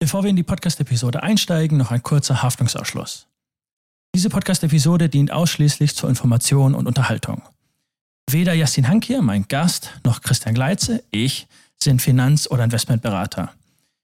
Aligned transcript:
Bevor 0.00 0.22
wir 0.22 0.30
in 0.30 0.36
die 0.36 0.44
Podcast-Episode 0.44 1.24
einsteigen, 1.24 1.76
noch 1.76 1.90
ein 1.90 2.04
kurzer 2.04 2.42
Haftungsausschluss. 2.42 3.26
Diese 4.14 4.30
Podcast-Episode 4.30 5.08
dient 5.08 5.32
ausschließlich 5.32 5.96
zur 5.96 6.08
Information 6.08 6.76
und 6.76 6.86
Unterhaltung. 6.86 7.42
Weder 8.30 8.52
Jastin 8.52 8.86
Hankier, 8.86 9.22
mein 9.22 9.46
Gast, 9.48 9.90
noch 10.04 10.20
Christian 10.22 10.54
Gleitze, 10.54 11.02
ich, 11.10 11.48
sind 11.76 12.00
Finanz- 12.00 12.48
oder 12.48 12.62
Investmentberater. 12.62 13.52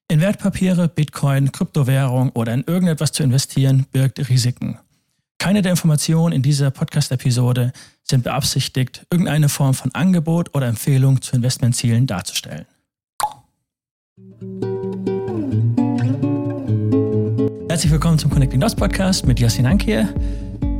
In 0.09 0.19
Wertpapiere, 0.19 0.89
Bitcoin, 0.89 1.53
Kryptowährung 1.53 2.29
oder 2.31 2.53
in 2.53 2.65
irgendetwas 2.65 3.13
zu 3.13 3.23
investieren 3.23 3.85
birgt 3.91 4.19
Risiken. 4.29 4.77
Keine 5.37 5.61
der 5.61 5.71
Informationen 5.71 6.33
in 6.33 6.41
dieser 6.41 6.71
Podcast-Episode 6.71 7.71
sind 8.03 8.25
beabsichtigt, 8.25 9.05
irgendeine 9.09 9.47
Form 9.47 9.73
von 9.73 9.95
Angebot 9.95 10.53
oder 10.55 10.67
Empfehlung 10.67 11.21
zu 11.21 11.37
Investmentzielen 11.37 12.05
darzustellen. 12.05 12.65
Herzlich 17.75 17.91
willkommen 17.91 18.17
zum 18.17 18.31
Connecting 18.31 18.61
Dots 18.61 18.73
Podcast 18.73 19.27
mit 19.27 19.37
Yasin 19.37 19.67
Hankir. 19.67 20.07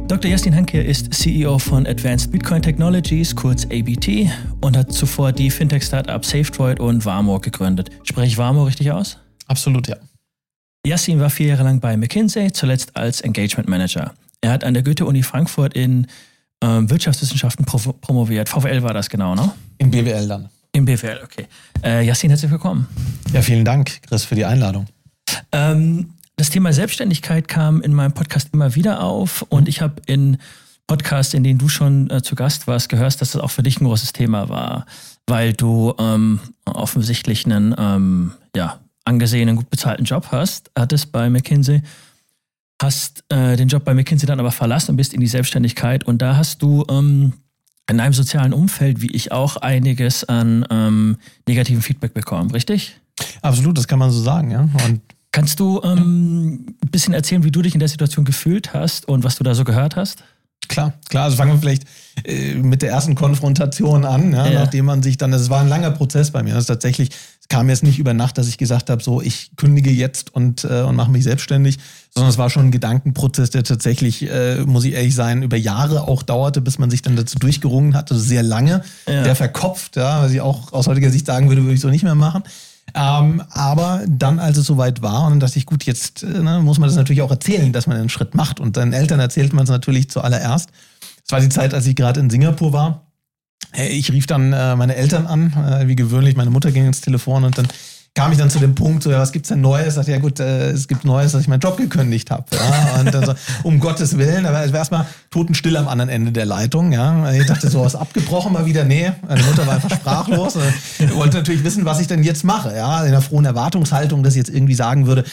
Dr. 0.08 0.32
Yasin 0.32 0.56
Hankir 0.56 0.86
ist 0.86 1.14
CEO 1.14 1.60
von 1.60 1.86
Advanced 1.86 2.32
Bitcoin 2.32 2.62
Technologies, 2.62 3.36
kurz 3.36 3.66
ABT, 3.66 4.30
und 4.62 4.78
hat 4.78 4.94
zuvor 4.94 5.34
die 5.34 5.52
Fintech-Startup 5.52 6.24
SafeDroid 6.24 6.80
und 6.80 7.04
Warmo 7.04 7.38
gegründet. 7.40 7.90
Spreche 8.04 8.28
ich 8.28 8.38
Warmo 8.38 8.64
richtig 8.64 8.94
aus? 8.94 9.18
Absolut, 9.48 9.90
ja. 9.90 9.98
Yassin 10.88 11.20
war 11.20 11.30
vier 11.30 11.48
Jahre 11.48 11.64
lang 11.64 11.82
bei 11.82 11.98
McKinsey, 11.98 12.54
zuletzt 12.54 12.96
als 12.96 13.20
Engagement 13.20 13.68
Manager. 13.68 14.14
Er 14.40 14.52
hat 14.52 14.64
an 14.64 14.74
der 14.74 14.84
Goethe-Uni 14.84 15.22
Frankfurt 15.22 15.74
in 15.74 16.08
ähm, 16.64 16.90
Wirtschaftswissenschaften 16.90 17.66
pro 17.66 17.78
promoviert. 17.92 18.48
VWL 18.48 18.84
war 18.84 18.94
das 18.94 19.10
genau, 19.10 19.36
ne? 19.36 19.52
Im 19.80 19.92
BWL 19.92 20.30
dann. 20.30 20.48
Im 20.72 20.86
BWL, 20.86 21.20
okay. 21.26 21.48
Äh, 21.84 22.06
Yassin, 22.06 22.30
herzlich 22.30 22.52
willkommen. 22.52 22.88
Ja, 23.34 23.42
vielen 23.42 23.66
Dank, 23.66 24.02
Chris, 24.04 24.24
für 24.24 24.36
die 24.36 24.46
Einladung. 24.46 24.86
Ähm, 25.52 26.14
das 26.36 26.50
Thema 26.50 26.74
Selbstständigkeit 26.74 27.48
kam 27.48 27.82
in 27.82 27.94
meinem 27.94 28.14
Podcast 28.14 28.50
immer 28.54 28.76
wieder 28.76 29.02
auf 29.02 29.44
und 29.50 29.68
ich 29.68 29.82
habe 29.82 30.02
in 30.06 30.38
Podcasts, 30.88 31.34
in 31.34 31.44
denen 31.44 31.58
du 31.58 31.70
schon 31.70 32.10
äh, 32.10 32.22
zu 32.22 32.36
Gast 32.36 32.68
warst, 32.68 32.90
gehört, 32.90 33.20
dass 33.22 33.32
das 33.32 33.38
auch 33.38 33.52
für 33.52 33.64
dich 33.64 33.80
ein 33.80 33.86
großes 33.86 34.14
Thema 34.14 34.50
war, 34.50 34.86
weil 35.26 35.54
du 35.54 35.94
ähm, 35.98 36.40
offensichtlich 36.66 37.46
einen 37.46 37.74
ähm, 37.78 38.34
ja, 38.56 38.80
angesehenen, 39.06 39.56
gut 39.56 39.70
bezahlten 39.70 40.06
Job 40.06 40.28
hast, 40.32 40.70
hattest 40.78 41.12
bei 41.12 41.30
McKinsey, 41.30 41.82
hast 42.82 43.24
äh, 43.30 43.56
den 43.56 43.68
Job 43.68 43.84
bei 43.84 43.94
McKinsey 43.94 44.28
dann 44.28 44.40
aber 44.40 44.52
verlassen 44.52 44.92
und 44.92 44.98
bist 44.98 45.14
in 45.14 45.22
die 45.22 45.28
Selbstständigkeit 45.28 46.04
und 46.04 46.22
da 46.22 46.38
hast 46.38 46.62
du 46.62 46.86
ähm, 46.90 47.34
in 47.90 48.00
einem 48.00 48.14
sozialen 48.14 48.54
Umfeld, 48.54 49.02
wie 49.02 49.12
ich 49.12 49.32
auch, 49.32 49.58
einiges 49.58 50.24
an 50.24 50.66
ähm, 50.70 51.18
negativen 51.48 51.82
Feedback 51.82 52.14
bekommen, 52.14 52.52
richtig? 52.52 53.00
Absolut, 53.42 53.78
das 53.78 53.88
kann 53.88 54.00
man 54.00 54.12
so 54.12 54.22
sagen, 54.22 54.52
ja. 54.52 54.62
Und 54.86 55.02
Kannst 55.36 55.60
du 55.60 55.82
ähm, 55.84 56.66
ein 56.82 56.90
bisschen 56.92 57.14
erzählen, 57.14 57.44
wie 57.44 57.52
du 57.52 57.62
dich 57.62 57.74
in 57.74 57.82
der 57.82 57.90
Situation 57.90 58.24
gefühlt 58.24 58.74
hast 58.74 59.06
und 59.10 59.26
was 59.26 59.36
du 59.36 59.44
da 59.44 59.54
so 59.54 59.66
gehört 59.66 59.98
hast? 59.98 60.24
Klar, 60.70 60.94
klar. 61.10 61.26
Also 61.26 61.36
fangen 61.36 61.52
wir 61.52 61.60
vielleicht 61.60 61.84
äh, 62.24 62.56
mit 62.56 62.82
der 62.82 62.92
ersten 62.92 63.16
Konfrontation 63.16 64.06
an, 64.06 64.32
ja, 64.32 64.48
ja. 64.48 64.62
nachdem 64.62 64.86
man 64.86 65.04
sich 65.04 65.18
dann, 65.18 65.34
es 65.34 65.50
war 65.50 65.60
ein 65.60 65.68
langer 65.68 65.92
Prozess 65.92 66.32
bei 66.32 66.42
mir. 66.42 66.54
Das 66.54 66.68
tatsächlich, 66.68 67.10
es 67.42 67.50
kam 67.50 67.68
jetzt 67.68 67.84
nicht 67.84 68.00
über 68.00 68.14
Nacht, 68.14 68.38
dass 68.38 68.48
ich 68.48 68.58
gesagt 68.58 68.90
habe, 68.90 69.04
so 69.04 69.22
ich 69.22 69.52
kündige 69.58 69.92
jetzt 69.92 70.34
und, 70.34 70.64
äh, 70.64 70.84
und 70.84 70.96
mache 70.96 71.12
mich 71.12 71.26
selbstständig, 71.26 71.80
sondern 72.12 72.30
es 72.30 72.38
war 72.38 72.50
schon 72.50 72.68
ein 72.68 72.72
Gedankenprozess, 72.72 73.50
der 73.50 73.66
tatsächlich, 73.66 74.32
äh, 74.32 74.62
muss 74.62 74.86
ich 74.86 74.94
ehrlich 74.94 75.16
sein, 75.16 75.44
über 75.44 75.58
Jahre 75.58 76.08
auch 76.08 76.24
dauerte, 76.24 76.62
bis 76.62 76.80
man 76.80 76.90
sich 76.90 77.02
dann 77.02 77.18
dazu 77.18 77.38
durchgerungen 77.40 77.94
hat. 77.94 78.10
Also 78.10 78.24
sehr 78.24 78.42
lange, 78.42 78.84
ja. 79.06 79.26
sehr 79.26 79.36
verkopft, 79.36 79.98
ja, 79.98 80.22
was 80.22 80.32
ich 80.32 80.40
auch 80.40 80.72
aus 80.72 80.88
heutiger 80.88 81.12
Sicht 81.12 81.26
sagen 81.26 81.50
würde, 81.50 81.64
würde 81.64 81.74
ich 81.74 81.82
so 81.82 81.90
nicht 81.90 82.04
mehr 82.04 82.16
machen. 82.16 82.44
Ähm, 82.98 83.44
aber 83.50 84.04
dann, 84.08 84.40
als 84.40 84.58
es 84.58 84.66
soweit 84.66 85.02
war, 85.02 85.28
und 85.28 85.42
dachte 85.42 85.60
ich, 85.60 85.66
gut, 85.66 85.84
jetzt 85.84 86.24
äh, 86.24 86.28
ne, 86.28 86.62
muss 86.62 86.80
man 86.80 86.88
das 86.88 86.96
natürlich 86.96 87.22
auch 87.22 87.30
erzählen, 87.30 87.74
dass 87.74 87.88
man 87.88 87.98
einen 87.98 88.10
Schritt 88.10 88.36
macht. 88.36 88.62
Und 88.62 88.78
deinen 88.78 88.94
Eltern 88.94 89.20
erzählt 89.20 89.52
man 89.52 89.66
es 89.66 89.70
natürlich 89.70 90.10
zuallererst. 90.10 90.70
Es 91.26 91.32
war 91.32 91.42
die 91.42 91.50
Zeit, 91.50 91.74
als 91.74 91.86
ich 91.88 91.96
gerade 91.96 92.22
in 92.22 92.30
Singapur 92.30 92.72
war. 92.72 93.12
Ich 93.74 94.12
rief 94.14 94.28
dann 94.28 94.54
äh, 94.54 94.78
meine 94.78 94.96
Eltern 94.96 95.28
an, 95.28 95.52
äh, 95.54 95.88
wie 95.90 95.98
gewöhnlich. 95.98 96.38
Meine 96.38 96.52
Mutter 96.52 96.72
ging 96.72 96.86
ins 96.86 97.02
Telefon 97.02 97.44
und 97.44 97.58
dann 97.58 97.68
kam 98.16 98.32
ich 98.32 98.38
dann 98.38 98.50
zu 98.50 98.60
dem 98.60 98.74
Punkt, 98.76 99.04
so, 99.04 99.12
ja, 99.12 99.20
was 99.20 99.34
gibt's 99.34 99.50
denn 99.50 99.60
Neues? 99.60 99.96
Sagte, 99.96 100.12
ja 100.12 100.20
gut, 100.20 100.40
äh, 100.40 100.72
es 100.72 100.88
gibt 100.88 101.04
Neues, 101.04 101.34
dass 101.34 101.42
ich 101.42 101.50
meinen 101.50 101.60
Job 101.60 101.76
gekündigt 101.76 102.32
habe. 102.32 102.46
Ja? 102.54 103.02
Und 103.02 103.14
dann 103.14 103.26
so, 103.26 103.34
um 103.64 103.80
Gottes 103.82 104.18
Willen, 104.18 104.46
aber 104.46 104.64
es 104.64 104.72
war 104.72 104.80
erstmal 104.80 105.06
totenstill 105.32 105.76
am 105.76 105.90
anderen 105.90 106.10
Ende 106.10 106.32
der 106.32 106.46
Leitung. 106.46 106.94
Ja? 106.94 107.30
Ich 107.34 107.46
dachte, 107.46 107.70
so 107.70 107.82
was 107.82 107.96
abgebrochen 107.96 108.54
mal 108.54 108.66
wieder. 108.66 108.86
Nee, 108.86 109.12
meine 109.28 109.44
Mutter 109.44 109.68
war 109.68 109.76
einfach 109.76 109.92
sprachlos. 109.92 110.58
Ich 110.98 111.14
wollte 111.14 111.38
natürlich 111.38 111.66
wissen, 111.66 111.84
was 111.84 112.00
ich 112.00 112.08
denn 112.08 112.24
jetzt 112.24 112.46
mache. 112.46 112.74
Ja? 112.74 113.02
In 113.02 113.10
einer 113.10 113.22
frohen 113.22 113.46
Erwartungshaltung, 113.46 114.24
dass 114.24 114.34
ich 114.34 114.40
jetzt 114.40 114.50
irgendwie 114.50 114.76
sagen 114.76 115.08
würde, 115.08 115.26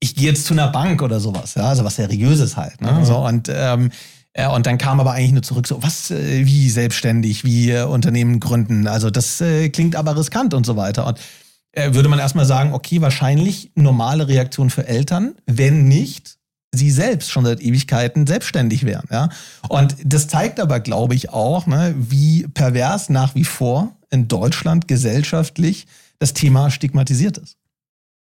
ich 0.00 0.14
gehe 0.14 0.28
jetzt 0.28 0.46
zu 0.46 0.54
einer 0.54 0.68
Bank 0.68 1.02
oder 1.02 1.20
sowas. 1.20 1.56
Ja? 1.56 1.64
Also 1.64 1.84
was 1.84 1.96
Seriöses 1.96 2.56
halt. 2.56 2.80
Ne? 2.80 2.90
Mhm. 2.90 3.04
So, 3.04 3.18
und 3.18 3.50
ähm, 3.54 3.90
ja, 4.34 4.50
und 4.52 4.64
dann 4.64 4.78
kam 4.78 5.00
aber 5.00 5.12
eigentlich 5.12 5.32
nur 5.32 5.42
zurück, 5.42 5.66
so, 5.66 5.82
was, 5.82 6.10
äh, 6.10 6.46
wie 6.46 6.70
selbstständig, 6.70 7.44
wie 7.44 7.72
äh, 7.72 7.82
Unternehmen 7.82 8.40
gründen. 8.40 8.86
Also 8.86 9.10
das 9.10 9.40
äh, 9.40 9.68
klingt 9.68 9.96
aber 9.96 10.16
riskant 10.16 10.54
und 10.54 10.64
so 10.64 10.76
weiter. 10.76 11.06
Und 11.06 11.18
äh, 11.18 11.22
würde 11.74 12.08
man 12.08 12.18
erstmal 12.18 12.46
sagen, 12.46 12.72
okay, 12.72 13.00
wahrscheinlich 13.00 13.70
normale 13.74 14.28
Reaktion 14.28 14.70
für 14.70 14.86
Eltern, 14.86 15.34
wenn 15.46 15.84
nicht 15.86 16.38
sie 16.72 16.90
selbst 16.90 17.30
schon 17.30 17.44
seit 17.44 17.60
Ewigkeiten 17.60 18.26
selbstständig 18.26 18.84
wären. 18.84 19.06
Ja? 19.10 19.28
Und 19.68 19.96
das 20.04 20.28
zeigt 20.28 20.60
aber, 20.60 20.80
glaube 20.80 21.14
ich, 21.14 21.30
auch, 21.30 21.66
ne, 21.66 21.94
wie 21.96 22.46
pervers 22.46 23.08
nach 23.08 23.34
wie 23.34 23.44
vor 23.44 23.96
in 24.10 24.28
Deutschland 24.28 24.88
gesellschaftlich 24.88 25.86
das 26.18 26.32
Thema 26.32 26.70
stigmatisiert 26.70 27.38
ist. 27.38 27.56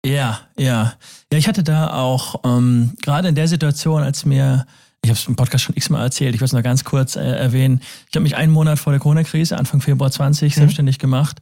Ja, 0.06 0.40
ja. 0.58 0.94
Ja, 1.31 1.38
ich 1.38 1.48
hatte 1.48 1.64
da 1.64 1.94
auch 1.94 2.42
ähm, 2.46 2.94
gerade 3.02 3.28
in 3.28 3.36
der 3.36 3.48
Situation, 3.48 4.04
als 4.04 4.25
mir, 4.25 4.66
ich 5.04 5.09
habe 5.09 5.19
es 5.19 5.28
im 5.28 5.36
Podcast 5.36 5.64
schon 5.64 5.75
x-mal 5.75 6.04
erzählt, 6.04 6.36
ich 6.36 6.42
will 6.42 6.46
es 6.46 6.54
nur 6.54 6.62
ganz 6.62 6.84
kurz 6.84 7.16
äh, 7.16 7.22
erwähnen, 7.22 7.81
ich 8.09 8.16
habe 8.16 8.24
mich 8.24 8.36
einen 8.36 8.52
Monat 8.52 8.78
vor 8.78 8.94
der 8.94 9.00
Corona-Krise, 9.00 9.58
Anfang 9.58 9.81
Februar 9.81 10.12
20, 10.12 10.56
mhm. 10.56 10.59
selbstständig 10.59 11.00
gemacht 11.00 11.42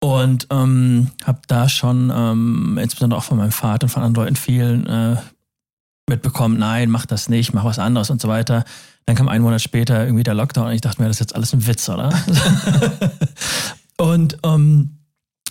und 0.00 0.46
ähm, 0.50 1.10
habe 1.24 1.40
da 1.48 1.68
schon, 1.68 2.12
ähm, 2.14 2.78
insbesondere 2.80 3.18
auch 3.18 3.24
von 3.24 3.38
meinem 3.38 3.52
Vater 3.52 3.84
und 3.84 3.90
von 3.90 4.02
anderen 4.02 4.26
Leuten 4.26 4.36
vielen 4.36 4.86
äh, 4.86 5.16
mitbekommen, 6.08 6.58
nein, 6.58 6.90
mach 6.90 7.06
das 7.06 7.28
nicht, 7.28 7.52
mach 7.52 7.64
was 7.64 7.78
anderes 7.78 8.10
und 8.10 8.20
so 8.20 8.28
weiter. 8.28 8.64
Dann 9.06 9.16
kam 9.16 9.28
ein 9.28 9.42
Monat 9.42 9.60
später 9.60 10.04
irgendwie 10.04 10.22
der 10.22 10.34
Lockdown 10.34 10.66
und 10.66 10.72
ich 10.72 10.80
dachte 10.80 11.00
mir, 11.00 11.08
das 11.08 11.16
ist 11.16 11.20
jetzt 11.20 11.34
alles 11.34 11.52
ein 11.52 11.66
Witz, 11.66 11.88
oder? 11.88 12.12
und 13.96 14.38
ähm, 14.44 14.98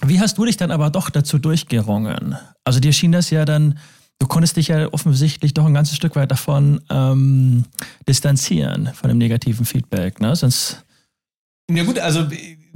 wie 0.06 0.20
hast 0.20 0.38
du 0.38 0.46
dich 0.46 0.58
dann 0.58 0.72
aber 0.72 0.90
doch 0.90 1.10
dazu 1.10 1.40
durchgerungen? 1.40 2.38
Also 2.64 2.80
dir 2.80 2.94
schien 2.94 3.12
das 3.12 3.30
ja 3.30 3.46
dann, 3.46 3.80
du 4.20 4.28
konntest 4.28 4.58
dich 4.58 4.68
ja 4.68 4.92
offensichtlich 4.94 5.54
doch 5.54 5.66
ein 5.66 5.74
ganzes 5.74 5.98
Stück 5.98 6.16
weit 6.16 6.32
davon 6.32 6.82
ähm, 6.90 7.66
distanzieren, 8.08 8.92
von 8.94 9.10
dem 9.10 9.18
negativen 9.18 9.66
Feedback, 9.66 10.22
ne? 10.22 10.36
Sonst. 10.36 10.84
Ja 11.70 11.84
gut, 11.84 12.00
also 12.00 12.28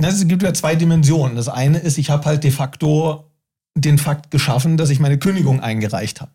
es 0.04 0.28
gibt 0.28 0.44
ja 0.44 0.54
zwei 0.54 0.76
Dimensionen. 0.76 1.36
Das 1.36 1.50
eine 1.50 1.80
ist, 1.80 1.98
ich 1.98 2.10
habe 2.10 2.26
halt 2.26 2.44
de 2.44 2.52
facto 2.52 3.26
den 3.76 3.98
Fakt 3.98 4.32
geschaffen, 4.32 4.78
dass 4.78 4.90
ich 4.90 5.00
meine 5.00 5.18
Kündigung 5.18 5.62
eingereicht 5.62 6.22
habe. 6.22 6.32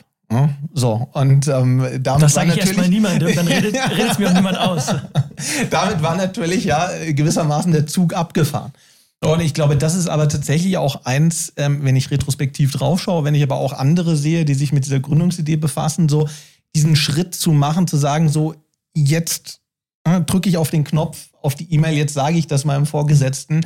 So, 0.74 1.08
und 1.12 1.46
ähm, 1.46 1.86
damit 2.00 2.22
das 2.22 2.34
sage 2.34 2.50
ich 2.50 2.58
erstmal 2.58 2.88
niemandem, 2.88 3.34
dann 3.34 3.46
redet, 3.46 3.76
es 4.10 4.18
mir 4.18 4.28
auch 4.28 4.34
niemand 4.34 4.58
aus. 4.58 4.86
damit 5.70 6.02
war 6.02 6.16
natürlich 6.16 6.64
ja 6.64 6.90
gewissermaßen 7.08 7.70
der 7.70 7.86
Zug 7.86 8.12
abgefahren. 8.14 8.72
Und 9.24 9.40
ich 9.40 9.54
glaube, 9.54 9.76
das 9.76 9.94
ist 9.94 10.08
aber 10.08 10.28
tatsächlich 10.28 10.76
auch 10.76 11.04
eins, 11.04 11.52
ähm, 11.56 11.84
wenn 11.84 11.96
ich 11.96 12.10
retrospektiv 12.10 12.72
draufschaue, 12.72 13.24
wenn 13.24 13.34
ich 13.34 13.42
aber 13.42 13.56
auch 13.56 13.72
andere 13.72 14.16
sehe, 14.16 14.44
die 14.44 14.54
sich 14.54 14.72
mit 14.72 14.84
dieser 14.84 15.00
Gründungsidee 15.00 15.56
befassen, 15.56 16.08
so 16.08 16.28
diesen 16.74 16.96
Schritt 16.96 17.34
zu 17.34 17.52
machen, 17.52 17.86
zu 17.86 17.96
sagen, 17.96 18.28
so 18.28 18.54
jetzt 18.94 19.60
äh, 20.04 20.20
drücke 20.20 20.48
ich 20.48 20.58
auf 20.58 20.70
den 20.70 20.84
Knopf, 20.84 21.28
auf 21.46 21.54
die 21.54 21.72
E-Mail, 21.72 21.96
jetzt 21.96 22.12
sage 22.12 22.36
ich 22.36 22.46
das 22.46 22.64
meinem 22.64 22.84
Vorgesetzten, 22.84 23.64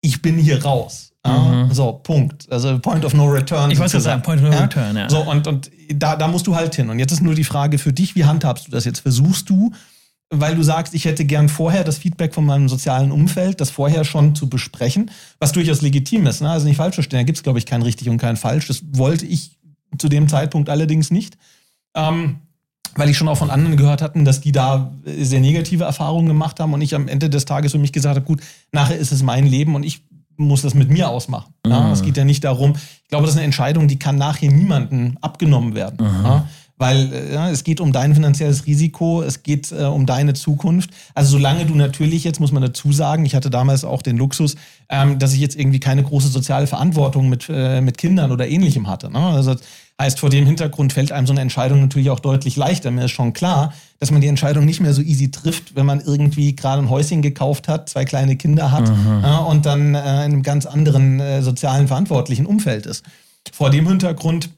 ich 0.00 0.22
bin 0.22 0.38
hier 0.38 0.64
raus. 0.64 1.12
Mhm. 1.26 1.72
So, 1.72 1.92
Punkt. 1.92 2.50
Also 2.50 2.78
Point 2.78 3.04
of 3.04 3.12
No 3.12 3.26
Return. 3.26 3.70
Ich 3.70 3.78
wollte 3.78 4.00
sagen, 4.00 4.22
Point 4.22 4.40
of 4.40 4.48
No 4.48 4.54
ja? 4.54 4.62
Return, 4.62 4.96
ja. 4.96 5.10
So, 5.10 5.20
und, 5.20 5.46
und 5.46 5.70
da, 5.92 6.16
da 6.16 6.28
musst 6.28 6.46
du 6.46 6.54
halt 6.54 6.74
hin. 6.74 6.88
Und 6.88 6.98
jetzt 6.98 7.12
ist 7.12 7.22
nur 7.22 7.34
die 7.34 7.44
Frage 7.44 7.78
für 7.78 7.92
dich, 7.92 8.14
wie 8.14 8.24
handhabst 8.24 8.66
du 8.66 8.70
das 8.70 8.84
jetzt? 8.84 9.00
Versuchst 9.00 9.50
du, 9.50 9.72
weil 10.30 10.54
du 10.54 10.62
sagst, 10.62 10.94
ich 10.94 11.04
hätte 11.04 11.24
gern 11.24 11.48
vorher 11.48 11.84
das 11.84 11.98
Feedback 11.98 12.34
von 12.34 12.44
meinem 12.44 12.68
sozialen 12.68 13.10
Umfeld, 13.10 13.60
das 13.60 13.70
vorher 13.70 14.04
schon 14.04 14.34
zu 14.34 14.48
besprechen, 14.48 15.10
was 15.38 15.52
durchaus 15.52 15.82
legitim 15.82 16.26
ist. 16.26 16.40
Ne? 16.40 16.50
Also 16.50 16.66
nicht 16.66 16.76
falsch 16.76 16.94
verstehen, 16.94 17.18
da 17.18 17.24
gibt 17.24 17.38
es, 17.38 17.42
glaube 17.42 17.58
ich, 17.58 17.66
kein 17.66 17.82
richtig 17.82 18.08
und 18.08 18.18
kein 18.18 18.36
falsch. 18.36 18.68
Das 18.68 18.82
wollte 18.92 19.26
ich 19.26 19.58
zu 19.98 20.08
dem 20.08 20.28
Zeitpunkt 20.28 20.68
allerdings 20.68 21.10
nicht. 21.10 21.36
Ähm, 21.94 22.40
weil 22.98 23.08
ich 23.08 23.16
schon 23.16 23.28
auch 23.28 23.38
von 23.38 23.50
anderen 23.50 23.76
gehört 23.76 24.02
hatten, 24.02 24.24
dass 24.24 24.40
die 24.40 24.52
da 24.52 24.90
sehr 25.04 25.40
negative 25.40 25.84
Erfahrungen 25.84 26.26
gemacht 26.26 26.58
haben 26.58 26.74
und 26.74 26.80
ich 26.80 26.94
am 26.94 27.08
Ende 27.08 27.30
des 27.30 27.44
Tages 27.44 27.72
für 27.72 27.78
mich 27.78 27.92
gesagt 27.92 28.16
habe, 28.16 28.26
gut, 28.26 28.40
nachher 28.72 28.96
ist 28.96 29.12
es 29.12 29.22
mein 29.22 29.46
Leben 29.46 29.74
und 29.74 29.84
ich 29.84 30.02
muss 30.36 30.62
das 30.62 30.74
mit 30.74 30.90
mir 30.90 31.08
ausmachen. 31.08 31.54
Mhm. 31.64 31.70
Ja, 31.70 31.92
es 31.92 32.02
geht 32.02 32.16
ja 32.16 32.24
nicht 32.24 32.44
darum, 32.44 32.74
ich 32.74 33.08
glaube, 33.08 33.24
das 33.24 33.34
ist 33.34 33.38
eine 33.38 33.44
Entscheidung, 33.44 33.88
die 33.88 33.98
kann 33.98 34.16
nachher 34.16 34.50
niemandem 34.50 35.16
abgenommen 35.20 35.74
werden. 35.74 36.06
Mhm. 36.06 36.24
Ja, 36.24 36.48
weil 36.78 37.12
äh, 37.12 37.34
ja, 37.34 37.50
es 37.50 37.64
geht 37.64 37.80
um 37.80 37.92
dein 37.92 38.14
finanzielles 38.14 38.66
Risiko, 38.66 39.22
es 39.22 39.42
geht 39.42 39.72
äh, 39.72 39.84
um 39.84 40.06
deine 40.06 40.34
Zukunft. 40.34 40.90
Also 41.14 41.32
solange 41.32 41.66
du 41.66 41.74
natürlich, 41.74 42.24
jetzt 42.24 42.40
muss 42.40 42.52
man 42.52 42.62
dazu 42.62 42.92
sagen, 42.92 43.26
ich 43.26 43.34
hatte 43.34 43.50
damals 43.50 43.84
auch 43.84 44.02
den 44.02 44.16
Luxus, 44.16 44.54
ähm, 44.88 45.18
dass 45.18 45.34
ich 45.34 45.40
jetzt 45.40 45.56
irgendwie 45.56 45.80
keine 45.80 46.02
große 46.02 46.28
soziale 46.28 46.66
Verantwortung 46.66 47.28
mit, 47.28 47.46
äh, 47.48 47.80
mit 47.80 47.98
Kindern 47.98 48.32
oder 48.32 48.48
ähnlichem 48.48 48.88
hatte. 48.88 49.10
Ne? 49.10 49.18
Also 49.18 49.56
heißt, 50.00 50.20
vor 50.20 50.30
dem 50.30 50.46
Hintergrund 50.46 50.92
fällt 50.92 51.10
einem 51.10 51.26
so 51.26 51.32
eine 51.32 51.40
Entscheidung 51.40 51.80
natürlich 51.80 52.10
auch 52.10 52.20
deutlich 52.20 52.56
leichter. 52.56 52.90
Mir 52.90 53.06
ist 53.06 53.10
schon 53.10 53.32
klar, 53.32 53.72
dass 53.98 54.10
man 54.12 54.20
die 54.20 54.28
Entscheidung 54.28 54.64
nicht 54.64 54.80
mehr 54.80 54.94
so 54.94 55.02
easy 55.02 55.30
trifft, 55.30 55.74
wenn 55.74 55.86
man 55.86 56.00
irgendwie 56.00 56.54
gerade 56.54 56.82
ein 56.82 56.88
Häuschen 56.88 57.20
gekauft 57.20 57.66
hat, 57.66 57.88
zwei 57.88 58.04
kleine 58.04 58.36
Kinder 58.36 58.70
hat 58.70 58.88
äh, 58.88 59.50
und 59.50 59.66
dann 59.66 59.94
äh, 59.94 59.98
in 59.98 60.06
einem 60.06 60.42
ganz 60.42 60.66
anderen 60.66 61.18
äh, 61.18 61.42
sozialen 61.42 61.88
verantwortlichen 61.88 62.46
Umfeld 62.46 62.86
ist. 62.86 63.04
Vor 63.52 63.70
dem 63.70 63.88
Hintergrund 63.88 64.50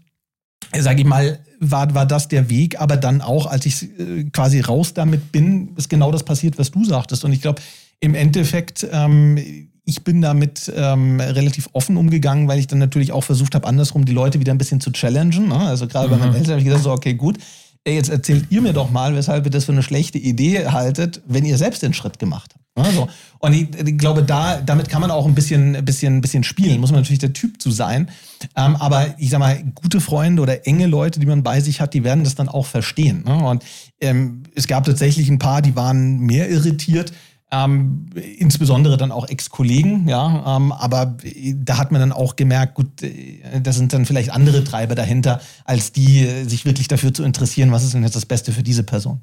sage 0.78 1.00
ich 1.00 1.06
mal, 1.06 1.38
war, 1.58 1.94
war 1.94 2.06
das 2.06 2.28
der 2.28 2.48
Weg, 2.48 2.80
aber 2.80 2.96
dann 2.96 3.20
auch, 3.20 3.46
als 3.46 3.66
ich 3.66 3.82
äh, 3.98 4.24
quasi 4.32 4.60
raus 4.60 4.94
damit 4.94 5.32
bin, 5.32 5.74
ist 5.76 5.90
genau 5.90 6.10
das 6.10 6.22
passiert, 6.22 6.58
was 6.58 6.70
du 6.70 6.84
sagtest. 6.84 7.24
Und 7.24 7.32
ich 7.32 7.42
glaube, 7.42 7.60
im 8.00 8.14
Endeffekt, 8.14 8.86
ähm, 8.90 9.38
ich 9.84 10.04
bin 10.04 10.22
damit 10.22 10.72
ähm, 10.74 11.20
relativ 11.20 11.68
offen 11.72 11.96
umgegangen, 11.96 12.48
weil 12.48 12.58
ich 12.58 12.66
dann 12.66 12.78
natürlich 12.78 13.12
auch 13.12 13.24
versucht 13.24 13.54
habe, 13.54 13.66
andersrum 13.66 14.04
die 14.04 14.12
Leute 14.12 14.40
wieder 14.40 14.52
ein 14.52 14.58
bisschen 14.58 14.80
zu 14.80 14.92
challengen. 14.92 15.48
Ne? 15.48 15.58
Also 15.58 15.86
gerade 15.86 16.08
mhm. 16.08 16.12
bei 16.12 16.18
meinen. 16.18 16.34
Eltern 16.34 16.52
habe 16.52 16.60
ich 16.60 16.66
gesagt, 16.66 16.84
so, 16.84 16.92
okay, 16.92 17.14
gut, 17.14 17.38
jetzt 17.86 18.08
erzählt 18.08 18.46
ihr 18.50 18.62
mir 18.62 18.72
doch 18.72 18.90
mal, 18.90 19.14
weshalb 19.14 19.44
ihr 19.44 19.50
das 19.50 19.64
für 19.64 19.72
eine 19.72 19.82
schlechte 19.82 20.18
Idee 20.18 20.66
haltet, 20.68 21.20
wenn 21.26 21.44
ihr 21.44 21.58
selbst 21.58 21.82
den 21.82 21.92
Schritt 21.92 22.18
gemacht 22.18 22.52
habt. 22.54 22.59
Also, 22.74 23.08
und 23.40 23.52
ich, 23.52 23.68
ich, 23.74 23.98
glaube, 23.98 24.22
da, 24.22 24.60
damit 24.60 24.88
kann 24.88 25.00
man 25.00 25.10
auch 25.10 25.26
ein 25.26 25.34
bisschen, 25.34 25.84
bisschen, 25.84 26.20
bisschen 26.20 26.44
spielen. 26.44 26.80
Muss 26.80 26.92
man 26.92 27.00
natürlich 27.00 27.18
der 27.18 27.32
Typ 27.32 27.60
zu 27.60 27.70
sein. 27.70 28.10
Ähm, 28.56 28.76
aber 28.76 29.14
ich 29.18 29.30
sag 29.30 29.40
mal, 29.40 29.62
gute 29.74 30.00
Freunde 30.00 30.42
oder 30.42 30.66
enge 30.66 30.86
Leute, 30.86 31.20
die 31.20 31.26
man 31.26 31.42
bei 31.42 31.60
sich 31.60 31.80
hat, 31.80 31.94
die 31.94 32.04
werden 32.04 32.24
das 32.24 32.34
dann 32.34 32.48
auch 32.48 32.66
verstehen. 32.66 33.24
Ne? 33.26 33.44
Und 33.44 33.64
ähm, 34.00 34.44
es 34.54 34.66
gab 34.66 34.84
tatsächlich 34.84 35.28
ein 35.28 35.38
paar, 35.38 35.62
die 35.62 35.76
waren 35.76 36.18
mehr 36.20 36.48
irritiert. 36.48 37.12
Ähm, 37.52 38.06
insbesondere 38.38 38.96
dann 38.96 39.10
auch 39.10 39.28
Ex-Kollegen, 39.28 40.06
ja, 40.08 40.56
ähm, 40.56 40.70
aber 40.70 41.16
da 41.56 41.78
hat 41.78 41.90
man 41.90 42.00
dann 42.00 42.12
auch 42.12 42.36
gemerkt, 42.36 42.76
gut, 42.76 43.02
äh, 43.02 43.40
da 43.60 43.72
sind 43.72 43.92
dann 43.92 44.06
vielleicht 44.06 44.30
andere 44.30 44.62
Treiber 44.62 44.94
dahinter, 44.94 45.40
als 45.64 45.90
die 45.90 46.20
äh, 46.20 46.44
sich 46.44 46.64
wirklich 46.64 46.86
dafür 46.86 47.12
zu 47.12 47.24
interessieren, 47.24 47.72
was 47.72 47.82
ist 47.82 47.92
denn 47.92 48.04
jetzt 48.04 48.14
das 48.14 48.24
Beste 48.24 48.52
für 48.52 48.62
diese 48.62 48.84
Person. 48.84 49.22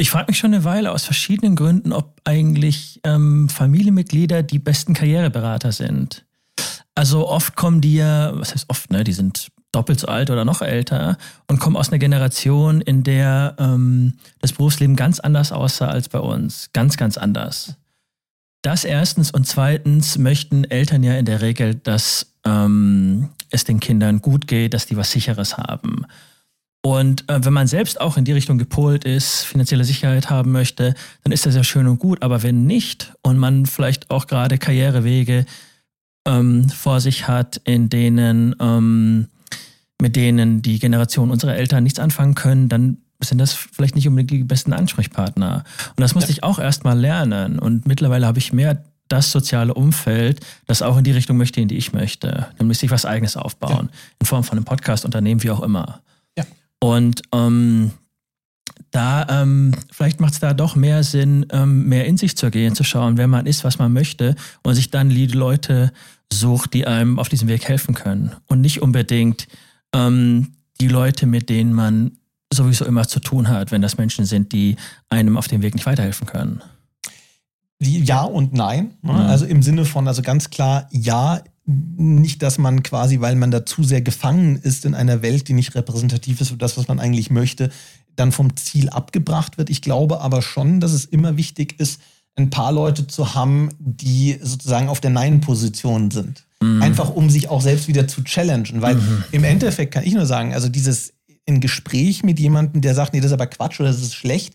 Ich 0.00 0.10
frage 0.10 0.28
mich 0.28 0.38
schon 0.38 0.54
eine 0.54 0.64
Weile 0.64 0.92
aus 0.92 1.04
verschiedenen 1.04 1.56
Gründen, 1.56 1.92
ob 1.92 2.22
eigentlich 2.24 3.00
ähm, 3.04 3.50
Familienmitglieder 3.50 4.42
die 4.42 4.58
besten 4.58 4.94
Karriereberater 4.94 5.72
sind. 5.72 6.24
Also 6.94 7.28
oft 7.28 7.54
kommen 7.54 7.82
die 7.82 7.96
ja, 7.96 8.32
was 8.34 8.54
heißt 8.54 8.64
oft, 8.68 8.90
ne? 8.90 9.04
Die 9.04 9.12
sind 9.12 9.48
doppelt 9.72 10.00
so 10.00 10.08
alt 10.08 10.30
oder 10.30 10.46
noch 10.46 10.62
älter 10.62 11.18
und 11.48 11.60
kommen 11.60 11.76
aus 11.76 11.90
einer 11.90 11.98
Generation, 11.98 12.80
in 12.80 13.02
der 13.02 13.56
ähm, 13.58 14.14
das 14.40 14.54
Berufsleben 14.54 14.96
ganz 14.96 15.20
anders 15.20 15.52
aussah 15.52 15.88
als 15.88 16.08
bei 16.08 16.18
uns. 16.18 16.70
Ganz, 16.72 16.96
ganz 16.96 17.18
anders. 17.18 17.76
Das 18.62 18.84
erstens 18.86 19.30
und 19.30 19.46
zweitens 19.46 20.16
möchten 20.16 20.64
Eltern 20.64 21.02
ja 21.02 21.18
in 21.18 21.26
der 21.26 21.42
Regel, 21.42 21.74
dass 21.74 22.32
ähm, 22.46 23.28
es 23.50 23.64
den 23.64 23.80
Kindern 23.80 24.22
gut 24.22 24.46
geht, 24.46 24.72
dass 24.72 24.86
die 24.86 24.96
was 24.96 25.10
Sicheres 25.10 25.58
haben. 25.58 26.06
Und 26.82 27.28
äh, 27.28 27.44
wenn 27.44 27.52
man 27.52 27.66
selbst 27.66 28.00
auch 28.00 28.16
in 28.16 28.24
die 28.24 28.32
Richtung 28.32 28.56
gepolt 28.56 29.04
ist, 29.04 29.42
finanzielle 29.42 29.84
Sicherheit 29.84 30.30
haben 30.30 30.50
möchte, 30.50 30.94
dann 31.24 31.32
ist 31.32 31.44
das 31.44 31.54
ja 31.54 31.62
schön 31.62 31.86
und 31.86 31.98
gut. 31.98 32.22
Aber 32.22 32.42
wenn 32.42 32.66
nicht 32.66 33.12
und 33.22 33.36
man 33.36 33.66
vielleicht 33.66 34.10
auch 34.10 34.26
gerade 34.26 34.56
Karrierewege 34.56 35.44
ähm, 36.26 36.68
vor 36.70 37.00
sich 37.00 37.28
hat, 37.28 37.58
in 37.64 37.90
denen 37.90 38.54
ähm, 38.60 39.28
mit 40.00 40.16
denen 40.16 40.62
die 40.62 40.78
Generation 40.78 41.30
unserer 41.30 41.56
Eltern 41.56 41.84
nichts 41.84 41.98
anfangen 41.98 42.34
können, 42.34 42.68
dann 42.68 42.98
sind 43.22 43.38
das 43.38 43.52
vielleicht 43.52 43.94
nicht 43.94 44.08
unbedingt 44.08 44.30
die 44.30 44.44
besten 44.44 44.72
Ansprechpartner. 44.72 45.64
Und 45.90 46.00
das 46.00 46.14
musste 46.14 46.30
ja. 46.30 46.38
ich 46.38 46.42
auch 46.42 46.58
erstmal 46.58 46.98
lernen. 46.98 47.58
Und 47.58 47.86
mittlerweile 47.86 48.26
habe 48.26 48.38
ich 48.38 48.52
mehr 48.52 48.82
das 49.08 49.30
soziale 49.30 49.74
Umfeld, 49.74 50.40
das 50.66 50.82
auch 50.82 50.96
in 50.96 51.04
die 51.04 51.10
Richtung 51.10 51.36
möchte, 51.36 51.60
in 51.60 51.68
die 51.68 51.76
ich 51.76 51.92
möchte. 51.92 52.46
Dann 52.56 52.66
müsste 52.66 52.86
ich 52.86 52.92
was 52.92 53.04
Eigenes 53.04 53.36
aufbauen. 53.36 53.90
Ja. 53.92 53.98
In 54.20 54.26
Form 54.26 54.44
von 54.44 54.56
einem 54.56 54.64
Podcast, 54.64 55.04
Unternehmen, 55.04 55.42
wie 55.42 55.50
auch 55.50 55.60
immer. 55.60 56.00
Und 56.80 57.22
ähm, 57.32 57.92
da, 58.90 59.26
ähm, 59.28 59.72
vielleicht 59.92 60.20
macht 60.20 60.32
es 60.32 60.40
da 60.40 60.54
doch 60.54 60.74
mehr 60.74 61.04
Sinn, 61.04 61.46
ähm, 61.50 61.88
mehr 61.88 62.06
in 62.06 62.16
sich 62.16 62.36
zu 62.36 62.50
gehen, 62.50 62.74
zu 62.74 62.84
schauen, 62.84 63.16
wer 63.16 63.28
man 63.28 63.46
ist, 63.46 63.64
was 63.64 63.78
man 63.78 63.92
möchte 63.92 64.34
und 64.62 64.74
sich 64.74 64.90
dann 64.90 65.10
die 65.10 65.26
Leute 65.26 65.92
sucht, 66.32 66.74
die 66.74 66.86
einem 66.86 67.18
auf 67.18 67.28
diesem 67.28 67.48
Weg 67.48 67.68
helfen 67.68 67.94
können. 67.94 68.32
Und 68.46 68.60
nicht 68.60 68.82
unbedingt 68.82 69.46
ähm, 69.94 70.54
die 70.80 70.88
Leute, 70.88 71.26
mit 71.26 71.48
denen 71.48 71.72
man 71.72 72.12
sowieso 72.52 72.84
immer 72.84 73.06
zu 73.06 73.20
tun 73.20 73.48
hat, 73.48 73.70
wenn 73.70 73.82
das 73.82 73.96
Menschen 73.96 74.24
sind, 74.24 74.52
die 74.52 74.76
einem 75.08 75.36
auf 75.36 75.46
dem 75.46 75.62
Weg 75.62 75.74
nicht 75.74 75.86
weiterhelfen 75.86 76.26
können. 76.26 76.62
Ja 77.78 78.24
und 78.24 78.52
nein. 78.52 78.94
Ne? 79.02 79.12
Mhm. 79.12 79.18
Also 79.20 79.46
im 79.46 79.62
Sinne 79.62 79.84
von, 79.84 80.06
also 80.08 80.22
ganz 80.22 80.50
klar, 80.50 80.88
ja, 80.90 81.40
nicht, 81.96 82.42
dass 82.42 82.58
man 82.58 82.82
quasi, 82.82 83.20
weil 83.20 83.36
man 83.36 83.50
da 83.50 83.64
zu 83.64 83.82
sehr 83.84 84.02
gefangen 84.02 84.56
ist 84.56 84.84
in 84.84 84.94
einer 84.94 85.22
Welt, 85.22 85.48
die 85.48 85.52
nicht 85.52 85.74
repräsentativ 85.74 86.40
ist 86.40 86.50
für 86.50 86.56
das, 86.56 86.76
was 86.76 86.88
man 86.88 86.98
eigentlich 86.98 87.30
möchte, 87.30 87.70
dann 88.16 88.32
vom 88.32 88.56
Ziel 88.56 88.88
abgebracht 88.88 89.58
wird. 89.58 89.70
Ich 89.70 89.82
glaube 89.82 90.20
aber 90.20 90.42
schon, 90.42 90.80
dass 90.80 90.92
es 90.92 91.04
immer 91.04 91.36
wichtig 91.36 91.78
ist, 91.78 92.00
ein 92.36 92.50
paar 92.50 92.72
Leute 92.72 93.06
zu 93.06 93.34
haben, 93.34 93.70
die 93.78 94.38
sozusagen 94.42 94.88
auf 94.88 95.00
der 95.00 95.10
Nein-Position 95.10 96.10
sind. 96.10 96.46
Mhm. 96.62 96.82
Einfach 96.82 97.10
um 97.10 97.30
sich 97.30 97.48
auch 97.48 97.60
selbst 97.60 97.88
wieder 97.88 98.08
zu 98.08 98.22
challengen. 98.24 98.82
Weil 98.82 98.96
mhm. 98.96 99.24
im 99.32 99.44
Endeffekt 99.44 99.94
kann 99.94 100.04
ich 100.04 100.14
nur 100.14 100.26
sagen, 100.26 100.54
also 100.54 100.68
dieses 100.68 101.12
ein 101.48 101.60
Gespräch 101.60 102.22
mit 102.22 102.38
jemandem, 102.38 102.80
der 102.80 102.94
sagt, 102.94 103.12
nee, 103.12 103.20
das 103.20 103.30
ist 103.30 103.34
aber 103.34 103.46
Quatsch 103.46 103.80
oder 103.80 103.88
das 103.88 104.00
ist 104.00 104.14
schlecht, 104.14 104.54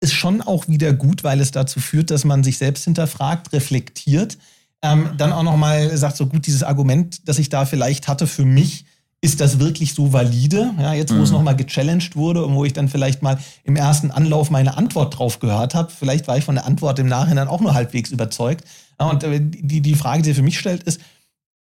ist 0.00 0.12
schon 0.12 0.42
auch 0.42 0.68
wieder 0.68 0.92
gut, 0.92 1.24
weil 1.24 1.40
es 1.40 1.50
dazu 1.50 1.80
führt, 1.80 2.10
dass 2.10 2.24
man 2.24 2.44
sich 2.44 2.58
selbst 2.58 2.84
hinterfragt, 2.84 3.52
reflektiert 3.52 4.38
ähm, 4.82 5.10
dann 5.16 5.32
auch 5.32 5.42
nochmal 5.42 5.96
sagt, 5.96 6.16
so 6.16 6.26
gut, 6.26 6.46
dieses 6.46 6.62
Argument, 6.62 7.28
das 7.28 7.38
ich 7.38 7.48
da 7.48 7.66
vielleicht 7.66 8.08
hatte 8.08 8.26
für 8.26 8.44
mich, 8.44 8.86
ist 9.22 9.40
das 9.40 9.58
wirklich 9.58 9.92
so 9.92 10.12
valide? 10.12 10.72
Ja, 10.78 10.94
jetzt, 10.94 11.12
wo 11.12 11.16
mhm. 11.16 11.22
es 11.22 11.30
nochmal 11.30 11.54
gechallenged 11.54 12.16
wurde 12.16 12.44
und 12.44 12.54
wo 12.54 12.64
ich 12.64 12.72
dann 12.72 12.88
vielleicht 12.88 13.22
mal 13.22 13.38
im 13.64 13.76
ersten 13.76 14.10
Anlauf 14.10 14.50
meine 14.50 14.78
Antwort 14.78 15.18
drauf 15.18 15.40
gehört 15.40 15.74
habe, 15.74 15.90
vielleicht 15.90 16.26
war 16.26 16.38
ich 16.38 16.44
von 16.44 16.54
der 16.54 16.64
Antwort 16.64 16.98
im 16.98 17.06
Nachhinein 17.06 17.48
auch 17.48 17.60
nur 17.60 17.74
halbwegs 17.74 18.10
überzeugt. 18.10 18.64
Ja, 18.98 19.10
und 19.10 19.22
äh, 19.22 19.40
die, 19.42 19.82
die 19.82 19.94
Frage, 19.94 20.22
die 20.22 20.32
für 20.32 20.42
mich 20.42 20.58
stellt, 20.58 20.84
ist, 20.84 21.00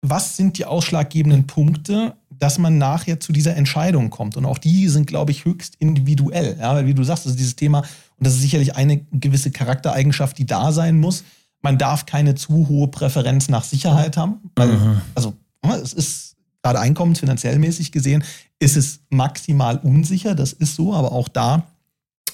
was 0.03 0.37
sind 0.37 0.59
die 0.59 0.65
ausschlaggebenden 0.65 1.47
Punkte, 1.47 2.15
dass 2.31 2.59
man 2.59 2.79
nachher 2.79 3.21
zu 3.21 3.33
dieser 3.33 3.57
Entscheidung 3.57 4.11
kommt? 4.11 4.37
Und 4.37 4.47
auch 4.47 4.59
die 4.59 4.89
sind, 4.89 5.07
glaube 5.07 5.33
ich, 5.33 5.45
höchst 5.45 5.75
individuell. 5.79 6.57
Ja, 6.59 6.75
weil 6.75 6.87
wie 6.87 6.95
du 6.95 7.03
sagst, 7.03 7.27
das 7.27 7.33
ist 7.33 7.39
dieses 7.39 7.57
Thema, 7.57 7.81
und 7.81 8.27
das 8.27 8.35
ist 8.35 8.43
sicherlich 8.43 8.77
eine 8.77 8.99
gewisse 9.13 9.51
Charaktereigenschaft, 9.51 10.39
die 10.39 10.47
da 10.47 10.73
sein 10.73 10.99
muss, 10.99 11.25
man 11.63 11.79
darf 11.79 12.07
keine 12.07 12.35
zu 12.35 12.69
hohe 12.69 12.89
Präferenz 12.89 13.49
nach 13.49 13.65
Sicherheit 13.65 14.17
haben. 14.17 14.51
Weil, 14.57 14.69
mhm. 14.69 15.01
Also 15.15 15.35
ne, 15.65 15.75
es 15.75 15.93
ist 15.93 16.37
gerade 16.63 16.81
einkommensfinanziell 16.81 17.59
mäßig 17.59 17.93
gesehen, 17.93 18.25
ist 18.59 18.77
es 18.77 19.01
maximal 19.09 19.79
unsicher. 19.79 20.35
Das 20.35 20.53
ist 20.53 20.77
so, 20.77 20.95
aber 20.95 21.13
auch 21.13 21.29
da, 21.29 21.67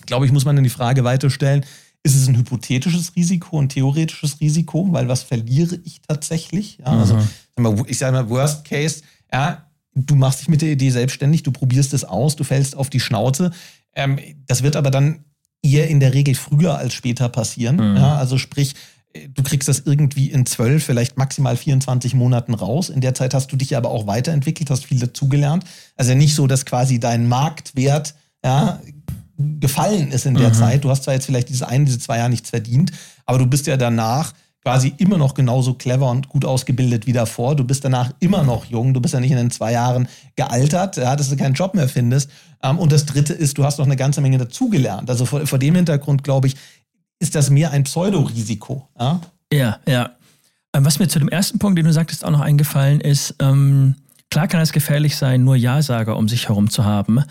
glaube 0.07 0.27
ich, 0.27 0.33
muss 0.33 0.45
man 0.45 0.57
dann 0.57 0.65
die 0.65 0.71
Frage 0.71 1.05
weiterstellen, 1.05 1.65
ist 2.03 2.15
es 2.15 2.29
ein 2.29 2.37
hypothetisches 2.37 3.17
Risiko, 3.17 3.61
ein 3.61 3.69
theoretisches 3.69 4.41
Risiko, 4.41 4.93
weil 4.93 5.09
was 5.09 5.23
verliere 5.23 5.81
ich 5.85 6.01
tatsächlich? 6.03 6.79
Ja, 6.79 6.87
also 6.87 7.17
mhm. 7.17 7.85
ich 7.89 7.99
sage 7.99 8.13
mal, 8.13 8.29
Worst 8.29 8.65
Case, 8.65 9.03
ja, 9.33 9.67
du 9.95 10.15
machst 10.15 10.41
dich 10.41 10.49
mit 10.49 10.63
der 10.63 10.71
Idee 10.71 10.91
selbstständig, 10.91 11.43
du 11.43 11.51
probierst 11.51 11.95
es 11.95 12.05
aus, 12.05 12.37
du 12.37 12.45
fällst 12.45 12.77
auf 12.77 12.91
die 12.91 13.01
Schnauze. 13.01 13.51
Ähm, 13.95 14.19
das 14.47 14.63
wird 14.63 14.77
aber 14.77 14.93
dann 14.93 15.25
eher 15.63 15.89
in 15.89 15.99
der 15.99 16.15
Regel 16.15 16.35
früher 16.37 16.79
als 16.79 16.95
später 16.95 17.29
passieren. 17.29 17.77
Mhm. 17.77 17.97
Ja, 17.97 18.17
also 18.17 18.39
sprich, 18.39 18.75
du 19.35 19.43
kriegst 19.43 19.69
das 19.69 19.81
irgendwie 19.81 20.31
in 20.31 20.47
zwölf, 20.47 20.85
vielleicht 20.85 21.17
maximal 21.17 21.57
24 21.57 22.15
Monaten 22.15 22.55
raus. 22.55 22.89
In 22.89 23.01
der 23.01 23.15
Zeit 23.15 23.35
hast 23.35 23.53
du 23.53 23.57
dich 23.57 23.77
aber 23.77 23.91
auch 23.91 24.07
weiterentwickelt, 24.07 24.71
hast 24.71 24.87
viel 24.87 24.99
dazugelernt. 24.99 25.65
Also 25.97 26.15
nicht 26.15 26.35
so, 26.35 26.47
dass 26.47 26.65
quasi 26.65 27.01
dein 27.01 27.29
Marktwert 27.29 28.15
ja, 28.45 28.81
gefallen 29.39 30.13
ist 30.13 30.27
in 30.27 30.35
der 30.35 30.51
mhm. 30.51 30.55
Zeit. 30.55 30.85
Du 30.85 30.91
hast 30.91 31.05
zwar 31.05 31.15
jetzt 31.15 31.27
vielleicht 31.27 31.49
diese 31.49 31.69
ein, 31.69 31.85
diese 31.85 31.99
zwei 31.99 32.19
Jahre 32.19 32.31
nichts 32.31 32.51
verdient, 32.51 32.93
aber 33.25 33.39
du 33.39 33.47
bist 33.47 33.67
ja 33.67 33.77
danach 33.77 34.33
quasi 34.67 34.93
immer 34.99 35.17
noch 35.17 35.35
genauso 35.35 35.75
clever 35.75 36.11
und 36.11 36.29
gut 36.29 36.45
ausgebildet 36.45 37.07
wie 37.07 37.13
davor. 37.13 37.55
Du 37.55 37.63
bist 37.63 37.85
danach 37.85 38.13
immer 38.19 38.43
noch 38.43 38.65
jung. 38.65 38.95
Du 38.95 39.01
bist 39.01 39.15
ja 39.15 39.21
nicht 39.21 39.31
in 39.31 39.37
den 39.37 39.53
zwei 39.53 39.71
Jahren 39.71 40.09
gealtert, 40.35 40.97
ja, 40.97 41.15
dass 41.15 41.29
du 41.29 41.37
keinen 41.37 41.55
Job 41.55 41.75
mehr 41.75 41.89
findest. 41.89 42.31
Ähm, 42.65 42.81
und 42.81 42.91
das 42.91 43.07
Dritte 43.07 43.33
ist, 43.33 43.59
du 43.59 43.65
hast 43.65 43.79
noch 43.79 43.87
eine 43.87 43.95
ganze 43.95 44.21
Menge 44.21 44.39
dazugelernt. 44.39 45.09
Also 45.09 45.25
vor, 45.25 45.47
vor 45.47 45.61
dem 45.61 45.77
Hintergrund, 45.77 46.25
glaube 46.25 46.49
ich, 46.49 46.57
ist 47.19 47.35
das 47.35 47.51
mehr 47.51 47.71
ein 47.71 47.85
Pseudorisiko. 47.85 48.89
Ja, 48.99 49.21
ja. 49.53 49.79
ja. 49.87 50.11
Ähm, 50.75 50.85
was 50.85 50.99
mir 50.99 51.09
zu 51.09 51.19
dem 51.19 51.29
ersten 51.29 51.59
Punkt, 51.59 51.79
den 51.79 51.87
du 51.87 51.93
sagtest, 51.93 52.25
auch 52.25 52.31
noch 52.31 52.41
eingefallen 52.41 53.01
ist, 53.01 53.35
ähm, 53.41 53.97
klar 54.31 54.49
kann 54.49 54.61
es 54.61 54.73
gefährlich 54.73 55.17
sein, 55.17 55.45
nur 55.45 55.57
Ja-Sager 55.57 56.17
um 56.17 56.29
sich 56.29 56.49
herum 56.49 56.69
zu 56.69 56.85
haben. 56.85 57.23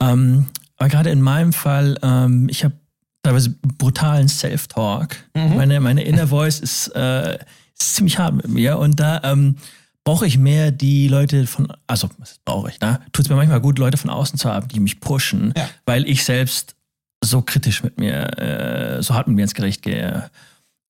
Ähm, 0.00 0.46
aber 0.76 0.88
gerade 0.88 1.10
in 1.10 1.20
meinem 1.20 1.52
Fall, 1.52 1.98
ähm, 2.02 2.48
ich 2.48 2.64
habe 2.64 2.74
teilweise 3.22 3.54
brutalen 3.78 4.28
Self-Talk. 4.28 5.16
Mhm. 5.34 5.56
Meine, 5.56 5.80
meine 5.80 6.02
Inner 6.02 6.28
Voice 6.28 6.60
ist, 6.60 6.88
äh, 6.88 7.36
ist, 7.78 7.94
ziemlich 7.94 8.18
hart 8.18 8.34
mit 8.34 8.48
mir 8.48 8.78
und 8.78 8.98
da 9.00 9.20
ähm, 9.24 9.56
brauche 10.04 10.26
ich 10.26 10.38
mehr 10.38 10.70
die 10.70 11.08
Leute 11.08 11.46
von, 11.46 11.72
also 11.86 12.08
was 12.18 12.36
brauche 12.44 12.70
ich, 12.70 12.80
ne? 12.80 13.00
Tut 13.12 13.26
es 13.26 13.30
mir 13.30 13.36
manchmal 13.36 13.60
gut, 13.60 13.78
Leute 13.78 13.96
von 13.96 14.10
außen 14.10 14.38
zu 14.38 14.50
haben, 14.50 14.68
die 14.68 14.80
mich 14.80 15.00
pushen, 15.00 15.52
ja. 15.56 15.68
weil 15.86 16.08
ich 16.08 16.24
selbst 16.24 16.74
so 17.22 17.42
kritisch 17.42 17.82
mit 17.82 17.98
mir, 17.98 18.38
äh, 18.38 19.02
so 19.02 19.14
hart 19.14 19.28
mit 19.28 19.36
mir 19.36 19.42
ins 19.42 19.54
Gericht 19.54 19.82
gehe. 19.82 20.30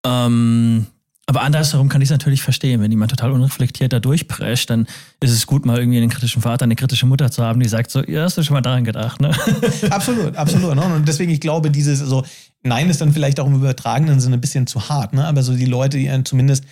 Ähm, 0.07 0.87
aber 1.27 1.43
andersherum 1.43 1.89
kann 1.89 2.01
ich 2.01 2.07
es 2.07 2.11
natürlich 2.11 2.43
verstehen. 2.43 2.81
Wenn 2.81 2.91
jemand 2.91 3.13
total 3.13 3.31
unreflektiert 3.31 3.93
da 3.93 4.01
durchprescht, 4.01 4.69
dann 4.69 4.89
ist 5.21 5.31
es 5.31 5.47
gut, 5.47 5.65
mal 5.65 5.79
irgendwie 5.79 5.99
einen 5.99 6.11
kritischen 6.11 6.43
Vater, 6.43 6.65
eine 6.65 6.75
kritische 6.75 7.07
Mutter 7.07 7.31
zu 7.31 7.45
haben, 7.45 7.61
die 7.61 7.69
sagt 7.69 7.93
so, 7.93 8.03
ja, 8.03 8.25
hast 8.25 8.37
du 8.37 8.43
schon 8.43 8.55
mal 8.55 8.63
daran 8.63 8.83
gedacht, 8.83 9.21
ne? 9.21 9.31
Absolut, 9.91 10.35
absolut. 10.37 10.75
Ne? 10.75 10.83
Und 10.83 11.07
deswegen, 11.07 11.31
ich 11.31 11.41
glaube, 11.41 11.71
dieses 11.71 12.01
so, 12.01 12.25
Nein 12.65 12.91
ist 12.91 13.01
dann 13.01 13.13
vielleicht 13.13 13.39
auch 13.39 13.47
im 13.47 13.55
übertragenen 13.55 14.19
Sinne 14.19 14.39
ein 14.39 14.41
bisschen 14.41 14.67
zu 14.67 14.89
hart, 14.89 15.13
ne? 15.13 15.25
Aber 15.25 15.45
so 15.45 15.55
die 15.55 15.67
Leute, 15.67 15.99
die 15.99 16.11
zumindest, 16.25 16.65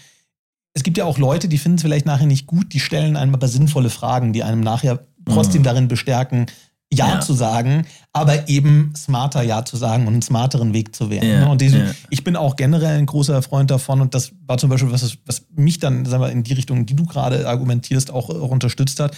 es 0.75 0.83
gibt 0.83 0.99
ja 0.99 1.05
auch 1.05 1.19
Leute, 1.19 1.49
die 1.49 1.59
finden 1.59 1.77
es 1.77 1.83
vielleicht 1.83 2.07
nachher 2.07 2.27
nicht 2.27 2.47
gut, 2.47 2.73
die 2.73 2.81
stellen 2.81 3.17
einem 3.17 3.35
aber 3.35 3.47
sinnvolle 3.47 3.91
Fragen, 3.91 4.33
die 4.33 4.43
einem 4.43 4.61
nachher 4.61 5.07
trotzdem 5.25 5.63
mhm. 5.63 5.67
darin 5.67 5.89
bestärken, 5.89 6.47
ja, 6.93 7.09
ja, 7.09 7.21
zu 7.21 7.35
sagen, 7.35 7.87
aber 8.13 8.49
eben 8.49 8.95
smarter 8.97 9.43
Ja 9.43 9.65
zu 9.65 9.77
sagen 9.77 10.07
und 10.07 10.15
einen 10.15 10.23
smarteren 10.23 10.73
Weg 10.73 10.95
zu 10.95 11.11
wählen. 11.11 11.29
Ja, 11.29 11.41
ne? 11.41 11.49
und 11.51 11.61
diesen, 11.61 11.81
ja. 11.81 11.95
ich 12.09 12.25
bin 12.25 12.35
auch 12.35 12.57
generell 12.57 12.99
ein 12.99 13.07
großer 13.07 13.43
Freund 13.43 13.71
davon 13.71 14.01
und 14.01 14.15
das 14.15 14.33
war 14.47 14.57
zum 14.57 14.71
Beispiel, 14.71 14.91
was, 14.91 15.19
was 15.27 15.47
mich 15.55 15.79
dann 15.79 16.07
sagen 16.07 16.23
wir, 16.23 16.31
in 16.31 16.45
die 16.45 16.55
Richtung, 16.55 16.87
die 16.87 16.97
du 16.97 17.05
gerade 17.05 17.47
argumentierst, 17.47 18.11
auch, 18.11 18.31
auch 18.31 18.51
unterstützt 18.51 19.01
hat. 19.01 19.15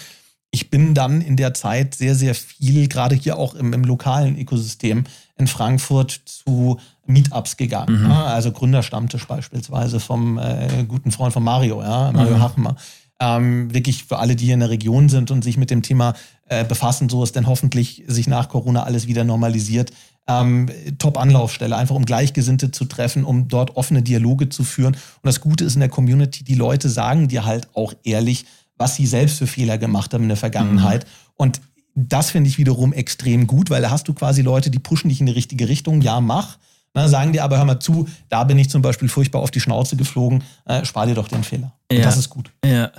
Ich 0.52 0.68
bin 0.68 0.94
dann 0.94 1.20
in 1.20 1.36
der 1.36 1.54
Zeit 1.54 1.94
sehr, 1.94 2.16
sehr 2.16 2.34
viel, 2.34 2.88
gerade 2.88 3.14
hier 3.14 3.38
auch 3.38 3.54
im, 3.54 3.72
im 3.72 3.84
lokalen 3.84 4.36
Ökosystem 4.36 5.04
in 5.36 5.46
Frankfurt 5.46 6.22
zu 6.24 6.80
Meetups 7.06 7.56
gegangen. 7.56 8.02
Mhm. 8.02 8.08
Ne? 8.08 8.24
Also 8.24 8.50
Gründerstammtisch 8.50 9.28
beispielsweise 9.28 10.00
vom 10.00 10.38
äh, 10.38 10.84
guten 10.88 11.12
Freund 11.12 11.32
von 11.32 11.44
Mario, 11.44 11.80
ja, 11.82 12.10
Mario 12.10 12.36
mhm. 12.36 12.42
Hachmer 12.42 12.76
ähm, 13.20 13.72
wirklich 13.72 14.04
für 14.04 14.18
alle, 14.18 14.34
die 14.34 14.46
hier 14.46 14.54
in 14.54 14.60
der 14.60 14.70
Region 14.70 15.08
sind 15.08 15.30
und 15.30 15.44
sich 15.44 15.56
mit 15.56 15.70
dem 15.70 15.82
Thema 15.82 16.14
äh, 16.48 16.64
befassen, 16.64 17.08
so 17.08 17.22
ist 17.22 17.36
denn 17.36 17.46
hoffentlich 17.46 18.02
sich 18.06 18.26
nach 18.26 18.48
Corona 18.48 18.82
alles 18.82 19.06
wieder 19.06 19.24
normalisiert. 19.24 19.92
Ähm, 20.26 20.68
Top-Anlaufstelle, 20.98 21.76
einfach 21.76 21.94
um 21.94 22.04
Gleichgesinnte 22.04 22.70
zu 22.70 22.86
treffen, 22.86 23.24
um 23.24 23.48
dort 23.48 23.76
offene 23.76 24.02
Dialoge 24.02 24.48
zu 24.48 24.64
führen. 24.64 24.94
Und 24.94 25.24
das 25.24 25.40
Gute 25.40 25.64
ist 25.64 25.74
in 25.74 25.80
der 25.80 25.88
Community, 25.88 26.44
die 26.44 26.54
Leute 26.54 26.88
sagen 26.88 27.28
dir 27.28 27.44
halt 27.44 27.68
auch 27.74 27.92
ehrlich, 28.04 28.46
was 28.76 28.96
sie 28.96 29.06
selbst 29.06 29.38
für 29.38 29.46
Fehler 29.46 29.76
gemacht 29.76 30.14
haben 30.14 30.22
in 30.22 30.28
der 30.28 30.36
Vergangenheit. 30.38 31.04
Mhm. 31.04 31.10
Und 31.36 31.60
das 31.94 32.30
finde 32.30 32.48
ich 32.48 32.58
wiederum 32.58 32.92
extrem 32.92 33.46
gut, 33.46 33.68
weil 33.68 33.82
da 33.82 33.90
hast 33.90 34.08
du 34.08 34.14
quasi 34.14 34.42
Leute, 34.42 34.70
die 34.70 34.78
pushen 34.78 35.10
dich 35.10 35.20
in 35.20 35.26
die 35.26 35.32
richtige 35.32 35.68
Richtung. 35.68 36.00
Ja, 36.00 36.20
mach. 36.20 36.56
Na, 36.94 37.06
sagen 37.06 37.32
dir 37.32 37.44
aber, 37.44 37.58
hör 37.58 37.64
mal 37.64 37.78
zu, 37.78 38.08
da 38.28 38.42
bin 38.42 38.58
ich 38.58 38.68
zum 38.68 38.82
Beispiel 38.82 39.08
furchtbar 39.08 39.40
auf 39.40 39.52
die 39.52 39.60
Schnauze 39.60 39.94
geflogen, 39.94 40.42
äh, 40.64 40.84
spar 40.84 41.06
dir 41.06 41.14
doch 41.14 41.28
den 41.28 41.44
Fehler. 41.44 41.72
Und 41.88 41.98
ja. 41.98 42.04
das 42.04 42.16
ist 42.16 42.30
gut. 42.30 42.50
Ja. 42.64 42.90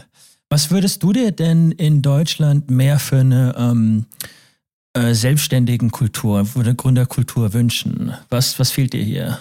Was 0.51 0.69
würdest 0.69 1.01
du 1.01 1.13
dir 1.13 1.31
denn 1.31 1.71
in 1.71 2.01
Deutschland 2.01 2.69
mehr 2.69 2.99
für 2.99 3.21
eine 3.21 3.55
ähm, 3.57 4.05
äh, 4.91 5.13
selbstständigen 5.13 5.91
Kultur, 5.91 6.45
eine 6.55 6.75
Gründerkultur 6.75 7.53
wünschen? 7.53 8.13
Was, 8.29 8.59
was 8.59 8.69
fehlt 8.69 8.91
dir 8.91 9.01
hier? 9.01 9.39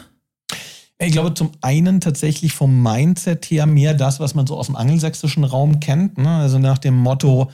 Ich 0.99 1.11
glaube 1.11 1.35
zum 1.35 1.51
einen 1.63 2.01
tatsächlich 2.01 2.53
vom 2.53 2.81
Mindset 2.81 3.47
her 3.47 3.67
mehr 3.67 3.95
das, 3.95 4.21
was 4.21 4.37
man 4.37 4.47
so 4.47 4.57
aus 4.57 4.67
dem 4.67 4.77
angelsächsischen 4.77 5.43
Raum 5.43 5.81
kennt. 5.81 6.17
Ne? 6.17 6.29
Also 6.29 6.61
nach 6.61 6.79
dem 6.79 6.95
Motto, 6.95 7.51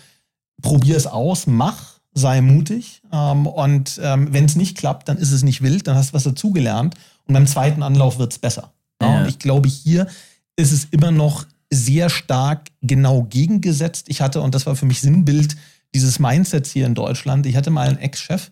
probier 0.60 0.98
es 0.98 1.06
aus, 1.06 1.46
mach, 1.46 1.94
sei 2.12 2.42
mutig. 2.42 3.00
Ähm, 3.10 3.46
und 3.46 3.98
ähm, 4.02 4.34
wenn 4.34 4.44
es 4.44 4.56
nicht 4.56 4.76
klappt, 4.76 5.08
dann 5.08 5.16
ist 5.16 5.32
es 5.32 5.42
nicht 5.42 5.62
wild, 5.62 5.86
dann 5.86 5.96
hast 5.96 6.10
du 6.10 6.14
was 6.14 6.24
dazugelernt. 6.24 6.94
Und 7.26 7.32
beim 7.32 7.46
zweiten 7.46 7.82
Anlauf 7.82 8.18
wird 8.18 8.32
es 8.32 8.38
besser. 8.38 8.74
Ja. 9.00 9.20
Und 9.20 9.28
ich 9.28 9.38
glaube, 9.38 9.66
hier 9.66 10.08
ist 10.56 10.72
es 10.72 10.88
immer 10.90 11.10
noch 11.10 11.46
sehr 11.70 12.10
stark 12.10 12.68
genau 12.80 13.24
gegengesetzt. 13.24 14.06
Ich 14.08 14.20
hatte, 14.20 14.40
und 14.40 14.54
das 14.54 14.66
war 14.66 14.76
für 14.76 14.86
mich 14.86 15.00
Sinnbild 15.00 15.56
dieses 15.94 16.18
Mindsets 16.18 16.70
hier 16.70 16.86
in 16.86 16.94
Deutschland, 16.94 17.46
ich 17.46 17.56
hatte 17.56 17.70
mal 17.70 17.88
einen 17.88 17.98
Ex-Chef, 17.98 18.50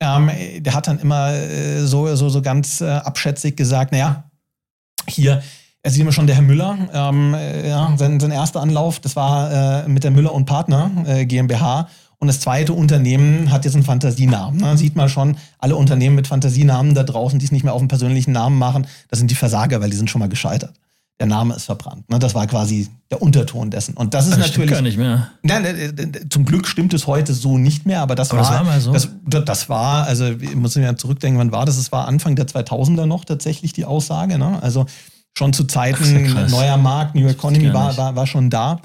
ähm, 0.00 0.30
der 0.58 0.74
hat 0.74 0.86
dann 0.86 0.98
immer 0.98 1.32
äh, 1.32 1.86
so, 1.86 2.14
so, 2.16 2.28
so 2.28 2.42
ganz 2.42 2.80
äh, 2.80 2.88
abschätzig 2.88 3.56
gesagt, 3.56 3.92
naja, 3.92 4.30
hier, 5.08 5.42
er 5.82 5.90
sieht 5.90 6.02
immer 6.02 6.12
schon 6.12 6.26
der 6.26 6.36
Herr 6.36 6.42
Müller, 6.42 6.76
ähm, 6.92 7.34
äh, 7.34 7.68
ja, 7.68 7.94
sein, 7.96 8.20
sein 8.20 8.30
erster 8.30 8.60
Anlauf, 8.60 9.00
das 9.00 9.16
war 9.16 9.84
äh, 9.84 9.88
mit 9.88 10.04
der 10.04 10.10
Müller 10.10 10.32
und 10.32 10.44
Partner 10.44 10.90
äh, 11.06 11.26
GmbH. 11.26 11.88
Und 12.18 12.28
das 12.28 12.40
zweite 12.40 12.72
Unternehmen 12.72 13.52
hat 13.52 13.66
jetzt 13.66 13.74
einen 13.74 13.84
Fantasienamen. 13.84 14.58
Ne? 14.58 14.78
sieht 14.78 14.96
man 14.96 15.10
schon, 15.10 15.36
alle 15.58 15.76
Unternehmen 15.76 16.16
mit 16.16 16.26
Fantasienamen 16.26 16.94
da 16.94 17.02
draußen, 17.02 17.38
die 17.38 17.44
es 17.44 17.52
nicht 17.52 17.62
mehr 17.62 17.74
auf 17.74 17.80
einen 17.80 17.88
persönlichen 17.88 18.32
Namen 18.32 18.58
machen, 18.58 18.86
das 19.08 19.18
sind 19.18 19.30
die 19.30 19.34
Versager, 19.34 19.82
weil 19.82 19.90
die 19.90 19.98
sind 19.98 20.08
schon 20.08 20.20
mal 20.20 20.28
gescheitert 20.28 20.72
der 21.18 21.26
Name 21.26 21.54
ist 21.54 21.64
verbrannt. 21.64 22.08
Ne? 22.10 22.18
Das 22.18 22.34
war 22.34 22.46
quasi 22.46 22.88
der 23.10 23.22
Unterton 23.22 23.70
dessen. 23.70 23.94
Und 23.94 24.12
das 24.12 24.26
ist 24.26 24.32
das 24.32 24.48
natürlich. 24.48 24.70
gar 24.70 24.82
nicht 24.82 24.98
mehr. 24.98 25.30
Nein, 25.42 25.64
äh, 25.64 25.86
äh, 25.86 26.28
zum 26.28 26.44
Glück 26.44 26.66
stimmt 26.66 26.92
es 26.92 27.06
heute 27.06 27.32
so 27.32 27.56
nicht 27.56 27.86
mehr, 27.86 28.02
aber 28.02 28.14
das 28.14 28.30
aber 28.30 28.42
war. 28.42 28.50
Das 28.50 28.58
war 28.58 28.64
mal 28.64 28.80
so. 28.80 28.92
Das, 28.92 29.08
das, 29.44 29.68
war, 29.68 30.06
also 30.06 30.26
ich 30.26 30.54
muss 30.54 30.76
mir 30.76 30.82
ja 30.82 30.96
zurückdenken, 30.96 31.38
wann 31.38 31.52
war 31.52 31.64
das? 31.64 31.78
Es 31.78 31.90
war 31.90 32.06
Anfang 32.06 32.36
der 32.36 32.46
2000er 32.46 33.06
noch 33.06 33.24
tatsächlich 33.24 33.72
die 33.72 33.86
Aussage. 33.86 34.38
Ne? 34.38 34.62
Also 34.62 34.86
schon 35.36 35.52
zu 35.52 35.64
Zeiten 35.64 36.34
Ach, 36.36 36.50
neuer 36.50 36.76
Markt, 36.76 37.14
New 37.14 37.26
Economy 37.26 37.72
war, 37.72 37.96
war, 37.96 38.14
war 38.14 38.26
schon 38.26 38.50
da. 38.50 38.80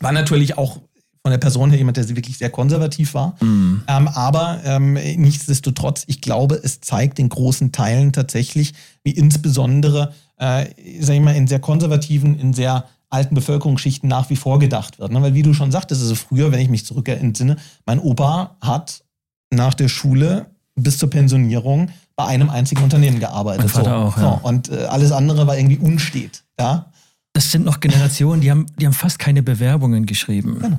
War 0.00 0.12
natürlich 0.12 0.58
auch 0.58 0.80
von 1.22 1.30
der 1.30 1.38
Person 1.38 1.70
her 1.70 1.78
jemand, 1.78 1.96
der 1.96 2.08
wirklich 2.08 2.38
sehr 2.38 2.50
konservativ 2.50 3.14
war. 3.14 3.36
Mm. 3.40 3.82
Ähm, 3.86 4.08
aber 4.08 4.60
ähm, 4.64 4.94
nichtsdestotrotz, 4.94 6.02
ich 6.08 6.20
glaube, 6.20 6.60
es 6.62 6.80
zeigt 6.80 7.20
in 7.20 7.28
großen 7.28 7.70
Teilen 7.70 8.12
tatsächlich, 8.12 8.74
wie 9.04 9.12
insbesondere 9.12 10.12
äh, 10.42 10.66
sag 11.00 11.14
ich 11.14 11.20
mal, 11.20 11.36
in 11.36 11.46
sehr 11.46 11.60
konservativen, 11.60 12.38
in 12.38 12.52
sehr 12.52 12.84
alten 13.10 13.34
Bevölkerungsschichten 13.34 14.08
nach 14.08 14.28
wie 14.28 14.36
vor 14.36 14.58
gedacht 14.58 14.98
wird. 14.98 15.12
Ne? 15.12 15.22
Weil 15.22 15.34
wie 15.34 15.42
du 15.42 15.54
schon 15.54 15.70
sagtest, 15.70 16.00
also 16.02 16.16
früher, 16.16 16.50
wenn 16.50 16.60
ich 16.60 16.68
mich 16.68 16.84
zurück 16.84 17.08
entsinne, 17.08 17.56
mein 17.86 18.00
Opa 18.00 18.56
hat 18.60 19.04
nach 19.50 19.74
der 19.74 19.88
Schule 19.88 20.46
bis 20.74 20.98
zur 20.98 21.10
Pensionierung 21.10 21.90
bei 22.16 22.24
einem 22.24 22.50
einzigen 22.50 22.82
Unternehmen 22.82 23.20
gearbeitet. 23.20 23.60
Mein 23.60 23.68
Vater 23.68 23.90
so. 23.90 23.96
auch, 23.96 24.16
ja. 24.16 24.40
So, 24.42 24.48
und 24.48 24.70
äh, 24.70 24.86
alles 24.86 25.12
andere 25.12 25.46
war 25.46 25.56
irgendwie 25.56 25.78
unstet. 25.78 26.42
Ja? 26.58 26.86
Das 27.34 27.52
sind 27.52 27.64
noch 27.64 27.80
Generationen, 27.80 28.40
die 28.40 28.50
haben, 28.50 28.66
die 28.78 28.86
haben 28.86 28.94
fast 28.94 29.18
keine 29.18 29.42
Bewerbungen 29.42 30.06
geschrieben. 30.06 30.58
Genau. 30.60 30.78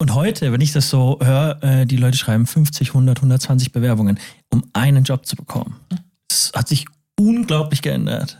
Und 0.00 0.14
heute, 0.14 0.52
wenn 0.52 0.60
ich 0.60 0.72
das 0.72 0.90
so 0.90 1.18
höre, 1.20 1.62
äh, 1.62 1.86
die 1.86 1.96
Leute 1.96 2.16
schreiben 2.16 2.46
50, 2.46 2.88
100, 2.90 3.18
120 3.18 3.72
Bewerbungen, 3.72 4.18
um 4.48 4.64
einen 4.72 5.02
Job 5.02 5.26
zu 5.26 5.34
bekommen. 5.34 5.76
Das 6.28 6.52
hat 6.54 6.68
sich 6.68 6.86
unglaublich 7.18 7.82
geändert. 7.82 8.38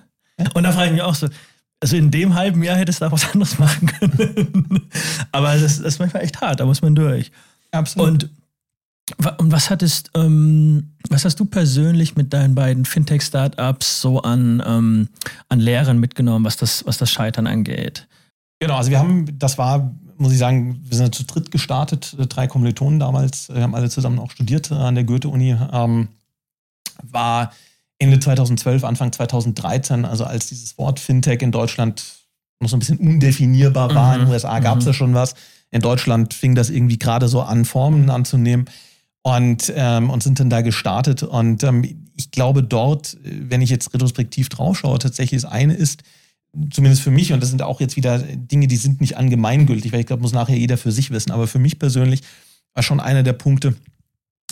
Und 0.55 0.63
da 0.63 0.71
frage 0.71 0.87
ich 0.87 0.93
mich 0.93 1.03
auch 1.03 1.17
so, 1.17 1.29
also 1.81 1.97
in 1.97 2.11
dem 2.11 2.35
halben 2.35 2.63
Jahr 2.63 2.77
hättest 2.77 3.01
du 3.01 3.07
da 3.07 3.13
was 3.13 3.33
anderes 3.33 3.59
machen 3.59 3.87
können. 3.87 4.89
Aber 5.33 5.55
das, 5.55 5.79
das, 5.79 5.81
ist 5.81 5.99
manchmal 5.99 6.23
echt 6.23 6.41
hart, 6.41 6.61
da 6.61 6.67
muss 6.67 6.81
man 6.81 6.95
durch. 6.95 7.33
Absolut. 7.73 8.25
Und, 8.25 8.31
und 9.39 9.53
was 9.53 9.71
hattest, 9.71 10.11
ähm, 10.15 10.93
was 11.09 11.25
hast 11.25 11.41
du 11.41 11.45
persönlich 11.45 12.15
mit 12.15 12.33
deinen 12.33 12.55
beiden 12.55 12.85
Fintech-Startups 12.85 14.01
so 14.01 14.23
an, 14.23 14.63
ähm, 14.65 15.09
an 15.49 15.61
Lehren 15.61 15.99
mitgenommen, 15.99 16.45
was 16.45 16.57
das, 16.57 16.87
was 16.87 16.99
das 16.99 17.11
Scheitern 17.11 17.47
angeht? 17.47 18.07
Genau, 18.61 18.77
also 18.77 18.91
wir 18.91 18.99
haben, 18.99 19.39
das 19.39 19.57
war, 19.57 19.95
muss 20.19 20.33
ich 20.33 20.39
sagen, 20.39 20.81
wir 20.85 20.97
sind 20.97 21.15
zu 21.15 21.25
dritt 21.25 21.51
gestartet, 21.51 22.17
drei 22.29 22.47
Kommilitonen 22.47 22.99
damals, 22.99 23.49
wir 23.49 23.63
haben 23.63 23.75
alle 23.75 23.89
zusammen 23.89 24.19
auch 24.19 24.31
studiert 24.31 24.71
an 24.73 24.95
der 24.95 25.05
Goethe-Uni. 25.05 25.57
Ähm, 25.73 26.09
war 27.03 27.53
Ende 27.99 28.21
2012, 28.21 28.85
Anfang 28.85 29.13
2013, 29.13 30.05
also 30.05 30.25
als 30.25 30.47
dieses 30.47 30.79
Wort 30.79 31.01
Fintech 31.01 31.43
in 31.43 31.53
Deutschland 31.53 32.05
noch 32.61 32.69
so 32.69 32.77
ein 32.77 32.81
bisschen 32.81 32.99
undefinierbar 32.99 33.95
war. 33.95 34.09
Mhm. 34.09 34.15
In 34.15 34.27
den 34.27 34.33
USA 34.33 34.59
gab 34.61 34.79
es 34.79 34.85
mhm. 34.85 34.89
ja 34.89 34.95
schon 34.95 35.15
was. 35.15 35.35
In 35.71 35.81
Deutschland 35.81 36.35
fing 36.35 36.55
das 36.55 36.71
irgendwie 36.71 36.99
gerade 36.99 37.29
so 37.29 37.43
an, 37.43 37.65
Formen 37.65 38.11
anzunehmen 38.11 38.67
und, 39.23 39.73
ähm, 39.77 40.11
und 40.11 40.23
sind 40.23 40.41
dann 40.41 40.51
da 40.51 40.63
gestartet. 40.63 41.23
Und 41.23 41.63
ähm, 41.63 42.09
ich 42.17 42.31
glaube 42.31 42.63
dort, 42.63 43.17
wenn 43.23 43.61
ich 43.61 43.71
jetzt 43.71 43.93
retrospektiv 43.95 44.49
draufschaue, 44.49 44.99
tatsächlich 44.99 45.43
das 45.43 45.51
eine 45.51 45.75
ist, 45.75 46.03
zumindest 46.71 47.03
für 47.03 47.11
mich, 47.11 47.33
und 47.33 47.43
das 47.43 47.51
sind 47.51 47.63
auch 47.63 47.81
jetzt 47.81 47.97
wieder 47.97 48.19
Dinge, 48.19 48.67
die 48.67 48.77
sind 48.77 49.01
nicht 49.01 49.17
allgemeingültig, 49.17 49.93
weil 49.93 50.01
ich 50.01 50.07
glaube, 50.07 50.23
muss 50.23 50.33
nachher 50.33 50.57
jeder 50.57 50.77
für 50.77 50.93
sich 50.93 51.11
wissen, 51.11 51.31
aber 51.31 51.47
für 51.47 51.59
mich 51.59 51.79
persönlich 51.79 52.23
war 52.75 52.83
schon 52.83 53.01
einer 53.01 53.23
der 53.23 53.33
Punkte, 53.33 53.75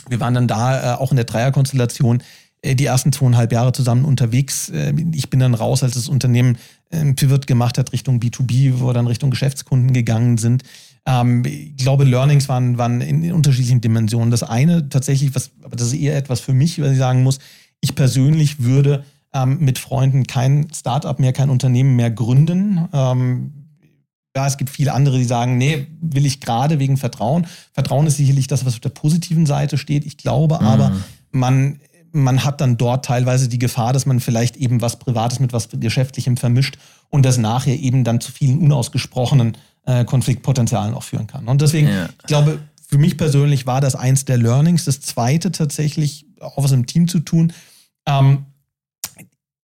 wir 0.08 0.20
waren 0.20 0.34
dann 0.34 0.48
da 0.48 0.94
äh, 0.94 0.96
auch 0.96 1.10
in 1.10 1.16
der 1.16 1.24
Dreierkonstellation, 1.24 2.22
äh, 2.62 2.74
die 2.74 2.86
ersten 2.86 3.12
zweieinhalb 3.12 3.52
Jahre 3.52 3.72
zusammen 3.72 4.04
unterwegs. 4.04 4.68
Äh, 4.68 4.94
ich 5.12 5.30
bin 5.30 5.40
dann 5.40 5.54
raus, 5.54 5.82
als 5.82 5.94
das 5.94 6.08
Unternehmen 6.08 6.58
ein 6.90 7.16
Pivot 7.16 7.46
gemacht 7.46 7.78
hat 7.78 7.92
Richtung 7.92 8.20
B2B, 8.20 8.78
wo 8.78 8.86
wir 8.86 8.92
dann 8.92 9.06
Richtung 9.06 9.30
Geschäftskunden 9.30 9.92
gegangen 9.92 10.38
sind. 10.38 10.62
Ähm, 11.06 11.44
ich 11.44 11.76
glaube, 11.76 12.04
Learnings 12.04 12.48
waren, 12.48 12.78
waren 12.78 13.00
in 13.00 13.32
unterschiedlichen 13.32 13.80
Dimensionen. 13.80 14.30
Das 14.30 14.42
eine 14.42 14.88
tatsächlich, 14.88 15.34
was, 15.34 15.50
aber 15.62 15.76
das 15.76 15.88
ist 15.88 15.94
eher 15.94 16.16
etwas 16.16 16.40
für 16.40 16.52
mich, 16.52 16.80
was 16.80 16.92
ich 16.92 16.98
sagen 16.98 17.22
muss, 17.22 17.38
ich 17.80 17.94
persönlich 17.94 18.62
würde 18.62 19.04
ähm, 19.36 19.58
mit 19.60 19.78
Freunden 19.78 20.26
kein 20.26 20.68
Startup 20.74 21.18
mehr, 21.18 21.32
kein 21.32 21.50
Unternehmen 21.50 21.96
mehr 21.96 22.10
gründen. 22.10 22.88
Ähm, 22.92 23.52
ja, 24.34 24.46
es 24.46 24.56
gibt 24.56 24.70
viele 24.70 24.92
andere, 24.92 25.18
die 25.18 25.24
sagen, 25.24 25.56
nee, 25.56 25.86
will 26.00 26.26
ich 26.26 26.40
gerade 26.40 26.78
wegen 26.78 26.96
Vertrauen. 26.96 27.46
Vertrauen 27.72 28.06
ist 28.06 28.16
sicherlich 28.16 28.46
das, 28.46 28.64
was 28.64 28.74
auf 28.74 28.80
der 28.80 28.90
positiven 28.90 29.46
Seite 29.46 29.78
steht. 29.78 30.04
Ich 30.04 30.16
glaube 30.16 30.58
mhm. 30.60 30.66
aber, 30.66 30.92
man 31.30 31.80
man 32.12 32.44
hat 32.44 32.62
dann 32.62 32.78
dort 32.78 33.04
teilweise 33.04 33.46
die 33.46 33.58
Gefahr, 33.58 33.92
dass 33.92 34.06
man 34.06 34.20
vielleicht 34.20 34.56
eben 34.56 34.80
was 34.80 34.98
Privates 34.98 35.38
mit 35.38 35.52
was 35.52 35.68
Geschäftlichem 35.70 36.38
vermischt 36.38 36.78
und 37.10 37.26
das 37.26 37.36
nachher 37.36 37.78
eben 37.78 38.04
dann 38.04 38.22
zu 38.22 38.32
vielen 38.32 38.58
unausgesprochenen 38.58 39.58
äh, 39.84 40.06
Konfliktpotenzialen 40.06 40.94
auch 40.94 41.02
führen 41.02 41.26
kann. 41.26 41.46
Und 41.46 41.60
deswegen, 41.60 41.88
ja. 41.88 42.06
ich 42.06 42.26
glaube, 42.26 42.60
für 42.88 42.96
mich 42.96 43.18
persönlich 43.18 43.66
war 43.66 43.82
das 43.82 43.96
eins 43.96 44.24
der 44.24 44.38
Learnings. 44.38 44.86
Das 44.86 45.02
zweite 45.02 45.52
tatsächlich, 45.52 46.24
auch 46.40 46.56
was 46.56 46.72
im 46.72 46.86
Team 46.86 47.06
zu 47.06 47.20
tun. 47.20 47.52
Ähm, 48.06 48.46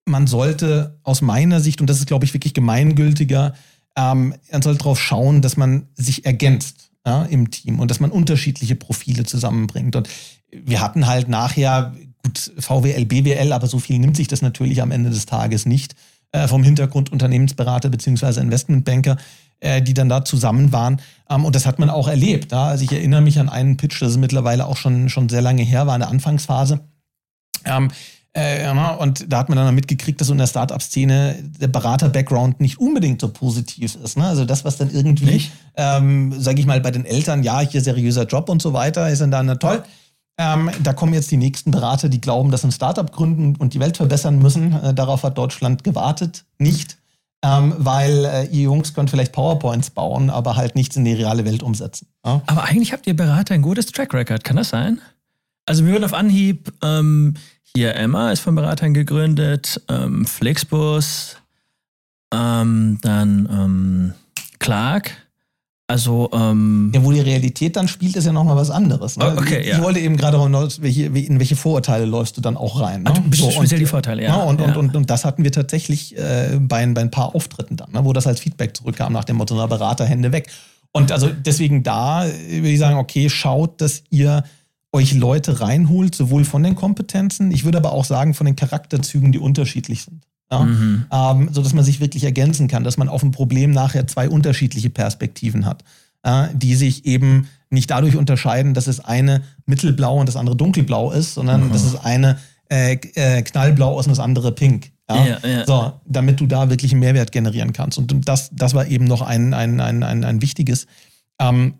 man 0.07 0.27
sollte 0.27 0.99
aus 1.03 1.21
meiner 1.21 1.59
Sicht, 1.59 1.81
und 1.81 1.89
das 1.89 1.99
ist, 1.99 2.07
glaube 2.07 2.25
ich, 2.25 2.33
wirklich 2.33 2.53
gemeingültiger, 2.53 3.53
ähm, 3.95 4.35
man 4.51 4.61
sollte 4.61 4.79
darauf 4.79 5.01
schauen, 5.01 5.41
dass 5.41 5.57
man 5.57 5.87
sich 5.95 6.25
ergänzt 6.25 6.91
ja, 7.05 7.23
im 7.23 7.51
Team 7.51 7.79
und 7.79 7.91
dass 7.91 7.99
man 7.99 8.11
unterschiedliche 8.11 8.75
Profile 8.75 9.23
zusammenbringt. 9.23 9.95
Und 9.95 10.09
wir 10.51 10.81
hatten 10.81 11.07
halt 11.07 11.27
nachher, 11.29 11.93
gut, 12.23 12.51
VWL, 12.57 13.05
BWL, 13.05 13.53
aber 13.53 13.67
so 13.67 13.79
viel 13.79 13.99
nimmt 13.99 14.17
sich 14.17 14.27
das 14.27 14.41
natürlich 14.41 14.81
am 14.81 14.91
Ende 14.91 15.09
des 15.09 15.25
Tages 15.25 15.65
nicht 15.65 15.95
äh, 16.31 16.47
vom 16.47 16.63
Hintergrund 16.63 17.11
Unternehmensberater 17.11 17.89
beziehungsweise 17.89 18.41
Investmentbanker, 18.41 19.17
äh, 19.59 19.81
die 19.81 19.93
dann 19.93 20.09
da 20.09 20.23
zusammen 20.25 20.71
waren. 20.71 21.01
Ähm, 21.29 21.45
und 21.45 21.55
das 21.55 21.65
hat 21.65 21.79
man 21.79 21.89
auch 21.89 22.07
erlebt. 22.07 22.51
Ja? 22.51 22.67
Also 22.67 22.83
ich 22.83 22.91
erinnere 22.91 23.21
mich 23.21 23.39
an 23.39 23.49
einen 23.49 23.77
Pitch, 23.77 24.01
das 24.01 24.11
ist 24.11 24.17
mittlerweile 24.17 24.65
auch 24.65 24.77
schon, 24.77 25.09
schon 25.09 25.29
sehr 25.29 25.41
lange 25.41 25.63
her, 25.63 25.87
war 25.87 25.95
in 25.95 26.01
der 26.01 26.09
Anfangsphase. 26.09 26.81
Ähm, 27.65 27.89
äh, 28.37 28.69
und 28.99 29.31
da 29.33 29.39
hat 29.39 29.49
man 29.49 29.57
dann 29.57 29.73
mitgekriegt, 29.73 30.21
dass 30.21 30.27
so 30.27 30.33
in 30.33 30.37
der 30.37 30.45
Startup-Szene 30.45 31.37
der 31.59 31.67
Berater-Background 31.69 32.61
nicht 32.61 32.79
unbedingt 32.79 33.19
so 33.19 33.29
positiv 33.29 33.95
ist. 33.95 34.15
Ne? 34.15 34.25
Also 34.25 34.45
das, 34.45 34.63
was 34.63 34.77
dann 34.77 34.91
irgendwie, 34.91 35.49
ähm, 35.75 36.39
sage 36.39 36.59
ich 36.59 36.67
mal, 36.67 36.79
bei 36.79 36.91
den 36.91 37.05
Eltern, 37.05 37.41
ja, 37.41 37.61
hier 37.61 37.81
seriöser 37.81 38.27
Job 38.27 38.49
und 38.49 38.61
so 38.61 38.73
weiter, 38.73 39.09
ist 39.09 39.21
dann 39.21 39.31
da 39.31 39.41
na 39.41 39.55
toll. 39.55 39.81
Ähm, 40.37 40.69
da 40.83 40.93
kommen 40.93 41.15
jetzt 41.15 41.31
die 41.31 41.37
nächsten 41.37 41.71
Berater, 41.71 42.09
die 42.09 42.21
glauben, 42.21 42.51
dass 42.51 42.61
sie 42.61 42.67
ein 42.67 42.71
Startup 42.71 43.11
gründen 43.11 43.55
und 43.55 43.73
die 43.73 43.79
Welt 43.79 43.97
verbessern 43.97 44.37
müssen. 44.37 44.71
Äh, 44.71 44.93
darauf 44.93 45.23
hat 45.23 45.35
Deutschland 45.35 45.83
gewartet, 45.83 46.45
nicht. 46.59 46.97
Ähm, 47.43 47.73
weil 47.77 48.25
äh, 48.25 48.45
ihr 48.45 48.63
Jungs 48.63 48.93
könnt 48.93 49.09
vielleicht 49.09 49.31
PowerPoints 49.31 49.89
bauen, 49.89 50.29
aber 50.29 50.55
halt 50.55 50.75
nichts 50.75 50.95
in 50.95 51.05
die 51.05 51.13
reale 51.13 51.43
Welt 51.43 51.63
umsetzen. 51.63 52.07
Ja? 52.23 52.41
Aber 52.45 52.65
eigentlich 52.65 52.93
habt 52.93 53.07
ihr 53.07 53.15
Berater 53.15 53.55
ein 53.55 53.63
gutes 53.63 53.87
Track 53.87 54.13
Record, 54.13 54.43
kann 54.43 54.57
das 54.57 54.69
sein? 54.69 55.01
Also 55.65 55.83
mir 55.83 55.93
wird 55.93 56.03
auf 56.03 56.13
Anhieb 56.13 56.71
ähm, 56.83 57.33
hier 57.75 57.95
Emma 57.95 58.31
ist 58.31 58.39
von 58.39 58.55
Beratern 58.55 58.93
gegründet, 58.93 59.81
ähm, 59.89 60.25
Flixbus, 60.25 61.37
ähm, 62.33 62.99
dann 63.01 63.49
ähm, 63.51 64.13
Clark. 64.59 65.11
Also, 65.89 66.29
ähm, 66.33 66.91
ja, 66.93 67.01
wo 67.01 67.13
die 67.13 67.21
Realität 67.21 67.77
dann 67.77 67.87
spielt, 67.87 68.17
ist 68.17 68.25
ja 68.25 68.33
nochmal 68.33 68.57
was 68.57 68.69
anderes. 68.69 69.15
Ne? 69.15 69.33
Oh, 69.33 69.39
okay, 69.39 69.61
ich, 69.61 69.67
ja. 69.67 69.77
ich 69.77 69.81
wollte 69.81 70.01
eben 70.01 70.17
gerade 70.17 70.37
welche, 70.81 71.05
in 71.05 71.39
welche 71.39 71.55
Vorurteile 71.55 72.03
läufst 72.03 72.35
du 72.35 72.41
dann 72.41 72.57
auch 72.57 72.81
rein. 72.81 73.03
Ne? 73.03 73.11
Also, 73.11 73.21
so, 73.31 73.51
speziell 73.51 73.77
und, 73.77 73.79
die 73.79 73.85
Vorteile, 73.85 74.23
ja. 74.23 74.37
ja, 74.37 74.43
und, 74.43 74.59
ja. 74.59 74.65
Und, 74.65 74.75
und, 74.75 74.95
und, 74.97 75.09
das 75.09 75.23
hatten 75.23 75.45
wir 75.45 75.51
tatsächlich 75.53 76.17
äh, 76.17 76.59
bei, 76.59 76.85
bei 76.87 76.99
ein 76.99 77.09
paar 77.09 77.33
Auftritten 77.33 77.77
dann, 77.77 77.91
ne? 77.93 78.03
wo 78.03 78.11
das 78.11 78.27
als 78.27 78.41
Feedback 78.41 78.75
zurückkam 78.75 79.13
nach 79.13 79.23
dem 79.23 79.37
Motto, 79.37 79.55
na, 79.55 79.65
Berater, 79.65 80.05
Hände 80.05 80.33
weg. 80.33 80.49
Und 80.91 81.13
also 81.13 81.29
deswegen 81.29 81.83
da 81.83 82.25
würde 82.25 82.69
ich 82.69 82.79
sagen, 82.79 82.97
okay, 82.97 83.29
schaut, 83.29 83.79
dass 83.79 84.03
ihr 84.09 84.43
euch 84.91 85.13
Leute 85.13 85.59
reinholt, 85.59 86.15
sowohl 86.15 86.45
von 86.45 86.63
den 86.63 86.75
Kompetenzen, 86.75 87.51
ich 87.51 87.65
würde 87.65 87.77
aber 87.77 87.91
auch 87.91 88.05
sagen 88.05 88.33
von 88.33 88.45
den 88.45 88.55
Charakterzügen, 88.55 89.31
die 89.31 89.39
unterschiedlich 89.39 90.03
sind. 90.03 90.23
Ja? 90.51 90.59
Mhm. 90.63 91.05
Ähm, 91.11 91.49
so 91.51 91.61
dass 91.61 91.73
man 91.73 91.83
sich 91.83 91.99
wirklich 91.99 92.23
ergänzen 92.23 92.67
kann, 92.67 92.83
dass 92.83 92.97
man 92.97 93.09
auf 93.09 93.23
ein 93.23 93.31
Problem 93.31 93.71
nachher 93.71 94.07
zwei 94.07 94.29
unterschiedliche 94.29 94.89
Perspektiven 94.89 95.65
hat, 95.65 95.83
äh, 96.23 96.47
die 96.53 96.75
sich 96.75 97.05
eben 97.05 97.47
nicht 97.69 97.91
dadurch 97.91 98.15
unterscheiden, 98.15 98.73
dass 98.73 98.87
es 98.87 98.99
eine 99.03 99.43
mittelblau 99.65 100.19
und 100.19 100.27
das 100.27 100.37
andere 100.37 100.55
dunkelblau 100.55 101.11
ist, 101.11 101.33
sondern 101.33 101.67
mhm. 101.67 101.73
dass 101.73 101.83
es 101.83 101.95
eine 101.95 102.37
äh, 102.69 102.93
äh, 102.93 103.41
knallblau 103.41 103.99
ist 103.99 104.07
und 104.07 104.11
das 104.11 104.19
andere 104.19 104.53
pink. 104.53 104.91
Ja? 105.09 105.25
Ja, 105.25 105.47
ja. 105.47 105.65
So, 105.65 105.93
damit 106.05 106.39
du 106.39 106.47
da 106.47 106.69
wirklich 106.69 106.91
einen 106.91 107.01
Mehrwert 107.01 107.31
generieren 107.31 107.73
kannst. 107.73 107.97
Und 107.97 108.27
das, 108.27 108.49
das 108.53 108.73
war 108.73 108.87
eben 108.87 109.05
noch 109.05 109.21
ein, 109.21 109.53
ein, 109.53 109.79
ein, 109.79 110.03
ein, 110.03 110.23
ein 110.23 110.41
wichtiges. 110.41 110.87
Ähm, 111.39 111.75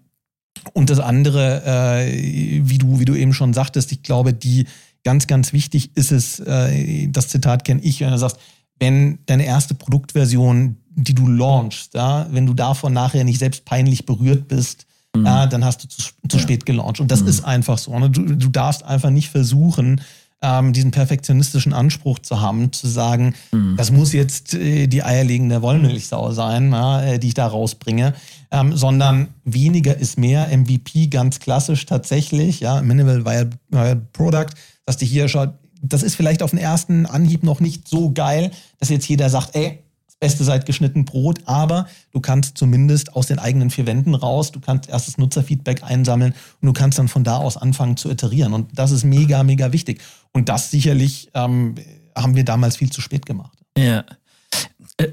und 0.74 0.90
das 0.90 1.00
andere, 1.00 1.64
äh, 1.66 2.62
wie, 2.64 2.78
du, 2.78 3.00
wie 3.00 3.06
du 3.06 3.16
eben 3.16 3.34
schon 3.34 3.54
sagtest, 3.54 3.92
ich 3.92 4.04
glaube, 4.04 4.34
die 4.34 4.66
ganz, 5.04 5.28
ganz 5.28 5.54
wichtig 5.54 5.96
ist 5.96 6.12
es, 6.12 6.40
äh, 6.40 7.08
das 7.08 7.30
Zitat 7.30 7.64
kenne 7.64 7.82
ich, 7.82 8.02
wenn 8.02 8.12
du 8.12 8.18
sagst, 8.18 8.38
wenn 8.80 9.20
deine 9.26 9.46
erste 9.46 9.74
Produktversion, 9.74 10.78
die 10.90 11.16
du 11.16 11.28
launchst, 11.28 11.94
ja, 11.94 12.28
wenn 12.32 12.46
du 12.46 12.54
davon 12.54 12.94
nachher 12.94 13.24
nicht 13.24 13.40
selbst 13.40 13.66
peinlich 13.66 14.06
berührt 14.06 14.48
bist, 14.48 14.86
mhm. 15.16 15.26
ja, 15.26 15.46
dann 15.46 15.64
hast 15.64 15.84
du 15.84 15.88
zu, 15.88 16.12
zu 16.28 16.38
ja. 16.38 16.44
spät 16.44 16.66
gelauncht. 16.66 17.00
Und 17.00 17.12
das 17.12 17.22
mhm. 17.22 17.28
ist 17.28 17.44
einfach 17.44 17.78
so. 17.78 17.98
Ne? 17.98 18.10
Du, 18.10 18.24
du 18.24 18.50
darfst 18.50 18.84
einfach 18.84 19.10
nicht 19.10 19.30
versuchen, 19.30 20.02
ähm, 20.42 20.74
diesen 20.74 20.92
perfektionistischen 20.92 21.74
Anspruch 21.74 22.20
zu 22.20 22.42
haben, 22.42 22.72
zu 22.72 22.88
sagen, 22.88 23.34
mhm. 23.52 23.76
das 23.76 23.92
muss 23.92 24.14
jetzt 24.14 24.54
äh, 24.54 24.88
die 24.88 25.04
eierlegende 25.04 25.62
Wollmilchsau 25.62 26.32
sein, 26.32 26.72
ja, 26.72 27.04
äh, 27.04 27.20
die 27.20 27.30
ich 27.30 27.34
da 27.34 27.48
rausbringe, 27.48 28.14
ähm, 28.52 28.76
sondern 28.76 29.30
weniger 29.46 29.98
ist 29.98 30.18
mehr. 30.18 30.56
MVP 30.56 31.08
ganz 31.08 31.40
klassisch 31.40 31.86
tatsächlich, 31.86 32.60
ja, 32.60 32.82
Minimal 32.82 33.26
Viable 33.26 34.02
Product, 34.14 34.54
dass 34.86 34.98
die 34.98 35.06
hier 35.06 35.28
schaut, 35.28 35.54
das 35.82 36.04
ist 36.04 36.16
vielleicht 36.16 36.44
auf 36.44 36.52
den 36.52 36.60
ersten 36.60 37.06
Anhieb 37.06 37.44
noch 37.44 37.60
nicht 37.60 37.88
so 37.88 38.12
geil, 38.12 38.52
dass 38.80 38.90
jetzt 38.90 39.08
jeder 39.08 39.30
sagt, 39.30 39.56
ey, 39.56 39.80
Beste 40.20 40.44
seit 40.44 40.66
geschnitten 40.66 41.06
Brot, 41.06 41.40
aber 41.46 41.88
du 42.12 42.20
kannst 42.20 42.58
zumindest 42.58 43.16
aus 43.16 43.28
den 43.28 43.38
eigenen 43.38 43.70
vier 43.70 43.86
Wänden 43.86 44.16
raus, 44.16 44.52
du 44.52 44.60
kannst 44.60 44.90
erstes 44.90 45.18
Nutzerfeedback 45.18 45.84
einsammeln 45.84 46.34
und 46.60 46.66
du 46.66 46.74
kannst 46.74 46.98
dann 46.98 47.08
von 47.08 47.24
da 47.24 47.38
aus 47.38 47.56
anfangen 47.56 47.98
zu 47.98 48.10
iterieren. 48.10 48.54
Und 48.54 48.78
das 48.78 48.92
ist 48.92 49.04
mega, 49.04 49.44
mega 49.44 49.72
wichtig. 49.72 50.02
Und 50.34 50.50
das 50.50 50.72
sicherlich 50.72 51.30
ähm, 51.36 51.76
haben 52.16 52.36
wir 52.36 52.44
damals 52.44 52.78
viel 52.78 52.92
zu 52.92 53.02
spät 53.02 53.26
gemacht. 53.26 53.58
Ja. 53.78 54.04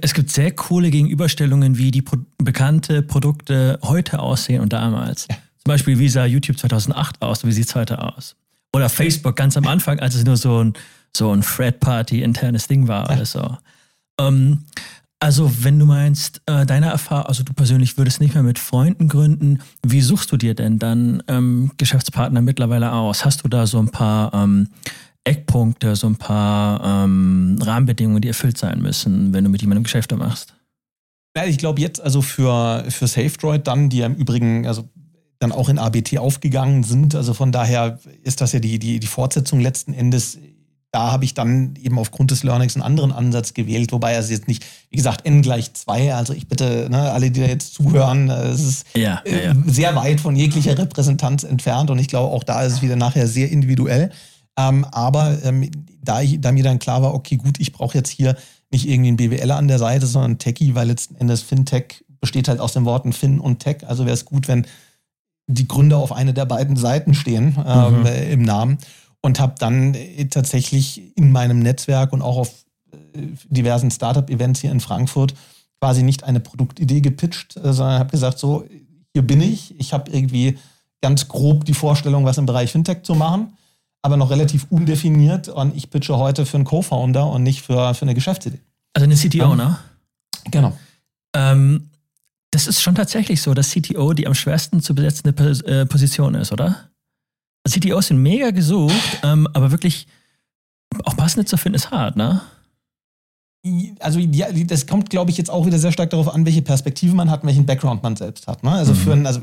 Es 0.00 0.14
gibt 0.14 0.30
sehr 0.30 0.50
coole 0.52 0.90
Gegenüberstellungen, 0.90 1.76
wie 1.76 1.90
die 1.90 2.00
Pro 2.00 2.16
bekannte 2.38 3.02
Produkte 3.02 3.78
heute 3.82 4.20
aussehen 4.20 4.62
und 4.62 4.72
damals. 4.72 5.26
Ja. 5.30 5.36
Zum 5.36 5.70
Beispiel, 5.70 5.98
wie 5.98 6.08
sah 6.08 6.24
YouTube 6.24 6.58
2008 6.58 7.20
aus, 7.20 7.44
wie 7.44 7.52
sieht 7.52 7.68
es 7.68 7.74
heute 7.74 8.00
aus? 8.00 8.36
Oder 8.74 8.88
Facebook 8.88 9.36
ganz 9.36 9.56
am 9.56 9.66
Anfang, 9.66 10.00
als 10.00 10.14
es 10.14 10.24
nur 10.24 10.36
so 10.36 10.64
ein, 10.64 10.72
so 11.16 11.30
ein 11.32 11.42
Fred-Party-internes 11.42 12.66
Ding 12.68 12.88
war 12.88 13.08
ja. 13.08 13.16
oder 13.16 13.26
so. 13.26 13.56
Ähm, 14.20 14.64
also, 15.20 15.50
wenn 15.64 15.78
du 15.78 15.86
meinst, 15.86 16.42
äh, 16.46 16.66
deine 16.66 16.90
Erfahrung, 16.90 17.26
also 17.26 17.42
du 17.42 17.54
persönlich 17.54 17.96
würdest 17.96 18.20
nicht 18.20 18.34
mehr 18.34 18.42
mit 18.42 18.58
Freunden 18.58 19.08
gründen, 19.08 19.60
wie 19.82 20.02
suchst 20.02 20.30
du 20.30 20.36
dir 20.36 20.54
denn 20.54 20.78
dann 20.78 21.22
ähm, 21.28 21.70
Geschäftspartner 21.78 22.42
mittlerweile 22.42 22.92
aus? 22.92 23.24
Hast 23.24 23.42
du 23.42 23.48
da 23.48 23.66
so 23.66 23.78
ein 23.78 23.88
paar 23.88 24.34
ähm, 24.34 24.68
Eckpunkte, 25.24 25.96
so 25.96 26.06
ein 26.08 26.16
paar 26.16 27.04
ähm, 27.04 27.58
Rahmenbedingungen, 27.60 28.20
die 28.20 28.28
erfüllt 28.28 28.58
sein 28.58 28.82
müssen, 28.82 29.32
wenn 29.32 29.44
du 29.44 29.50
mit 29.50 29.62
jemandem 29.62 29.84
Geschäfte 29.84 30.16
machst? 30.16 30.54
Ja, 31.36 31.46
ich 31.46 31.58
glaube 31.58 31.80
jetzt 31.80 32.00
also 32.00 32.20
für, 32.20 32.84
für 32.90 33.08
SafeDroid 33.08 33.66
dann, 33.66 33.88
die 33.88 33.98
ja 33.98 34.06
im 34.06 34.14
Übrigen 34.14 34.66
also 34.66 34.88
dann 35.38 35.52
auch 35.52 35.68
in 35.68 35.78
ABT 35.78 36.18
aufgegangen 36.18 36.84
sind, 36.84 37.14
also 37.14 37.34
von 37.34 37.50
daher 37.50 37.98
ist 38.22 38.40
das 38.40 38.52
ja 38.52 38.60
die, 38.60 38.78
die, 38.78 39.00
die 39.00 39.06
Fortsetzung 39.06 39.60
letzten 39.60 39.94
Endes 39.94 40.38
da 40.94 41.10
habe 41.10 41.24
ich 41.24 41.34
dann 41.34 41.74
eben 41.82 41.98
aufgrund 41.98 42.30
des 42.30 42.44
Learnings 42.44 42.76
einen 42.76 42.84
anderen 42.84 43.10
Ansatz 43.10 43.52
gewählt, 43.52 43.90
wobei 43.90 44.14
es 44.14 44.30
jetzt 44.30 44.46
nicht, 44.46 44.64
wie 44.90 44.96
gesagt, 44.96 45.26
n 45.26 45.42
gleich 45.42 45.74
zwei. 45.74 46.14
Also 46.14 46.32
ich 46.32 46.46
bitte, 46.46 46.86
ne, 46.88 47.10
alle, 47.10 47.32
die 47.32 47.40
da 47.40 47.46
jetzt 47.46 47.74
zuhören, 47.74 48.30
äh, 48.30 48.44
es 48.44 48.62
ist 48.62 48.86
ja, 48.94 49.20
ja, 49.26 49.38
ja. 49.38 49.54
sehr 49.66 49.96
weit 49.96 50.20
von 50.20 50.36
jeglicher 50.36 50.78
Repräsentanz 50.78 51.42
entfernt 51.42 51.90
und 51.90 51.98
ich 51.98 52.06
glaube, 52.06 52.32
auch 52.32 52.44
da 52.44 52.62
ist 52.62 52.74
es 52.74 52.82
wieder 52.82 52.94
nachher 52.94 53.26
sehr 53.26 53.50
individuell. 53.50 54.12
Ähm, 54.56 54.84
aber 54.84 55.36
ähm, 55.42 55.68
da, 56.00 56.20
ich, 56.22 56.40
da 56.40 56.52
mir 56.52 56.62
dann 56.62 56.78
klar 56.78 57.02
war, 57.02 57.12
okay, 57.12 57.38
gut, 57.38 57.58
ich 57.58 57.72
brauche 57.72 57.98
jetzt 57.98 58.10
hier 58.10 58.36
nicht 58.70 58.88
irgendwie 58.88 59.08
einen 59.08 59.16
BWLer 59.16 59.56
an 59.56 59.66
der 59.66 59.80
Seite, 59.80 60.06
sondern 60.06 60.32
einen 60.32 60.38
Techie, 60.38 60.76
weil 60.76 60.86
letzten 60.86 61.16
Endes 61.16 61.42
Fintech 61.42 62.04
besteht 62.20 62.46
halt 62.46 62.60
aus 62.60 62.72
den 62.72 62.84
Worten 62.84 63.12
Fin 63.12 63.40
und 63.40 63.58
Tech. 63.58 63.78
Also 63.88 64.04
wäre 64.04 64.14
es 64.14 64.26
gut, 64.26 64.46
wenn 64.46 64.64
die 65.48 65.66
Gründer 65.66 65.98
auf 65.98 66.12
eine 66.12 66.34
der 66.34 66.46
beiden 66.46 66.76
Seiten 66.76 67.14
stehen 67.14 67.56
ähm, 67.66 68.00
mhm. 68.02 68.06
im 68.06 68.42
Namen 68.42 68.78
und 69.24 69.40
habe 69.40 69.54
dann 69.58 69.94
äh, 69.94 70.26
tatsächlich 70.26 71.16
in 71.16 71.32
meinem 71.32 71.58
Netzwerk 71.60 72.12
und 72.12 72.20
auch 72.20 72.36
auf 72.36 72.66
äh, 72.92 73.22
diversen 73.48 73.90
Startup-Events 73.90 74.60
hier 74.60 74.70
in 74.70 74.80
Frankfurt 74.80 75.34
quasi 75.80 76.02
nicht 76.02 76.24
eine 76.24 76.40
Produktidee 76.40 77.00
gepitcht, 77.00 77.56
äh, 77.56 77.72
sondern 77.72 78.00
habe 78.00 78.10
gesagt, 78.10 78.38
so, 78.38 78.66
hier 79.14 79.22
bin 79.22 79.40
ich. 79.40 79.80
Ich 79.80 79.94
habe 79.94 80.10
irgendwie 80.10 80.58
ganz 81.00 81.26
grob 81.26 81.64
die 81.64 81.72
Vorstellung, 81.72 82.26
was 82.26 82.36
im 82.36 82.44
Bereich 82.44 82.70
Fintech 82.70 83.02
zu 83.02 83.14
machen, 83.14 83.56
aber 84.02 84.18
noch 84.18 84.28
relativ 84.28 84.66
undefiniert 84.68 85.48
und 85.48 85.74
ich 85.74 85.88
pitche 85.88 86.18
heute 86.18 86.44
für 86.44 86.58
einen 86.58 86.66
Co-Founder 86.66 87.26
und 87.26 87.44
nicht 87.44 87.62
für, 87.62 87.94
für 87.94 88.02
eine 88.02 88.14
Geschäftsidee. 88.14 88.60
Also 88.92 89.04
eine 89.04 89.16
CTO, 89.16 89.52
ähm, 89.52 89.56
ne? 89.56 89.78
Genau. 90.50 90.76
Ähm, 91.34 91.88
das 92.50 92.66
ist 92.66 92.82
schon 92.82 92.94
tatsächlich 92.94 93.40
so, 93.40 93.54
dass 93.54 93.70
CTO 93.70 94.12
die 94.12 94.26
am 94.26 94.34
schwersten 94.34 94.82
zu 94.82 94.94
besetzende 94.94 95.86
Position 95.86 96.34
ist, 96.34 96.52
oder? 96.52 96.90
CTOs 97.68 98.08
sind 98.08 98.18
mega 98.18 98.50
gesucht, 98.50 99.20
ähm, 99.22 99.48
aber 99.52 99.70
wirklich 99.70 100.06
auch 101.04 101.16
passende 101.16 101.46
zu 101.46 101.56
finden 101.56 101.76
ist 101.76 101.90
hart, 101.90 102.16
ne? 102.16 102.42
Also 104.00 104.18
ja, 104.18 104.48
das 104.52 104.86
kommt, 104.86 105.08
glaube 105.08 105.30
ich, 105.30 105.38
jetzt 105.38 105.50
auch 105.50 105.64
wieder 105.64 105.78
sehr 105.78 105.92
stark 105.92 106.10
darauf 106.10 106.32
an, 106.32 106.44
welche 106.44 106.60
Perspektive 106.60 107.14
man 107.14 107.30
hat, 107.30 107.44
welchen 107.44 107.64
Background 107.64 108.02
man 108.02 108.14
selbst 108.14 108.46
hat. 108.46 108.62
Ne? 108.62 108.70
Also 108.70 108.92
mhm. 108.92 108.96
für 108.96 109.12
einen, 109.12 109.26
also 109.26 109.40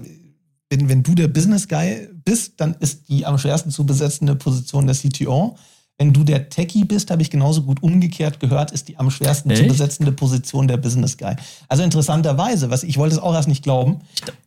wenn, 0.69 0.89
wenn 0.89 1.01
du 1.01 1.15
der 1.15 1.27
Business 1.27 1.67
Guy 1.67 2.07
bist, 2.23 2.53
dann 2.61 2.75
ist 2.79 3.09
die 3.09 3.25
am 3.25 3.39
schwersten 3.39 3.71
zu 3.71 3.83
besetzende 3.83 4.35
Position 4.35 4.85
der 4.85 4.95
CTO. 4.95 5.57
Wenn 6.01 6.13
du 6.13 6.23
der 6.23 6.49
Techie 6.49 6.83
bist, 6.83 7.11
habe 7.11 7.21
ich 7.21 7.29
genauso 7.29 7.61
gut 7.61 7.83
umgekehrt 7.83 8.39
gehört, 8.39 8.71
ist 8.71 8.87
die 8.87 8.97
am 8.97 9.11
schwersten 9.11 9.51
Echt? 9.51 9.61
zu 9.61 9.67
besetzende 9.67 10.11
Position 10.11 10.67
der 10.67 10.77
Business 10.77 11.15
Guy. 11.15 11.35
Also 11.67 11.83
interessanterweise, 11.83 12.71
was 12.71 12.81
ich 12.81 12.97
wollte 12.97 13.13
es 13.13 13.21
auch 13.21 13.35
erst 13.35 13.47
nicht 13.47 13.61
glauben. 13.61 13.99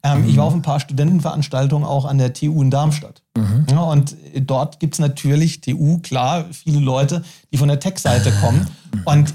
Ähm, 0.02 0.22
mhm. 0.22 0.28
Ich 0.30 0.36
war 0.36 0.46
auf 0.46 0.52
ein 0.52 0.62
paar 0.62 0.80
Studentenveranstaltungen 0.80 1.86
auch 1.86 2.06
an 2.06 2.18
der 2.18 2.32
TU 2.32 2.60
in 2.60 2.72
Darmstadt. 2.72 3.22
Mhm. 3.38 3.66
Ja, 3.70 3.82
und 3.82 4.16
dort 4.40 4.80
gibt 4.80 4.94
es 4.94 4.98
natürlich, 4.98 5.60
TU, 5.60 5.98
klar, 5.98 6.46
viele 6.50 6.80
Leute, 6.80 7.22
die 7.52 7.56
von 7.56 7.68
der 7.68 7.78
Tech-Seite 7.78 8.32
kommen. 8.40 8.66
Und 9.04 9.32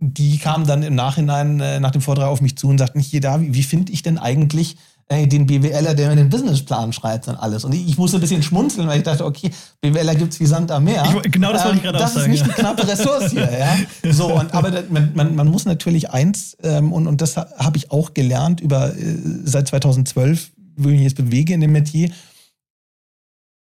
die 0.00 0.38
kamen 0.38 0.66
dann 0.66 0.82
im 0.82 0.96
Nachhinein 0.96 1.60
äh, 1.60 1.78
nach 1.78 1.92
dem 1.92 2.00
Vortrag 2.00 2.26
auf 2.26 2.40
mich 2.40 2.56
zu 2.56 2.68
und 2.68 2.78
sagten, 2.78 2.98
hier 2.98 3.20
da, 3.20 3.40
wie, 3.40 3.54
wie 3.54 3.62
finde 3.62 3.92
ich 3.92 4.02
denn 4.02 4.18
eigentlich 4.18 4.76
ey, 5.08 5.28
den 5.28 5.46
BWLer, 5.46 5.94
der 5.94 6.08
mir 6.10 6.16
den 6.16 6.28
Businessplan 6.28 6.92
schreibt 6.92 7.28
und 7.28 7.36
alles. 7.36 7.64
Und 7.64 7.74
ich, 7.74 7.86
ich 7.86 7.98
musste 7.98 8.18
ein 8.18 8.20
bisschen 8.20 8.42
schmunzeln, 8.42 8.88
weil 8.88 8.98
ich 8.98 9.04
dachte, 9.04 9.24
okay, 9.24 9.50
BWLer 9.80 10.14
gibt 10.14 10.32
es 10.32 10.40
wie 10.40 10.46
Sand 10.46 10.70
am 10.70 10.84
Meer. 10.84 11.04
Ich, 11.04 11.32
genau 11.32 11.52
das 11.52 11.64
wollte 11.64 11.78
ich 11.78 11.82
gerade 11.82 11.98
ähm, 11.98 12.04
auch 12.04 12.08
sagen. 12.08 12.14
Das 12.14 12.22
ist 12.22 12.28
nicht 12.28 12.40
ja. 12.40 12.44
eine 12.44 12.74
knappe 12.74 12.88
Ressource 12.88 13.30
hier. 13.30 13.50
Ja? 13.50 13.76
So, 14.12 14.34
und, 14.34 14.52
aber 14.52 14.82
man, 14.90 15.12
man, 15.14 15.34
man 15.34 15.48
muss 15.48 15.64
natürlich 15.64 16.10
eins, 16.10 16.56
ähm, 16.62 16.92
und, 16.92 17.06
und 17.06 17.20
das 17.20 17.36
habe 17.36 17.76
ich 17.76 17.90
auch 17.90 18.14
gelernt 18.14 18.60
über 18.60 18.96
äh, 18.96 19.16
seit 19.44 19.68
2012, 19.68 20.50
wo 20.76 20.88
ich 20.88 20.94
mich 20.94 21.02
jetzt 21.02 21.16
bewege 21.16 21.54
in 21.54 21.60
dem 21.60 21.72
Metier. 21.72 22.10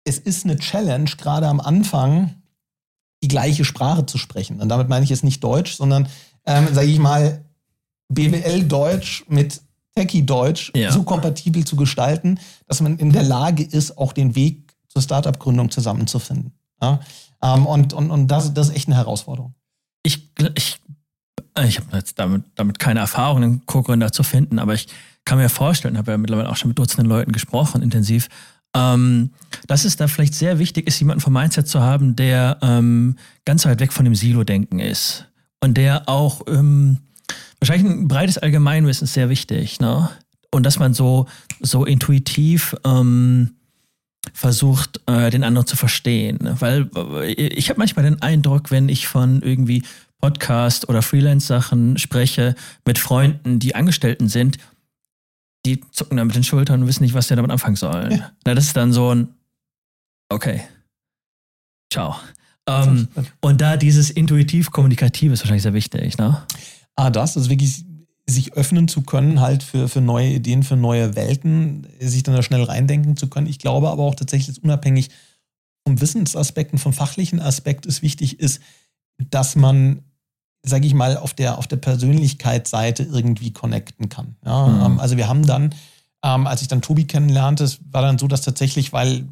Es 0.04 0.19
ist 0.19 0.45
eine 0.45 0.58
Challenge, 0.58 1.10
gerade 1.17 1.48
am 1.48 1.60
Anfang 1.60 2.36
die 3.24 3.28
gleiche 3.28 3.65
Sprache 3.65 4.06
zu 4.06 4.17
sprechen. 4.17 4.62
Und 4.62 4.69
damit 4.69 4.89
meine 4.89 5.04
ich 5.04 5.10
jetzt 5.10 5.24
nicht 5.24 5.43
Deutsch, 5.43 5.76
sondern, 5.76 6.08
ähm, 6.45 6.67
sage 6.74 6.88
ich 6.88 7.00
mal, 7.00 7.43
BWL-Deutsch 8.10 9.26
mit 9.30 9.62
Techie-Deutsch 9.95 10.71
ja. 10.75 10.91
so 10.91 11.03
kompatibel 11.03 11.63
zu 11.65 11.75
gestalten, 11.75 12.39
dass 12.67 12.81
man 12.81 12.97
in 12.97 13.12
der 13.12 13.23
Lage 13.23 13.63
ist, 13.63 13.97
auch 13.97 14.13
den 14.13 14.36
Weg 14.36 14.75
zur 14.89 15.01
Startup-Gründung 15.01 15.71
zusammenzufinden. 15.71 16.51
Ja? 16.81 16.99
Ähm, 17.41 17.65
und 17.65 17.93
und, 17.93 18.12
und 18.12 18.27
das, 18.27 18.53
das 18.53 18.69
ist 18.69 18.75
echt 18.75 18.88
eine 18.88 18.97
Herausforderung. 18.97 19.55
Ich, 20.03 20.29
ich, 20.55 20.79
ich 21.65 21.79
habe 21.79 21.97
jetzt 21.97 22.19
damit, 22.19 22.43
damit 22.55 22.79
keine 22.79 22.99
Erfahrung, 22.99 23.43
einen 23.43 23.65
Co-Gründer 23.65 24.12
zu 24.12 24.23
finden, 24.23 24.60
aber 24.60 24.73
ich 24.73 24.88
kann 25.23 25.38
mir 25.38 25.49
vorstellen, 25.49 25.97
habe 25.97 26.12
ja 26.12 26.17
mittlerweile 26.17 26.49
auch 26.49 26.55
schon 26.55 26.69
mit 26.69 26.77
Dutzenden 26.77 27.08
Leuten 27.08 27.31
gesprochen, 27.31 27.81
intensiv, 27.81 28.27
ähm, 28.75 29.31
dass 29.67 29.86
es 29.86 29.95
da 29.95 30.08
vielleicht 30.08 30.36
sehr 30.36 30.60
wichtig 30.60 30.88
ist, 30.88 30.99
jemanden 30.99 31.21
vom 31.21 31.34
Mindset 31.34 31.67
zu 31.67 31.81
haben, 31.81 32.15
der 32.15 32.58
ähm, 32.62 33.17
ganz 33.45 33.65
weit 33.65 33.79
weg 33.79 33.93
von 33.93 34.05
dem 34.05 34.15
Silo-Denken 34.15 34.79
ist 34.79 35.27
und 35.62 35.75
der 35.77 36.08
auch 36.10 36.41
ähm, 36.47 36.99
wahrscheinlich 37.59 37.91
ein 37.91 38.07
breites 38.07 38.38
Allgemeinwissen 38.38 39.05
ist 39.05 39.13
sehr 39.13 39.29
wichtig, 39.29 39.79
ne? 39.79 40.09
Und 40.51 40.63
dass 40.63 40.79
man 40.79 40.93
so, 40.93 41.27
so 41.59 41.83
intuitiv 41.83 42.75
ähm, 42.85 43.55
versucht, 44.33 45.01
äh, 45.05 45.29
den 45.29 45.43
anderen 45.43 45.67
zu 45.67 45.75
verstehen. 45.75 46.39
Ne? 46.41 46.55
Weil 46.59 46.89
äh, 46.95 47.33
ich 47.33 47.69
habe 47.69 47.79
manchmal 47.79 48.05
den 48.05 48.21
Eindruck, 48.21 48.71
wenn 48.71 48.88
ich 48.88 49.07
von 49.07 49.41
irgendwie 49.41 49.83
Podcast 50.21 50.88
oder 50.88 51.01
Freelance-Sachen 51.01 51.97
spreche 51.97 52.55
mit 52.85 52.99
Freunden, 52.99 53.59
die 53.59 53.75
Angestellten 53.75 54.29
sind, 54.29 54.57
die 55.65 55.81
zucken 55.91 56.17
dann 56.17 56.27
mit 56.27 56.38
den 56.38 56.43
Schultern 56.43 56.81
und 56.81 56.88
wissen 56.88 57.03
nicht, 57.03 57.15
was 57.15 57.27
sie 57.27 57.35
damit 57.35 57.51
anfangen 57.51 57.75
sollen. 57.75 58.11
Ja. 58.11 58.31
Na, 58.45 58.53
das 58.53 58.67
ist 58.67 58.77
dann 58.77 58.93
so 58.93 59.13
ein 59.13 59.27
Okay. 60.29 60.61
Ciao. 61.91 62.15
Ähm, 62.67 63.07
und 63.41 63.61
da 63.61 63.77
dieses 63.77 64.09
intuitiv-kommunikative 64.09 65.33
ist 65.33 65.41
wahrscheinlich 65.41 65.63
sehr 65.63 65.73
wichtig, 65.73 66.17
ne? 66.17 66.41
Ah, 66.95 67.10
das, 67.10 67.36
also 67.36 67.49
wirklich 67.49 67.86
sich 68.27 68.53
öffnen 68.53 68.88
zu 68.88 69.01
können, 69.01 69.39
halt 69.39 69.63
für, 69.63 69.88
für 69.88 70.01
neue 70.01 70.29
Ideen, 70.29 70.63
für 70.63 70.75
neue 70.75 71.15
Welten, 71.15 71.88
sich 71.99 72.23
dann 72.23 72.36
da 72.36 72.41
schnell 72.41 72.63
reindenken 72.63 73.17
zu 73.17 73.27
können. 73.27 73.47
Ich 73.47 73.60
glaube 73.60 73.89
aber 73.89 74.03
auch 74.03 74.15
tatsächlich, 74.15 74.55
dass 74.55 74.63
unabhängig 74.63 75.10
vom 75.86 76.01
Wissensaspekt 76.01 76.73
und 76.73 76.79
vom 76.79 76.93
fachlichen 76.93 77.39
Aspekt 77.39 77.86
es 77.86 78.01
wichtig 78.01 78.39
ist, 78.39 78.62
dass 79.29 79.55
man, 79.55 80.03
sage 80.63 80.88
ich 80.88 80.95
mal, 80.95 81.17
auf 81.17 81.34
der, 81.34 81.60
auf 81.60 81.67
der 81.67 81.77
Persönlichkeitsseite 81.77 83.03
irgendwie 83.03 83.53
connecten 83.53 84.10
kann. 84.10 84.36
Ja, 84.43 84.67
mhm. 84.67 84.86
Ähm, 84.86 84.99
also 84.99 85.17
wir 85.17 85.27
haben 85.27 85.45
dann, 85.45 85.75
ähm, 86.23 86.47
als 86.47 86.63
ich 86.63 86.67
dann 86.67 86.81
Tobi 86.81 87.05
kennenlernte, 87.05 87.63
es 87.63 87.79
war 87.91 88.01
dann 88.01 88.17
so, 88.17 88.27
dass 88.27 88.41
tatsächlich, 88.41 88.91
weil 88.91 89.27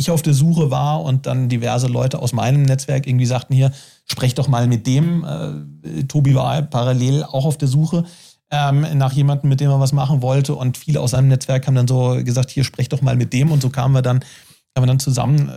ich 0.00 0.10
auf 0.10 0.22
der 0.22 0.34
Suche 0.34 0.70
war 0.70 1.02
und 1.02 1.26
dann 1.26 1.48
diverse 1.48 1.86
Leute 1.86 2.20
aus 2.20 2.32
meinem 2.32 2.62
Netzwerk 2.62 3.06
irgendwie 3.06 3.26
sagten 3.26 3.54
hier, 3.54 3.72
sprech 4.06 4.34
doch 4.34 4.48
mal 4.48 4.66
mit 4.66 4.86
dem. 4.86 5.24
Äh, 5.24 6.04
Tobi 6.04 6.34
war 6.34 6.62
parallel 6.62 7.24
auch 7.24 7.44
auf 7.44 7.58
der 7.58 7.68
Suche 7.68 8.04
ähm, 8.50 8.86
nach 8.94 9.12
jemandem, 9.12 9.48
mit 9.48 9.60
dem 9.60 9.70
er 9.70 9.80
was 9.80 9.92
machen 9.92 10.22
wollte 10.22 10.54
und 10.54 10.76
viele 10.76 11.00
aus 11.00 11.12
seinem 11.12 11.28
Netzwerk 11.28 11.66
haben 11.66 11.74
dann 11.74 11.86
so 11.88 12.18
gesagt, 12.24 12.50
hier 12.50 12.64
sprech 12.64 12.88
doch 12.88 13.02
mal 13.02 13.16
mit 13.16 13.32
dem 13.32 13.52
und 13.52 13.62
so 13.62 13.70
kamen 13.70 13.94
wir 13.94 14.02
dann, 14.02 14.20
kamen 14.74 14.86
wir 14.86 14.86
dann 14.86 14.98
zusammen, 14.98 15.48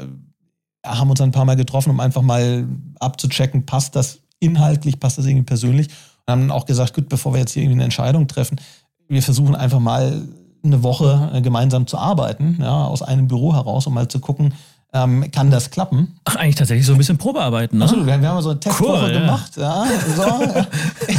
äh, 0.83 0.87
haben 0.87 1.09
uns 1.09 1.21
ein 1.21 1.31
paar 1.31 1.45
Mal 1.45 1.55
getroffen, 1.55 1.89
um 1.89 1.99
einfach 1.99 2.21
mal 2.21 2.67
abzuchecken, 2.99 3.65
passt 3.65 3.95
das 3.95 4.19
inhaltlich, 4.39 4.99
passt 4.99 5.17
das 5.17 5.25
irgendwie 5.25 5.45
persönlich 5.45 5.87
und 5.87 6.31
haben 6.31 6.41
dann 6.41 6.51
auch 6.51 6.65
gesagt, 6.65 6.93
gut, 6.93 7.09
bevor 7.09 7.33
wir 7.33 7.39
jetzt 7.39 7.53
hier 7.53 7.63
irgendwie 7.63 7.77
eine 7.77 7.85
Entscheidung 7.85 8.27
treffen, 8.27 8.59
wir 9.07 9.23
versuchen 9.23 9.55
einfach 9.55 9.79
mal 9.79 10.27
eine 10.63 10.83
Woche 10.83 11.31
äh, 11.33 11.41
gemeinsam 11.41 11.87
zu 11.87 11.97
arbeiten, 11.97 12.57
ja, 12.61 12.85
aus 12.85 13.01
einem 13.01 13.27
Büro 13.27 13.53
heraus, 13.53 13.87
um 13.87 13.93
mal 13.93 14.07
zu 14.07 14.19
gucken, 14.19 14.53
ähm, 14.95 15.31
kann 15.31 15.49
das 15.49 15.71
klappen? 15.71 16.19
Ach, 16.23 16.35
eigentlich 16.35 16.55
tatsächlich 16.55 16.85
so 16.85 16.91
ein 16.91 16.99
bisschen 16.99 17.17
Probearbeiten, 17.17 17.79
ne? 17.79 17.85
Absolut, 17.85 18.05
wir, 18.05 18.21
wir 18.21 18.29
haben 18.29 18.41
so 18.41 18.51
eine 18.51 18.59
Testwoche 18.59 19.05
cool, 19.05 19.11
ja. 19.11 19.19
gemacht. 19.21 19.57
Ja, 19.57 19.87
so, 20.15 20.21
ja. 20.21 20.67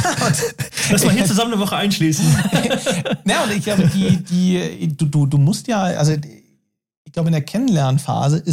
Lass 0.91 1.03
mal 1.03 1.13
hier 1.13 1.25
zusammen 1.25 1.53
eine 1.53 1.61
Woche 1.61 1.75
einschließen. 1.75 2.25
ja, 3.25 3.43
und 3.43 3.51
ich 3.51 3.63
glaube, 3.63 3.87
die, 3.93 4.23
die, 4.23 4.95
du, 4.95 5.05
du, 5.05 5.25
du 5.25 5.37
musst 5.37 5.67
ja, 5.67 5.81
also 5.81 6.13
ich 6.13 7.11
glaube, 7.11 7.27
in 7.27 7.33
der 7.33 7.41
Kennenlernphase 7.41 8.43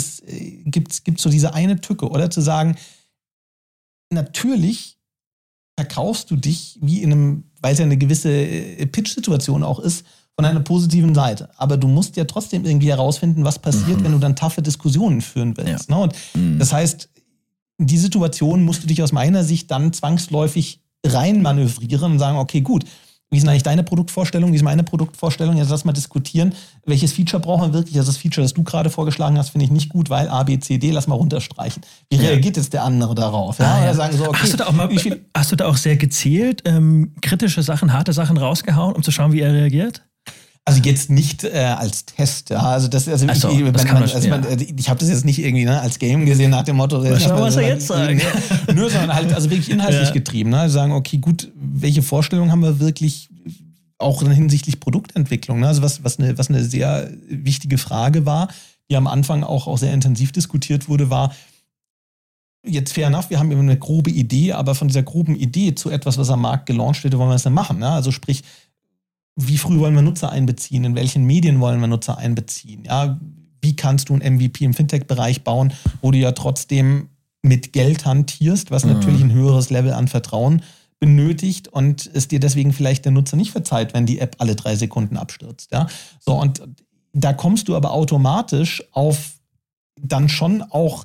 gibt 0.65 0.91
es 0.91 1.23
so 1.23 1.31
diese 1.31 1.55
eine 1.55 1.81
Tücke, 1.81 2.09
oder? 2.09 2.29
Zu 2.29 2.41
sagen, 2.41 2.77
natürlich 4.11 4.99
verkaufst 5.77 6.31
du 6.33 6.37
dich 6.37 6.79
wie 6.83 7.01
in 7.01 7.13
einem, 7.13 7.45
weil 7.61 7.75
es 7.75 7.79
ja 7.79 7.85
eine 7.85 7.97
gewisse 7.97 8.31
äh, 8.31 8.87
Pitch-Situation 8.87 9.63
auch 9.63 9.79
ist, 9.79 10.05
von 10.37 10.45
einer 10.45 10.61
positiven 10.61 11.15
Seite. 11.15 11.51
Aber 11.57 11.77
du 11.77 11.89
musst 11.89 12.17
ja 12.17 12.25
trotzdem 12.25 12.65
irgendwie 12.65 12.89
herausfinden, 12.89 13.45
was 13.45 13.59
passiert, 13.59 14.01
mhm. 14.01 14.05
wenn 14.05 14.13
du 14.13 14.19
dann 14.19 14.37
taffe 14.37 14.63
Diskussionen 14.63 15.21
führen 15.21 15.57
willst. 15.57 15.91
Ja. 15.91 15.97
Ne? 15.97 16.03
Und 16.03 16.15
mhm. 16.35 16.59
das 16.59 16.73
heißt, 16.73 17.09
in 17.79 17.87
die 17.87 17.99
Situation 17.99 18.65
musst 18.65 18.83
du 18.83 18.87
dich 18.87 19.03
aus 19.03 19.13
meiner 19.13 19.45
Sicht 19.45 19.71
dann 19.71 19.93
zwangsläufig 19.93 20.81
reinmanövrieren 21.05 22.13
und 22.13 22.19
sagen, 22.19 22.39
okay, 22.39 22.61
gut, 22.61 22.85
wie 23.33 23.39
ist 23.39 23.49
eigentlich 23.49 23.63
deine 23.63 23.83
Produktvorstellung? 23.83 24.53
Wie 24.53 24.57
ist 24.57 24.63
meine 24.63 24.85
Produktvorstellung? 24.85 25.57
Jetzt 25.57 25.71
lass 25.71 25.87
mal 25.87 25.93
diskutieren. 25.93 26.55
Welches 26.85 27.15
Feature 27.15 27.43
brauchen 27.43 27.69
wir 27.69 27.73
wirklich? 27.73 27.97
Also 27.97 28.13
das 28.13 28.19
Feature, 28.19 28.45
das 28.45 28.53
du 28.53 28.63
gerade 28.63 28.91
vorgeschlagen 28.91 29.39
hast, 29.39 29.51
finde 29.51 29.65
ich 29.65 29.71
nicht 29.71 29.89
gut, 29.89 30.11
weil 30.11 30.29
A, 30.29 30.43
B, 30.43 30.59
C, 30.59 30.77
D, 30.77 30.91
lass 30.91 31.07
mal 31.07 31.15
runterstreichen. 31.15 31.83
Wie 32.11 32.17
reagiert 32.17 32.59
jetzt 32.59 32.75
der 32.75 32.85
andere 32.85 33.15
darauf? 33.15 33.59
Ja? 33.59 33.75
Ah, 33.75 33.85
ja. 33.87 33.95
Sagen 33.95 34.19
so, 34.19 34.29
okay, 34.29 34.39
hast, 34.43 34.53
du 34.53 34.57
da 34.59 34.67
auch 34.67 34.73
mal, 34.73 34.91
hast 35.35 35.51
du 35.51 35.57
da 35.57 35.67
auch 35.67 35.79
sehr 35.79 35.97
gezielt 35.97 36.63
ähm, 36.67 37.15
kritische 37.23 37.63
Sachen, 37.63 37.95
harte 37.95 38.13
Sachen 38.13 38.37
rausgehauen, 38.37 38.95
um 38.95 39.03
zu 39.03 39.11
schauen, 39.11 39.33
wie 39.33 39.41
er 39.41 39.55
reagiert? 39.55 40.03
Also 40.65 40.81
jetzt 40.85 41.11
nicht 41.11 41.43
äh, 41.43 41.59
als 41.59 42.07
Test, 42.07 42.51
ja. 42.51 42.61
Also 42.61 42.87
das, 42.87 43.09
also 43.09 43.27
so, 43.35 43.51
ich, 43.51 43.61
man, 43.61 43.73
man, 43.73 44.03
also 44.05 44.29
man, 44.29 44.47
ich 44.77 44.89
habe 44.89 45.01
das 45.01 45.09
jetzt 45.09 45.25
nicht 45.25 45.41
irgendwie 45.41 45.65
ne, 45.65 45.81
als 45.81 45.99
Game 45.99 46.25
gesehen 46.25 46.53
nach 46.53 46.63
dem 46.63 46.77
Motto. 46.77 47.03
Was, 47.03 47.29
was, 47.29 47.41
was 47.41 47.57
er 47.57 47.67
jetzt 47.67 47.89
sagen? 47.89 48.21
Nur, 48.73 48.89
sondern 48.89 49.13
halt 49.13 49.33
also 49.33 49.51
wirklich 49.51 49.71
inhaltlich 49.71 50.09
ja. 50.09 50.13
getrieben. 50.13 50.51
Ne? 50.51 50.61
Also 50.61 50.75
sagen, 50.75 50.93
okay, 50.93 51.19
gut, 51.19 51.51
welche 51.57 52.03
Vorstellungen 52.03 52.53
haben 52.53 52.63
wir 52.63 52.79
wirklich 52.79 53.29
auch 53.99 54.23
hinsichtlich 54.23 54.79
Produktentwicklung? 54.79 55.59
Ne? 55.59 55.67
Also 55.67 55.83
was, 55.83 56.05
was, 56.05 56.21
eine, 56.21 56.39
was 56.39 56.49
eine 56.49 56.63
sehr 56.63 57.11
wichtige 57.29 57.77
Frage 57.77 58.25
war, 58.25 58.47
die 58.89 58.95
am 58.95 59.09
Anfang 59.09 59.43
auch, 59.43 59.67
auch 59.67 59.79
sehr 59.79 59.93
intensiv 59.93 60.31
diskutiert 60.31 60.89
wurde, 60.89 61.11
war, 61.11 61.35
jetzt 62.65 62.93
fair 62.93 63.09
enough, 63.09 63.31
wir 63.31 63.41
haben 63.41 63.51
eine 63.51 63.79
grobe 63.79 64.11
Idee, 64.11 64.53
aber 64.53 64.77
von 64.77 64.87
dieser 64.87 65.03
groben 65.03 65.35
Idee 65.35 65.75
zu 65.75 65.91
etwas, 65.91 66.19
was 66.19 66.31
am 66.31 66.43
Markt 66.43 66.67
gelauncht 66.67 67.03
wird, 67.03 67.19
wollen 67.19 67.31
wir 67.31 67.35
es 67.35 67.43
dann 67.43 67.53
machen. 67.53 67.81
Ne? 67.81 67.89
Also 67.89 68.13
sprich, 68.13 68.43
wie 69.37 69.59
früh 69.59 69.79
wollen 69.79 69.95
wir 69.95 70.03
Nutzer 70.03 70.31
einbeziehen, 70.31 70.85
in 70.85 70.95
welchen 70.95 71.25
Medien 71.25 71.61
wollen 71.61 71.81
wir 71.81 71.87
Nutzer 71.87 72.19
einbeziehen, 72.19 72.85
ja, 72.85 73.19
wie 73.61 73.77
kannst 73.77 74.09
du 74.09 74.15
ein 74.15 74.35
MVP 74.35 74.65
im 74.65 74.75
Fintech-Bereich 74.75 75.45
bauen, 75.45 75.73
wo 76.01 76.11
du 76.11 76.19
ja 76.19 76.33
trotzdem 76.33 77.09
mit 77.43 77.73
Geld 77.73 78.05
hantierst, 78.05 78.71
was 78.71 78.85
mhm. 78.85 78.93
natürlich 78.93 79.23
ein 79.23 79.33
höheres 79.33 79.71
Level 79.71 79.93
an 79.93 80.09
Vertrauen 80.09 80.63
benötigt 81.01 81.69
und 81.69 82.09
es 82.13 82.29
dir 82.29 82.39
deswegen 82.39 82.73
vielleicht 82.73 83.05
der 83.05 83.13
Nutzer 83.13 83.37
nicht 83.37 83.51
verzeiht, 83.51 83.95
wenn 83.95 84.07
die 84.07 84.21
App 84.21 84.37
alle 84.39 84.55
drei 84.55 84.77
Sekunden 84.77 85.17
abstürzt. 85.17 85.73
Ja? 85.73 85.89
So, 86.21 86.35
und 86.35 86.63
da 87.13 87.33
kommst 87.33 87.69
du 87.69 87.77
aber 87.77 87.93
automatisch 87.93 88.85
auf 88.93 89.33
dann 90.01 90.29
schon 90.29 90.63
auch 90.63 91.05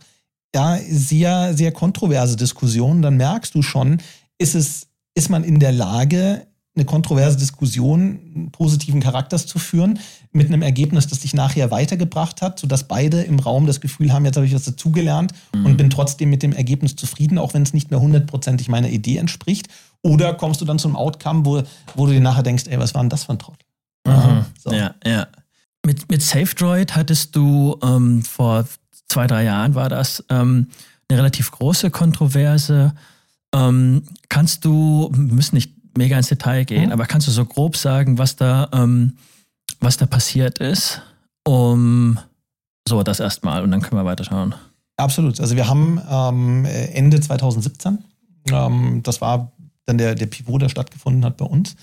ja, 0.53 0.77
sehr, 0.87 1.53
sehr 1.55 1.71
kontroverse 1.71 2.35
Diskussionen. 2.35 3.01
Dann 3.01 3.17
merkst 3.17 3.53
du 3.55 3.61
schon, 3.61 3.97
ist 4.37 4.55
es, 4.55 4.87
ist 5.15 5.29
man 5.29 5.43
in 5.43 5.59
der 5.59 5.71
Lage, 5.71 6.47
eine 6.77 6.85
kontroverse 6.85 7.37
Diskussion 7.37 8.49
positiven 8.51 9.01
Charakters 9.01 9.47
zu 9.47 9.59
führen, 9.59 9.99
mit 10.31 10.47
einem 10.47 10.61
Ergebnis, 10.61 11.07
das 11.07 11.19
dich 11.19 11.33
nachher 11.33 11.71
weitergebracht 11.71 12.41
hat, 12.41 12.59
sodass 12.59 12.87
beide 12.87 13.21
im 13.23 13.39
Raum 13.39 13.65
das 13.65 13.81
Gefühl 13.81 14.13
haben, 14.13 14.25
jetzt 14.25 14.35
habe 14.35 14.45
ich 14.45 14.53
was 14.53 14.63
dazugelernt 14.63 15.33
mhm. 15.53 15.65
und 15.65 15.77
bin 15.77 15.89
trotzdem 15.89 16.29
mit 16.29 16.43
dem 16.43 16.53
Ergebnis 16.53 16.95
zufrieden, 16.95 17.37
auch 17.37 17.53
wenn 17.53 17.63
es 17.63 17.73
nicht 17.73 17.89
mehr 17.89 17.99
hundertprozentig 17.99 18.69
meiner 18.69 18.89
Idee 18.89 19.17
entspricht. 19.17 19.67
Oder 20.03 20.35
kommst 20.35 20.61
du 20.61 20.65
dann 20.65 20.79
zum 20.79 20.95
Outcome, 20.95 21.45
wo, 21.45 21.63
wo 21.95 22.05
du 22.05 22.13
dir 22.13 22.21
nachher 22.21 22.43
denkst, 22.43 22.65
ey, 22.67 22.79
was 22.79 22.93
war 22.93 23.01
denn 23.01 23.09
das 23.09 23.23
für 23.23 23.33
ein 23.33 23.39
Trottel? 23.39 23.65
Mhm. 24.05 24.45
So. 24.63 24.71
Ja, 24.71 24.93
ja. 25.05 25.27
Mit, 25.85 26.09
mit 26.09 26.21
SafeDroid 26.21 26.95
hattest 26.95 27.35
du 27.35 27.77
ähm, 27.83 28.23
vor 28.23 28.65
zwei, 29.07 29.25
drei 29.25 29.43
Jahren 29.43 29.73
war 29.75 29.89
das, 29.89 30.23
ähm, 30.29 30.67
eine 31.09 31.19
relativ 31.19 31.51
große 31.51 31.89
Kontroverse. 31.91 32.93
Ähm, 33.53 34.03
kannst 34.29 34.65
du, 34.65 35.09
wir 35.13 35.33
müssen 35.33 35.55
nicht 35.55 35.76
mega 35.97 36.17
ins 36.17 36.27
Detail 36.27 36.63
gehen, 36.63 36.87
mhm. 36.87 36.91
aber 36.91 37.05
kannst 37.05 37.27
du 37.27 37.31
so 37.31 37.45
grob 37.45 37.75
sagen, 37.75 38.17
was 38.17 38.35
da, 38.35 38.69
ähm, 38.71 39.17
was 39.79 39.97
da 39.97 40.05
passiert 40.05 40.59
ist? 40.59 41.01
Um 41.45 42.19
so 42.87 43.03
das 43.03 43.19
erstmal 43.19 43.63
und 43.63 43.71
dann 43.71 43.81
können 43.81 43.99
wir 43.99 44.05
weiterschauen. 44.05 44.55
Absolut. 44.95 45.39
Also 45.39 45.55
wir 45.55 45.67
haben 45.67 46.01
ähm, 46.09 46.65
Ende 46.65 47.19
2017, 47.19 47.99
ähm, 48.51 49.01
das 49.03 49.21
war 49.21 49.51
dann 49.85 49.97
der, 49.97 50.15
der 50.15 50.25
Pivot, 50.25 50.61
der 50.61 50.69
stattgefunden 50.69 51.23
hat 51.23 51.37
bei 51.37 51.45
uns, 51.45 51.75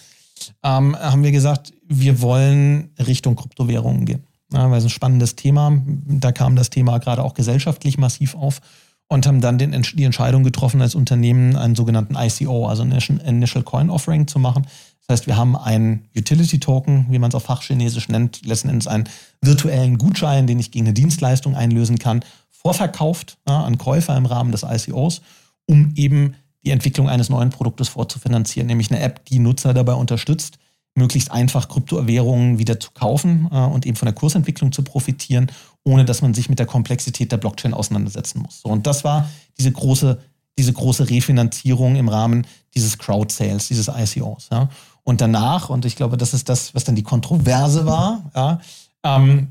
ähm, 0.62 0.96
haben 0.96 1.22
wir 1.22 1.33
gesagt, 1.33 1.72
wir 1.87 2.20
wollen 2.20 2.90
Richtung 2.98 3.37
Kryptowährungen 3.37 4.05
gehen. 4.05 4.24
Ja, 4.53 4.70
weil 4.70 4.79
es 4.79 4.85
ein 4.85 4.90
spannendes 4.90 5.37
Thema. 5.37 5.72
Da 6.07 6.31
kam 6.31 6.55
das 6.55 6.70
Thema 6.70 6.98
gerade 6.98 7.22
auch 7.22 7.35
gesellschaftlich 7.35 7.98
massiv 7.98 8.35
auf 8.35 8.61
und 9.08 9.26
haben 9.26 9.40
dann 9.40 9.58
den, 9.58 9.80
die 9.94 10.04
Entscheidung 10.04 10.44
getroffen, 10.44 10.80
als 10.80 10.94
Unternehmen 10.94 11.56
einen 11.56 11.74
sogenannten 11.74 12.16
ICO, 12.16 12.66
also 12.66 12.82
Initial 12.82 13.62
Coin 13.62 13.90
Offering 13.90 14.26
zu 14.26 14.38
machen. 14.38 14.66
Das 15.06 15.18
heißt, 15.18 15.26
wir 15.26 15.36
haben 15.36 15.56
einen 15.56 16.08
Utility 16.16 16.58
Token, 16.58 17.06
wie 17.10 17.18
man 17.18 17.28
es 17.28 17.34
auf 17.34 17.44
Fachchinesisch 17.44 18.08
nennt, 18.08 18.44
letzten 18.46 18.70
Endes 18.70 18.86
einen 18.86 19.08
virtuellen 19.42 19.98
Gutschein, 19.98 20.46
den 20.46 20.58
ich 20.58 20.70
gegen 20.70 20.86
eine 20.86 20.94
Dienstleistung 20.94 21.54
einlösen 21.54 21.98
kann, 21.98 22.24
vorverkauft 22.50 23.36
ja, 23.46 23.62
an 23.62 23.76
Käufer 23.76 24.16
im 24.16 24.24
Rahmen 24.24 24.50
des 24.50 24.62
ICOs, 24.62 25.20
um 25.66 25.92
eben 25.96 26.34
die 26.64 26.70
Entwicklung 26.70 27.10
eines 27.10 27.28
neuen 27.28 27.50
Produktes 27.50 27.88
vorzufinanzieren, 27.88 28.66
nämlich 28.66 28.90
eine 28.90 29.00
App, 29.00 29.26
die 29.26 29.38
Nutzer 29.38 29.74
dabei 29.74 29.92
unterstützt, 29.92 30.58
möglichst 30.94 31.30
einfach 31.30 31.68
Kryptowährungen 31.68 32.58
wieder 32.58 32.80
zu 32.80 32.90
kaufen 32.92 33.48
äh, 33.52 33.56
und 33.58 33.84
eben 33.84 33.96
von 33.96 34.06
der 34.06 34.14
Kursentwicklung 34.14 34.72
zu 34.72 34.82
profitieren, 34.82 35.50
ohne 35.85 36.05
dass 36.05 36.23
man 36.23 36.35
sich 36.35 36.49
mit 36.49 36.59
der 36.59 36.66
Komplexität 36.66 37.31
der 37.31 37.37
Blockchain 37.37 37.75
auseinandersetzen 37.75 38.40
muss. 38.42 38.62
So, 38.62 38.70
und 38.70 38.87
das 38.87 39.05
war 39.05 39.29
diese 39.59 39.70
große, 39.70 40.18
diese 40.59 40.73
große 40.73 41.11
Refinanzierung 41.11 41.97
im 41.97 42.09
Rahmen 42.09 42.47
dieses 42.75 42.99
Crowd-Sales, 42.99 43.68
dieses 43.68 43.88
ICOs. 43.88 44.49
Ja. 44.51 44.68
Und 45.05 45.20
danach, 45.20 45.68
und 45.68 45.85
ich 45.85 45.97
glaube, 45.97 46.16
das 46.16 46.33
ist 46.33 46.49
das, 46.49 46.75
was 46.75 46.85
dann 46.85 46.94
die 46.94 47.03
Kontroverse 47.03 47.87
war, 47.87 48.31
ja, 48.35 48.61
ähm, 49.05 49.49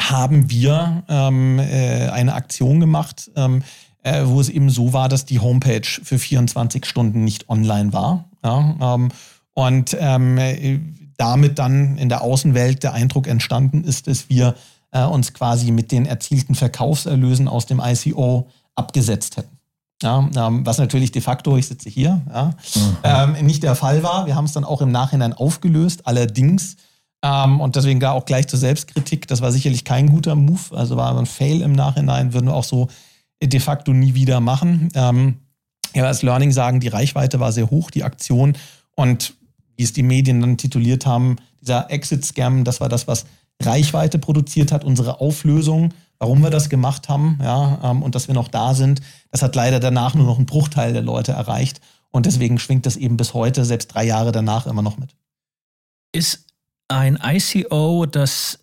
haben 0.00 0.50
wir 0.50 1.02
ähm, 1.08 1.58
äh, 1.58 2.08
eine 2.10 2.34
Aktion 2.34 2.78
gemacht, 2.78 3.30
ähm, 3.36 3.62
äh, 4.02 4.22
wo 4.26 4.40
es 4.40 4.50
eben 4.50 4.68
so 4.68 4.92
war, 4.92 5.08
dass 5.08 5.24
die 5.24 5.40
Homepage 5.40 5.86
für 5.86 6.18
24 6.18 6.84
Stunden 6.84 7.24
nicht 7.24 7.48
online 7.48 7.94
war. 7.94 8.26
Ja, 8.44 8.94
ähm, 8.94 9.08
und 9.54 9.96
ähm, 9.98 10.36
äh, 10.36 10.78
damit 11.16 11.58
dann 11.58 11.96
in 11.96 12.08
der 12.08 12.22
Außenwelt 12.22 12.82
der 12.82 12.92
Eindruck 12.92 13.26
entstanden 13.26 13.84
ist, 13.84 14.08
dass 14.08 14.28
wir 14.28 14.54
äh, 14.94 15.04
uns 15.04 15.34
quasi 15.34 15.70
mit 15.72 15.92
den 15.92 16.06
erzielten 16.06 16.54
Verkaufserlösen 16.54 17.48
aus 17.48 17.66
dem 17.66 17.82
ICO 17.84 18.48
abgesetzt 18.74 19.36
hätten. 19.36 19.58
Ja, 20.02 20.28
ähm, 20.36 20.64
was 20.66 20.78
natürlich 20.78 21.12
de 21.12 21.22
facto, 21.22 21.56
ich 21.56 21.66
sitze 21.66 21.88
hier, 21.88 22.22
ja, 22.32 22.54
mhm. 22.74 22.96
ähm, 23.04 23.46
nicht 23.46 23.62
der 23.62 23.74
Fall 23.74 24.02
war. 24.02 24.26
Wir 24.26 24.34
haben 24.34 24.44
es 24.46 24.52
dann 24.52 24.64
auch 24.64 24.80
im 24.80 24.90
Nachhinein 24.90 25.32
aufgelöst. 25.32 26.06
Allerdings 26.06 26.76
ähm, 27.24 27.60
und 27.60 27.74
deswegen 27.76 28.00
da 28.00 28.12
auch 28.12 28.26
gleich 28.26 28.48
zur 28.48 28.58
Selbstkritik. 28.58 29.26
Das 29.28 29.40
war 29.40 29.50
sicherlich 29.50 29.84
kein 29.84 30.08
guter 30.08 30.34
Move. 30.34 30.76
Also 30.76 30.96
war 30.96 31.16
ein 31.18 31.26
Fail 31.26 31.62
im 31.62 31.72
Nachhinein, 31.72 32.34
würden 32.34 32.46
wir 32.46 32.54
auch 32.54 32.64
so 32.64 32.88
de 33.42 33.60
facto 33.60 33.92
nie 33.92 34.14
wieder 34.14 34.40
machen. 34.40 34.90
Ähm, 34.94 35.36
ja, 35.94 36.04
als 36.04 36.22
Learning 36.22 36.52
sagen, 36.52 36.80
die 36.80 36.88
Reichweite 36.88 37.40
war 37.40 37.52
sehr 37.52 37.70
hoch, 37.70 37.90
die 37.90 38.04
Aktion. 38.04 38.56
Und 38.94 39.34
wie 39.76 39.84
es 39.84 39.92
die 39.92 40.02
Medien 40.02 40.40
dann 40.40 40.58
tituliert 40.58 41.06
haben, 41.06 41.36
dieser 41.60 41.90
Exit-Scam, 41.90 42.64
das 42.64 42.80
war 42.80 42.88
das, 42.88 43.08
was 43.08 43.24
Reichweite 43.62 44.18
produziert 44.18 44.72
hat, 44.72 44.84
unsere 44.84 45.20
Auflösung, 45.20 45.94
warum 46.18 46.42
wir 46.42 46.50
das 46.50 46.68
gemacht 46.68 47.08
haben, 47.08 47.38
ja, 47.42 47.78
ähm, 47.82 48.02
und 48.02 48.14
dass 48.14 48.28
wir 48.28 48.34
noch 48.34 48.48
da 48.48 48.74
sind. 48.74 49.00
Das 49.30 49.42
hat 49.42 49.54
leider 49.54 49.80
danach 49.80 50.14
nur 50.14 50.26
noch 50.26 50.36
einen 50.36 50.46
Bruchteil 50.46 50.92
der 50.92 51.02
Leute 51.02 51.32
erreicht. 51.32 51.80
Und 52.10 52.26
deswegen 52.26 52.58
schwingt 52.58 52.86
das 52.86 52.96
eben 52.96 53.16
bis 53.16 53.34
heute, 53.34 53.64
selbst 53.64 53.88
drei 53.88 54.04
Jahre 54.04 54.32
danach, 54.32 54.66
immer 54.66 54.82
noch 54.82 54.98
mit. 54.98 55.16
Ist 56.12 56.46
ein 56.88 57.18
ICO 57.22 58.06
das 58.06 58.60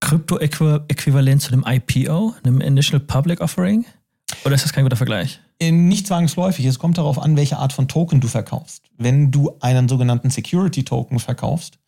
Krypto-Äquivalent 0.00 1.42
zu 1.42 1.52
einem 1.52 1.64
IPO, 1.66 2.34
einem 2.42 2.60
Initial 2.60 3.00
Public 3.00 3.40
Offering? 3.40 3.84
Oder 4.44 4.54
ist 4.54 4.64
das 4.64 4.72
kein 4.72 4.84
guter 4.84 4.96
Vergleich? 4.96 5.40
Nicht 5.60 6.06
zwangsläufig. 6.06 6.64
Es 6.66 6.78
kommt 6.78 6.98
darauf 6.98 7.20
an, 7.20 7.36
welche 7.36 7.58
Art 7.58 7.72
von 7.72 7.88
Token 7.88 8.20
du 8.20 8.28
verkaufst. 8.28 8.84
Wenn 8.96 9.30
du 9.30 9.56
einen 9.60 9.88
sogenannten 9.88 10.30
Security 10.30 10.84
Token 10.84 11.18
verkaufst, 11.18 11.78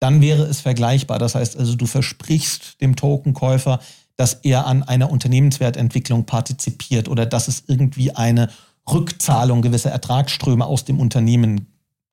dann 0.00 0.20
wäre 0.20 0.44
es 0.44 0.60
vergleichbar. 0.60 1.18
Das 1.18 1.34
heißt 1.34 1.56
also, 1.56 1.74
du 1.74 1.86
versprichst 1.86 2.80
dem 2.80 2.96
Tokenkäufer, 2.96 3.80
dass 4.16 4.34
er 4.34 4.66
an 4.66 4.82
einer 4.82 5.10
Unternehmenswertentwicklung 5.10 6.24
partizipiert 6.24 7.08
oder 7.08 7.26
dass 7.26 7.48
es 7.48 7.64
irgendwie 7.66 8.12
eine 8.12 8.48
Rückzahlung 8.90 9.62
gewisser 9.62 9.90
Ertragsströme 9.90 10.64
aus 10.64 10.84
dem 10.84 11.00
Unternehmen 11.00 11.66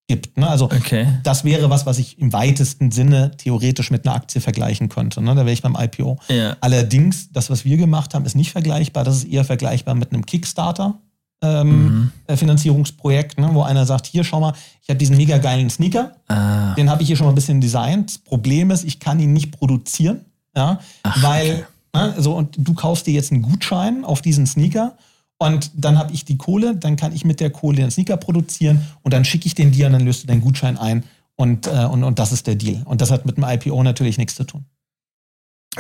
gibt. 0.08 0.38
Ne? 0.38 0.50
Also 0.50 0.66
okay. 0.66 1.08
das 1.24 1.44
wäre 1.46 1.70
was, 1.70 1.86
was 1.86 1.98
ich 2.00 2.20
im 2.20 2.34
weitesten 2.34 2.92
Sinne 2.92 3.32
theoretisch 3.38 3.90
mit 3.90 4.06
einer 4.06 4.16
Aktie 4.16 4.42
vergleichen 4.42 4.90
könnte. 4.90 5.22
Ne? 5.22 5.34
Da 5.36 5.42
wäre 5.42 5.54
ich 5.54 5.62
beim 5.62 5.78
IPO. 5.80 6.20
Ja. 6.28 6.58
Allerdings, 6.60 7.32
das, 7.32 7.50
was 7.50 7.64
wir 7.64 7.78
gemacht 7.78 8.14
haben, 8.14 8.26
ist 8.26 8.36
nicht 8.36 8.52
vergleichbar. 8.52 9.04
Das 9.04 9.18
ist 9.18 9.26
eher 9.26 9.46
vergleichbar 9.46 9.96
mit 9.96 10.12
einem 10.12 10.26
Kickstarter. 10.26 11.00
Ähm, 11.44 11.70
mhm. 11.70 12.12
Äh, 12.26 12.38
Finanzierungsprojekt, 12.38 13.38
ne? 13.38 13.50
wo 13.52 13.64
einer 13.64 13.86
sagt, 13.86 14.06
hier 14.06 14.24
schau 14.24 14.40
mal, 14.40 14.54
ich 14.82 14.90
habe 14.90 14.98
diesen 14.98 15.18
mega 15.18 15.38
geilen 15.40 15.70
Sneaker, 15.70 16.14
ah. 16.30 16.74
den 16.76 16.90
habe 16.90 17.02
ich 17.02 17.08
hier 17.08 17.18
schon 17.18 17.26
mal 17.26 17.34
ein 17.34 17.36
bisschen 17.36 17.60
designt. 17.60 18.12
Das 18.12 18.18
Problem 18.18 18.72
ist, 18.72 18.86
ich 18.86 19.00
kann 19.00 19.20
ihn 19.20 19.34
nicht 19.34 19.52
produzieren, 19.52 20.22
ja, 20.56 20.80
Ach, 21.04 21.22
weil 21.22 21.66
okay. 21.94 22.08
ne, 22.08 22.16
so 22.18 22.34
und 22.34 22.56
du 22.58 22.74
kaufst 22.74 23.08
dir 23.08 23.14
jetzt 23.14 23.34
einen 23.34 23.42
Gutschein 23.42 24.06
auf 24.06 24.22
diesen 24.22 24.48
Sneaker 24.48 24.96
und 25.38 25.72
dann 25.76 26.00
habe 26.00 26.14
ich 26.14 26.24
die 26.24 26.38
Kohle, 26.38 26.78
dann 26.78 26.96
kann 26.96 27.14
ich 27.14 27.26
mit 27.26 27.42
der 27.42 27.50
Kohle 27.50 27.76
den 27.76 27.92
Sneaker 27.92 28.16
produzieren 28.16 28.82
und 29.02 29.14
dann 29.14 29.26
schicke 29.26 29.46
ich 29.46 29.54
den 29.54 29.72
dir 29.72 29.88
und 29.88 29.94
dann 29.94 30.06
löst 30.06 30.24
du 30.24 30.28
deinen 30.28 30.42
Gutschein 30.42 30.78
ein 30.78 31.04
und, 31.36 31.68
äh, 31.68 31.86
und, 31.92 32.06
und 32.06 32.20
das 32.20 32.32
ist 32.32 32.48
der 32.48 32.56
Deal. 32.56 32.84
Und 32.86 33.02
das 33.02 33.12
hat 33.12 33.26
mit 33.26 33.36
dem 33.36 33.44
IPO 33.44 33.84
natürlich 33.84 34.18
nichts 34.18 34.36
zu 34.36 34.46
tun. 34.46 34.64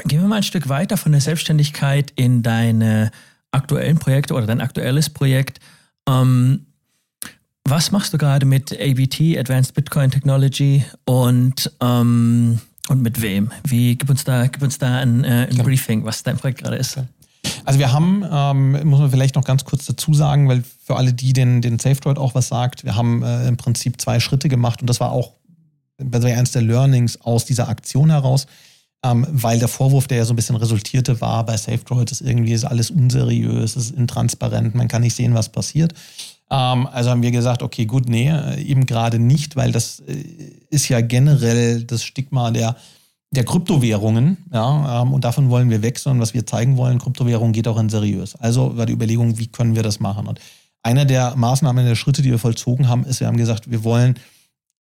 Gehen 0.06 0.21
wir 0.21 0.28
mal 0.28 0.38
ein 0.38 0.43
Stück 0.43 0.69
weiter 0.69 0.97
von 0.97 1.12
der 1.12 1.21
Selbstständigkeit 1.21 2.12
in 2.15 2.41
deine 2.41 3.12
aktuellen 3.54 3.98
Projekte 3.98 4.34
oder 4.34 4.46
dein 4.46 4.62
aktuelles 4.62 5.10
Projekt. 5.10 5.60
Ähm, 6.08 6.66
was 7.66 7.92
machst 7.92 8.13
du 8.13 8.18
gerade 8.18 8.46
mit 8.46 8.74
ABT, 8.74 9.38
Advanced 9.38 9.74
Bitcoin 9.74 10.12
Technology 10.12 10.84
und, 11.06 11.72
ähm, 11.82 12.60
und 12.89 13.02
mit 13.02 13.22
wem? 13.22 13.52
Wie, 13.66 13.96
gib 13.96 14.10
uns 14.10 14.24
da, 14.26 14.48
gib 14.48 14.62
uns 14.62 14.78
da 14.78 14.98
ein, 14.98 15.24
äh, 15.24 15.48
ein 15.50 15.58
Briefing, 15.58 16.04
was 16.04 16.24
dein 16.24 16.38
Projekt 16.38 16.62
gerade 16.62 16.76
ist. 16.76 17.00
Also 17.66 17.80
wir 17.80 17.94
haben, 17.94 18.26
ähm, 18.30 18.88
muss 18.88 19.00
man 19.00 19.12
vielleicht 19.12 19.36
noch 19.36 19.46
ganz 19.46 19.63
kurz 19.63 19.86
dazu 19.86 20.13
sagen, 20.13 20.50
weil 20.50 20.63
für 20.84 20.98
alle 20.98 21.13
die, 21.13 21.32
den, 21.32 21.62
den 21.62 21.80
SafeDroid 21.80 22.18
auch 22.18 22.36
was 22.36 22.50
sagt, 22.50 22.84
wir 22.84 22.96
haben 22.96 23.24
äh, 23.24 23.48
im 23.48 23.58
Prinzip 23.58 24.02
zwei 24.02 24.20
Schritte 24.20 24.50
gemacht 24.50 24.82
und 24.82 24.89
das 24.89 25.00
war 25.00 25.12
auch 25.12 25.34
eines 26.00 26.52
der 26.52 26.62
Learnings 26.62 27.22
aus 27.22 27.46
dieser 27.46 27.70
Aktion 27.70 28.10
heraus, 28.10 28.48
ähm, 29.04 29.28
weil 29.30 29.60
der 29.60 29.68
Vorwurf, 29.68 30.08
der 30.08 30.18
ja 30.18 30.26
so 30.26 30.34
ein 30.34 30.36
bisschen 30.36 30.56
resultierte, 30.56 31.20
war 31.22 31.46
bei 31.46 31.58
SafeDroid, 31.58 32.12
ist 32.12 32.22
irgendwie 32.22 32.54
ist 32.54 32.63
alles 32.63 32.89
unseriös, 32.89 33.76
ist 33.76 33.92
intransparent, 33.92 34.76
man 34.76 34.88
kann 34.88 35.02
nicht 35.02 35.16
sehen, 35.16 35.34
was 35.34 35.50
passiert. 35.50 35.94
Ähm, 36.50 36.88
also 36.88 37.10
haben 37.10 37.22
wir 37.22 37.32
gesagt, 37.32 37.63
okay, 37.63 37.86
gut, 37.86 38.08
nee, 38.08 38.30
äh, 38.30 38.62
eben 38.62 38.86
gerade 38.86 39.20
nicht, 39.20 39.56
weil 39.56 39.72
das 39.72 40.00
äh, 40.02 40.24
ist 40.70 40.89
ja 40.89 41.02
generell 41.02 41.84
das 41.84 42.04
Stigma 42.04 42.52
der 42.52 42.76
der 43.34 43.46
Kryptowährungen, 43.46 44.38
ja, 44.54 45.02
ähm, 45.02 45.12
und 45.12 45.24
davon 45.24 45.50
wollen 45.50 45.72
wir 45.72 45.82
weg, 45.82 45.98
sondern 45.98 46.22
was 46.22 46.36
wir 46.36 46.46
zeigen 46.46 46.78
wollen, 46.78 47.00
Kryptowährung 47.00 47.52
geht 47.52 47.68
auch 47.68 47.80
in 47.80 47.89
seriös. 47.89 48.36
Also 48.36 48.78
war 48.78 48.86
die 48.86 48.94
Überlegung, 48.94 49.39
wie 49.39 49.48
können 49.48 49.76
wir 49.76 49.82
das 49.82 50.00
machen? 50.00 50.28
Und 50.28 50.39
einer 50.84 51.06
der 51.06 51.36
Maßnahmen, 51.36 51.84
der 51.84 51.96
Schritte, 51.96 52.22
die 52.22 52.30
wir 52.30 52.38
vollzogen 52.38 52.88
haben, 52.88 53.06
ist, 53.06 53.22
wir 53.22 53.28
haben 53.28 53.38
gesagt, 53.38 53.72
wir 53.72 53.84
wollen 53.84 54.20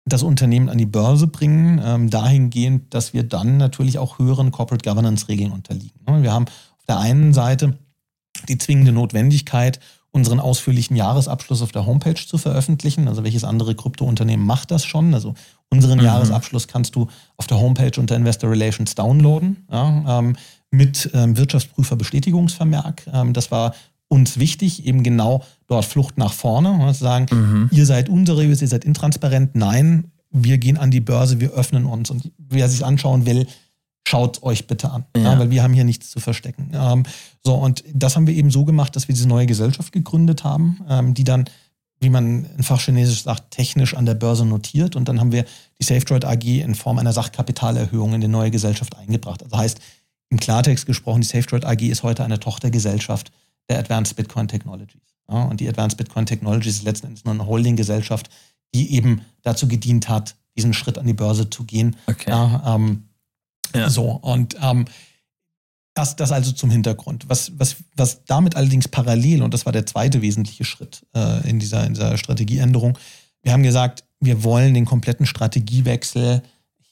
das 0.07 0.23
Unternehmen 0.23 0.69
an 0.69 0.77
die 0.77 0.85
Börse 0.85 1.27
bringen, 1.27 1.81
ähm, 1.83 2.09
dahingehend, 2.09 2.93
dass 2.93 3.13
wir 3.13 3.23
dann 3.23 3.57
natürlich 3.57 3.99
auch 3.99 4.19
höheren 4.19 4.51
Corporate 4.51 4.87
Governance-Regeln 4.87 5.51
unterliegen. 5.51 5.99
Wir 6.05 6.33
haben 6.33 6.45
auf 6.45 6.85
der 6.87 6.99
einen 6.99 7.33
Seite 7.33 7.77
die 8.47 8.57
zwingende 8.57 8.91
Notwendigkeit, 8.91 9.79
unseren 10.11 10.39
ausführlichen 10.39 10.95
Jahresabschluss 10.95 11.61
auf 11.61 11.71
der 11.71 11.85
Homepage 11.85 12.15
zu 12.15 12.37
veröffentlichen. 12.37 13.07
Also 13.07 13.23
welches 13.23 13.43
andere 13.43 13.75
Kryptounternehmen 13.75 14.45
macht 14.45 14.71
das 14.71 14.85
schon? 14.85 15.13
Also 15.13 15.35
unseren 15.69 15.99
mhm. 15.99 16.05
Jahresabschluss 16.05 16.67
kannst 16.67 16.95
du 16.95 17.07
auf 17.35 17.47
der 17.47 17.59
Homepage 17.59 17.99
unter 17.99 18.15
Investor 18.15 18.49
Relations 18.49 18.95
downloaden 18.95 19.67
ja, 19.71 20.19
ähm, 20.19 20.35
mit 20.71 21.09
ähm, 21.13 21.37
Wirtschaftsprüfer-Bestätigungsvermerk. 21.37 23.05
Ähm, 23.13 23.33
das 23.33 23.51
war 23.51 23.75
uns 24.09 24.39
wichtig, 24.39 24.85
eben 24.85 25.03
genau 25.03 25.43
dort 25.67 25.85
Flucht 25.85 26.17
nach 26.17 26.33
vorne, 26.33 26.77
ne, 26.77 26.93
zu 26.93 27.03
sagen, 27.03 27.25
mhm. 27.31 27.69
ihr 27.71 27.85
seid 27.85 28.09
unseriös, 28.09 28.61
ihr 28.61 28.67
seid 28.67 28.85
intransparent. 28.85 29.55
Nein, 29.55 30.11
wir 30.31 30.57
gehen 30.57 30.77
an 30.77 30.91
die 30.91 31.01
Börse, 31.01 31.39
wir 31.39 31.51
öffnen 31.51 31.85
uns. 31.85 32.09
Und 32.09 32.31
wer 32.37 32.69
sich 32.69 32.85
anschauen 32.85 33.25
will, 33.25 33.47
schaut 34.07 34.43
euch 34.43 34.67
bitte 34.67 34.89
an, 34.91 35.05
ja. 35.15 35.23
Ja, 35.23 35.39
weil 35.39 35.49
wir 35.49 35.63
haben 35.63 35.73
hier 35.73 35.83
nichts 35.83 36.09
zu 36.09 36.19
verstecken. 36.19 36.71
Ähm, 36.73 37.03
so, 37.43 37.55
und 37.55 37.83
das 37.93 38.15
haben 38.15 38.27
wir 38.27 38.35
eben 38.35 38.49
so 38.49 38.63
gemacht, 38.63 38.95
dass 38.95 39.07
wir 39.07 39.13
diese 39.13 39.27
neue 39.27 39.45
Gesellschaft 39.45 39.91
gegründet 39.91 40.43
haben, 40.43 40.79
ähm, 40.89 41.13
die 41.13 41.25
dann, 41.25 41.45
wie 41.99 42.09
man 42.09 42.45
in 42.45 42.63
Fachchinesisch 42.63 43.23
sagt, 43.23 43.51
technisch 43.51 43.95
an 43.95 44.05
der 44.05 44.13
Börse 44.13 44.45
notiert. 44.45 44.95
Und 44.95 45.09
dann 45.09 45.19
haben 45.19 45.33
wir 45.33 45.43
die 45.79 45.83
SafeDroid 45.83 46.23
AG 46.23 46.45
in 46.45 46.75
Form 46.75 46.99
einer 46.99 47.11
Sachkapitalerhöhung 47.11 48.13
in 48.13 48.21
die 48.21 48.27
neue 48.29 48.51
Gesellschaft 48.51 48.95
eingebracht. 48.97 49.43
Also 49.43 49.57
heißt, 49.57 49.79
im 50.29 50.39
Klartext 50.39 50.85
gesprochen, 50.85 51.21
die 51.21 51.27
SafeDroid 51.27 51.65
AG 51.65 51.81
ist 51.81 52.03
heute 52.03 52.23
eine 52.23 52.39
Tochtergesellschaft 52.39 53.31
der 53.69 53.80
Advanced 53.80 54.15
Bitcoin 54.15 54.47
Technologies. 54.47 55.01
Ja, 55.30 55.43
und 55.43 55.60
die 55.60 55.67
Advanced 55.67 55.97
Bitcoin 55.97 56.25
Technologies 56.25 56.77
ist 56.77 56.84
letzten 56.84 57.08
Endes 57.08 57.25
nur 57.25 57.34
eine 57.34 57.45
Holding-Gesellschaft, 57.45 58.30
die 58.73 58.93
eben 58.93 59.21
dazu 59.41 59.67
gedient 59.67 60.10
hat, 60.10 60.36
diesen 60.56 60.73
Schritt 60.73 60.97
an 60.97 61.06
die 61.06 61.13
Börse 61.13 61.49
zu 61.49 61.63
gehen. 61.63 61.95
Okay. 62.08 62.30
Ja, 62.30 62.75
ähm, 62.75 63.03
ja. 63.75 63.89
So, 63.89 64.12
und 64.12 64.56
ähm, 64.62 64.86
das, 65.93 66.15
das 66.15 66.32
also 66.32 66.51
zum 66.51 66.69
Hintergrund. 66.69 67.25
Was, 67.27 67.51
was, 67.58 67.77
was 67.95 68.23
damit 68.25 68.56
allerdings 68.56 68.88
parallel, 68.88 69.41
und 69.41 69.53
das 69.53 69.65
war 69.65 69.73
der 69.73 69.86
zweite 69.86 70.21
wesentliche 70.21 70.63
Schritt 70.63 71.06
äh, 71.15 71.49
in, 71.49 71.60
dieser, 71.60 71.86
in 71.86 71.93
dieser 71.93 72.17
Strategieänderung, 72.17 72.97
wir 73.41 73.51
haben 73.51 73.63
gesagt, 73.63 74.03
wir 74.19 74.43
wollen 74.43 74.73
den 74.73 74.86
kompletten 74.86 75.25
Strategiewechsel 75.25 76.43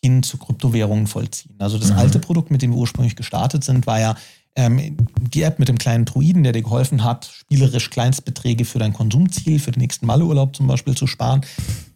hin 0.02 0.24
zu 0.24 0.38
Kryptowährungen 0.38 1.08
vollziehen. 1.08 1.56
Also 1.60 1.78
das 1.78 1.92
mhm. 1.92 1.98
alte 1.98 2.20
Produkt, 2.20 2.52
mit 2.52 2.62
dem 2.62 2.72
wir 2.72 2.78
ursprünglich 2.78 3.16
gestartet 3.16 3.64
sind, 3.64 3.88
war 3.88 4.00
ja 4.00 4.16
ähm, 4.56 4.98
die 5.20 5.42
App 5.42 5.60
mit 5.60 5.68
dem 5.68 5.78
kleinen 5.78 6.06
Druiden, 6.06 6.44
der 6.44 6.54
dir 6.54 6.62
geholfen 6.62 7.04
hat, 7.04 7.26
spielerisch 7.26 7.90
Kleinstbeträge 7.90 8.64
für 8.66 8.80
dein 8.80 8.94
Konsumziel, 8.94 9.60
für 9.60 9.72
den 9.72 9.82
nächsten 9.82 10.06
Malleurlaub 10.06 10.56
zum 10.56 10.68
Beispiel 10.68 10.96
zu 10.96 11.08
sparen. 11.08 11.42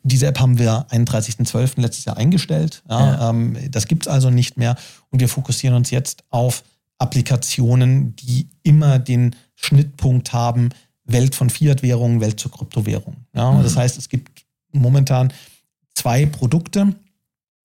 Diese 0.03 0.27
App 0.27 0.39
haben 0.39 0.59
wir 0.59 0.85
31.12. 0.89 1.81
letztes 1.81 2.05
Jahr 2.05 2.17
eingestellt. 2.17 2.83
Ja, 2.89 2.99
ja. 2.99 3.29
Ähm, 3.29 3.57
das 3.71 3.87
gibt 3.87 4.03
es 4.03 4.07
also 4.07 4.29
nicht 4.29 4.57
mehr. 4.57 4.75
Und 5.09 5.19
wir 5.19 5.29
fokussieren 5.29 5.75
uns 5.75 5.89
jetzt 5.89 6.23
auf 6.29 6.63
Applikationen, 6.97 8.15
die 8.17 8.49
immer 8.63 8.99
den 8.99 9.35
Schnittpunkt 9.55 10.33
haben, 10.33 10.69
Welt 11.05 11.35
von 11.35 11.49
Fiat-Währungen, 11.49 12.19
Welt 12.19 12.39
zur 12.39 12.51
Kryptowährung. 12.51 13.15
Ja, 13.33 13.51
mhm. 13.51 13.63
Das 13.63 13.77
heißt, 13.77 13.97
es 13.97 14.09
gibt 14.09 14.45
momentan 14.71 15.31
zwei 15.95 16.25
Produkte, 16.25 16.93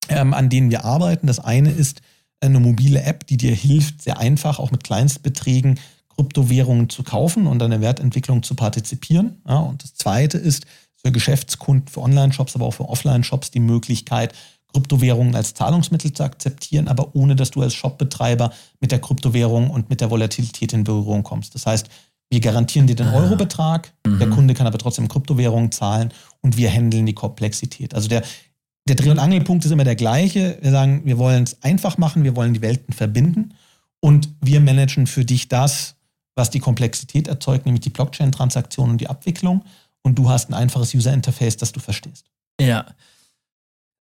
ähm, 0.09 0.33
an 0.33 0.49
denen 0.49 0.71
wir 0.71 0.85
arbeiten. 0.85 1.27
Das 1.27 1.39
eine 1.39 1.69
ist 1.69 2.01
eine 2.45 2.59
mobile 2.59 3.01
App, 3.01 3.27
die 3.27 3.37
dir 3.37 3.53
hilft, 3.53 4.01
sehr 4.01 4.17
einfach 4.17 4.59
auch 4.59 4.71
mit 4.71 4.83
Kleinstbeträgen 4.83 5.79
Kryptowährungen 6.15 6.89
zu 6.89 7.03
kaufen 7.03 7.45
und 7.45 7.61
an 7.61 7.71
der 7.71 7.81
Wertentwicklung 7.81 8.41
zu 8.43 8.55
partizipieren. 8.55 9.41
Ja, 9.47 9.59
und 9.59 9.83
das 9.83 9.95
zweite 9.95 10.37
ist 10.37 10.65
für 10.95 11.11
Geschäftskunden, 11.11 11.87
für 11.87 12.01
Online-Shops, 12.01 12.55
aber 12.55 12.65
auch 12.65 12.73
für 12.73 12.87
Offline-Shops 12.87 13.51
die 13.51 13.59
Möglichkeit, 13.59 14.33
Kryptowährungen 14.71 15.35
als 15.35 15.53
Zahlungsmittel 15.53 16.11
zu 16.13 16.23
akzeptieren, 16.23 16.87
aber 16.87 17.15
ohne 17.15 17.35
dass 17.35 17.51
du 17.51 17.61
als 17.61 17.73
Shopbetreiber 17.73 18.51
mit 18.81 18.91
der 18.91 18.99
Kryptowährung 18.99 19.69
und 19.69 19.89
mit 19.89 20.01
der 20.01 20.11
Volatilität 20.11 20.73
in 20.73 20.83
Berührung 20.83 21.23
kommst. 21.23 21.55
Das 21.55 21.65
heißt, 21.65 21.89
wir 22.29 22.39
garantieren 22.39 22.87
dir 22.87 22.95
den 22.95 23.07
ah. 23.07 23.15
Eurobetrag, 23.15 23.93
mhm. 24.05 24.19
der 24.19 24.29
Kunde 24.29 24.53
kann 24.53 24.67
aber 24.67 24.77
trotzdem 24.77 25.07
Kryptowährungen 25.07 25.71
zahlen 25.71 26.11
und 26.41 26.57
wir 26.57 26.69
handeln 26.69 27.05
die 27.05 27.13
Komplexität. 27.13 27.93
Also 27.93 28.09
der, 28.09 28.23
der 28.87 28.95
Dreh- 28.95 29.09
und 29.09 29.19
Angelpunkt 29.19 29.65
ist 29.65 29.71
immer 29.71 29.83
der 29.83 29.95
gleiche. 29.95 30.57
Wir 30.61 30.71
sagen, 30.71 31.01
wir 31.05 31.17
wollen 31.17 31.43
es 31.43 31.61
einfach 31.63 31.97
machen, 31.97 32.23
wir 32.23 32.35
wollen 32.35 32.53
die 32.53 32.61
Welten 32.61 32.93
verbinden 32.93 33.53
und 33.99 34.29
wir 34.41 34.59
managen 34.59 35.07
für 35.07 35.25
dich 35.25 35.47
das, 35.47 35.95
was 36.35 36.51
die 36.51 36.59
Komplexität 36.59 37.27
erzeugt, 37.27 37.65
nämlich 37.65 37.81
die 37.81 37.89
Blockchain-Transaktion 37.89 38.91
und 38.91 39.01
die 39.01 39.07
Abwicklung. 39.07 39.63
Und 40.03 40.19
du 40.19 40.29
hast 40.29 40.49
ein 40.49 40.53
einfaches 40.53 40.93
User-Interface, 40.93 41.57
das 41.57 41.71
du 41.71 41.79
verstehst. 41.79 42.25
Ja. 42.61 42.85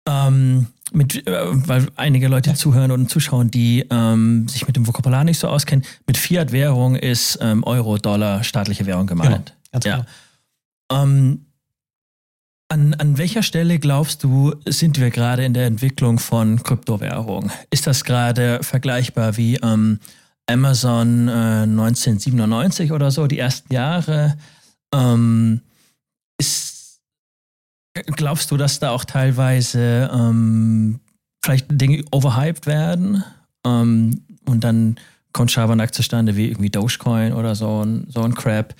Ähm, 0.06 0.66
mit, 0.92 1.26
äh, 1.26 1.32
weil 1.66 1.88
einige 1.96 2.28
Leute 2.28 2.50
ja. 2.50 2.56
zuhören 2.56 2.90
und 2.90 3.08
zuschauen, 3.08 3.50
die 3.50 3.86
ähm, 3.88 4.46
sich 4.48 4.66
mit 4.66 4.76
dem 4.76 4.86
Vokabular 4.86 5.24
nicht 5.24 5.38
so 5.38 5.48
auskennen. 5.48 5.84
Mit 6.06 6.18
Fiat-Währung 6.18 6.96
ist 6.96 7.38
ähm, 7.40 7.64
Euro, 7.64 7.96
Dollar, 7.96 8.44
staatliche 8.44 8.84
Währung 8.84 9.06
gemeint. 9.06 9.30
Genau, 9.30 9.72
ganz 9.72 9.84
ja. 9.86 10.06
Genau. 10.90 11.38
An, 12.74 12.92
an 12.94 13.18
welcher 13.18 13.44
Stelle 13.44 13.78
glaubst 13.78 14.24
du, 14.24 14.52
sind 14.66 14.98
wir 14.98 15.10
gerade 15.10 15.44
in 15.44 15.54
der 15.54 15.66
Entwicklung 15.66 16.18
von 16.18 16.60
Kryptowährungen? 16.60 17.52
Ist 17.70 17.86
das 17.86 18.02
gerade 18.02 18.64
vergleichbar 18.64 19.36
wie 19.36 19.54
ähm, 19.62 20.00
Amazon 20.50 21.28
äh, 21.28 21.62
1997 21.62 22.90
oder 22.90 23.12
so, 23.12 23.28
die 23.28 23.38
ersten 23.38 23.72
Jahre? 23.72 24.36
Ähm, 24.92 25.60
ist 26.36 26.98
Glaubst 28.16 28.50
du, 28.50 28.56
dass 28.56 28.80
da 28.80 28.90
auch 28.90 29.04
teilweise 29.04 30.10
ähm, 30.12 30.98
vielleicht 31.44 31.66
Dinge 31.70 32.02
overhyped 32.10 32.66
werden 32.66 33.22
ähm, 33.64 34.24
und 34.46 34.64
dann 34.64 34.96
kommt 35.32 35.52
Schabernack 35.52 35.94
zustande 35.94 36.34
wie 36.34 36.48
irgendwie 36.48 36.70
Dogecoin 36.70 37.34
oder 37.34 37.54
so 37.54 37.84
ein, 37.84 38.08
so 38.08 38.22
ein 38.22 38.34
Crap? 38.34 38.74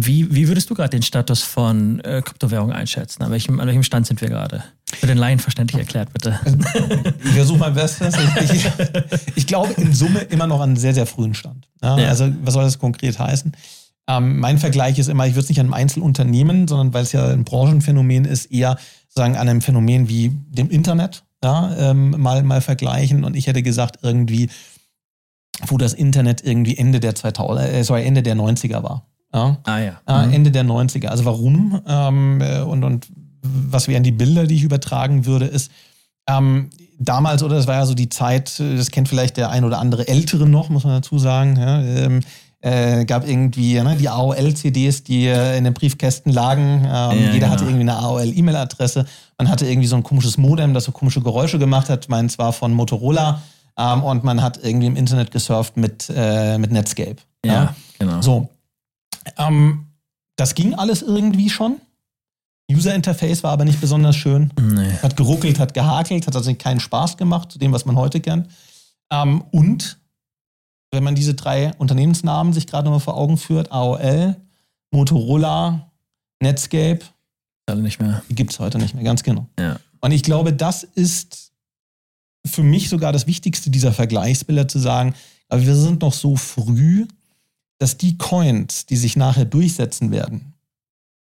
Wie, 0.00 0.32
wie 0.32 0.46
würdest 0.46 0.70
du 0.70 0.74
gerade 0.74 0.90
den 0.90 1.02
Status 1.02 1.42
von 1.42 1.98
äh, 2.00 2.22
Kryptowährungen 2.24 2.74
einschätzen? 2.74 3.22
An 3.22 3.32
welchem, 3.32 3.58
an 3.58 3.66
welchem 3.66 3.82
Stand 3.82 4.06
sind 4.06 4.20
wir 4.20 4.28
gerade? 4.28 4.62
Für 4.86 5.06
den 5.08 5.18
Laien 5.18 5.40
verständlich 5.40 5.80
erklärt, 5.80 6.12
bitte. 6.12 6.38
Ich 7.24 7.32
versuche 7.32 7.58
mein 7.58 7.74
Bestes. 7.74 8.14
Ich, 8.16 8.50
ich, 8.54 8.70
ich, 9.34 9.46
glaube 9.46 9.72
in 9.74 9.92
Summe 9.92 10.20
immer 10.20 10.46
noch 10.46 10.60
an 10.60 10.70
einem 10.70 10.76
sehr, 10.76 10.94
sehr 10.94 11.06
frühen 11.06 11.34
Stand. 11.34 11.68
Ja, 11.82 11.98
ja. 11.98 12.08
Also, 12.08 12.32
was 12.42 12.54
soll 12.54 12.62
das 12.62 12.78
konkret 12.78 13.18
heißen? 13.18 13.52
Ähm, 14.08 14.38
mein 14.38 14.58
Vergleich 14.58 14.98
ist 14.98 15.08
immer, 15.08 15.26
ich 15.26 15.32
würde 15.32 15.42
es 15.42 15.48
nicht 15.48 15.60
an 15.60 15.66
einem 15.66 15.74
Einzelunternehmen, 15.74 16.68
sondern 16.68 16.94
weil 16.94 17.02
es 17.02 17.12
ja 17.12 17.28
ein 17.28 17.44
Branchenphänomen 17.44 18.24
ist, 18.24 18.46
eher 18.46 18.78
sagen 19.08 19.36
an 19.36 19.48
einem 19.48 19.62
Phänomen 19.62 20.08
wie 20.08 20.30
dem 20.48 20.70
Internet 20.70 21.24
ja, 21.42 21.74
ähm, 21.76 22.14
mal, 22.18 22.42
mal 22.42 22.60
vergleichen. 22.60 23.24
Und 23.24 23.36
ich 23.36 23.46
hätte 23.46 23.62
gesagt, 23.62 23.98
irgendwie, 24.02 24.48
wo 25.66 25.76
das 25.76 25.92
Internet 25.92 26.44
irgendwie 26.44 26.76
Ende 26.76 27.00
der 27.00 27.14
2000, 27.14 27.68
äh, 27.68 27.84
sorry, 27.84 28.04
Ende 28.04 28.22
der 28.22 28.36
90er 28.36 28.82
war. 28.82 29.06
Ja? 29.32 29.58
Ah 29.64 29.78
ja. 29.78 30.26
Mhm. 30.26 30.32
Ende 30.32 30.50
der 30.50 30.64
90er. 30.64 31.06
Also 31.08 31.24
warum? 31.24 31.80
Ähm, 31.86 32.40
äh, 32.40 32.60
und, 32.62 32.84
und 32.84 33.08
was 33.42 33.88
wären 33.88 34.02
die 34.02 34.12
Bilder, 34.12 34.46
die 34.46 34.56
ich 34.56 34.62
übertragen 34.62 35.26
würde, 35.26 35.46
ist, 35.46 35.70
ähm, 36.28 36.70
damals, 36.98 37.42
oder 37.42 37.56
das 37.56 37.66
war 37.66 37.76
ja 37.76 37.86
so 37.86 37.94
die 37.94 38.08
Zeit, 38.08 38.58
das 38.58 38.90
kennt 38.90 39.08
vielleicht 39.08 39.36
der 39.36 39.50
ein 39.50 39.64
oder 39.64 39.78
andere 39.78 40.08
Ältere 40.08 40.48
noch, 40.48 40.68
muss 40.68 40.84
man 40.84 40.94
dazu 40.94 41.18
sagen, 41.18 41.56
ja, 41.56 41.80
ähm, 41.80 42.20
äh, 42.60 43.04
gab 43.04 43.26
irgendwie 43.26 43.80
ne, 43.80 43.96
die 43.96 44.08
AOL-CDs, 44.08 45.04
die 45.04 45.26
äh, 45.26 45.56
in 45.56 45.64
den 45.64 45.74
Briefkästen 45.74 46.32
lagen. 46.32 46.84
Ähm, 46.84 46.90
ja, 46.90 47.12
jeder 47.12 47.32
genau. 47.32 47.50
hatte 47.50 47.64
irgendwie 47.64 47.82
eine 47.82 47.96
AOL-E-Mail-Adresse. 47.98 49.06
Man 49.38 49.48
hatte 49.48 49.66
irgendwie 49.66 49.86
so 49.86 49.94
ein 49.94 50.02
komisches 50.02 50.38
Modem, 50.38 50.74
das 50.74 50.84
so 50.84 50.92
komische 50.92 51.20
Geräusche 51.20 51.60
gemacht 51.60 51.88
hat. 51.88 52.08
Meins 52.08 52.36
war 52.36 52.52
von 52.52 52.74
Motorola. 52.74 53.42
Ähm, 53.78 54.02
und 54.02 54.24
man 54.24 54.42
hat 54.42 54.58
irgendwie 54.60 54.88
im 54.88 54.96
Internet 54.96 55.30
gesurft 55.30 55.76
mit, 55.76 56.12
äh, 56.12 56.58
mit 56.58 56.72
Netscape. 56.72 57.16
Ja, 57.44 57.52
ja, 57.52 57.74
genau. 58.00 58.20
So. 58.22 58.48
Ähm, 59.36 59.86
das 60.36 60.54
ging 60.54 60.74
alles 60.74 61.02
irgendwie 61.02 61.50
schon. 61.50 61.80
User 62.70 62.94
Interface 62.94 63.42
war 63.42 63.52
aber 63.52 63.64
nicht 63.64 63.80
besonders 63.80 64.16
schön. 64.16 64.52
Nee. 64.60 64.92
Hat 65.02 65.16
geruckelt, 65.16 65.58
hat 65.58 65.74
gehakelt, 65.74 66.26
hat 66.26 66.36
also 66.36 66.54
keinen 66.54 66.80
Spaß 66.80 67.16
gemacht 67.16 67.50
zu 67.50 67.58
dem, 67.58 67.72
was 67.72 67.86
man 67.86 67.96
heute 67.96 68.20
kennt. 68.20 68.48
Ähm, 69.10 69.42
und 69.50 69.98
wenn 70.92 71.02
man 71.02 71.14
diese 71.14 71.34
drei 71.34 71.72
Unternehmensnamen 71.78 72.52
sich 72.52 72.66
gerade 72.66 72.84
nochmal 72.84 73.00
vor 73.00 73.16
Augen 73.16 73.36
führt, 73.38 73.72
AOL, 73.72 74.36
Motorola, 74.90 75.90
Netscape, 76.40 77.00
alle 77.66 77.82
nicht 77.82 78.00
mehr. 78.00 78.22
Die 78.28 78.34
gibt 78.34 78.52
es 78.52 78.60
heute 78.60 78.78
nicht 78.78 78.94
mehr, 78.94 79.04
ganz 79.04 79.22
genau. 79.22 79.46
Ja. 79.58 79.78
Und 80.00 80.12
ich 80.12 80.22
glaube, 80.22 80.52
das 80.52 80.84
ist 80.84 81.52
für 82.46 82.62
mich 82.62 82.88
sogar 82.88 83.12
das 83.12 83.26
Wichtigste 83.26 83.70
dieser 83.70 83.92
Vergleichsbilder 83.92 84.68
zu 84.68 84.78
sagen, 84.78 85.14
aber 85.48 85.62
wir 85.62 85.74
sind 85.74 86.02
noch 86.02 86.12
so 86.12 86.36
früh, 86.36 87.06
dass 87.78 87.96
die 87.96 88.18
Coins, 88.18 88.86
die 88.86 88.96
sich 88.96 89.16
nachher 89.16 89.44
durchsetzen 89.44 90.10
werden, 90.10 90.54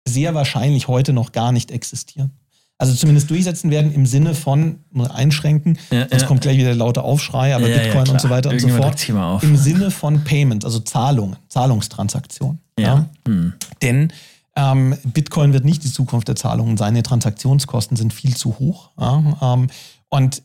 sehr 0.07 0.35
wahrscheinlich 0.35 0.89
heute 0.89 1.13
noch 1.13 1.33
gar 1.33 1.53
nicht 1.53 1.71
existieren 1.71 2.33
also 2.79 2.95
zumindest 2.95 3.31
durchsetzen 3.31 3.71
werden 3.71 3.93
im 3.95 4.07
Sinne 4.07 4.35
von 4.35 4.81
einschränken. 4.95 5.79
Ja, 5.91 6.09
Sonst 6.09 6.23
ja. 6.23 6.29
kommt 6.29 6.43
gleich 6.43 6.57
wieder 6.57 6.69
der 6.69 6.77
laute 6.77 7.03
Aufschrei, 7.03 7.55
aber 7.55 7.69
ja, 7.69 7.79
Bitcoin 7.79 8.09
und 8.09 8.21
so 8.21 8.29
weiter 8.29 8.51
und 8.51 8.61
so 8.61 8.69
fort. 8.69 9.09
Im 9.43 9.57
Sinne 9.57 9.91
von 9.91 10.25
Payment, 10.25 10.65
also 10.65 10.81
Zahlungen, 10.81 11.37
Zahlungstransaktionen. 11.49 12.59
Ja. 12.79 13.07
Hm. 13.27 13.55
Denn 13.81 14.13
ähm, 14.57 14.97
Bitcoin 15.05 15.53
wird 15.53 15.65
nicht 15.65 15.85
die 15.85 15.93
Zukunft 15.93 16.29
der 16.29 16.37
Zahlungen 16.37 16.77
sein. 16.77 16.95
Die 16.95 17.03
Transaktionskosten 17.03 17.97
sind 17.97 18.13
viel 18.13 18.37
zu 18.37 18.59
hoch. 18.59 18.91
Ähm, 19.01 19.69
und 20.09 20.43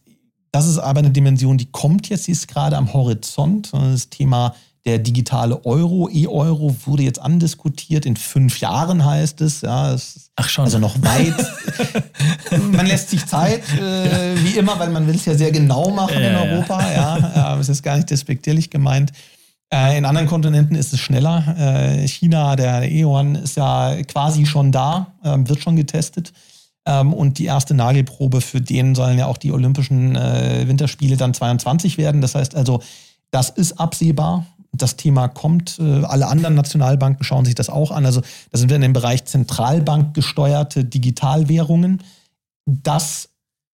das 0.53 0.67
ist 0.67 0.79
aber 0.79 0.99
eine 0.99 1.11
Dimension, 1.11 1.57
die 1.57 1.65
kommt 1.65 2.09
jetzt, 2.09 2.27
die 2.27 2.31
ist 2.31 2.47
gerade 2.47 2.77
am 2.77 2.93
Horizont. 2.93 3.71
Das 3.73 4.09
Thema 4.09 4.55
der 4.85 4.97
digitale 4.97 5.63
Euro, 5.65 6.09
E-Euro, 6.11 6.75
wurde 6.85 7.03
jetzt 7.03 7.21
andiskutiert. 7.21 8.05
In 8.05 8.15
fünf 8.15 8.59
Jahren 8.59 9.05
heißt 9.05 9.41
es. 9.41 9.61
Ja, 9.61 9.93
es 9.93 10.31
Ach 10.35 10.49
schon. 10.49 10.65
Also 10.65 10.79
noch 10.79 10.95
weit. 11.03 11.35
man 12.71 12.87
lässt 12.87 13.11
sich 13.11 13.25
Zeit, 13.27 13.61
äh, 13.77 14.35
wie 14.43 14.57
immer, 14.57 14.79
weil 14.79 14.89
man 14.89 15.05
will 15.05 15.15
es 15.15 15.25
ja 15.25 15.35
sehr 15.35 15.51
genau 15.51 15.91
machen 15.91 16.19
ja, 16.19 16.29
in 16.29 16.49
Europa. 16.49 16.81
Ja, 16.91 17.17
ja. 17.35 17.59
es 17.59 17.69
ist 17.69 17.83
gar 17.83 17.95
nicht 17.95 18.09
despektierlich 18.09 18.71
gemeint. 18.71 19.11
Äh, 19.71 19.99
in 19.99 20.05
anderen 20.05 20.27
Kontinenten 20.27 20.75
ist 20.75 20.93
es 20.93 20.99
schneller. 20.99 21.55
Äh, 21.57 22.07
China, 22.07 22.55
der 22.55 22.89
E-Yuan 22.89 23.35
ist 23.35 23.57
ja 23.57 23.95
quasi 24.07 24.47
schon 24.47 24.71
da, 24.71 25.13
ähm, 25.23 25.47
wird 25.47 25.61
schon 25.61 25.75
getestet. 25.75 26.33
Ähm, 26.87 27.13
und 27.13 27.37
die 27.37 27.45
erste 27.45 27.75
Nagelprobe 27.75 28.41
für 28.41 28.61
den 28.61 28.95
sollen 28.95 29.19
ja 29.19 29.27
auch 29.27 29.37
die 29.37 29.51
Olympischen 29.51 30.15
äh, 30.15 30.67
Winterspiele 30.67 31.17
dann 31.17 31.35
22 31.35 31.99
werden. 31.99 32.21
Das 32.21 32.33
heißt 32.33 32.55
also, 32.55 32.81
das 33.29 33.51
ist 33.51 33.79
absehbar 33.79 34.47
das 34.71 34.95
Thema 34.95 35.27
kommt. 35.27 35.79
Äh, 35.79 36.03
alle 36.03 36.27
anderen 36.27 36.55
Nationalbanken 36.55 37.23
schauen 37.23 37.45
sich 37.45 37.55
das 37.55 37.69
auch 37.69 37.91
an. 37.91 38.05
Also 38.05 38.21
da 38.51 38.57
sind 38.57 38.69
wir 38.69 38.75
in 38.75 38.81
dem 38.81 38.93
Bereich 38.93 39.25
zentralbankgesteuerte 39.25 40.85
Digitalwährungen. 40.85 42.01
Das 42.65 43.29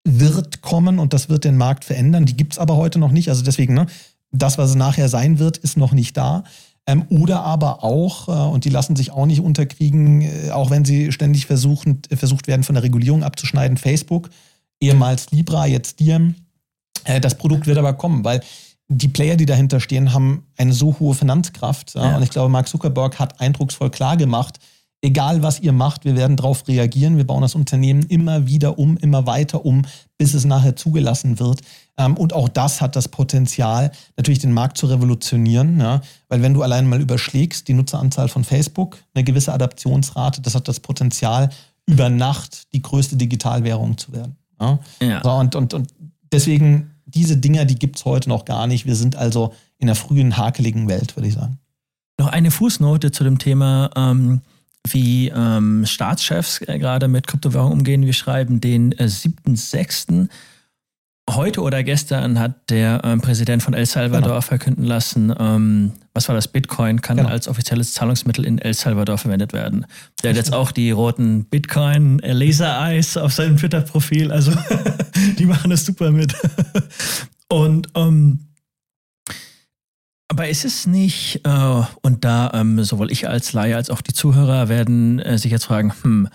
wird 0.07 0.63
kommen 0.63 0.99
und 0.99 1.13
das 1.13 1.29
wird 1.29 1.45
den 1.45 1.57
Markt 1.57 1.85
verändern. 1.85 2.27
Die 2.27 2.37
gibt 2.37 2.53
es 2.53 2.59
aber 2.59 2.77
heute 2.77 2.99
noch 2.99 3.11
nicht. 3.11 3.29
Also 3.29 3.43
deswegen, 3.43 3.75
ne, 3.75 3.87
das, 4.31 4.59
was 4.59 4.71
es 4.71 4.77
nachher 4.77 5.09
sein 5.09 5.39
wird, 5.39 5.57
ist 5.57 5.77
noch 5.77 5.93
nicht 5.93 6.17
da. 6.17 6.45
Ähm, 6.87 7.07
oder 7.09 7.41
aber 7.43 7.83
auch, 7.83 8.29
äh, 8.29 8.53
und 8.53 8.65
die 8.65 8.71
lassen 8.71 8.95
sich 8.95 9.11
auch 9.11 9.25
nicht 9.25 9.41
unterkriegen, 9.41 10.21
äh, 10.21 10.51
auch 10.51 10.71
wenn 10.71 10.85
sie 10.85 11.13
ständig 11.13 11.47
versuchen, 11.47 12.03
äh, 12.11 12.17
versucht 12.17 12.47
werden, 12.47 12.63
von 12.63 12.75
der 12.75 12.85
Regulierung 12.85 13.23
abzuschneiden, 13.23 13.79
Facebook, 13.79 14.29
ehemals 14.81 15.31
Libra, 15.31 15.67
jetzt 15.67 16.01
Diem. 16.01 16.35
Äh, 17.05 17.21
das 17.21 17.37
Produkt 17.37 17.67
wird 17.67 17.79
aber 17.79 17.95
kommen, 17.95 18.23
weil 18.25 18.43
die 18.95 19.09
Player, 19.09 19.37
die 19.37 19.47
dahinter 19.47 19.81
stehen, 19.81 20.13
haben 20.13 20.47
eine 20.57 20.73
so 20.73 20.99
hohe 20.99 21.15
Finanzkraft. 21.15 21.95
Ja? 21.95 22.17
Und 22.17 22.23
ich 22.23 22.31
glaube, 22.31 22.49
Mark 22.49 22.69
Zuckerberg 22.69 23.19
hat 23.19 23.41
eindrucksvoll 23.41 23.91
klar 23.91 24.17
gemacht, 24.17 24.59
egal 25.03 25.43
was 25.43 25.61
ihr 25.61 25.73
macht, 25.73 26.05
wir 26.05 26.17
werden 26.17 26.37
darauf 26.37 26.67
reagieren. 26.67 27.17
Wir 27.17 27.27
bauen 27.27 27.43
das 27.43 27.55
Unternehmen 27.55 28.05
immer 28.05 28.47
wieder 28.47 28.79
um, 28.79 28.97
immer 28.97 29.27
weiter 29.27 29.65
um, 29.65 29.83
bis 30.17 30.33
es 30.33 30.45
nachher 30.45 30.77
zugelassen 30.77 31.39
wird. 31.39 31.61
Ähm, 31.99 32.17
und 32.17 32.33
auch 32.33 32.49
das 32.49 32.81
hat 32.81 32.97
das 32.97 33.09
Potenzial, 33.09 33.93
natürlich 34.17 34.39
den 34.39 34.53
Markt 34.53 34.79
zu 34.79 34.87
revolutionieren. 34.87 35.79
Ja? 35.79 36.01
Weil 36.29 36.43
wenn 36.43 36.55
du 36.55 36.63
allein 36.63 36.89
mal 36.89 37.01
überschlägst, 37.01 37.69
die 37.69 37.75
Nutzeranzahl 37.75 38.29
von 38.29 38.45
Facebook, 38.45 38.99
eine 39.15 39.25
gewisse 39.25 39.53
Adaptionsrate, 39.53 40.41
das 40.41 40.55
hat 40.55 40.69
das 40.69 40.81
Potenzial, 40.81 41.51
über 41.87 42.09
Nacht 42.09 42.73
die 42.73 42.81
größte 42.81 43.17
Digitalwährung 43.17 43.99
zu 43.99 44.13
werden. 44.13 44.37
Ja? 44.59 44.79
ja. 45.03 45.23
So, 45.23 45.33
und, 45.33 45.55
und, 45.55 45.75
und 45.75 45.95
deswegen, 46.33 46.94
diese 47.15 47.37
Dinger, 47.37 47.65
die 47.65 47.79
gibt 47.79 47.97
es 47.97 48.05
heute 48.05 48.29
noch 48.29 48.45
gar 48.45 48.67
nicht. 48.67 48.87
Wir 48.87 48.97
sind 48.97 49.17
also 49.17 49.55
in 49.79 49.87
der 49.87 49.97
frühen, 49.97 50.37
hakeligen 50.37 50.89
Welt, 50.89 51.17
würde 51.17 51.29
ich 51.29 51.35
sagen. 51.35 51.59
Noch 52.19 52.29
eine 52.29 52.51
Fußnote 52.51 53.11
zu 53.13 53.25
dem 53.25 53.39
Thema. 53.39 53.91
Ähm 53.97 54.41
wie 54.89 55.29
ähm, 55.35 55.87
Staatschefs 55.87 56.61
äh, 56.63 56.79
gerade 56.79 57.09
mit 57.09 57.27
Kryptowährungen 57.27 57.73
umgehen. 57.73 58.05
Wir 58.05 58.13
schreiben 58.13 58.61
den 58.61 58.93
äh, 58.93 59.05
7.6. 59.05 60.29
Heute 61.31 61.63
oder 61.63 61.83
gestern 61.83 62.39
hat 62.39 62.69
der 62.69 63.01
ähm, 63.03 63.23
Präsident 63.23 63.63
von 63.63 63.73
El 63.73 63.87
Salvador 63.87 64.29
genau. 64.29 64.41
verkünden 64.43 64.85
lassen, 64.85 65.35
ähm, 65.39 65.93
was 66.13 66.29
war 66.29 66.35
das? 66.35 66.49
Bitcoin 66.49 67.01
kann 67.01 67.17
genau. 67.17 67.31
als 67.31 67.49
offizielles 67.49 67.95
Zahlungsmittel 67.95 68.45
in 68.45 68.59
El 68.59 68.75
Salvador 68.75 69.17
verwendet 69.17 69.55
werden. 69.55 69.87
Der 70.23 70.31
hat 70.31 70.37
jetzt 70.37 70.53
auch 70.53 70.71
die 70.71 70.91
roten 70.91 71.47
Bitcoin-Laser-Eyes 71.47 73.17
auf 73.17 73.33
seinem 73.33 73.57
Twitter-Profil. 73.57 74.31
Also 74.31 74.53
die 75.39 75.47
machen 75.47 75.71
das 75.71 75.85
super 75.85 76.11
mit. 76.11 76.35
Und 77.49 77.89
ähm, 77.95 78.41
aber 80.29 80.49
ist 80.49 80.65
es 80.65 80.87
nicht, 80.87 81.43
äh, 81.45 81.83
und 82.03 82.25
da 82.25 82.51
ähm, 82.55 82.83
sowohl 82.83 83.13
ich 83.13 83.29
als 83.29 83.53
Laie 83.53 83.77
als 83.77 83.91
auch 83.91 84.01
die 84.01 84.15
Zuhörer 84.15 84.69
werden 84.69 85.21
äh, 85.21 85.39
sich 85.39 85.53
jetzt 85.53 85.67
fragen, 85.67 85.93
hm, 86.03 86.29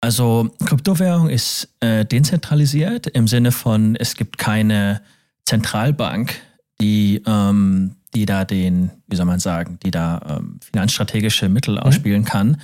also 0.00 0.50
Kryptowährung 0.64 1.28
ist 1.28 1.68
äh, 1.80 2.04
dezentralisiert 2.04 3.08
im 3.08 3.26
Sinne 3.26 3.50
von, 3.52 3.96
es 3.96 4.14
gibt 4.14 4.38
keine 4.38 5.02
Zentralbank, 5.44 6.40
die, 6.80 7.20
ähm, 7.26 7.96
die 8.14 8.24
da 8.24 8.44
den, 8.44 8.92
wie 9.08 9.16
soll 9.16 9.26
man 9.26 9.40
sagen, 9.40 9.78
die 9.84 9.90
da 9.90 10.38
ähm, 10.38 10.60
finanzstrategische 10.62 11.48
Mittel 11.48 11.74
mhm. 11.74 11.80
ausspielen 11.80 12.24
kann. 12.24 12.60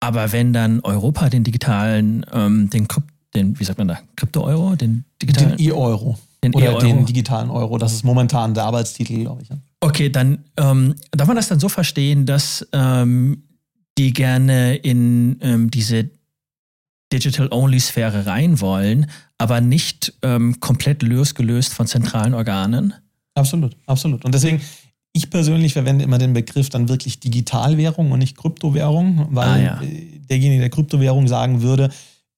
Aber 0.00 0.32
wenn 0.32 0.52
dann 0.52 0.80
Europa 0.80 1.28
den 1.28 1.44
digitalen, 1.44 2.26
ähm, 2.32 2.68
den, 2.70 2.88
den, 3.34 3.58
wie 3.58 3.64
sagt 3.64 3.78
man 3.78 3.88
da, 3.88 3.98
Krypto-Euro, 4.16 4.76
den 4.76 5.04
digitalen. 5.20 5.56
Den 5.56 5.66
E-Euro. 5.66 6.18
Den 6.44 6.54
Oder 6.54 6.76
e 6.76 6.80
den 6.80 7.06
digitalen 7.06 7.50
Euro. 7.50 7.78
Das 7.78 7.92
ist 7.92 8.04
momentan 8.04 8.52
der 8.52 8.64
Arbeitstitel, 8.64 9.20
glaube 9.20 9.42
ich. 9.42 9.48
Okay, 9.80 10.10
dann 10.10 10.38
ähm, 10.56 10.94
darf 11.12 11.28
man 11.28 11.36
das 11.36 11.48
dann 11.48 11.60
so 11.60 11.68
verstehen, 11.68 12.26
dass 12.26 12.66
ähm, 12.72 13.44
die 13.96 14.12
gerne 14.12 14.74
in 14.74 15.38
ähm, 15.40 15.70
diese 15.70 16.10
Digital-Only-Sphäre 17.12 18.26
rein 18.26 18.60
wollen, 18.60 19.06
aber 19.38 19.60
nicht 19.60 20.14
ähm, 20.22 20.58
komplett 20.60 21.02
losgelöst 21.02 21.74
von 21.74 21.86
zentralen 21.86 22.34
Organen? 22.34 22.94
Absolut, 23.34 23.76
absolut. 23.86 24.24
Und 24.24 24.34
deswegen, 24.34 24.60
ich 25.12 25.30
persönlich 25.30 25.74
verwende 25.74 26.04
immer 26.04 26.18
den 26.18 26.32
Begriff 26.32 26.70
dann 26.70 26.88
wirklich 26.88 27.20
Digitalwährung 27.20 28.12
und 28.12 28.18
nicht 28.18 28.36
Kryptowährung, 28.36 29.28
weil 29.30 29.48
ah, 29.48 29.58
ja. 29.58 29.80
derjenige, 30.28 30.60
der 30.60 30.70
Kryptowährung 30.70 31.28
sagen 31.28 31.62
würde, 31.62 31.90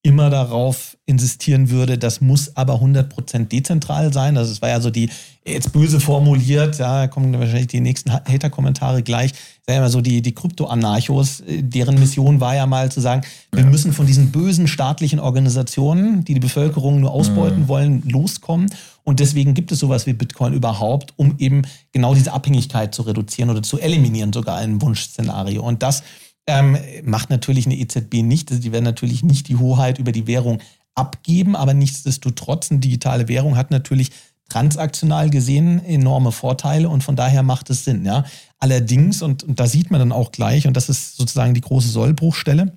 immer 0.05 0.29
darauf 0.29 0.99
insistieren 1.07 1.71
würde, 1.71 1.97
das 1.97 2.21
muss 2.21 2.57
aber 2.57 2.75
100% 2.75 3.47
dezentral 3.47 4.13
sein. 4.13 4.37
Also 4.37 4.53
es 4.53 4.61
war 4.61 4.69
ja 4.69 4.81
so 4.81 4.91
die, 4.91 5.09
jetzt 5.47 5.73
böse 5.73 5.99
formuliert, 5.99 6.79
ja, 6.79 7.09
kommen 7.09 7.33
wahrscheinlich 7.39 7.69
die 7.69 7.81
nächsten 7.81 8.13
Hater-Kommentare 8.13 9.03
gleich, 9.03 9.33
sagen 9.67 9.81
wir 9.81 9.89
so 9.89 10.03
die, 10.03 10.21
die 10.21 10.35
Krypto-Anarchos, 10.35 11.43
deren 11.49 11.99
Mission 11.99 12.39
war 12.39 12.55
ja 12.55 12.67
mal 12.67 12.93
zu 12.93 13.01
sagen, 13.01 13.23
wir 13.51 13.65
ja. 13.65 13.71
müssen 13.71 13.95
von 13.95 14.07
diesen 14.07 14.31
bösen 14.31 14.69
staatlichen 14.69 15.21
Organisationen, 15.21 16.23
die 16.23 16.35
die 16.35 16.41
Bevölkerung 16.41 17.01
nur 17.01 17.11
ausbeuten 17.11 17.63
mhm. 17.63 17.69
wollen, 17.69 18.03
loskommen. 18.07 18.71
Und 19.05 19.21
deswegen 19.21 19.55
gibt 19.55 19.73
es 19.73 19.79
sowas 19.79 20.07
wie 20.07 20.13
Bitcoin 20.13 20.53
überhaupt, 20.53 21.15
um 21.17 21.37
eben 21.39 21.63
genau 21.93 22.15
diese 22.15 22.33
Abhängigkeit 22.33 22.95
zu 22.95 23.03
reduzieren 23.03 23.49
oder 23.49 23.63
zu 23.63 23.79
eliminieren, 23.79 24.35
sogar 24.35 24.59
ein 24.59 24.83
Wunschszenario. 24.83 25.63
Und 25.63 25.83
das 25.83 26.03
ähm, 26.47 26.77
macht 27.05 27.31
natürlich 27.31 27.67
eine 27.67 27.77
EZB 27.77 28.23
nicht. 28.23 28.51
Also 28.51 28.63
die 28.63 28.73
werden 28.73 28.85
natürlich 28.85 29.23
nicht 29.23 29.49
die 29.49 29.57
Hoheit 29.57 29.99
über 29.99 30.13
die 30.13 30.27
Währung 30.27 30.61
abgeben, 30.95 31.57
aber 31.57 31.75
nichtsdestotrotz, 31.75 32.71
eine 32.71 32.81
digitale 32.81 33.29
Währung 33.29 33.57
hat 33.57 33.71
natürlich 33.71 34.11
transaktional 34.49 35.31
gesehen 35.31 35.85
enorme 35.85 36.31
Vorteile 36.31 36.89
und 36.89 37.03
von 37.03 37.17
daher 37.17 37.43
macht 37.43 37.71
es 37.71 37.85
Sinn. 37.85 38.05
Ja. 38.05 38.25
Allerdings, 38.59 39.23
und, 39.23 39.43
und 39.43 39.59
da 39.59 39.67
sieht 39.67 39.91
man 39.91 40.01
dann 40.01 40.13
auch 40.13 40.33
gleich, 40.33 40.67
und 40.67 40.77
das 40.77 40.89
ist 40.89 41.17
sozusagen 41.17 41.55
die 41.55 41.61
große 41.61 41.89
Sollbruchstelle, 41.89 42.77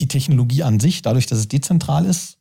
die 0.00 0.08
Technologie 0.08 0.62
an 0.62 0.80
sich, 0.80 1.02
dadurch, 1.02 1.26
dass 1.26 1.38
es 1.38 1.48
dezentral 1.48 2.06
ist, 2.06 2.38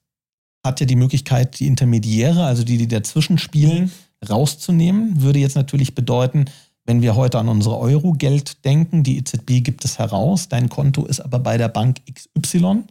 hat 0.66 0.80
ja 0.80 0.86
die 0.86 0.96
Möglichkeit, 0.96 1.60
die 1.60 1.68
Intermediäre, 1.68 2.46
also 2.46 2.64
die, 2.64 2.78
die 2.78 2.88
dazwischen 2.88 3.38
spielen, 3.38 3.92
rauszunehmen. 4.28 5.22
Würde 5.22 5.40
jetzt 5.40 5.56
natürlich 5.56 5.96
bedeuten, 5.96 6.46
wenn 6.90 7.04
wir 7.04 7.16
heute 7.16 7.38
an 7.38 7.50
unsere 7.50 7.78
Euro-Geld 7.78 8.66
denken, 8.66 9.04
die 9.04 9.20
EZB 9.20 9.62
gibt 9.64 9.86
es 9.86 10.00
heraus, 10.00 10.50
dein 10.50 10.70
Konto 10.70 11.06
ist 11.06 11.20
aber 11.20 11.38
bei 11.38 11.56
der 11.56 11.68
Bank 11.68 12.02
XY. 12.12 12.86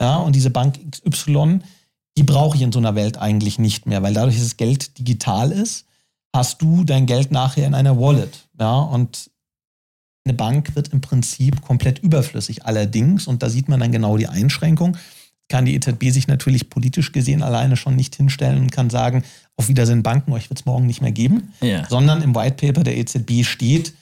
Ja, 0.00 0.16
und 0.16 0.34
diese 0.34 0.50
Bank 0.50 0.80
XY, 0.90 1.60
die 2.18 2.24
brauche 2.24 2.56
ich 2.56 2.62
in 2.62 2.72
so 2.72 2.80
einer 2.80 2.96
Welt 2.96 3.18
eigentlich 3.18 3.60
nicht 3.60 3.86
mehr, 3.86 4.02
weil 4.02 4.14
dadurch, 4.14 4.34
dass 4.34 4.46
das 4.46 4.56
Geld 4.56 4.98
digital 4.98 5.52
ist, 5.52 5.86
hast 6.34 6.60
du 6.60 6.82
dein 6.82 7.06
Geld 7.06 7.30
nachher 7.30 7.68
in 7.68 7.74
einer 7.74 8.00
Wallet. 8.00 8.48
Ja, 8.58 8.80
und 8.80 9.30
eine 10.24 10.34
Bank 10.34 10.74
wird 10.74 10.88
im 10.88 11.00
Prinzip 11.00 11.62
komplett 11.62 12.00
überflüssig. 12.00 12.66
Allerdings, 12.66 13.28
und 13.28 13.44
da 13.44 13.48
sieht 13.48 13.68
man 13.68 13.78
dann 13.78 13.92
genau 13.92 14.16
die 14.16 14.26
Einschränkung, 14.26 14.96
kann 15.48 15.64
die 15.64 15.74
EZB 15.74 16.10
sich 16.10 16.26
natürlich 16.26 16.70
politisch 16.70 17.12
gesehen 17.12 17.42
alleine 17.42 17.76
schon 17.76 17.96
nicht 17.96 18.16
hinstellen 18.16 18.58
und 18.58 18.72
kann 18.72 18.90
sagen, 18.90 19.22
auf 19.56 19.68
Wiedersehen 19.68 20.02
Banken, 20.02 20.32
euch 20.32 20.50
wird 20.50 20.60
es 20.60 20.66
morgen 20.66 20.86
nicht 20.86 21.00
mehr 21.00 21.12
geben, 21.12 21.52
ja. 21.60 21.86
sondern 21.88 22.22
im 22.22 22.34
White 22.34 22.66
Paper 22.66 22.82
der 22.82 22.96
EZB 22.96 23.44
steht, 23.44 23.94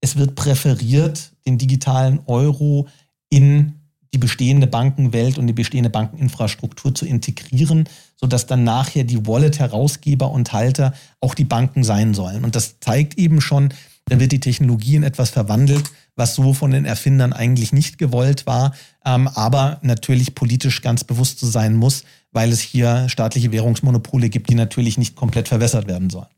es 0.00 0.16
wird 0.16 0.34
präferiert, 0.34 1.32
den 1.46 1.58
digitalen 1.58 2.20
Euro 2.26 2.88
in 3.30 3.74
die 4.14 4.18
bestehende 4.18 4.66
Bankenwelt 4.66 5.38
und 5.38 5.46
die 5.46 5.52
bestehende 5.52 5.90
Bankeninfrastruktur 5.90 6.94
zu 6.94 7.06
integrieren, 7.06 7.88
sodass 8.16 8.46
dann 8.46 8.62
nachher 8.62 9.04
die 9.04 9.26
Wallet-Herausgeber 9.26 10.30
und 10.30 10.52
Halter 10.52 10.92
auch 11.20 11.34
die 11.34 11.44
Banken 11.44 11.82
sein 11.82 12.12
sollen. 12.12 12.44
Und 12.44 12.54
das 12.54 12.78
zeigt 12.80 13.16
eben 13.16 13.40
schon, 13.40 13.72
dann 14.06 14.20
wird 14.20 14.32
die 14.32 14.40
Technologie 14.40 14.96
in 14.96 15.02
etwas 15.02 15.30
verwandelt, 15.30 15.84
was 16.16 16.34
so 16.34 16.52
von 16.52 16.70
den 16.70 16.84
Erfindern 16.84 17.32
eigentlich 17.32 17.72
nicht 17.72 17.98
gewollt 17.98 18.46
war, 18.46 18.74
ähm, 19.04 19.28
aber 19.28 19.78
natürlich 19.82 20.34
politisch 20.34 20.82
ganz 20.82 21.04
bewusst 21.04 21.38
zu 21.38 21.46
sein 21.46 21.76
muss, 21.76 22.04
weil 22.32 22.50
es 22.50 22.60
hier 22.60 23.08
staatliche 23.08 23.52
Währungsmonopole 23.52 24.28
gibt, 24.28 24.48
die 24.50 24.54
natürlich 24.54 24.98
nicht 24.98 25.16
komplett 25.16 25.48
verwässert 25.48 25.86
werden 25.86 26.10
sollen. 26.10 26.28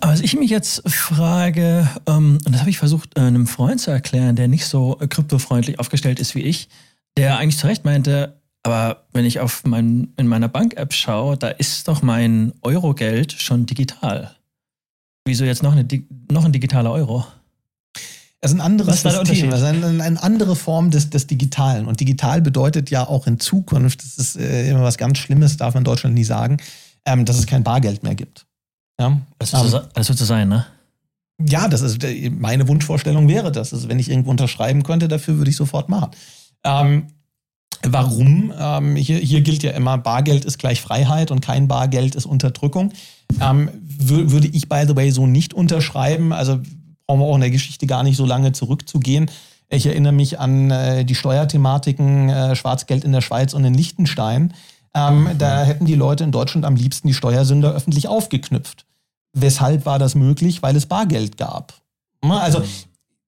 Was 0.00 0.20
ich 0.20 0.36
mich 0.36 0.50
jetzt 0.50 0.88
frage, 0.88 1.88
ähm, 2.06 2.38
und 2.44 2.52
das 2.52 2.60
habe 2.60 2.70
ich 2.70 2.78
versucht, 2.78 3.16
äh, 3.16 3.22
einem 3.22 3.46
Freund 3.46 3.80
zu 3.80 3.90
erklären, 3.90 4.36
der 4.36 4.48
nicht 4.48 4.66
so 4.66 4.96
kryptofreundlich 4.96 5.78
aufgestellt 5.78 6.20
ist 6.20 6.34
wie 6.34 6.40
ich, 6.40 6.68
der 7.16 7.38
eigentlich 7.38 7.58
zu 7.58 7.66
Recht 7.66 7.84
meinte, 7.84 8.40
aber 8.62 9.04
wenn 9.12 9.24
ich 9.24 9.40
auf 9.40 9.64
mein, 9.64 10.12
in 10.16 10.26
meiner 10.26 10.48
Bank-App 10.48 10.92
schaue, 10.92 11.36
da 11.36 11.48
ist 11.48 11.88
doch 11.88 12.02
mein 12.02 12.52
Eurogeld 12.62 13.32
schon 13.32 13.66
digital. 13.66 14.36
Wieso 15.24 15.44
jetzt 15.44 15.62
noch, 15.62 15.72
eine, 15.72 15.86
noch 16.30 16.44
ein 16.44 16.52
digitaler 16.52 16.92
Euro? 16.92 17.26
Das 18.40 18.52
ist 18.52 18.56
ein 18.56 18.62
anderes 18.62 19.02
System, 19.02 19.52
also 19.52 19.66
eine, 19.66 20.02
eine, 20.02 20.22
andere 20.22 20.56
Form 20.56 20.90
des, 20.90 21.10
des 21.10 21.26
Digitalen. 21.26 21.86
Und 21.86 22.00
digital 22.00 22.40
bedeutet 22.40 22.88
ja 22.88 23.06
auch 23.06 23.26
in 23.26 23.38
Zukunft, 23.38 24.02
das 24.02 24.16
ist 24.16 24.36
äh, 24.36 24.70
immer 24.70 24.82
was 24.82 24.96
ganz 24.96 25.18
Schlimmes, 25.18 25.58
darf 25.58 25.74
man 25.74 25.82
in 25.82 25.84
Deutschland 25.84 26.14
nie 26.14 26.24
sagen, 26.24 26.56
ähm, 27.04 27.26
dass 27.26 27.38
es 27.38 27.46
kein 27.46 27.62
Bargeld 27.62 28.02
mehr 28.02 28.14
gibt. 28.14 28.46
Ja? 28.98 29.20
Das, 29.38 29.52
wird 29.52 29.68
so, 29.68 29.80
das 29.92 30.08
wird 30.08 30.18
so 30.18 30.24
sein, 30.24 30.48
ne? 30.48 30.64
Ja, 31.46 31.68
das 31.68 31.82
ist 31.82 32.02
äh, 32.02 32.30
meine 32.30 32.66
Wunschvorstellung 32.66 33.28
wäre 33.28 33.52
das. 33.52 33.74
Also 33.74 33.88
wenn 33.90 33.98
ich 33.98 34.10
irgendwo 34.10 34.30
unterschreiben 34.30 34.84
könnte, 34.84 35.08
dafür 35.08 35.36
würde 35.36 35.50
ich 35.50 35.56
sofort 35.56 35.90
machen. 35.90 36.10
Ähm, 36.64 37.08
warum? 37.82 38.54
Ähm, 38.58 38.96
hier, 38.96 39.18
hier 39.18 39.42
gilt 39.42 39.62
ja 39.62 39.72
immer, 39.72 39.98
Bargeld 39.98 40.46
ist 40.46 40.58
gleich 40.58 40.80
Freiheit 40.80 41.30
und 41.30 41.40
kein 41.40 41.68
Bargeld 41.68 42.14
ist 42.14 42.24
Unterdrückung. 42.24 42.92
Ähm, 43.38 43.70
würde 43.84 44.48
ich, 44.48 44.68
by 44.70 44.84
the 44.86 44.96
way, 44.96 45.10
so 45.10 45.26
nicht 45.26 45.52
unterschreiben. 45.52 46.32
Also 46.32 46.60
brauchen 47.10 47.20
wir 47.22 47.26
auch 47.26 47.34
in 47.34 47.40
der 47.40 47.50
Geschichte 47.50 47.88
gar 47.88 48.04
nicht 48.04 48.16
so 48.16 48.24
lange 48.24 48.52
zurückzugehen. 48.52 49.32
Ich 49.68 49.84
erinnere 49.84 50.12
mich 50.12 50.38
an 50.38 50.70
äh, 50.70 51.04
die 51.04 51.16
Steuerthematiken 51.16 52.28
äh, 52.28 52.54
Schwarzgeld 52.54 53.02
in 53.02 53.10
der 53.10 53.20
Schweiz 53.20 53.52
und 53.52 53.64
in 53.64 53.74
Liechtenstein. 53.74 54.54
Ähm, 54.94 55.28
da 55.36 55.64
hätten 55.64 55.86
die 55.86 55.96
Leute 55.96 56.22
in 56.22 56.30
Deutschland 56.30 56.64
am 56.64 56.76
liebsten 56.76 57.08
die 57.08 57.14
Steuersünder 57.14 57.72
öffentlich 57.72 58.06
aufgeknüpft. 58.06 58.86
weshalb 59.32 59.86
war 59.86 59.98
das 59.98 60.14
möglich? 60.14 60.62
Weil 60.62 60.76
es 60.76 60.86
Bargeld 60.86 61.36
gab. 61.36 61.74
Also 62.22 62.62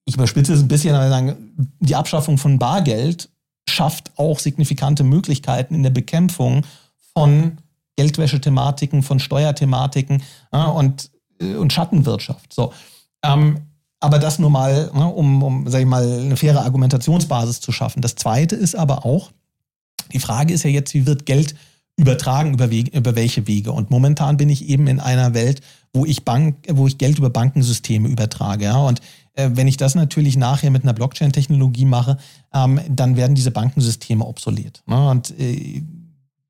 ich 0.04 0.14
überspitze 0.14 0.52
es 0.54 0.60
ein 0.60 0.68
bisschen, 0.68 0.94
aber 0.94 1.08
sagen, 1.08 1.52
die 1.80 1.96
Abschaffung 1.96 2.38
von 2.38 2.60
Bargeld 2.60 3.30
schafft 3.68 4.12
auch 4.16 4.38
signifikante 4.38 5.02
Möglichkeiten 5.02 5.74
in 5.74 5.82
der 5.82 5.90
Bekämpfung 5.90 6.64
von 7.14 7.58
Geldwäsche-Thematiken, 7.96 9.02
von 9.02 9.18
Steuerthematiken 9.18 10.22
und, 10.52 11.10
äh, 11.40 11.56
und 11.56 11.72
Schattenwirtschaft. 11.72 12.52
So. 12.52 12.72
Ähm, 13.24 13.58
aber 14.02 14.18
das 14.18 14.38
nur 14.40 14.50
mal, 14.50 14.90
ne, 14.94 15.06
um, 15.06 15.42
um 15.42 15.68
sag 15.68 15.80
ich 15.80 15.86
mal, 15.86 16.02
eine 16.02 16.36
faire 16.36 16.64
Argumentationsbasis 16.64 17.60
zu 17.60 17.70
schaffen. 17.70 18.02
Das 18.02 18.16
Zweite 18.16 18.56
ist 18.56 18.74
aber 18.74 19.06
auch, 19.06 19.30
die 20.12 20.18
Frage 20.18 20.52
ist 20.52 20.64
ja 20.64 20.70
jetzt, 20.70 20.92
wie 20.92 21.06
wird 21.06 21.24
Geld 21.24 21.54
übertragen, 21.96 22.54
über, 22.54 22.70
Wege, 22.70 22.96
über 22.96 23.14
welche 23.14 23.46
Wege? 23.46 23.70
Und 23.70 23.90
momentan 23.90 24.36
bin 24.36 24.50
ich 24.50 24.68
eben 24.68 24.88
in 24.88 24.98
einer 24.98 25.34
Welt, 25.34 25.60
wo 25.92 26.04
ich, 26.04 26.24
Bank, 26.24 26.56
wo 26.68 26.88
ich 26.88 26.98
Geld 26.98 27.18
über 27.18 27.30
Bankensysteme 27.30 28.08
übertrage. 28.08 28.64
Ja? 28.64 28.78
Und 28.78 29.00
äh, 29.34 29.50
wenn 29.54 29.68
ich 29.68 29.76
das 29.76 29.94
natürlich 29.94 30.36
nachher 30.36 30.72
mit 30.72 30.82
einer 30.82 30.94
Blockchain-Technologie 30.94 31.84
mache, 31.84 32.18
ähm, 32.52 32.80
dann 32.88 33.16
werden 33.16 33.36
diese 33.36 33.52
Bankensysteme 33.52 34.26
obsolet. 34.26 34.82
Ne? 34.86 35.10
Und 35.10 35.38
äh, 35.38 35.82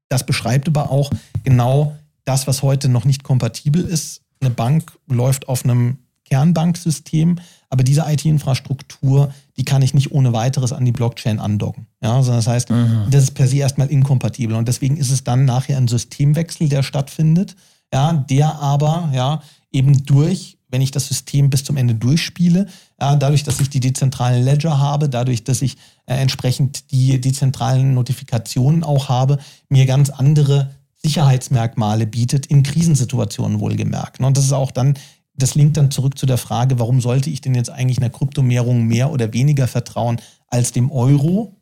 das 0.08 0.24
beschreibt 0.24 0.68
aber 0.68 0.90
auch 0.90 1.10
genau 1.44 1.96
das, 2.24 2.46
was 2.46 2.62
heute 2.62 2.88
noch 2.88 3.04
nicht 3.04 3.24
kompatibel 3.24 3.84
ist. 3.84 4.22
Eine 4.40 4.50
Bank 4.50 4.92
läuft 5.06 5.48
auf 5.48 5.64
einem 5.64 5.98
Kernbanksystem, 6.32 7.36
aber 7.68 7.84
diese 7.84 8.04
IT-Infrastruktur, 8.08 9.34
die 9.58 9.66
kann 9.66 9.82
ich 9.82 9.92
nicht 9.92 10.12
ohne 10.12 10.32
weiteres 10.32 10.72
an 10.72 10.86
die 10.86 10.92
Blockchain 10.92 11.38
andocken. 11.38 11.88
Ja, 12.02 12.16
also 12.16 12.32
das 12.32 12.46
heißt, 12.46 12.70
mhm. 12.70 13.08
das 13.10 13.24
ist 13.24 13.32
per 13.32 13.46
se 13.46 13.58
erstmal 13.58 13.88
inkompatibel 13.88 14.56
und 14.56 14.66
deswegen 14.66 14.96
ist 14.96 15.10
es 15.10 15.24
dann 15.24 15.44
nachher 15.44 15.76
ein 15.76 15.88
Systemwechsel, 15.88 16.70
der 16.70 16.82
stattfindet, 16.82 17.54
ja, 17.92 18.14
der 18.30 18.58
aber 18.60 19.10
ja 19.12 19.42
eben 19.70 20.06
durch 20.06 20.56
wenn 20.72 20.80
ich 20.80 20.90
das 20.90 21.06
System 21.06 21.50
bis 21.50 21.64
zum 21.64 21.76
Ende 21.76 21.94
durchspiele, 21.94 22.66
ja, 22.98 23.14
dadurch, 23.14 23.44
dass 23.44 23.60
ich 23.60 23.68
die 23.68 23.80
dezentralen 23.80 24.42
Ledger 24.42 24.78
habe, 24.78 25.10
dadurch, 25.10 25.44
dass 25.44 25.60
ich 25.60 25.76
äh, 26.06 26.14
entsprechend 26.14 26.90
die 26.92 27.20
dezentralen 27.20 27.92
Notifikationen 27.92 28.82
auch 28.82 29.10
habe, 29.10 29.36
mir 29.68 29.84
ganz 29.84 30.08
andere 30.08 30.70
Sicherheitsmerkmale 30.94 32.06
bietet, 32.06 32.46
in 32.46 32.62
Krisensituationen 32.62 33.60
wohlgemerkt. 33.60 34.20
Und 34.20 34.38
das 34.38 34.46
ist 34.46 34.52
auch 34.52 34.70
dann, 34.70 34.94
das 35.34 35.54
linkt 35.54 35.76
dann 35.76 35.90
zurück 35.90 36.18
zu 36.18 36.26
der 36.26 36.38
Frage, 36.38 36.78
warum 36.78 37.00
sollte 37.00 37.30
ich 37.30 37.40
denn 37.40 37.54
jetzt 37.54 37.70
eigentlich 37.70 37.98
einer 37.98 38.10
Kryptowährung 38.10 38.86
mehr 38.86 39.10
oder 39.10 39.32
weniger 39.32 39.66
vertrauen 39.66 40.20
als 40.48 40.72
dem 40.72 40.90
Euro? 40.90 41.56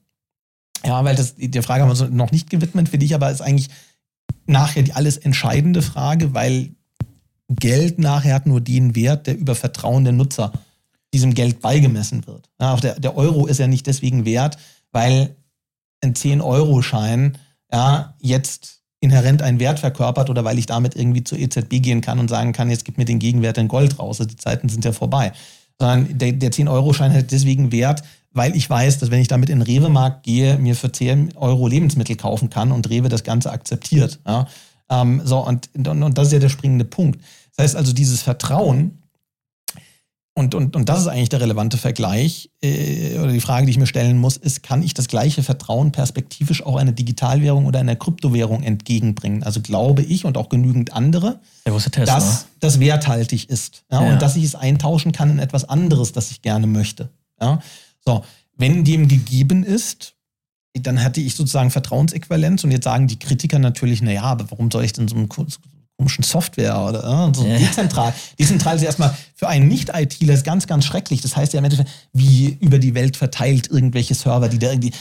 Ja, 0.84 1.04
weil 1.04 1.16
das, 1.16 1.34
der 1.36 1.62
Frage 1.62 1.82
haben 1.82 1.88
wir 1.88 2.00
uns 2.00 2.12
noch 2.12 2.32
nicht 2.32 2.50
gewidmet, 2.50 2.88
für 2.88 2.98
dich 2.98 3.14
aber 3.14 3.30
ist 3.30 3.42
eigentlich 3.42 3.68
nachher 4.46 4.82
die 4.82 4.92
alles 4.92 5.16
entscheidende 5.16 5.82
Frage, 5.82 6.34
weil 6.34 6.74
Geld 7.48 7.98
nachher 7.98 8.34
hat 8.34 8.46
nur 8.46 8.60
den 8.60 8.94
Wert, 8.94 9.26
der 9.26 9.36
über 9.36 9.54
Vertrauen 9.54 10.04
der 10.04 10.12
Nutzer 10.12 10.52
diesem 11.12 11.34
Geld 11.34 11.60
beigemessen 11.60 12.26
wird. 12.26 12.50
Ja, 12.60 12.74
auch 12.74 12.80
der, 12.80 12.98
der 12.98 13.16
Euro 13.16 13.46
ist 13.46 13.58
ja 13.58 13.66
nicht 13.66 13.86
deswegen 13.86 14.24
wert, 14.24 14.56
weil 14.92 15.36
ein 16.00 16.14
10-Euro-Schein 16.14 17.36
ja, 17.72 18.14
jetzt 18.20 18.79
inhärent 19.00 19.42
einen 19.42 19.58
Wert 19.60 19.80
verkörpert 19.80 20.30
oder 20.30 20.44
weil 20.44 20.58
ich 20.58 20.66
damit 20.66 20.94
irgendwie 20.94 21.24
zur 21.24 21.38
EZB 21.38 21.80
gehen 21.80 22.00
kann 22.02 22.18
und 22.18 22.28
sagen 22.28 22.52
kann, 22.52 22.70
jetzt 22.70 22.84
gib 22.84 22.98
mir 22.98 23.06
den 23.06 23.18
Gegenwert 23.18 23.58
in 23.58 23.68
Gold 23.68 23.98
raus. 23.98 24.20
Also 24.20 24.30
die 24.30 24.36
Zeiten 24.36 24.68
sind 24.68 24.84
ja 24.84 24.92
vorbei. 24.92 25.32
Sondern 25.78 26.18
der, 26.18 26.32
der 26.32 26.52
10-Euro-Schein 26.52 27.12
hat 27.14 27.30
deswegen 27.30 27.72
Wert, 27.72 28.02
weil 28.32 28.54
ich 28.54 28.68
weiß, 28.68 28.98
dass 28.98 29.10
wenn 29.10 29.20
ich 29.20 29.28
damit 29.28 29.48
in 29.48 29.60
den 29.60 29.66
Rewe-Markt 29.66 30.24
gehe, 30.24 30.58
mir 30.58 30.76
für 30.76 30.92
10 30.92 31.36
Euro 31.36 31.66
Lebensmittel 31.66 32.16
kaufen 32.16 32.50
kann 32.50 32.70
und 32.70 32.90
Rewe 32.90 33.08
das 33.08 33.24
Ganze 33.24 33.50
akzeptiert. 33.50 34.20
Ja. 34.26 34.46
Ähm, 34.90 35.22
so, 35.24 35.38
und, 35.38 35.70
und, 35.74 35.88
und 35.88 36.18
das 36.18 36.26
ist 36.28 36.32
ja 36.34 36.38
der 36.38 36.50
springende 36.50 36.84
Punkt. 36.84 37.20
Das 37.56 37.64
heißt 37.64 37.76
also, 37.76 37.92
dieses 37.94 38.20
Vertrauen, 38.20 38.98
und, 40.34 40.54
und, 40.54 40.76
und 40.76 40.88
das 40.88 41.00
ist 41.00 41.06
eigentlich 41.08 41.28
der 41.28 41.40
relevante 41.40 41.76
Vergleich 41.76 42.50
äh, 42.62 43.18
oder 43.18 43.32
die 43.32 43.40
Frage, 43.40 43.66
die 43.66 43.72
ich 43.72 43.78
mir 43.78 43.86
stellen 43.86 44.16
muss, 44.16 44.36
ist, 44.36 44.62
kann 44.62 44.82
ich 44.82 44.94
das 44.94 45.08
gleiche 45.08 45.42
Vertrauen 45.42 45.90
perspektivisch 45.90 46.64
auch 46.64 46.76
einer 46.76 46.92
Digitalwährung 46.92 47.66
oder 47.66 47.80
einer 47.80 47.96
Kryptowährung 47.96 48.62
entgegenbringen? 48.62 49.42
Also 49.42 49.60
glaube 49.60 50.02
ich 50.02 50.24
und 50.24 50.38
auch 50.38 50.48
genügend 50.48 50.92
andere, 50.92 51.40
ja, 51.66 51.76
dass 52.04 52.46
das 52.60 52.78
werthaltig 52.78 53.50
ist 53.50 53.84
ja, 53.90 54.04
ja. 54.04 54.12
und 54.12 54.22
dass 54.22 54.36
ich 54.36 54.44
es 54.44 54.54
eintauschen 54.54 55.12
kann 55.12 55.30
in 55.30 55.38
etwas 55.40 55.68
anderes, 55.68 56.12
das 56.12 56.30
ich 56.30 56.42
gerne 56.42 56.66
möchte. 56.68 57.10
So, 58.04 58.24
wenn 58.56 58.84
dem 58.84 59.08
gegeben 59.08 59.64
ist, 59.64 60.14
dann 60.74 60.96
hätte 60.96 61.20
ich 61.20 61.34
sozusagen 61.34 61.70
Vertrauensäquivalenz 61.70 62.62
und 62.62 62.70
jetzt 62.70 62.84
sagen 62.84 63.08
die 63.08 63.18
Kritiker 63.18 63.58
natürlich, 63.58 64.02
naja, 64.02 64.22
aber 64.22 64.50
warum 64.50 64.70
soll 64.70 64.84
ich 64.84 64.92
denn 64.92 65.08
so 65.08 65.16
einen 65.16 65.28
komischen 66.00 66.24
Software 66.24 66.80
oder 66.80 67.28
äh, 67.28 67.34
so 67.34 67.46
ja. 67.46 67.58
dezentral. 67.58 68.14
Dezentral 68.38 68.76
ist 68.76 68.82
erstmal 68.82 69.14
für 69.34 69.48
einen 69.48 69.68
Nicht-ITler 69.68 70.38
ganz, 70.38 70.66
ganz 70.66 70.86
schrecklich. 70.86 71.20
Das 71.20 71.36
heißt 71.36 71.52
ja 71.52 71.58
im 71.58 71.64
Endeffekt, 71.64 71.90
wie 72.14 72.56
über 72.60 72.78
die 72.78 72.94
Welt 72.94 73.18
verteilt 73.18 73.68
irgendwelche 73.70 74.14
Server, 74.14 74.48
die 74.48 74.58
da 74.58 74.70
irgendwie, 74.70 74.92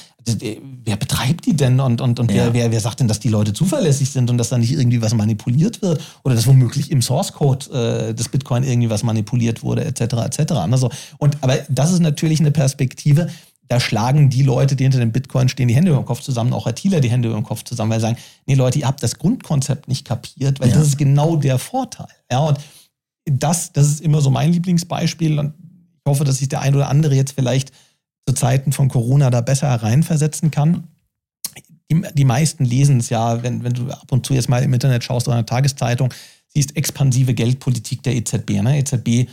wer 0.84 0.98
betreibt 0.98 1.46
die 1.46 1.56
denn 1.56 1.80
und, 1.80 2.02
und, 2.02 2.20
und 2.20 2.30
ja. 2.30 2.48
wer, 2.48 2.54
wer, 2.54 2.72
wer 2.74 2.80
sagt 2.82 3.00
denn, 3.00 3.08
dass 3.08 3.22
die 3.22 3.30
Leute 3.30 3.54
zuverlässig 3.54 4.10
sind 4.10 4.30
und 4.30 4.38
dass 4.38 4.50
da 4.50 4.58
nicht 4.58 4.74
irgendwie 4.74 5.02
was 5.02 5.14
manipuliert 5.14 5.82
wird 5.82 6.02
oder 6.24 6.36
dass 6.36 6.48
womöglich 6.48 6.92
im 6.92 7.02
Source-Code 7.02 8.10
äh, 8.10 8.14
des 8.14 8.28
Bitcoin 8.28 8.64
irgendwie 8.64 8.90
was 8.90 9.04
manipuliert 9.04 9.64
wurde, 9.64 9.86
etc., 9.86 10.02
etc. 10.26 10.52
Also, 10.52 10.90
und, 11.18 11.38
aber 11.40 11.60
das 11.70 11.94
ist 11.94 12.02
natürlich 12.02 12.42
eine 12.42 12.52
Perspektive, 12.52 13.30
da 13.70 13.80
schlagen 13.80 14.30
die 14.30 14.42
Leute, 14.42 14.76
die 14.76 14.84
hinter 14.84 15.00
dem 15.00 15.12
Bitcoin 15.12 15.48
stehen, 15.48 15.68
die 15.68 15.76
Hände 15.76 15.92
über 15.92 16.02
den 16.02 16.06
Kopf 16.06 16.22
zusammen, 16.22 16.54
auch 16.54 16.66
ITler 16.66 17.02
die 17.02 17.12
Hände 17.12 17.30
über 17.30 17.38
den 17.38 17.44
Kopf 17.44 17.64
zusammen, 17.64 17.92
weil 17.92 18.00
sie 18.00 18.08
sagen, 18.08 18.18
nee 18.48 18.56
Leute, 18.56 18.80
ihr 18.80 18.88
habt 18.88 19.04
das 19.04 19.20
Grundkonzept 19.20 19.88
nicht 19.88 20.06
kapiert, 20.06 20.60
weil 20.60 20.70
ja. 20.70 20.76
das 20.76 20.88
ist 20.88 20.98
genau 20.98 21.36
der 21.36 21.60
Vorteil. 21.60 22.08
Ja, 22.32 22.40
und 22.40 22.58
das, 23.26 23.72
das 23.72 23.88
ist 23.88 24.02
immer 24.02 24.22
so 24.22 24.32
mein 24.32 24.52
Lieblingsbeispiel 24.52 25.38
und 25.38 25.54
ich 25.60 26.10
hoffe, 26.10 26.24
dass 26.24 26.40
sich 26.40 26.50
der 26.50 26.62
ein 26.62 26.74
oder 26.74 26.90
andere 26.90 27.14
jetzt 27.14 27.34
vielleicht 27.34 27.72
zu 28.28 28.34
Zeiten 28.34 28.72
von 28.72 28.90
Corona 28.90 29.30
da 29.30 29.42
besser 29.42 29.70
reinversetzen 29.70 30.50
kann. 30.50 30.88
Die, 31.92 32.02
die 32.16 32.26
meisten 32.26 32.66
lesen 32.66 33.00
es 33.00 33.10
ja, 33.10 33.44
wenn, 33.44 33.64
wenn 33.64 33.74
du 33.74 33.92
ab 33.92 34.12
und 34.12 34.26
zu 34.26 34.34
jetzt 34.34 34.50
mal 34.50 34.64
im 34.64 34.74
Internet 34.74 35.04
schaust 35.04 35.28
oder 35.28 35.38
in 35.38 35.46
der 35.46 35.56
Tageszeitung, 35.56 36.12
siehst 36.48 36.76
expansive 36.76 37.36
Geldpolitik 37.36 38.02
der 38.02 38.16
EZB. 38.16 38.62
Ne? 38.64 38.80
EZB 38.80 39.30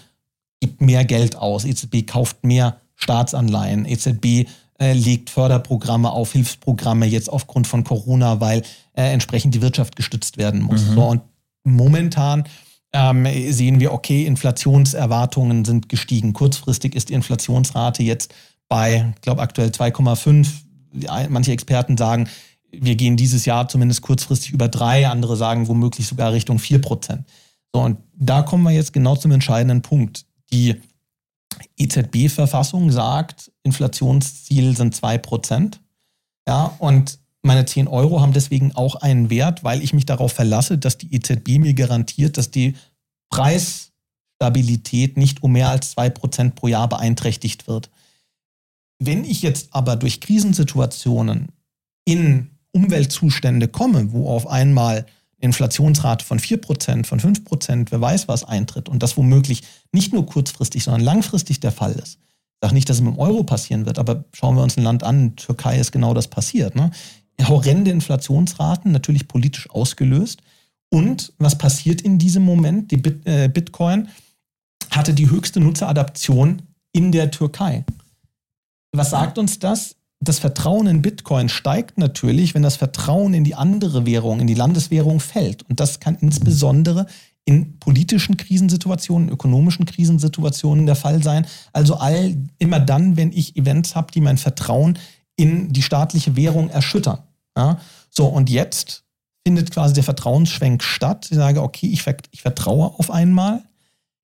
gibt 0.61 0.83
mehr 0.83 1.07
Geld 1.07 1.37
aus, 1.37 1.65
EZB 1.65 2.07
kauft 2.07 2.45
mehr 2.45 2.79
Staatsanleihen. 2.97 3.87
EZB 3.87 4.49
äh, 4.79 4.93
legt 4.93 5.31
Förderprogramme 5.31 6.11
auf, 6.11 6.33
Hilfsprogramme 6.33 7.07
jetzt 7.07 7.31
aufgrund 7.31 7.67
von 7.67 7.85
Corona, 7.85 8.41
weil 8.41 8.63
äh, 8.95 9.13
entsprechend 9.13 9.55
die 9.55 9.63
Wirtschaft 9.63 9.97
gestützt 9.97 10.39
werden 10.39 10.63
muss. 10.63 10.85
Mhm. 10.87 10.95
So, 10.95 11.03
und 11.05 11.23
momentan 11.65 12.45
ähm, 12.93 13.27
sehen 13.53 13.81
wir, 13.81 13.93
okay, 13.93 14.27
Inflationserwartungen 14.27 15.65
sind 15.65 15.89
gestiegen. 15.89 16.33
Kurzfristig 16.33 16.95
ist 16.95 17.09
die 17.09 17.15
Inflationsrate 17.15 18.03
jetzt 18.03 18.35
bei, 18.69 19.13
ich 19.15 19.23
glaube, 19.23 19.43
aktuell 19.43 19.69
2,5. 19.69 20.49
Manche 21.29 21.53
Experten 21.53 21.97
sagen, 21.97 22.29
wir 22.71 22.97
gehen 22.97 23.17
dieses 23.17 23.45
Jahr 23.45 23.69
zumindest 23.69 24.03
kurzfristig 24.03 24.53
über 24.53 24.69
drei, 24.69 25.09
andere 25.09 25.37
sagen 25.37 25.69
womöglich 25.69 26.07
sogar 26.07 26.33
Richtung 26.33 26.59
vier 26.59 26.81
Prozent. 26.81 27.25
So, 27.73 27.83
und 27.83 27.99
da 28.15 28.43
kommen 28.43 28.63
wir 28.65 28.71
jetzt 28.73 28.93
genau 28.93 29.17
zum 29.17 29.33
entscheidenden 29.33 29.83
Punkt. 29.83 30.25
Die 30.53 30.77
EZB-Verfassung 31.77 32.91
sagt, 32.91 33.53
Inflationsziel 33.63 34.77
sind 34.77 34.95
2%. 34.95 35.79
Ja, 36.49 36.77
und 36.79 37.19
meine 37.43 37.65
10 37.65 37.89
Euro 37.89 38.21
haben 38.21 38.33
deswegen 38.33 38.75
auch 38.75 38.97
einen 38.97 39.31
Wert, 39.31 39.65
weil 39.65 39.83
ich 39.83 39.93
mich 39.93 40.07
darauf 40.07 40.33
verlasse, 40.33 40.79
dass 40.79 40.99
die 40.99 41.15
EZB 41.15 41.59
mir 41.59 41.75
garantiert, 41.75 42.37
dass 42.37 42.51
die 42.51 42.75
Preisstabilität 43.31 45.17
nicht 45.17 45.43
um 45.43 45.53
mehr 45.53 45.69
als 45.69 45.97
2% 45.97 46.51
pro 46.51 46.69
Jahr 46.69 46.89
beeinträchtigt 46.89 47.69
wird. 47.69 47.91
Wenn 48.99 49.25
ich 49.25 49.43
jetzt 49.43 49.69
aber 49.73 49.97
durch 49.97 50.21
Krisensituationen 50.21 51.53
in 52.05 52.51
Umweltzustände 52.73 53.69
komme, 53.69 54.13
wo 54.13 54.29
auf 54.29 54.47
einmal 54.47 55.07
Inflationsrate 55.39 56.25
von 56.25 56.39
4%, 56.39 57.05
von 57.05 57.21
5%, 57.21 57.89
wer 57.91 58.01
weiß 58.01 58.29
was 58.29 58.45
eintritt 58.45 58.89
und 58.89 59.03
das 59.03 59.17
womöglich 59.17 59.63
nicht 59.93 60.13
nur 60.13 60.27
kurzfristig, 60.27 60.85
sondern 60.85 61.03
langfristig 61.03 61.61
der 61.61 61.73
Fall 61.73 61.93
ist. 61.93 62.15
Ich 62.15 62.61
sage 62.63 62.75
nicht, 62.75 62.89
dass 62.89 62.97
es 62.97 63.03
mit 63.03 63.15
dem 63.15 63.19
Euro 63.19 63.43
passieren 63.45 63.85
wird, 63.85 63.99
aber 63.99 64.25
schauen 64.33 64.57
wir 64.57 64.63
uns 64.63 64.79
ein 64.79 64.85
Land 64.85 65.05
an, 65.05 65.37
Türkei 65.37 65.79
ist 65.79 65.93
genau 65.93 66.15
das 66.15 66.29
passiert. 66.29 66.75
Ne? 66.75 66.91
Horrende 67.43 67.91
Inflationsraten, 67.91 68.93
natürlich 68.93 69.29
politisch 69.29 69.69
ausgelöst. 69.69 70.41
Und 70.89 71.35
was 71.39 71.59
passiert 71.59 72.01
in 72.01 72.19
diesem 72.19 72.45
Moment? 72.45 72.91
Die 72.91 72.97
Bit 72.97 73.27
äh, 73.27 73.49
Bitcoin 73.49 74.09
hatte 74.91 75.13
die 75.13 75.29
höchste 75.29 75.61
Nutzeradaption 75.61 76.63
in 76.93 77.13
der 77.13 77.31
Türkei. 77.31 77.85
Was 78.93 79.11
sagt 79.11 79.37
uns 79.37 79.59
das? 79.59 79.97
Das 80.21 80.39
Vertrauen 80.39 80.87
in 80.87 81.03
Bitcoin 81.03 81.49
steigt 81.49 81.99
natürlich, 81.99 82.55
wenn 82.55 82.63
das 82.63 82.77
Vertrauen 82.77 83.35
in 83.35 83.45
die 83.45 83.55
andere 83.55 84.07
Währung, 84.07 84.41
in 84.41 84.47
die 84.47 84.55
Landeswährung 84.55 85.21
fällt. 85.21 85.69
Und 85.69 85.81
das 85.81 86.01
kann 86.01 86.17
insbesondere 86.21 87.07
in 87.45 87.79
politischen 87.79 88.37
Krisensituationen, 88.37 89.29
ökonomischen 89.29 89.87
Krisensituationen 89.87 90.87
der 90.87 90.97
Fall 90.97 91.23
sein. 91.23 91.47
Also 91.73 91.97
all 91.97 92.37
immer 92.59 92.81
dann, 92.81 93.17
wenn 93.17 93.31
ich 93.31 93.57
Events 93.57 93.95
habe, 93.95 94.11
die 94.11 94.21
mein 94.21 94.39
Vertrauen 94.39 94.99
in 95.37 95.73
die 95.73 95.83
staatliche 95.83 96.35
Währung 96.35 96.71
erschüttern. 96.71 97.19
Ja? 97.57 97.79
So, 98.11 98.27
und 98.27 98.51
jetzt 98.51 99.05
findet 99.47 99.71
quasi 99.71 99.95
der 99.95 100.03
Vertrauensschwenk 100.03 100.83
statt. 100.83 101.29
Ich 101.31 101.37
sage, 101.37 101.63
okay, 101.63 101.87
ich, 101.87 102.05
ich 102.33 102.43
vertraue 102.43 102.99
auf 102.99 103.11
einmal 103.11 103.63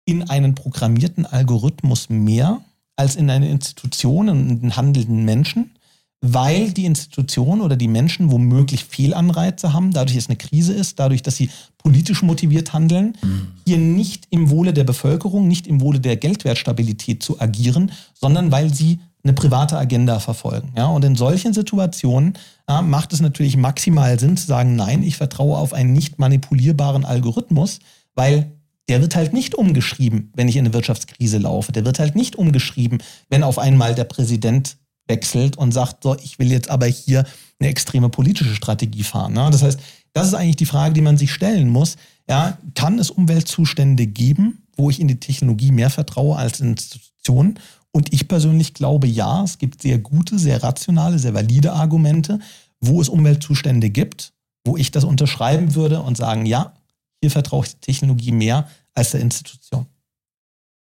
in 0.05 0.31
einen 0.31 0.55
programmierten 0.55 1.27
Algorithmus 1.27 2.09
mehr 2.09 2.61
als 2.95 3.17
in 3.17 3.31
eine 3.31 3.51
Institution 3.51 4.29
und 4.29 4.63
einen 4.63 4.77
handelnden 4.77 5.25
Menschen, 5.25 5.73
weil 6.21 6.73
die 6.73 6.85
Institution 6.85 7.61
oder 7.61 7.77
die 7.77 7.87
Menschen 7.87 8.33
womöglich 8.33 8.85
Fehlanreize 8.85 9.73
haben, 9.73 9.93
dadurch, 9.93 10.17
dass 10.17 10.25
es 10.25 10.31
eine 10.31 10.37
Krise 10.37 10.73
ist, 10.73 10.99
dadurch, 10.99 11.23
dass 11.23 11.37
sie 11.37 11.51
politisch 11.79 12.23
motiviert 12.23 12.73
handeln, 12.73 13.17
mhm. 13.23 13.49
hier 13.67 13.79
nicht 13.79 14.27
im 14.31 14.51
Wohle 14.51 14.73
der 14.73 14.85
Bevölkerung, 14.85 15.47
nicht 15.47 15.67
im 15.67 15.81
Wohle 15.81 16.01
der 16.01 16.17
Geldwertstabilität 16.17 17.23
zu 17.23 17.41
agieren, 17.41 17.93
sondern 18.15 18.51
weil 18.51 18.75
sie 18.75 18.99
eine 19.23 19.33
private 19.33 19.79
Agenda 19.79 20.19
verfolgen. 20.19 20.73
Ja, 20.77 20.87
und 20.87 21.05
in 21.05 21.15
solchen 21.15 21.53
Situationen 21.53 22.35
ja, 22.69 22.83
macht 22.83 23.13
es 23.13 23.21
natürlich 23.21 23.57
maximal 23.57 24.19
Sinn 24.19 24.37
zu 24.37 24.47
sagen, 24.47 24.75
nein, 24.77 25.03
ich 25.03 25.17
vertraue 25.17 25.57
auf 25.57 25.73
einen 25.73 25.93
nicht 25.93 26.19
manipulierbaren 26.19 27.05
Algorithmus, 27.05 27.79
weil 28.15 28.53
der 28.89 29.01
wird 29.03 29.15
halt 29.15 29.33
nicht 29.33 29.55
umgeschrieben, 29.55 30.33
wenn 30.35 30.49
ich 30.49 30.57
in 30.57 30.65
eine 30.65 30.75
Wirtschaftskrise 30.75 31.39
laufe. 31.39 31.73
Der 31.73 31.85
wird 31.85 31.99
halt 31.99 32.17
nicht 32.17 32.37
umgeschrieben, 32.37 33.03
wenn 33.29 33.43
auf 33.43 33.59
einmal 33.59 33.95
der 33.95 34.05
Präsident 34.05 34.79
wechselt 35.09 35.57
und 35.57 35.73
sagt, 35.73 36.03
so, 36.03 36.17
ich 36.17 36.39
will 36.39 36.53
jetzt 36.53 36.71
aber 36.71 36.87
hier 36.87 37.25
eine 37.59 37.69
extreme 37.69 38.09
politische 38.09 38.55
Strategie 38.55 39.03
fahren. 39.03 39.33
Ne? 39.33 39.49
Das 39.51 39.63
heißt, 39.63 39.81
das 40.13 40.29
ist 40.29 40.35
eigentlich 40.35 40.57
die 40.57 40.67
Frage, 40.67 40.95
die 40.95 41.01
man 41.01 41.17
sich 41.17 41.33
stellen 41.33 41.69
muss. 41.69 41.97
Ja, 42.29 42.59
kann 42.75 42.99
es 42.99 43.11
Umweltzustände 43.11 44.07
geben, 44.07 44.63
wo 44.77 44.91
ich 44.91 45.01
in 45.01 45.09
die 45.09 45.21
Technologie 45.21 45.73
mehr 45.73 45.91
vertraue 45.91 46.37
als 46.37 46.61
in 46.61 46.71
Institutionen? 46.71 47.59
Und 47.91 48.13
ich 48.13 48.29
persönlich 48.29 48.75
glaube, 48.75 49.07
ja, 49.07 49.43
es 49.43 49.59
gibt 49.59 49.83
sehr 49.83 49.99
gute, 49.99 50.39
sehr 50.39 50.63
rationale, 50.63 51.19
sehr 51.19 51.35
valide 51.35 51.73
Argumente, 51.73 52.39
wo 52.81 53.01
es 53.01 53.09
Umweltzustände 53.09 53.91
gibt, 53.91 54.33
wo 54.65 54.77
ich 54.77 54.91
das 54.91 55.05
unterschreiben 55.05 55.75
würde 55.75 56.03
und 56.03 56.17
sagen, 56.17 56.47
ja, 56.47 56.75
hier 57.21 57.31
vertraue 57.31 57.65
ich 57.65 57.73
der 57.73 57.81
Technologie 57.81 58.33
mehr 58.33 58.69
als 58.95 59.13
der 59.13 59.21
Institution. 59.21 59.87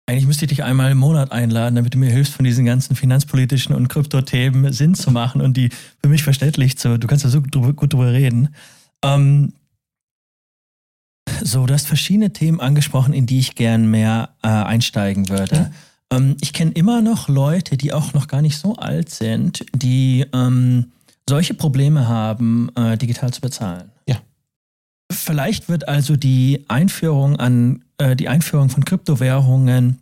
Eigentlich 0.09 0.27
müsste 0.27 0.45
ich 0.45 0.51
dich 0.51 0.63
einmal 0.63 0.93
im 0.93 0.99
Monat 0.99 1.33
einladen, 1.33 1.75
damit 1.75 1.95
du 1.95 1.99
mir 1.99 2.11
hilfst, 2.11 2.33
von 2.33 2.45
diesen 2.45 2.65
ganzen 2.65 2.95
finanzpolitischen 2.95 3.75
und 3.75 3.89
Kryptothemen 3.89 4.73
Sinn 4.73 4.95
zu 4.95 5.11
machen 5.11 5.41
und 5.41 5.57
die 5.57 5.71
für 6.01 6.09
mich 6.09 6.23
verständlich 6.23 6.79
zu. 6.79 6.97
Du 6.97 7.09
kannst 7.09 7.25
da 7.25 7.29
so 7.29 7.43
gut 7.43 7.93
drüber 7.93 8.13
reden. 8.13 8.55
Ähm, 9.03 9.53
so, 11.43 11.67
du 11.67 11.75
hast 11.75 11.89
verschiedene 11.89 12.33
Themen 12.33 12.61
angesprochen, 12.61 13.13
in 13.13 13.27
die 13.27 13.41
ich 13.41 13.57
gern 13.57 13.91
mehr 13.91 14.31
äh, 14.43 14.49
einsteigen 14.49 15.29
würde. 15.29 15.57
Ja. 16.13 16.17
Ähm, 16.17 16.37
ich 16.41 16.53
kenne 16.53 16.71
immer 16.73 17.03
noch 17.03 17.29
Leute, 17.29 17.77
die 17.77 17.93
auch 17.93 18.15
noch 18.15 18.29
gar 18.29 18.43
nicht 18.43 18.59
so 18.59 18.77
alt 18.77 19.11
sind, 19.11 19.67
die 19.75 20.25
ähm, 20.33 20.93
solche 21.29 21.55
Probleme 21.55 22.07
haben, 22.07 22.71
äh, 22.77 22.97
digital 22.97 23.33
zu 23.33 23.41
bezahlen. 23.41 23.91
Vielleicht 25.11 25.69
wird 25.69 25.89
also 25.89 26.17
die 26.17 26.65
Einführung 26.69 27.37
an 27.37 27.85
äh, 27.99 28.17
die 28.17 28.29
Einführung 28.29 28.69
von 28.69 28.85
Kryptowährungen 28.85 30.01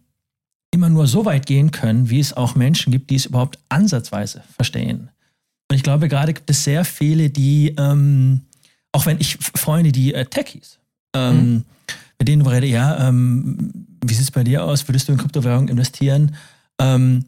immer 0.71 0.89
nur 0.89 1.07
so 1.07 1.25
weit 1.25 1.47
gehen 1.47 1.71
können, 1.71 2.11
wie 2.11 2.19
es 2.19 2.33
auch 2.33 2.57
Menschen 2.57 2.91
gibt, 2.91 3.11
die 3.11 3.15
es 3.15 3.27
überhaupt 3.27 3.59
ansatzweise 3.69 4.43
verstehen. 4.57 5.11
Und 5.71 5.77
ich 5.77 5.83
glaube, 5.83 6.09
gerade 6.09 6.35
gibt 6.35 6.51
es 6.51 6.65
sehr 6.65 6.85
viele, 6.85 7.31
die, 7.31 7.75
ähm, 7.79 8.41
auch 8.93 9.07
wenn 9.07 9.21
ich 9.21 9.39
Freunde, 9.39 9.93
die 9.93 10.13
äh, 10.13 10.25
Techies, 10.25 10.79
ähm, 11.15 11.37
mhm. 11.37 11.65
mit 12.19 12.29
denen 12.29 12.43
du 12.43 12.51
rede, 12.51 12.67
ja, 12.67 13.09
ähm, 13.09 13.73
wie 14.05 14.15
sieht 14.15 14.25
es 14.25 14.31
bei 14.31 14.45
dir 14.45 14.65
aus? 14.65 14.87
Würdest 14.89 15.09
du 15.09 15.13
in 15.13 15.19
Kryptowährungen 15.19 15.69
investieren? 15.69 16.35
Ähm, 16.81 17.25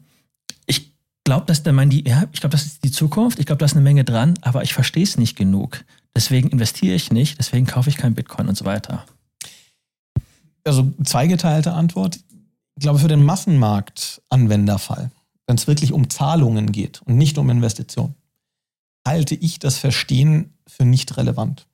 ich 0.65 0.91
glaube, 1.23 1.45
dass 1.45 1.63
der 1.63 1.73
Mann 1.73 1.89
die, 1.89 2.07
ja, 2.07 2.25
ich 2.33 2.41
glaube, 2.41 2.51
das 2.51 2.65
ist 2.65 2.83
die 2.83 2.91
Zukunft. 2.91 3.39
Ich 3.39 3.45
glaube, 3.45 3.59
da 3.59 3.65
ist 3.65 3.73
eine 3.73 3.81
Menge 3.81 4.03
dran, 4.03 4.33
aber 4.41 4.63
ich 4.63 4.73
verstehe 4.73 5.03
es 5.03 5.17
nicht 5.17 5.37
genug. 5.37 5.85
Deswegen 6.17 6.49
investiere 6.49 6.95
ich 6.95 7.11
nicht, 7.13 7.39
deswegen 7.39 7.65
kaufe 7.65 7.89
ich 7.89 7.95
kein 7.95 8.13
Bitcoin 8.13 8.49
und 8.49 8.57
so 8.57 8.65
weiter 8.65 9.05
also 10.67 10.93
zweigeteilte 11.03 11.73
Antwort. 11.73 12.19
Ich 12.75 12.81
glaube, 12.81 12.99
für 12.99 13.07
den 13.07 13.23
Massenmarkt-Anwenderfall, 13.23 15.11
wenn 15.47 15.55
es 15.55 15.65
wirklich 15.65 15.93
um 15.93 16.09
Zahlungen 16.09 16.71
geht 16.71 17.01
und 17.03 17.17
nicht 17.17 17.37
um 17.37 17.49
Investitionen, 17.49 18.15
halte 19.07 19.33
ich 19.33 19.57
das 19.59 19.77
Verstehen 19.77 20.53
für 20.67 20.85
nicht 20.85 21.17
relevant. 21.17 21.65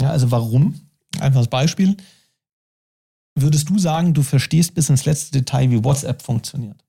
Ja, 0.00 0.10
also 0.10 0.30
warum? 0.30 0.80
Einfaches 1.18 1.48
Beispiel. 1.48 1.96
Würdest 3.34 3.68
du 3.68 3.78
sagen, 3.78 4.14
du 4.14 4.22
verstehst 4.22 4.74
bis 4.74 4.88
ins 4.88 5.04
letzte 5.04 5.32
Detail, 5.32 5.70
wie 5.70 5.84
WhatsApp 5.84 6.22
funktioniert? 6.22 6.82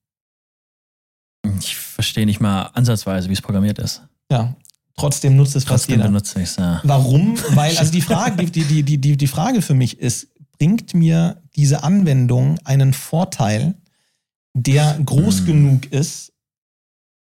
Ich 1.60 1.76
verstehe 1.76 2.26
nicht 2.26 2.40
mal 2.40 2.64
ansatzweise, 2.68 3.28
wie 3.30 3.34
es 3.34 3.42
programmiert 3.42 3.80
ist. 3.80 4.04
Ja, 4.32 4.56
trotzdem 4.96 5.36
nutzt 5.36 5.56
es 5.56 5.64
fast 5.64 5.90
jeder. 5.90 6.04
Benutze 6.04 6.42
ich's, 6.42 6.58
ja. 6.58 6.82
Warum? 6.84 7.38
Weil 7.50 7.78
also 7.78 7.92
die 7.92 8.02
Frage, 8.02 8.46
die, 8.46 8.64
die, 8.64 8.84
die, 8.84 8.98
die, 8.98 9.18
die 9.18 9.28
Frage 9.28 9.62
für 9.62 9.74
mich 9.74 10.00
ist, 10.00 10.28
bringt 10.58 10.94
mir 10.94 11.42
diese 11.56 11.84
Anwendung 11.84 12.60
einen 12.64 12.94
Vorteil, 12.94 13.76
der 14.54 15.00
groß 15.04 15.42
mhm. 15.42 15.46
genug 15.46 15.86
ist, 15.92 16.34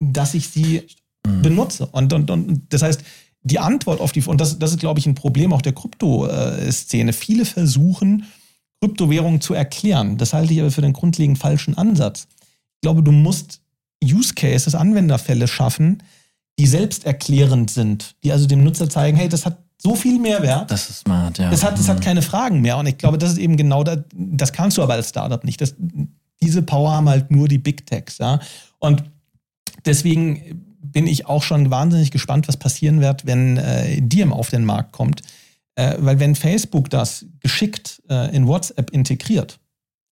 dass 0.01 0.35
ich 0.35 0.49
sie 0.49 0.87
mhm. 1.27 1.43
benutze. 1.43 1.87
Und, 1.87 2.13
und, 2.13 2.31
und 2.31 2.73
das 2.73 2.83
heißt, 2.83 3.03
die 3.45 3.59
Antwort 3.59 4.01
auf 4.01 4.13
die, 4.13 4.23
und 4.23 4.41
das, 4.41 4.59
das 4.59 4.73
ist, 4.73 4.81
glaube 4.81 5.01
ich, 5.01 5.07
ein 5.07 5.15
Problem 5.15 5.53
auch 5.53 5.63
der 5.63 5.73
Krypto-Szene. 5.73 7.13
Viele 7.13 7.45
versuchen, 7.45 8.27
Kryptowährungen 8.81 9.41
zu 9.41 9.55
erklären. 9.55 10.19
Das 10.19 10.33
halte 10.33 10.53
ich 10.53 10.61
aber 10.61 10.71
für 10.71 10.83
den 10.83 10.93
grundlegend 10.93 11.39
falschen 11.39 11.77
Ansatz. 11.77 12.27
Ich 12.75 12.81
glaube, 12.83 13.03
du 13.03 13.13
musst 13.13 13.61
Use 14.03 14.35
Cases, 14.35 14.75
Anwenderfälle 14.75 15.49
schaffen, 15.49 16.03
die 16.59 16.67
selbsterklärend 16.67 17.71
sind, 17.71 18.15
die 18.23 18.33
also 18.33 18.47
dem 18.47 18.63
Nutzer 18.63 18.89
zeigen, 18.89 19.17
hey, 19.17 19.29
das 19.29 19.47
hat 19.47 19.59
so 19.79 19.97
viel 19.97 20.19
Mehrwert. 20.19 20.71
Das 20.71 20.89
ist 20.89 21.01
smart, 21.01 21.39
ja. 21.39 21.51
Das 21.51 21.65
hat, 21.65 21.79
das 21.79 21.89
hat 21.89 21.99
mhm. 21.99 22.03
keine 22.03 22.23
Fragen 22.23 22.61
mehr. 22.61 22.77
Und 22.77 22.87
ich 22.87 22.99
glaube, 22.99 23.19
das 23.19 23.33
ist 23.33 23.39
eben 23.39 23.57
genau 23.57 23.83
das, 23.83 23.99
das 24.15 24.53
kannst 24.53 24.79
du 24.79 24.83
aber 24.83 24.95
als 24.95 25.09
Startup 25.09 25.43
nicht. 25.43 25.61
Das, 25.61 25.75
diese 26.41 26.63
Power 26.63 26.93
haben 26.93 27.09
halt 27.09 27.31
nur 27.31 27.49
die 27.49 27.59
Big 27.59 27.87
Techs, 27.87 28.19
ja. 28.19 28.39
Und 28.79 29.03
deswegen 29.85 30.65
bin 30.81 31.07
ich 31.07 31.27
auch 31.27 31.43
schon 31.43 31.71
wahnsinnig 31.71 32.11
gespannt, 32.11 32.49
was 32.49 32.57
passieren 32.57 33.01
wird, 33.01 33.27
wenn 33.27 33.57
äh, 33.57 34.01
Diem 34.03 34.33
auf 34.33 34.51
den 34.51 34.65
Markt 34.65 34.93
kommt. 34.93 35.23
Äh, 35.75 35.97
weil 35.99 36.21
wenn 36.21 36.35
Facebook 36.35 36.91
das 36.91 37.25
geschickt 37.41 38.03
äh, 38.09 38.35
in 38.35 38.47
WhatsApp 38.47 38.91
integriert, 38.91 39.59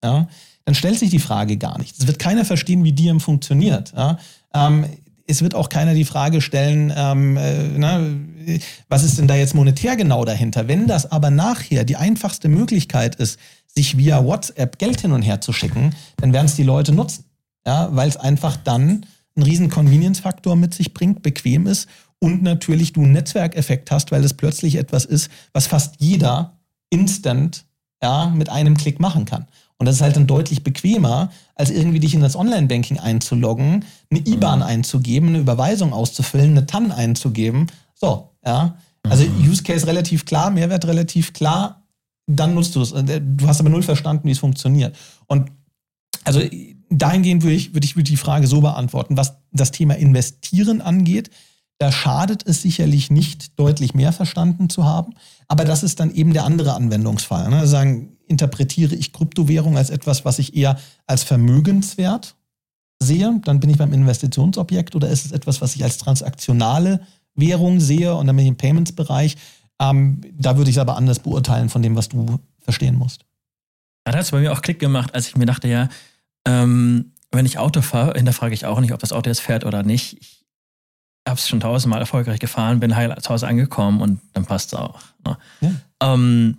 ja, 0.02 0.26
dann 0.64 0.74
stellt 0.74 0.98
sich 0.98 1.10
die 1.10 1.18
Frage 1.18 1.56
gar 1.58 1.78
nicht. 1.78 1.98
Es 1.98 2.06
wird 2.06 2.18
keiner 2.18 2.44
verstehen, 2.44 2.84
wie 2.84 2.92
Diem 2.92 3.20
funktioniert. 3.20 3.92
Ja. 3.94 4.18
Ähm, 4.54 4.86
es 5.30 5.42
wird 5.42 5.54
auch 5.54 5.68
keiner 5.68 5.94
die 5.94 6.04
Frage 6.04 6.40
stellen, 6.40 6.92
ähm, 6.94 7.36
äh, 7.36 7.68
na, 7.76 8.00
was 8.88 9.04
ist 9.04 9.18
denn 9.18 9.28
da 9.28 9.36
jetzt 9.36 9.54
monetär 9.54 9.96
genau 9.96 10.24
dahinter? 10.24 10.68
Wenn 10.68 10.86
das 10.86 11.10
aber 11.10 11.30
nachher 11.30 11.84
die 11.84 11.96
einfachste 11.96 12.48
Möglichkeit 12.48 13.14
ist, 13.16 13.38
sich 13.66 13.96
via 13.96 14.24
WhatsApp 14.24 14.78
Geld 14.78 15.00
hin 15.00 15.12
und 15.12 15.22
her 15.22 15.40
zu 15.40 15.52
schicken, 15.52 15.94
dann 16.16 16.32
werden 16.32 16.46
es 16.46 16.56
die 16.56 16.64
Leute 16.64 16.92
nutzen. 16.92 17.24
Ja, 17.66 17.88
weil 17.92 18.08
es 18.08 18.16
einfach 18.16 18.56
dann 18.56 19.06
einen 19.36 19.44
riesen 19.44 19.70
Convenience-Faktor 19.70 20.56
mit 20.56 20.74
sich 20.74 20.92
bringt, 20.94 21.22
bequem 21.22 21.66
ist 21.66 21.88
und 22.18 22.42
natürlich 22.42 22.92
du 22.92 23.02
einen 23.02 23.12
Netzwerkeffekt 23.12 23.90
hast, 23.90 24.10
weil 24.12 24.24
es 24.24 24.34
plötzlich 24.34 24.76
etwas 24.76 25.04
ist, 25.04 25.30
was 25.52 25.66
fast 25.66 25.96
jeder 25.98 26.58
instant 26.88 27.64
ja, 28.02 28.32
mit 28.34 28.48
einem 28.48 28.76
Klick 28.76 28.98
machen 28.98 29.26
kann. 29.26 29.46
Und 29.80 29.86
das 29.86 29.96
ist 29.96 30.02
halt 30.02 30.14
dann 30.14 30.26
deutlich 30.26 30.62
bequemer, 30.62 31.30
als 31.54 31.70
irgendwie 31.70 32.00
dich 32.00 32.12
in 32.12 32.20
das 32.20 32.36
Online-Banking 32.36 32.98
einzuloggen, 32.98 33.86
eine 34.10 34.20
IBAN 34.20 34.58
mhm. 34.58 34.64
einzugeben, 34.66 35.30
eine 35.30 35.38
Überweisung 35.38 35.94
auszufüllen, 35.94 36.50
eine 36.50 36.66
TAN 36.66 36.92
einzugeben. 36.92 37.66
So, 37.94 38.28
ja. 38.44 38.76
Also 39.08 39.24
mhm. 39.24 39.50
Use 39.50 39.62
Case 39.62 39.86
relativ 39.86 40.26
klar, 40.26 40.50
Mehrwert 40.50 40.86
relativ 40.86 41.32
klar, 41.32 41.86
dann 42.26 42.54
nutzt 42.54 42.76
du 42.76 42.82
es. 42.82 42.92
Äh, 42.92 43.22
du 43.22 43.48
hast 43.48 43.58
aber 43.60 43.70
null 43.70 43.82
verstanden, 43.82 44.28
wie 44.28 44.32
es 44.32 44.38
funktioniert. 44.38 44.94
Und 45.26 45.50
also 46.24 46.42
dahingehend 46.90 47.42
würde 47.42 47.56
ich, 47.56 47.72
würde 47.72 47.86
ich 47.86 47.94
die 47.94 48.18
Frage 48.18 48.46
so 48.46 48.60
beantworten, 48.60 49.16
was 49.16 49.38
das 49.50 49.70
Thema 49.70 49.94
Investieren 49.94 50.82
angeht. 50.82 51.30
Da 51.78 51.90
schadet 51.90 52.46
es 52.46 52.60
sicherlich 52.60 53.10
nicht, 53.10 53.58
deutlich 53.58 53.94
mehr 53.94 54.12
verstanden 54.12 54.68
zu 54.68 54.84
haben. 54.84 55.14
Aber 55.48 55.64
das 55.64 55.82
ist 55.82 56.00
dann 56.00 56.10
eben 56.10 56.34
der 56.34 56.44
andere 56.44 56.74
Anwendungsfall. 56.74 57.48
Ne? 57.48 57.66
Sagen, 57.66 58.18
interpretiere 58.30 58.94
ich 58.94 59.12
Kryptowährung 59.12 59.76
als 59.76 59.90
etwas, 59.90 60.24
was 60.24 60.38
ich 60.38 60.56
eher 60.56 60.78
als 61.06 61.22
Vermögenswert 61.24 62.36
sehe, 63.02 63.40
dann 63.44 63.60
bin 63.60 63.70
ich 63.70 63.78
beim 63.78 63.92
Investitionsobjekt 63.92 64.94
oder 64.94 65.08
ist 65.08 65.26
es 65.26 65.32
etwas, 65.32 65.60
was 65.60 65.74
ich 65.74 65.82
als 65.82 65.98
transaktionale 65.98 67.00
Währung 67.34 67.80
sehe 67.80 68.14
und 68.14 68.26
dann 68.26 68.36
bin 68.36 68.44
ich 68.44 68.50
im 68.50 68.56
Payments-Bereich. 68.56 69.36
Ähm, 69.80 70.20
da 70.38 70.56
würde 70.56 70.70
ich 70.70 70.76
es 70.76 70.80
aber 70.80 70.96
anders 70.96 71.18
beurteilen 71.18 71.68
von 71.68 71.82
dem, 71.82 71.96
was 71.96 72.08
du 72.08 72.38
verstehen 72.60 72.96
musst. 72.96 73.24
Da 74.04 74.12
hat 74.12 74.20
es 74.20 74.30
bei 74.30 74.40
mir 74.40 74.52
auch 74.52 74.62
Klick 74.62 74.78
gemacht, 74.78 75.14
als 75.14 75.28
ich 75.28 75.36
mir 75.36 75.46
dachte, 75.46 75.68
ja, 75.68 75.88
ähm, 76.46 77.12
wenn 77.32 77.46
ich 77.46 77.58
Auto 77.58 77.82
fahre, 77.82 78.16
hinterfrage 78.16 78.54
ich 78.54 78.66
auch 78.66 78.80
nicht, 78.80 78.92
ob 78.92 79.00
das 79.00 79.12
Auto 79.12 79.28
jetzt 79.28 79.40
fährt 79.40 79.64
oder 79.64 79.82
nicht. 79.82 80.18
Ich 80.20 80.44
habe 81.26 81.38
es 81.38 81.48
schon 81.48 81.60
tausendmal 81.60 82.00
erfolgreich 82.00 82.38
gefahren, 82.38 82.80
bin 82.80 82.96
heil 82.96 83.14
zu 83.20 83.30
Hause 83.30 83.46
angekommen 83.46 84.00
und 84.00 84.20
dann 84.32 84.46
passt 84.46 84.72
es 84.72 84.78
auch. 84.78 85.00
Ne? 85.26 85.38
Ja. 85.60 86.14
Ähm, 86.14 86.58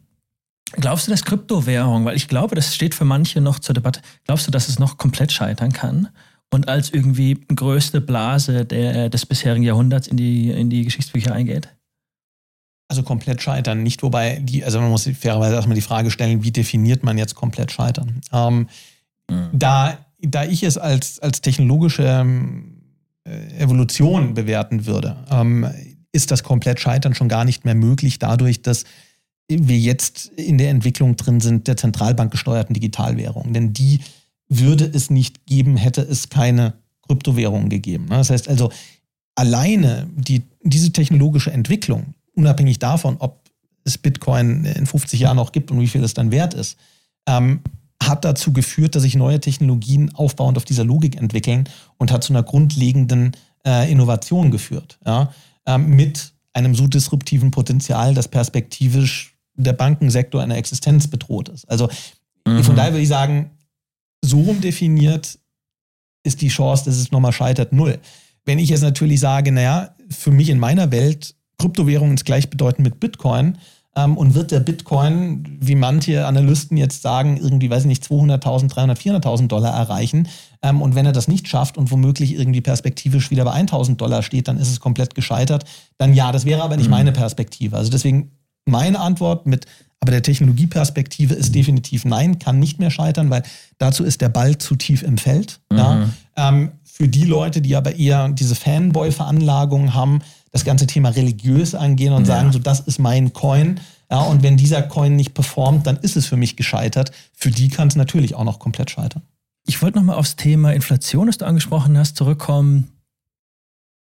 Glaubst 0.74 1.08
du, 1.08 1.12
dass 1.12 1.26
Kryptowährung, 1.26 2.06
weil 2.06 2.16
ich 2.16 2.28
glaube, 2.28 2.56
das 2.56 2.74
steht 2.74 2.96
für 2.96 3.06
manche 3.06 3.42
noch 3.42 3.60
zur 3.60 3.74
Debatte, 3.74 4.02
glaubst 4.26 4.48
du, 4.48 4.52
dass 4.52 4.70
es 4.70 4.80
noch 4.80 4.98
komplett 4.98 5.32
scheitern 5.32 5.74
kann 5.74 6.10
und 6.54 6.70
als 6.70 6.92
irgendwie 6.92 7.40
größte 7.54 8.02
Blase 8.02 8.66
der, 8.66 9.10
des 9.10 9.26
bisherigen 9.26 9.64
Jahrhunderts 9.64 10.08
in 10.08 10.18
die, 10.18 10.50
in 10.52 10.70
die 10.70 10.84
Geschichtsbücher 10.84 11.34
eingeht? 11.34 11.70
Also 12.88 13.04
komplett 13.04 13.42
scheitern 13.42 13.84
nicht, 13.84 14.04
wobei 14.04 14.40
die, 14.42 14.64
also 14.66 14.82
man 14.82 14.90
muss 14.90 15.10
fairerweise 15.18 15.56
erstmal 15.56 15.76
die 15.76 15.82
Frage 15.82 16.12
stellen, 16.12 16.44
wie 16.44 16.52
definiert 16.52 17.04
man 17.04 17.18
jetzt 17.18 17.36
komplett 17.36 17.72
scheitern? 17.72 18.22
Ähm, 18.34 18.68
mhm. 19.30 19.50
da, 19.54 19.98
da 20.20 20.44
ich 20.44 20.64
es 20.64 20.78
als, 20.78 21.20
als 21.20 21.42
technologische 21.42 22.04
ähm, 22.04 22.82
Evolution 23.24 24.34
bewerten 24.34 24.86
würde, 24.86 25.18
ähm, 25.30 25.70
ist 26.12 26.32
das 26.32 26.44
komplett 26.44 26.80
scheitern 26.80 27.16
schon 27.16 27.30
gar 27.30 27.46
nicht 27.46 27.64
mehr 27.64 27.76
möglich, 27.76 28.20
dadurch, 28.20 28.62
dass 28.62 28.84
wir 29.60 29.78
jetzt 29.78 30.28
in 30.36 30.58
der 30.58 30.70
Entwicklung 30.70 31.16
drin 31.16 31.40
sind 31.40 31.68
der 31.68 31.78
zentralbankgesteuerten 31.78 32.74
Digitalwährung. 32.74 33.54
Denn 33.54 33.74
die 33.74 34.00
würde 34.50 34.86
es 34.86 35.10
nicht 35.10 35.46
geben, 35.46 35.78
hätte 35.78 36.02
es 36.02 36.30
keine 36.30 36.74
Kryptowährungen 37.08 37.70
gegeben. 37.70 38.08
Das 38.10 38.30
heißt 38.30 38.50
also, 38.50 38.72
alleine 39.36 40.10
die, 40.16 40.44
diese 40.64 40.92
technologische 40.92 41.52
Entwicklung 41.52 42.14
unabhängig 42.36 42.80
davon, 42.80 43.18
ob 43.20 43.42
es 43.84 43.98
Bitcoin 43.98 44.66
in 44.66 44.86
50 44.86 45.20
Jahren 45.20 45.38
noch 45.38 45.52
gibt 45.52 45.72
und 45.72 45.80
wie 45.80 45.88
viel 45.88 46.04
es 46.04 46.14
dann 46.14 46.32
wert 46.32 46.54
ist, 46.54 46.78
ähm, 47.28 47.62
hat 48.02 48.26
dazu 48.26 48.52
geführt, 48.52 48.96
dass 48.96 49.04
sich 49.04 49.16
neue 49.16 49.40
Technologien 49.40 50.14
aufbauend 50.16 50.58
auf 50.58 50.66
dieser 50.66 50.84
Logik 50.84 51.18
entwickeln 51.18 51.70
und 51.98 52.12
hat 52.12 52.24
zu 52.24 52.34
einer 52.34 52.44
grundlegenden 52.44 53.32
äh, 53.66 53.92
Innovation 53.92 54.52
geführt. 54.52 55.00
Ja? 55.06 55.34
Ähm, 55.66 55.90
mit 55.90 56.34
einem 56.54 56.76
so 56.76 56.88
disruptiven 56.88 57.52
Potenzial, 57.52 58.14
dass 58.14 58.28
perspektivisch 58.28 59.31
der 59.56 59.74
Bankensektor 59.74 60.42
einer 60.42 60.58
Existenz 60.58 61.08
bedroht 61.08 61.50
ist. 61.50 61.70
Also 61.70 61.90
mhm. 62.48 62.64
von 62.64 62.76
daher 62.76 62.92
würde 62.92 63.04
ich 63.04 63.10
sagen, 63.10 63.52
so 64.24 64.42
rum 64.42 64.62
definiert 64.62 65.40
ist 66.24 66.42
die 66.42 66.50
Chance, 66.50 66.86
dass 66.86 66.98
es 66.98 67.12
nochmal 67.12 67.34
scheitert, 67.34 67.74
null. 67.74 68.00
Wenn 68.46 68.60
ich 68.60 68.70
jetzt 68.70 68.82
natürlich 68.82 69.20
sage, 69.20 69.52
naja, 69.52 69.96
für 70.10 70.32
mich 70.32 70.50
in 70.50 70.60
meiner 70.60 70.92
Welt 70.92 71.36
Kryptowährung 71.62 72.14
ist 72.14 72.26
gleichbedeutend 72.26 72.84
mit 72.84 73.00
Bitcoin. 73.00 73.58
Ähm, 73.94 74.16
und 74.16 74.36
wird 74.36 74.52
der 74.52 74.62
Bitcoin, 74.62 75.58
wie 75.60 75.76
manche 75.76 76.26
Analysten 76.26 76.78
jetzt 76.78 77.02
sagen, 77.02 77.36
irgendwie, 77.36 77.70
weiß 77.70 77.82
ich 77.82 77.88
nicht, 77.88 78.06
200.000, 78.06 78.72
300.000, 78.72 79.22
400.000 79.22 79.48
Dollar 79.48 79.76
erreichen. 79.76 80.30
Ähm, 80.62 80.82
und 80.82 80.96
wenn 80.96 81.06
er 81.06 81.12
das 81.12 81.28
nicht 81.28 81.50
schafft 81.50 81.78
und 81.78 81.92
womöglich 81.92 82.34
irgendwie 82.34 82.62
perspektivisch 82.62 83.32
wieder 83.32 83.44
bei 83.44 83.54
1.000 83.54 83.98
Dollar 83.98 84.24
steht, 84.24 84.48
dann 84.48 84.58
ist 84.58 84.70
es 84.70 84.80
komplett 84.80 85.14
gescheitert. 85.14 85.66
Dann 85.98 86.14
ja, 86.14 86.32
das 86.32 86.46
wäre 86.46 86.64
aber 86.64 86.78
nicht 86.78 86.86
mhm. 86.86 86.92
meine 86.92 87.12
Perspektive. 87.12 87.76
Also 87.76 87.92
deswegen 87.92 88.32
meine 88.66 89.00
Antwort 89.00 89.46
mit 89.46 89.66
aber 90.04 90.12
der 90.12 90.24
Technologieperspektive 90.24 91.36
ist 91.36 91.54
definitiv 91.54 92.06
nein, 92.06 92.40
kann 92.40 92.60
nicht 92.60 92.80
mehr 92.80 92.90
scheitern, 92.90 93.30
weil 93.30 93.44
dazu 93.78 94.04
ist 94.04 94.22
der 94.22 94.30
Ball 94.30 94.58
zu 94.58 94.76
tief 94.76 95.04
im 95.04 95.20
Feld. 95.20 95.60
Mhm. 95.70 95.78
Ja. 95.78 96.10
Ähm, 96.36 96.72
für 96.84 97.08
die 97.08 97.24
Leute, 97.24 97.62
die 97.62 97.76
aber 97.76 97.96
eher 97.96 98.30
diese 98.30 98.56
Fanboy-Veranlagung 98.56 99.94
haben, 99.94 100.22
das 100.52 100.66
ganze 100.66 100.88
Thema 100.88 101.10
religiös 101.10 101.76
angehen 101.76 102.14
und 102.14 102.28
ja. 102.28 102.36
sagen, 102.36 102.52
so 102.52 102.60
das 102.60 102.82
ist 102.82 103.00
mein 103.00 103.32
Coin. 103.34 103.80
Ja, 104.10 104.22
und 104.22 104.44
wenn 104.44 104.58
dieser 104.58 104.82
Coin 104.82 105.16
nicht 105.16 105.34
performt, 105.34 105.88
dann 105.88 105.98
ist 105.98 106.18
es 106.18 106.26
für 106.26 106.36
mich 106.36 106.58
gescheitert. 106.58 107.12
Für 107.34 107.52
die 107.52 107.70
kann 107.70 107.88
es 107.88 107.96
natürlich 107.96 108.36
auch 108.36 108.44
noch 108.44 108.60
komplett 108.60 108.90
scheitern. 108.90 109.22
Ich 109.68 109.82
wollte 109.82 110.00
nochmal 110.00 110.18
aufs 110.18 110.36
Thema 110.36 110.74
Inflation, 110.74 111.28
das 111.28 111.38
du 111.38 111.46
angesprochen 111.46 111.98
hast, 111.98 112.18
zurückkommen. 112.18 112.92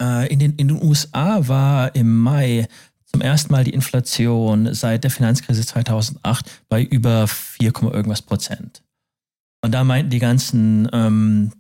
Äh, 0.02 0.32
in, 0.32 0.40
den, 0.40 0.56
in 0.58 0.68
den 0.68 0.84
USA 0.84 1.48
war 1.48 1.96
im 1.96 2.20
Mai 2.20 2.68
zum 3.16 3.22
ersten 3.22 3.54
Mal 3.54 3.64
die 3.64 3.74
Inflation 3.74 4.74
seit 4.74 5.06
der 5.06 5.10
Finanzkrise 5.10 5.66
2008 5.66 6.64
bei 6.68 6.84
über 6.84 7.30
4, 7.30 7.72
irgendwas 7.94 8.22
Prozent. 8.22 8.84
Und 9.64 9.72
da 9.72 9.86
meinten 9.86 10.10
die 10.10 10.20
ganzen 10.20 10.90
ähm, 10.92 11.54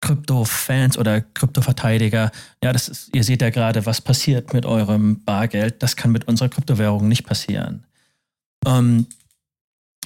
Krypto-Fans 0.00 0.98
oder 0.98 1.20
Krypto-Verteidiger, 1.20 2.32
ja, 2.60 2.72
das 2.72 2.88
ist, 2.88 3.14
ihr 3.14 3.22
seht 3.22 3.40
ja 3.40 3.50
gerade, 3.50 3.86
was 3.86 4.00
passiert 4.00 4.52
mit 4.52 4.66
eurem 4.66 5.22
Bargeld. 5.24 5.80
Das 5.80 5.94
kann 5.94 6.10
mit 6.10 6.26
unserer 6.26 6.48
Kryptowährung 6.48 7.06
nicht 7.06 7.24
passieren. 7.24 7.84
Ähm, 8.66 9.06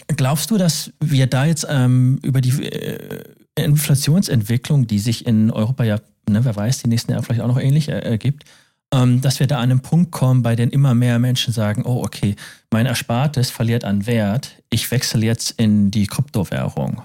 glaubst 0.08 0.50
du, 0.50 0.58
dass 0.58 0.92
wir 1.00 1.28
da 1.28 1.46
jetzt 1.46 1.66
ähm, 1.66 2.18
über 2.22 2.42
die 2.42 2.62
äh, 2.62 3.24
Inflationsentwicklung, 3.54 4.86
die 4.86 4.98
sich 4.98 5.26
in 5.26 5.50
Europa 5.50 5.84
ja, 5.84 5.98
ne, 6.28 6.44
wer 6.44 6.54
weiß, 6.54 6.82
die 6.82 6.90
nächsten 6.90 7.12
Jahre 7.12 7.22
vielleicht 7.22 7.40
auch 7.40 7.48
noch 7.48 7.58
ähnlich 7.58 7.88
äh, 7.88 8.00
ergibt, 8.00 8.44
ähm, 8.44 8.60
dass 8.92 9.40
wir 9.40 9.46
da 9.46 9.56
an 9.56 9.70
einen 9.70 9.80
Punkt 9.80 10.12
kommen, 10.12 10.42
bei 10.42 10.54
dem 10.54 10.68
immer 10.68 10.94
mehr 10.94 11.18
Menschen 11.18 11.54
sagen, 11.54 11.82
oh, 11.86 12.02
okay, 12.04 12.36
mein 12.70 12.84
Erspartes 12.84 13.50
verliert 13.50 13.84
an 13.84 14.06
Wert, 14.06 14.62
ich 14.68 14.90
wechsle 14.90 15.24
jetzt 15.24 15.52
in 15.52 15.90
die 15.90 16.06
Kryptowährung. 16.06 17.00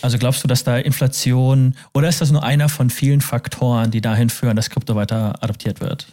Also 0.00 0.16
glaubst 0.16 0.42
du, 0.42 0.48
dass 0.48 0.64
da 0.64 0.78
Inflation 0.78 1.74
oder 1.92 2.08
ist 2.08 2.22
das 2.22 2.30
nur 2.30 2.42
einer 2.42 2.70
von 2.70 2.88
vielen 2.88 3.20
Faktoren, 3.20 3.90
die 3.90 4.00
dahin 4.00 4.30
führen, 4.30 4.56
dass 4.56 4.70
Krypto 4.70 4.94
weiter 4.94 5.42
adoptiert 5.42 5.80
wird? 5.80 6.06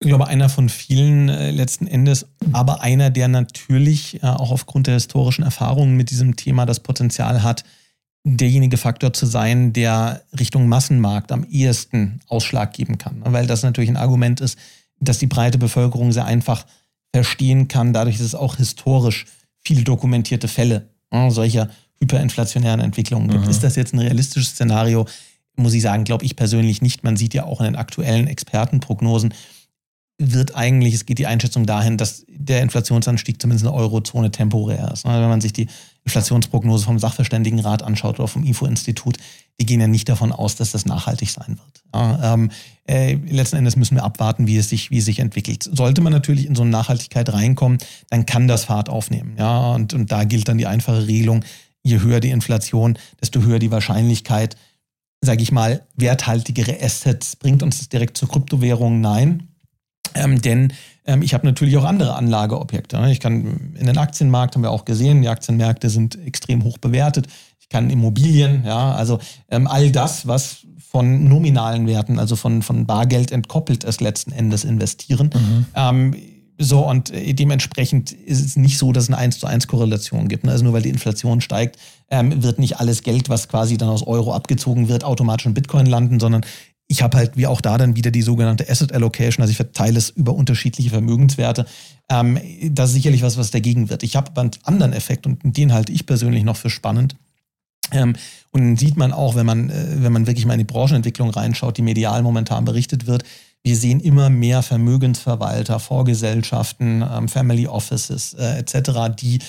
Ich 0.00 0.06
glaube, 0.06 0.28
einer 0.28 0.48
von 0.48 0.68
vielen 0.68 1.28
äh, 1.28 1.50
letzten 1.50 1.88
Endes, 1.88 2.26
aber 2.52 2.82
einer, 2.82 3.10
der 3.10 3.26
natürlich 3.26 4.22
äh, 4.22 4.26
auch 4.26 4.52
aufgrund 4.52 4.86
der 4.86 4.94
historischen 4.94 5.42
Erfahrungen 5.42 5.96
mit 5.96 6.10
diesem 6.10 6.36
Thema 6.36 6.66
das 6.66 6.78
Potenzial 6.78 7.42
hat, 7.42 7.64
derjenige 8.36 8.76
Faktor 8.76 9.12
zu 9.12 9.26
sein, 9.26 9.72
der 9.72 10.22
Richtung 10.38 10.68
Massenmarkt 10.68 11.32
am 11.32 11.44
ehesten 11.44 12.20
Ausschlag 12.28 12.72
geben 12.72 12.98
kann. 12.98 13.22
Weil 13.24 13.46
das 13.46 13.62
natürlich 13.62 13.90
ein 13.90 13.96
Argument 13.96 14.40
ist, 14.40 14.58
dass 15.00 15.18
die 15.18 15.26
breite 15.26 15.58
Bevölkerung 15.58 16.12
sehr 16.12 16.26
einfach 16.26 16.66
verstehen 17.14 17.68
kann, 17.68 17.92
dadurch, 17.92 18.18
dass 18.18 18.26
es 18.26 18.34
auch 18.34 18.56
historisch 18.56 19.26
viele 19.64 19.82
dokumentierte 19.82 20.48
Fälle 20.48 20.88
äh, 21.10 21.30
solcher 21.30 21.70
hyperinflationären 22.00 22.80
Entwicklungen 22.80 23.28
gibt. 23.28 23.44
Mhm. 23.44 23.50
Ist 23.50 23.64
das 23.64 23.76
jetzt 23.76 23.94
ein 23.94 23.98
realistisches 23.98 24.50
Szenario? 24.50 25.06
Muss 25.56 25.74
ich 25.74 25.82
sagen, 25.82 26.04
glaube 26.04 26.24
ich 26.24 26.36
persönlich 26.36 26.82
nicht. 26.82 27.02
Man 27.04 27.16
sieht 27.16 27.34
ja 27.34 27.44
auch 27.44 27.60
in 27.60 27.66
den 27.66 27.76
aktuellen 27.76 28.28
Expertenprognosen, 28.28 29.34
wird 30.18 30.56
eigentlich, 30.56 30.94
es 30.94 31.06
geht 31.06 31.18
die 31.18 31.28
Einschätzung 31.28 31.64
dahin, 31.64 31.96
dass 31.96 32.24
der 32.28 32.62
Inflationsanstieg 32.62 33.40
zumindest 33.40 33.64
in 33.64 33.70
der 33.70 33.80
Eurozone 33.80 34.32
temporär 34.32 34.90
ist. 34.92 35.04
Wenn 35.04 35.28
man 35.28 35.40
sich 35.40 35.52
die 35.52 35.68
Inflationsprognose 36.04 36.84
vom 36.84 36.98
Sachverständigenrat 36.98 37.82
anschaut 37.84 38.18
oder 38.18 38.26
vom 38.26 38.42
IFO-Institut, 38.42 39.18
die 39.60 39.66
gehen 39.66 39.80
ja 39.80 39.86
nicht 39.86 40.08
davon 40.08 40.32
aus, 40.32 40.56
dass 40.56 40.72
das 40.72 40.86
nachhaltig 40.86 41.30
sein 41.30 41.58
wird. 41.58 41.84
Ja, 41.94 42.34
ähm, 42.34 42.50
äh, 42.88 43.14
letzten 43.14 43.56
Endes 43.56 43.76
müssen 43.76 43.94
wir 43.94 44.04
abwarten, 44.04 44.46
wie 44.46 44.56
es, 44.56 44.68
sich, 44.68 44.90
wie 44.90 44.98
es 44.98 45.04
sich 45.04 45.20
entwickelt. 45.20 45.68
Sollte 45.72 46.00
man 46.00 46.12
natürlich 46.12 46.46
in 46.46 46.56
so 46.56 46.62
eine 46.62 46.70
Nachhaltigkeit 46.70 47.32
reinkommen, 47.32 47.78
dann 48.10 48.26
kann 48.26 48.48
das 48.48 48.64
Fahrt 48.64 48.88
aufnehmen. 48.88 49.36
Ja, 49.38 49.72
und, 49.72 49.94
und 49.94 50.10
da 50.10 50.24
gilt 50.24 50.48
dann 50.48 50.58
die 50.58 50.66
einfache 50.66 51.06
Regelung, 51.06 51.44
je 51.84 52.00
höher 52.00 52.20
die 52.20 52.30
Inflation, 52.30 52.98
desto 53.20 53.42
höher 53.42 53.58
die 53.60 53.70
Wahrscheinlichkeit, 53.70 54.56
sage 55.20 55.42
ich 55.42 55.52
mal, 55.52 55.86
werthaltigere 55.94 56.80
Assets. 56.80 57.36
Bringt 57.36 57.62
uns 57.62 57.78
das 57.78 57.88
direkt 57.88 58.16
zur 58.16 58.28
Kryptowährung? 58.28 59.00
Nein. 59.00 59.48
Ähm, 60.14 60.40
denn 60.40 60.72
ähm, 61.04 61.22
ich 61.22 61.34
habe 61.34 61.46
natürlich 61.46 61.76
auch 61.76 61.84
andere 61.84 62.14
Anlageobjekte. 62.14 62.98
Ne? 63.00 63.12
Ich 63.12 63.20
kann 63.20 63.74
in 63.78 63.86
den 63.86 63.98
Aktienmarkt 63.98 64.54
haben 64.54 64.62
wir 64.62 64.70
auch 64.70 64.84
gesehen, 64.84 65.22
die 65.22 65.28
Aktienmärkte 65.28 65.90
sind 65.90 66.18
extrem 66.24 66.64
hoch 66.64 66.78
bewertet. 66.78 67.26
Ich 67.60 67.68
kann 67.68 67.90
Immobilien, 67.90 68.64
ja, 68.64 68.92
also 68.92 69.18
ähm, 69.50 69.66
all 69.66 69.90
das, 69.90 70.26
was 70.26 70.66
von 70.90 71.28
nominalen 71.28 71.86
Werten, 71.86 72.18
also 72.18 72.34
von, 72.34 72.62
von 72.62 72.86
Bargeld 72.86 73.30
entkoppelt 73.30 73.84
ist, 73.84 74.00
letzten 74.00 74.32
Endes 74.32 74.64
investieren. 74.64 75.30
Mhm. 75.34 75.66
Ähm, 75.74 76.16
so, 76.58 76.80
und 76.80 77.10
äh, 77.10 77.34
dementsprechend 77.34 78.10
ist 78.10 78.44
es 78.44 78.56
nicht 78.56 78.78
so, 78.78 78.92
dass 78.92 79.04
es 79.04 79.10
eine 79.10 79.18
1 79.18 79.38
zu 79.38 79.46
1 79.46 79.68
Korrelation 79.68 80.28
gibt. 80.28 80.44
Ne? 80.44 80.50
Also 80.50 80.64
nur 80.64 80.72
weil 80.72 80.82
die 80.82 80.88
Inflation 80.88 81.40
steigt, 81.40 81.78
ähm, 82.10 82.42
wird 82.42 82.58
nicht 82.58 82.80
alles 82.80 83.02
Geld, 83.02 83.28
was 83.28 83.48
quasi 83.48 83.76
dann 83.76 83.88
aus 83.88 84.02
Euro 84.02 84.34
abgezogen 84.34 84.88
wird, 84.88 85.04
automatisch 85.04 85.46
in 85.46 85.54
Bitcoin 85.54 85.86
landen, 85.86 86.18
sondern 86.18 86.44
ich 86.88 87.02
habe 87.02 87.18
halt 87.18 87.36
wie 87.36 87.46
auch 87.46 87.60
da 87.60 87.76
dann 87.76 87.96
wieder 87.96 88.10
die 88.10 88.22
sogenannte 88.22 88.68
Asset 88.68 88.92
Allocation, 88.92 89.42
also 89.42 89.50
ich 89.50 89.56
verteile 89.56 89.98
es 89.98 90.08
über 90.08 90.34
unterschiedliche 90.34 90.90
Vermögenswerte. 90.90 91.66
Ähm, 92.08 92.40
das 92.70 92.90
ist 92.90 92.96
sicherlich 92.96 93.22
was, 93.22 93.36
was 93.36 93.50
dagegen 93.50 93.90
wird. 93.90 94.02
Ich 94.02 94.16
habe 94.16 94.30
aber 94.30 94.40
einen 94.40 94.50
anderen 94.64 94.94
Effekt 94.94 95.26
und 95.26 95.38
den 95.42 95.74
halte 95.74 95.92
ich 95.92 96.06
persönlich 96.06 96.44
noch 96.44 96.56
für 96.56 96.70
spannend. 96.70 97.14
Ähm, 97.92 98.16
und 98.50 98.62
den 98.62 98.76
sieht 98.76 98.96
man 98.96 99.12
auch, 99.12 99.34
wenn 99.34 99.46
man, 99.46 99.68
äh, 99.68 100.02
wenn 100.02 100.12
man 100.12 100.26
wirklich 100.26 100.46
mal 100.46 100.54
in 100.54 100.60
die 100.60 100.64
Branchenentwicklung 100.64 101.28
reinschaut, 101.30 101.76
die 101.76 101.82
medial 101.82 102.22
momentan 102.22 102.64
berichtet 102.64 103.06
wird, 103.06 103.22
wir 103.62 103.76
sehen 103.76 104.00
immer 104.00 104.30
mehr 104.30 104.62
Vermögensverwalter, 104.62 105.80
Vorgesellschaften, 105.80 107.02
ähm, 107.02 107.28
Family 107.28 107.66
Offices 107.66 108.32
äh, 108.34 108.58
etc., 108.58 109.14
die 109.18 109.40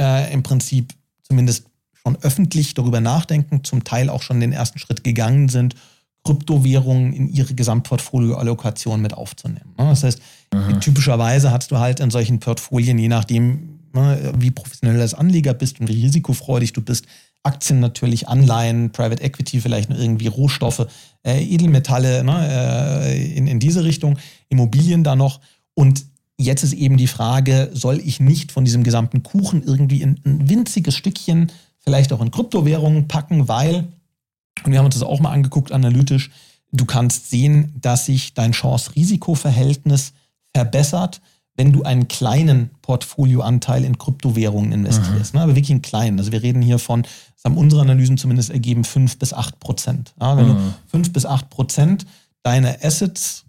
äh, 0.00 0.32
im 0.32 0.42
Prinzip 0.42 0.94
zumindest 1.22 1.64
schon 2.02 2.16
öffentlich 2.22 2.74
darüber 2.74 3.00
nachdenken, 3.00 3.62
zum 3.62 3.84
Teil 3.84 4.08
auch 4.10 4.22
schon 4.22 4.40
den 4.40 4.52
ersten 4.52 4.78
Schritt 4.78 5.04
gegangen 5.04 5.48
sind, 5.48 5.76
Kryptowährungen 6.28 7.14
in 7.14 7.28
ihre 7.32 7.54
Gesamtportfolioallokation 7.54 9.00
mit 9.00 9.14
aufzunehmen. 9.14 9.72
Ne? 9.78 9.86
Das 9.86 10.04
heißt, 10.04 10.20
mhm. 10.52 10.78
typischerweise 10.78 11.50
hast 11.50 11.70
du 11.70 11.78
halt 11.78 12.00
in 12.00 12.10
solchen 12.10 12.38
Portfolien, 12.38 12.98
je 12.98 13.08
nachdem, 13.08 13.78
ne, 13.94 14.34
wie 14.36 14.50
professionell 14.50 15.00
als 15.00 15.14
Anleger 15.14 15.54
bist 15.54 15.80
und 15.80 15.88
wie 15.88 16.02
risikofreudig 16.02 16.74
du 16.74 16.82
bist, 16.82 17.06
Aktien 17.44 17.80
natürlich, 17.80 18.28
Anleihen, 18.28 18.90
Private 18.90 19.22
Equity, 19.22 19.62
vielleicht 19.62 19.88
noch 19.88 19.98
irgendwie 19.98 20.26
Rohstoffe, 20.26 20.86
äh, 21.22 21.42
Edelmetalle 21.42 22.22
ne, 22.22 23.06
äh, 23.06 23.32
in, 23.32 23.46
in 23.46 23.58
diese 23.58 23.84
Richtung, 23.84 24.18
Immobilien 24.50 25.02
da 25.02 25.16
noch. 25.16 25.40
Und 25.72 26.04
jetzt 26.36 26.62
ist 26.62 26.74
eben 26.74 26.98
die 26.98 27.06
Frage, 27.06 27.70
soll 27.72 28.00
ich 28.04 28.20
nicht 28.20 28.52
von 28.52 28.66
diesem 28.66 28.84
gesamten 28.84 29.22
Kuchen 29.22 29.62
irgendwie 29.62 30.02
in 30.02 30.20
ein 30.26 30.50
winziges 30.50 30.94
Stückchen, 30.94 31.50
vielleicht 31.78 32.12
auch 32.12 32.20
in 32.20 32.30
Kryptowährungen 32.30 33.08
packen, 33.08 33.48
weil, 33.48 33.88
und 34.64 34.72
wir 34.72 34.78
haben 34.78 34.86
uns 34.86 34.94
das 34.94 35.04
auch 35.04 35.20
mal 35.20 35.32
angeguckt 35.32 35.72
analytisch, 35.72 36.30
du 36.72 36.84
kannst 36.84 37.30
sehen, 37.30 37.74
dass 37.80 38.06
sich 38.06 38.34
dein 38.34 38.52
Chance-Risiko-Verhältnis 38.52 40.12
verbessert, 40.54 41.20
wenn 41.56 41.72
du 41.72 41.82
einen 41.82 42.06
kleinen 42.06 42.70
Portfolioanteil 42.82 43.84
in 43.84 43.98
Kryptowährungen 43.98 44.70
investierst, 44.70 45.34
mhm. 45.34 45.38
ne, 45.38 45.44
aber 45.44 45.56
wirklich 45.56 45.72
einen 45.72 45.82
kleinen. 45.82 46.18
Also 46.18 46.30
wir 46.30 46.42
reden 46.42 46.62
hier 46.62 46.78
von, 46.78 47.02
das 47.02 47.44
haben 47.44 47.56
unsere 47.56 47.82
Analysen 47.82 48.16
zumindest 48.16 48.50
ergeben, 48.50 48.84
5 48.84 49.18
bis 49.18 49.32
8 49.32 49.58
Prozent. 49.58 50.14
Ja, 50.20 50.36
wenn 50.36 50.48
mhm. 50.48 50.54
du 50.54 50.74
5 50.86 51.12
bis 51.12 51.26
8 51.26 51.50
Prozent 51.50 52.06
deiner 52.44 52.76
Assets, 52.82 53.44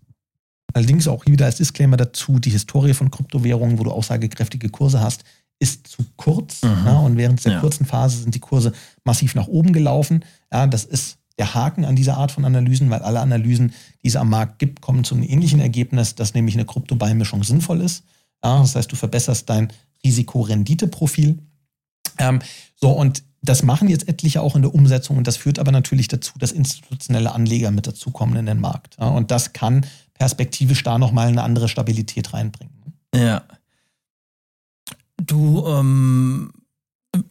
allerdings 0.74 1.07
auch 1.07 1.26
wieder 1.28 1.45
als 1.45 1.57
Disclaimer 1.57 1.97
dazu, 1.97 2.39
die 2.39 2.49
Historie 2.49 2.95
von 2.95 3.12
Kryptowährungen, 3.12 3.78
wo 3.78 3.84
du 3.84 3.91
aussagekräftige 3.91 4.70
Kurse 4.70 5.01
hast, 5.01 5.24
ist 5.60 5.88
zu 5.88 6.03
kurz. 6.16 6.64
Mhm. 6.64 6.86
Ja, 6.86 6.97
und 6.99 7.18
während 7.18 7.43
der 7.45 7.53
ja. 7.53 7.60
kurzen 7.60 7.86
Phase 7.86 8.22
sind 8.22 8.34
die 8.34 8.39
Kurse 8.39 8.74
massiv 9.03 9.36
nach 9.36 9.47
oben 9.47 9.74
gelaufen. 9.74 10.26
Ja, 10.51 10.68
das 10.68 10.86
ist 10.86 11.18
der 11.38 11.53
Haken 11.53 11.86
an 11.86 11.95
dieser 11.95 12.18
Art 12.18 12.32
von 12.32 12.45
Analysen, 12.45 12.89
weil 12.89 13.01
alle 13.01 13.20
Analysen, 13.20 13.74
die 14.03 14.07
es 14.07 14.16
am 14.16 14.30
Markt 14.30 14.60
gibt, 14.60 14.82
kommen 14.82 15.03
zu 15.03 15.16
einem 15.16 15.24
ähnlichen 15.24 15.60
Ergebnis, 15.60 16.16
dass 16.16 16.34
nämlich 16.34 16.55
eine 16.55 16.66
Kryptobeimischung 16.66 17.43
sinnvoll 17.43 17.82
ist. 17.82 18.03
Ja, 18.43 18.60
das 18.62 18.76
heißt, 18.76 18.91
du 18.91 18.95
verbesserst 18.95 19.49
dein 19.49 19.72
Risikorenditeprofil. 20.03 21.39
Ähm, 22.18 22.39
so, 22.76 22.91
und 22.91 23.24
das 23.41 23.64
machen 23.64 23.88
jetzt 23.88 24.07
etliche 24.07 24.41
auch 24.41 24.55
in 24.55 24.62
der 24.62 24.74
Umsetzung 24.74 25.18
und 25.18 25.28
das 25.28 25.38
führt 25.38 25.60
aber 25.60 25.72
natürlich 25.72 26.10
dazu, 26.10 26.34
dass 26.38 26.51
institutionelle 26.51 27.34
Anleger 27.34 27.72
mit 27.72 27.88
dazukommen 27.88 28.36
in 28.38 28.45
den 28.45 28.60
Markt. 28.60 28.97
Ja, 28.99 29.07
und 29.07 29.32
das 29.32 29.53
kann 29.53 29.86
perspektivisch 30.14 30.84
da 30.84 30.97
nochmal 30.97 31.30
eine 31.30 31.43
andere 31.43 31.70
Stabilität 31.70 32.34
reinbringen. 32.34 32.74
Ja. 33.16 33.43
Du 35.26 35.65
ähm, 35.67 36.51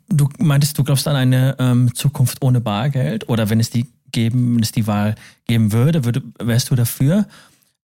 du 0.09 0.29
meintest, 0.39 0.79
du 0.79 0.85
glaubst 0.85 1.07
an 1.09 1.17
eine 1.17 1.57
ähm, 1.59 1.95
Zukunft 1.95 2.43
ohne 2.43 2.61
Bargeld 2.61 3.29
oder 3.29 3.51
wenn 3.51 3.61
es 3.61 3.71
die 3.71 3.87
geben, 4.11 4.57
wenn 4.57 4.63
es 4.63 4.73
die 4.73 4.87
Wahl 4.87 5.15
geben 5.47 5.73
würde, 5.73 6.05
würde, 6.05 6.23
wärst 6.39 6.71
du 6.71 6.75
dafür? 6.75 7.27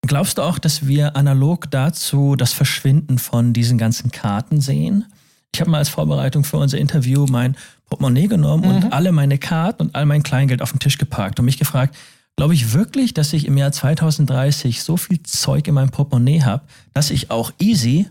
Glaubst 0.03 0.39
du 0.39 0.43
auch, 0.43 0.59
dass 0.59 0.87
wir 0.87 1.17
analog 1.17 1.71
dazu 1.71 2.37
das 2.37 2.53
Verschwinden 2.53 3.19
von 3.19 3.53
diesen 3.53 3.79
ganzen 3.79 4.11
Karten 4.11 4.61
sehen? 4.61 5.07
Ich 5.55 5.61
habe 5.61 5.71
mal 5.71 5.79
als 5.79 5.89
Vorbereitung 5.89 6.45
für 6.45 6.57
unser 6.57 6.79
Interview 6.79 7.27
mein 7.29 7.57
Portemonnaie 7.87 8.27
genommen 8.27 8.65
mhm. 8.65 8.77
und 8.77 8.93
alle 8.93 9.13
meine 9.13 9.39
Karten 9.39 9.85
und 9.85 9.95
all 9.95 10.05
mein 10.07 10.23
Kleingeld 10.23 10.63
auf 10.63 10.73
den 10.73 10.81
Tisch 10.81 10.99
geparkt 10.99 11.39
und 11.39 11.45
mich 11.45 11.59
gefragt, 11.59 11.95
glaube 12.37 12.55
ich 12.55 12.73
wirklich, 12.73 13.15
dass 13.15 13.33
ich 13.33 13.47
im 13.47 13.57
Jahr 13.57 13.71
2030 13.71 14.83
so 14.83 14.97
viel 14.97 15.23
Zeug 15.23 15.69
in 15.69 15.75
meinem 15.75 15.91
Portemonnaie 15.91 16.43
habe, 16.43 16.65
dass 16.93 17.11
ich 17.11 17.31
auch 17.31 17.53
easy 17.61 18.07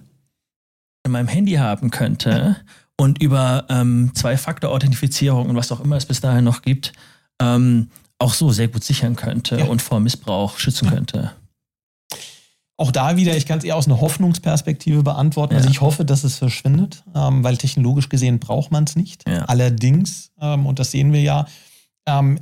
in 1.03 1.11
meinem 1.11 1.27
Handy 1.27 1.53
haben 1.53 1.91
könnte 1.91 2.57
und 2.97 3.21
über 3.21 3.65
ähm, 3.69 4.11
Zwei-Faktor-Authentifizierung 4.13 5.49
und 5.49 5.55
was 5.55 5.71
auch 5.71 5.81
immer 5.81 5.97
es 5.97 6.05
bis 6.05 6.21
dahin 6.21 6.43
noch 6.43 6.61
gibt, 6.61 6.93
ähm, 7.41 7.89
auch 8.19 8.33
so 8.33 8.51
sehr 8.51 8.67
gut 8.67 8.83
sichern 8.83 9.15
könnte 9.15 9.59
ja. 9.59 9.65
und 9.65 9.81
vor 9.81 9.99
Missbrauch 9.99 10.57
schützen 10.57 10.85
ja. 10.85 10.91
könnte. 10.91 11.31
Auch 12.77 12.91
da 12.91 13.17
wieder, 13.17 13.37
ich 13.37 13.45
kann 13.45 13.59
es 13.59 13.63
eher 13.63 13.75
aus 13.75 13.85
einer 13.85 14.01
Hoffnungsperspektive 14.01 15.03
beantworten. 15.03 15.53
Also 15.53 15.65
ja. 15.65 15.69
Also 15.69 15.77
ich 15.77 15.81
hoffe, 15.81 16.05
dass 16.05 16.23
es 16.23 16.37
verschwindet, 16.37 17.03
ähm, 17.13 17.43
weil 17.43 17.57
technologisch 17.57 18.09
gesehen 18.09 18.39
braucht 18.39 18.71
man 18.71 18.85
es 18.85 18.95
nicht. 18.95 19.27
Allerdings, 19.27 20.31
ähm, 20.39 20.65
und 20.65 20.79
das 20.79 20.91
sehen 20.91 21.13
wir 21.13 21.21
ja, 21.21 21.45
ähm, 22.07 22.39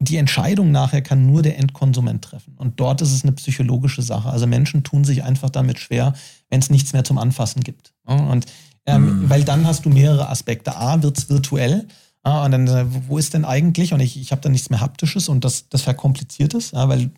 die 0.00 0.16
Entscheidung 0.16 0.70
nachher 0.70 1.02
kann 1.02 1.26
nur 1.26 1.42
der 1.42 1.58
Endkonsument 1.58 2.24
treffen. 2.24 2.54
Und 2.56 2.80
dort 2.80 3.02
ist 3.02 3.12
es 3.12 3.22
eine 3.22 3.32
psychologische 3.32 4.02
Sache. 4.02 4.30
Also 4.30 4.46
Menschen 4.46 4.82
tun 4.82 5.04
sich 5.04 5.22
einfach 5.24 5.50
damit 5.50 5.78
schwer, 5.78 6.14
wenn 6.50 6.60
es 6.60 6.70
nichts 6.70 6.92
mehr 6.92 7.04
zum 7.04 7.18
Anfassen 7.18 7.62
gibt. 7.62 7.92
Und 8.04 8.46
ähm, 8.86 9.22
mhm. 9.22 9.30
weil 9.30 9.44
dann 9.44 9.66
hast 9.66 9.84
du 9.84 9.90
mehrere 9.90 10.28
Aspekte. 10.28 10.76
A, 10.76 11.02
wird 11.02 11.18
es 11.18 11.30
virtuell. 11.30 11.86
Ah, 12.22 12.44
und 12.44 12.52
dann, 12.52 12.66
äh, 12.66 12.84
wo 13.08 13.18
ist 13.18 13.32
denn 13.32 13.44
eigentlich? 13.44 13.94
Und 13.94 14.00
ich, 14.00 14.20
ich 14.20 14.30
habe 14.32 14.42
da 14.42 14.48
nichts 14.48 14.68
mehr 14.68 14.80
Haptisches 14.80 15.28
und 15.28 15.44
das, 15.44 15.68
das 15.68 15.82
verkompliziert 15.82 16.52
es, 16.54 16.72
ja, 16.72 16.88
weil 16.88 17.10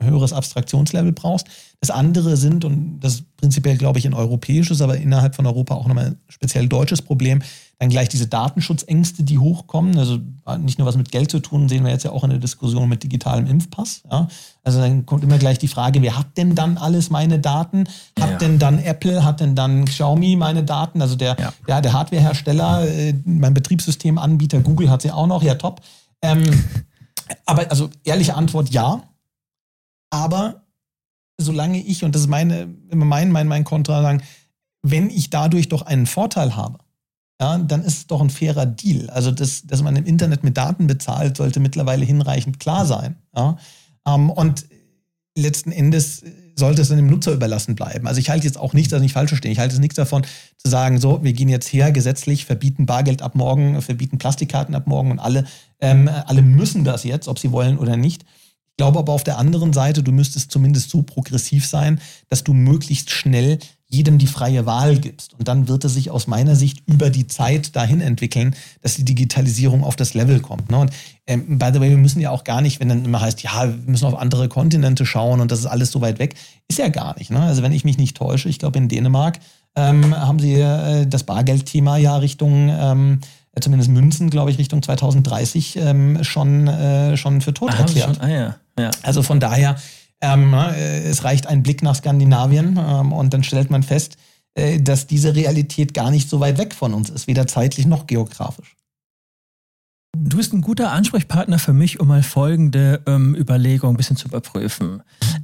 höheres 0.00 0.32
Abstraktionslevel 0.32 1.12
brauchst. 1.12 1.46
Das 1.80 1.90
andere 1.90 2.36
sind, 2.36 2.64
und 2.64 3.00
das 3.00 3.14
ist 3.14 3.36
prinzipiell, 3.36 3.76
glaube 3.76 3.98
ich, 3.98 4.06
ein 4.06 4.14
europäisches, 4.14 4.80
aber 4.80 4.96
innerhalb 4.96 5.34
von 5.34 5.46
Europa 5.46 5.74
auch 5.74 5.86
nochmal 5.86 6.06
ein 6.06 6.20
speziell 6.28 6.68
deutsches 6.68 7.02
Problem, 7.02 7.42
dann 7.78 7.90
gleich 7.90 8.08
diese 8.08 8.26
Datenschutzängste, 8.26 9.22
die 9.22 9.38
hochkommen. 9.38 9.98
Also 9.98 10.18
nicht 10.58 10.78
nur 10.78 10.88
was 10.88 10.96
mit 10.96 11.10
Geld 11.10 11.30
zu 11.30 11.40
tun, 11.40 11.68
sehen 11.68 11.84
wir 11.84 11.92
jetzt 11.92 12.04
ja 12.04 12.10
auch 12.10 12.24
in 12.24 12.30
der 12.30 12.38
Diskussion 12.38 12.88
mit 12.88 13.02
digitalem 13.02 13.46
Impfpass. 13.46 14.02
Ja. 14.10 14.28
Also 14.62 14.80
dann 14.80 15.04
kommt 15.04 15.24
immer 15.24 15.36
gleich 15.36 15.58
die 15.58 15.68
Frage, 15.68 16.00
wer 16.00 16.16
hat 16.16 16.38
denn 16.38 16.54
dann 16.54 16.78
alles 16.78 17.10
meine 17.10 17.38
Daten? 17.38 17.86
Hat 18.18 18.30
ja. 18.30 18.36
denn 18.38 18.58
dann 18.58 18.78
Apple, 18.78 19.24
hat 19.24 19.40
denn 19.40 19.54
dann 19.54 19.84
Xiaomi 19.84 20.36
meine 20.36 20.64
Daten? 20.64 21.02
Also 21.02 21.16
der, 21.16 21.36
ja. 21.38 21.52
ja 21.68 21.80
der 21.82 21.92
Hardwarehersteller, 21.92 22.88
äh, 22.88 23.14
mein 23.24 23.52
Betriebssystemanbieter 23.52 24.60
Google 24.60 24.88
hat 24.88 25.02
sie 25.02 25.10
auch 25.10 25.26
noch, 25.26 25.42
ja 25.42 25.56
top. 25.56 25.82
Ähm, 26.22 26.44
aber 27.44 27.70
also 27.70 27.90
ehrliche 28.04 28.36
Antwort 28.36 28.70
ja. 28.70 29.02
Aber 30.08 30.62
solange 31.38 31.82
ich, 31.82 32.04
und 32.04 32.14
das 32.14 32.22
ist 32.22 32.28
meine, 32.28 32.74
immer 32.88 33.04
mein, 33.04 33.30
mein, 33.30 33.48
mein 33.48 33.64
Kontra 33.64 34.00
sagen, 34.00 34.22
wenn 34.82 35.10
ich 35.10 35.28
dadurch 35.28 35.68
doch 35.68 35.82
einen 35.82 36.06
Vorteil 36.06 36.56
habe, 36.56 36.78
ja, 37.40 37.58
dann 37.58 37.84
ist 37.84 37.98
es 37.98 38.06
doch 38.06 38.20
ein 38.20 38.30
fairer 38.30 38.66
Deal. 38.66 39.10
Also, 39.10 39.30
das, 39.30 39.66
dass 39.66 39.82
man 39.82 39.96
im 39.96 40.06
Internet 40.06 40.44
mit 40.44 40.56
Daten 40.56 40.86
bezahlt, 40.86 41.36
sollte 41.36 41.60
mittlerweile 41.60 42.04
hinreichend 42.04 42.60
klar 42.60 42.86
sein. 42.86 43.16
Ja? 43.34 43.58
Ähm, 44.06 44.30
und 44.30 44.66
letzten 45.36 45.70
Endes 45.70 46.22
sollte 46.58 46.80
es 46.80 46.88
dann 46.88 46.96
dem 46.96 47.08
Nutzer 47.08 47.32
überlassen 47.32 47.74
bleiben. 47.74 48.06
Also 48.06 48.18
ich 48.18 48.30
halte 48.30 48.46
jetzt 48.46 48.56
auch 48.56 48.72
nichts, 48.72 48.90
dass 48.90 49.02
ich 49.02 49.12
falsch 49.12 49.28
verstehe. 49.28 49.52
Ich 49.52 49.58
halte 49.58 49.74
es 49.74 49.80
nichts 49.80 49.96
davon 49.96 50.24
zu 50.56 50.70
sagen, 50.70 50.98
so, 50.98 51.22
wir 51.22 51.34
gehen 51.34 51.50
jetzt 51.50 51.70
her 51.72 51.92
gesetzlich, 51.92 52.46
verbieten 52.46 52.86
Bargeld 52.86 53.20
ab 53.20 53.34
morgen, 53.34 53.80
verbieten 53.82 54.16
Plastikkarten 54.16 54.74
ab 54.74 54.86
morgen 54.86 55.10
und 55.10 55.18
alle, 55.18 55.44
ähm, 55.80 56.08
alle 56.08 56.40
müssen 56.40 56.84
das 56.84 57.04
jetzt, 57.04 57.28
ob 57.28 57.38
sie 57.38 57.52
wollen 57.52 57.76
oder 57.76 57.98
nicht. 57.98 58.22
Ich 58.22 58.76
glaube 58.78 58.98
aber 58.98 59.12
auf 59.12 59.24
der 59.24 59.38
anderen 59.38 59.74
Seite, 59.74 60.02
du 60.02 60.12
müsstest 60.12 60.50
zumindest 60.50 60.90
so 60.90 61.02
progressiv 61.02 61.66
sein, 61.66 62.00
dass 62.30 62.42
du 62.42 62.54
möglichst 62.54 63.10
schnell 63.10 63.58
jedem 63.88 64.18
die 64.18 64.26
freie 64.26 64.66
Wahl 64.66 64.98
gibst. 64.98 65.34
Und 65.34 65.46
dann 65.48 65.68
wird 65.68 65.84
es 65.84 65.94
sich 65.94 66.10
aus 66.10 66.26
meiner 66.26 66.56
Sicht 66.56 66.82
über 66.86 67.08
die 67.10 67.26
Zeit 67.26 67.76
dahin 67.76 68.00
entwickeln, 68.00 68.54
dass 68.82 68.96
die 68.96 69.04
Digitalisierung 69.04 69.84
auf 69.84 69.96
das 69.96 70.14
Level 70.14 70.40
kommt. 70.40 70.70
Ne? 70.70 70.78
Und 70.78 70.90
ähm, 71.26 71.58
by 71.58 71.70
the 71.72 71.80
way, 71.80 71.90
wir 71.90 71.96
müssen 71.96 72.20
ja 72.20 72.30
auch 72.30 72.44
gar 72.44 72.60
nicht, 72.60 72.80
wenn 72.80 72.88
dann 72.88 73.04
immer 73.04 73.20
heißt, 73.20 73.42
ja, 73.42 73.68
wir 73.68 73.90
müssen 73.90 74.06
auf 74.06 74.18
andere 74.18 74.48
Kontinente 74.48 75.06
schauen 75.06 75.40
und 75.40 75.50
das 75.52 75.60
ist 75.60 75.66
alles 75.66 75.92
so 75.92 76.00
weit 76.00 76.18
weg, 76.18 76.34
ist 76.68 76.78
ja 76.78 76.88
gar 76.88 77.16
nicht. 77.18 77.30
Ne? 77.30 77.40
Also 77.40 77.62
wenn 77.62 77.72
ich 77.72 77.84
mich 77.84 77.98
nicht 77.98 78.16
täusche, 78.16 78.48
ich 78.48 78.58
glaube 78.58 78.78
in 78.78 78.88
Dänemark 78.88 79.38
ähm, 79.76 80.16
haben 80.16 80.38
sie 80.38 80.54
äh, 80.54 81.06
das 81.06 81.24
Bargeldthema 81.24 81.96
ja 81.98 82.16
Richtung 82.16 82.68
ähm, 82.70 83.20
zumindest 83.60 83.90
Münzen, 83.90 84.30
glaube 84.30 84.50
ich, 84.50 84.58
Richtung 84.58 84.82
2030 84.82 85.76
ähm, 85.76 86.22
schon, 86.24 86.68
äh, 86.68 87.16
schon 87.16 87.40
für 87.40 87.54
tot 87.54 87.72
ah, 87.72 87.78
erklärt. 87.78 88.20
Ah, 88.20 88.28
ja. 88.28 88.56
Ja. 88.78 88.90
Also 89.02 89.22
von 89.22 89.40
daher, 89.40 89.76
ähm, 90.20 90.50
ne, 90.50 90.74
äh, 90.76 91.08
es 91.08 91.24
reicht 91.24 91.46
ein 91.46 91.62
Blick 91.62 91.82
nach 91.82 91.96
Skandinavien 91.96 92.78
ähm, 92.78 93.12
und 93.12 93.34
dann 93.34 93.44
stellt 93.44 93.70
man 93.70 93.82
fest, 93.82 94.16
äh, 94.54 94.80
dass 94.80 95.06
diese 95.06 95.34
Realität 95.34 95.94
gar 95.94 96.10
nicht 96.10 96.30
so 96.30 96.40
weit 96.40 96.58
weg 96.58 96.74
von 96.74 96.94
uns 96.94 97.10
ist, 97.10 97.26
weder 97.26 97.46
zeitlich 97.46 97.86
noch 97.86 98.06
geografisch. 98.06 98.76
Du 100.18 100.38
bist 100.38 100.54
ein 100.54 100.62
guter 100.62 100.92
Ansprechpartner 100.92 101.58
für 101.58 101.74
mich, 101.74 102.00
um 102.00 102.08
mal 102.08 102.22
folgende 102.22 103.02
ähm, 103.06 103.34
Überlegung 103.34 103.90
ein 103.90 103.96
bisschen 103.98 104.16
zu 104.16 104.28
überprüfen. 104.28 105.02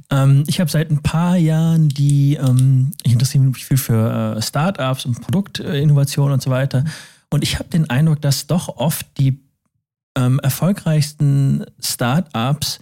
Ähm, 0.09 0.43
ich 0.47 0.59
habe 0.59 0.71
seit 0.71 0.89
ein 0.89 1.03
paar 1.03 1.37
Jahren 1.37 1.89
die, 1.89 2.35
ähm, 2.35 2.91
ich 3.03 3.13
interessiere 3.13 3.43
mich 3.43 3.65
viel 3.65 3.77
für 3.77 4.35
äh, 4.37 4.41
Startups 4.41 5.05
und 5.05 5.21
Produktinnovation 5.21 6.31
und 6.31 6.41
so 6.41 6.49
weiter. 6.49 6.85
Und 7.29 7.43
ich 7.43 7.59
habe 7.59 7.69
den 7.69 7.89
Eindruck, 7.89 8.21
dass 8.21 8.47
doch 8.47 8.77
oft 8.77 9.05
die 9.19 9.39
ähm, 10.17 10.39
erfolgreichsten 10.39 11.65
Startups 11.79 12.79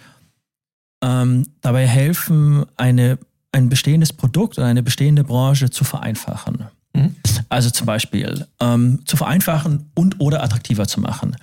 ähm, 1.01 1.47
dabei 1.61 1.87
helfen, 1.87 2.65
eine, 2.77 3.17
ein 3.51 3.69
bestehendes 3.69 4.13
Produkt 4.13 4.57
oder 4.57 4.67
eine 4.67 4.83
bestehende 4.83 5.23
Branche 5.23 5.69
zu 5.69 5.83
vereinfachen. 5.83 6.65
Mhm. 6.93 7.15
Also 7.49 7.69
zum 7.69 7.85
Beispiel 7.85 8.47
ähm, 8.59 8.99
zu 9.05 9.17
vereinfachen 9.17 9.91
und 9.95 10.19
oder 10.19 10.43
attraktiver 10.43 10.87
zu 10.87 11.01
machen. 11.01 11.35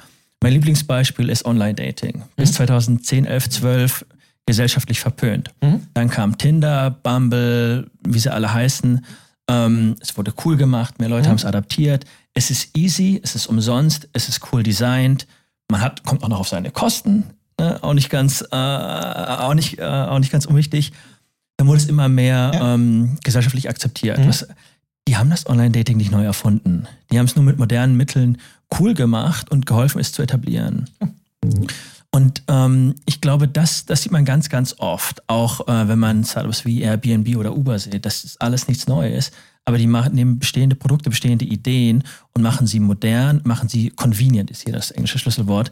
Mein 0.42 0.52
Lieblingsbeispiel 0.52 1.28
ist 1.28 1.44
Online-Dating. 1.44 2.22
Bis 2.36 2.52
2010, 2.52 3.24
11, 3.24 3.50
12 3.50 4.06
gesellschaftlich 4.46 5.00
verpönt. 5.00 5.50
Mhm. 5.60 5.86
Dann 5.94 6.08
kam 6.08 6.38
Tinder, 6.38 6.90
Bumble, 6.90 7.90
wie 8.06 8.18
sie 8.18 8.32
alle 8.32 8.52
heißen. 8.52 9.04
Ähm, 9.48 9.96
es 10.00 10.16
wurde 10.16 10.32
cool 10.44 10.56
gemacht, 10.56 10.98
mehr 10.98 11.08
Leute 11.08 11.24
mhm. 11.24 11.30
haben 11.30 11.36
es 11.36 11.44
adaptiert. 11.44 12.04
Es 12.34 12.50
ist 12.50 12.76
easy, 12.76 13.20
es 13.22 13.34
ist 13.34 13.46
umsonst, 13.46 14.08
es 14.12 14.28
ist 14.28 14.52
cool 14.52 14.62
designt. 14.62 15.26
Man 15.70 15.80
hat, 15.80 16.04
kommt 16.04 16.22
auch 16.22 16.28
noch 16.28 16.40
auf 16.40 16.48
seine 16.48 16.70
Kosten 16.70 17.24
ne? 17.58 17.82
auch 17.82 17.94
nicht 17.94 18.10
ganz, 18.10 18.42
äh, 18.50 18.56
auch 18.56 19.54
nicht, 19.54 19.78
äh, 19.78 19.84
auch 19.84 20.18
nicht 20.18 20.32
ganz 20.32 20.46
unwichtig. 20.46 20.92
Dann 21.56 21.66
wurde 21.66 21.78
es 21.78 21.88
immer 21.88 22.08
mehr 22.08 22.52
ja. 22.54 22.74
ähm, 22.74 23.18
gesellschaftlich 23.24 23.68
akzeptiert. 23.68 24.18
Mhm. 24.18 24.28
Was, 24.28 24.46
die 25.08 25.16
haben 25.16 25.30
das 25.30 25.46
Online-Dating 25.46 25.96
nicht 25.96 26.12
neu 26.12 26.24
erfunden. 26.24 26.86
Die 27.10 27.18
haben 27.18 27.26
es 27.26 27.34
nur 27.34 27.44
mit 27.44 27.58
modernen 27.58 27.96
Mitteln 27.96 28.38
cool 28.78 28.94
gemacht 28.94 29.50
und 29.50 29.66
geholfen, 29.66 30.00
es 30.00 30.12
zu 30.12 30.22
etablieren. 30.22 30.88
Mhm. 31.42 31.66
Und 32.10 32.42
ähm, 32.48 32.94
ich 33.04 33.20
glaube, 33.20 33.48
das, 33.48 33.84
das 33.84 34.02
sieht 34.02 34.12
man 34.12 34.24
ganz, 34.24 34.48
ganz 34.48 34.74
oft, 34.78 35.22
auch 35.28 35.68
äh, 35.68 35.88
wenn 35.88 35.98
man 35.98 36.24
Startups 36.24 36.64
wie 36.64 36.80
Airbnb 36.80 37.36
oder 37.36 37.54
Uber 37.54 37.78
sieht. 37.78 38.04
Das 38.04 38.24
ist 38.24 38.40
alles 38.40 38.66
nichts 38.66 38.86
Neues, 38.86 39.30
aber 39.64 39.76
die 39.76 39.86
machen, 39.86 40.14
nehmen 40.14 40.38
bestehende 40.38 40.74
Produkte, 40.74 41.10
bestehende 41.10 41.44
Ideen 41.44 42.04
und 42.32 42.42
machen 42.42 42.66
sie 42.66 42.80
modern, 42.80 43.42
machen 43.44 43.68
sie 43.68 43.90
convenient, 43.90 44.50
ist 44.50 44.62
hier 44.62 44.72
das 44.72 44.90
englische 44.90 45.18
Schlüsselwort. 45.18 45.70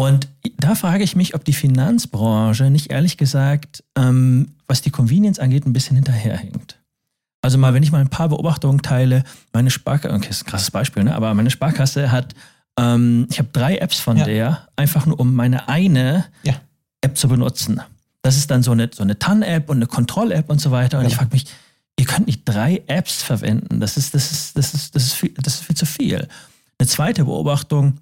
Und 0.00 0.28
da 0.56 0.74
frage 0.74 1.04
ich 1.04 1.14
mich, 1.14 1.34
ob 1.34 1.44
die 1.44 1.52
Finanzbranche 1.52 2.70
nicht 2.70 2.90
ehrlich 2.90 3.18
gesagt, 3.18 3.84
ähm, 3.94 4.54
was 4.66 4.80
die 4.80 4.90
Convenience 4.90 5.38
angeht, 5.38 5.66
ein 5.66 5.74
bisschen 5.74 5.94
hinterherhinkt. 5.94 6.78
Also 7.42 7.58
mal, 7.58 7.74
wenn 7.74 7.82
ich 7.82 7.92
mal 7.92 8.00
ein 8.00 8.08
paar 8.08 8.30
Beobachtungen 8.30 8.80
teile, 8.80 9.24
meine 9.52 9.70
Sparkasse, 9.70 10.14
okay, 10.14 10.30
ist 10.30 10.42
ein 10.42 10.46
krasses 10.46 10.70
Beispiel, 10.70 11.04
ne? 11.04 11.14
aber 11.14 11.34
meine 11.34 11.50
Sparkasse 11.50 12.10
hat, 12.10 12.34
ähm, 12.78 13.26
ich 13.30 13.38
habe 13.38 13.50
drei 13.52 13.76
Apps 13.76 14.00
von 14.00 14.16
ja. 14.16 14.24
der, 14.24 14.68
einfach 14.74 15.04
nur 15.04 15.20
um 15.20 15.34
meine 15.34 15.68
eine 15.68 16.24
ja. 16.44 16.54
App 17.02 17.18
zu 17.18 17.28
benutzen. 17.28 17.82
Das 18.22 18.38
ist 18.38 18.50
dann 18.50 18.62
so 18.62 18.70
eine, 18.70 18.88
so 18.94 19.02
eine 19.02 19.18
TAN-App 19.18 19.68
und 19.68 19.76
eine 19.76 19.86
Kontroll-App 19.86 20.48
und 20.48 20.62
so 20.62 20.70
weiter. 20.70 20.96
Und 20.96 21.04
ja. 21.04 21.10
ich 21.10 21.16
frage 21.16 21.34
mich, 21.34 21.44
ihr 21.98 22.06
könnt 22.06 22.26
nicht 22.26 22.44
drei 22.46 22.82
Apps 22.86 23.22
verwenden. 23.22 23.80
Das 23.80 23.98
ist, 23.98 24.14
das 24.14 24.32
ist, 24.32 24.56
das 24.56 24.72
ist, 24.72 24.94
das 24.94 25.02
ist, 25.02 25.12
viel, 25.12 25.34
das 25.36 25.56
ist 25.56 25.64
viel 25.64 25.76
zu 25.76 25.84
viel. 25.84 26.26
Eine 26.78 26.88
zweite 26.88 27.26
Beobachtung, 27.26 27.98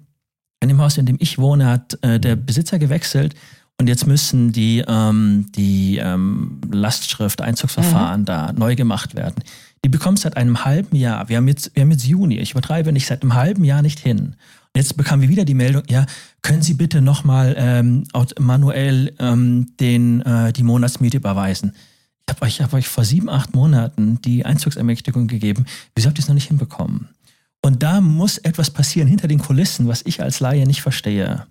in 0.61 0.69
dem 0.69 0.81
Haus, 0.81 0.97
in 0.97 1.05
dem 1.05 1.17
ich 1.19 1.37
wohne, 1.37 1.67
hat 1.67 1.97
äh, 2.03 2.19
der 2.19 2.35
Besitzer 2.35 2.79
gewechselt 2.79 3.35
und 3.79 3.87
jetzt 3.87 4.05
müssen 4.05 4.51
die, 4.51 4.83
ähm, 4.85 5.45
die 5.55 5.97
ähm, 5.97 6.59
Lastschrift, 6.69 7.41
Einzugsverfahren 7.41 8.21
mhm. 8.21 8.25
da 8.25 8.51
neu 8.51 8.75
gemacht 8.75 9.15
werden. 9.15 9.41
Die 9.85 9.89
bekommst 9.89 10.23
seit 10.23 10.35
einem 10.35 10.65
halben 10.65 10.97
Jahr. 10.97 11.29
Wir 11.29 11.37
haben 11.37 11.47
jetzt, 11.47 11.73
wir 11.73 11.81
haben 11.81 11.91
jetzt 11.91 12.05
Juni. 12.05 12.39
Ich 12.39 12.51
übertreibe 12.51 12.91
nicht 12.91 13.07
seit 13.07 13.21
einem 13.21 13.35
halben 13.35 13.63
Jahr 13.63 13.81
nicht 13.81 13.99
hin. 13.99 14.19
Und 14.19 14.75
jetzt 14.75 14.97
bekamen 14.97 15.21
wir 15.21 15.29
wieder 15.29 15.45
die 15.45 15.53
Meldung, 15.53 15.83
ja, 15.87 16.05
können 16.41 16.61
Sie 16.61 16.73
bitte 16.73 17.01
nochmal 17.01 17.55
ähm, 17.57 18.03
manuell 18.37 19.13
ähm, 19.17 19.67
den, 19.79 20.21
äh, 20.23 20.51
die 20.51 20.63
Monatsmiete 20.63 21.17
überweisen? 21.17 21.73
Ich 22.27 22.35
habe 22.35 22.45
euch, 22.45 22.61
hab 22.61 22.73
euch 22.73 22.87
vor 22.89 23.05
sieben, 23.05 23.29
acht 23.29 23.55
Monaten 23.55 24.21
die 24.21 24.45
Einzugsermächtigung 24.45 25.27
gegeben. 25.27 25.65
Wieso 25.95 26.09
habt 26.09 26.19
ihr 26.19 26.21
es 26.21 26.27
noch 26.27 26.35
nicht 26.35 26.49
hinbekommen? 26.49 27.07
Und 27.61 27.83
da 27.83 28.01
muss 28.01 28.37
etwas 28.37 28.71
passieren 28.71 29.07
hinter 29.07 29.27
den 29.27 29.39
Kulissen, 29.39 29.87
was 29.87 30.01
ich 30.05 30.21
als 30.21 30.39
Laie 30.39 30.65
nicht 30.65 30.81
verstehe. 30.81 31.45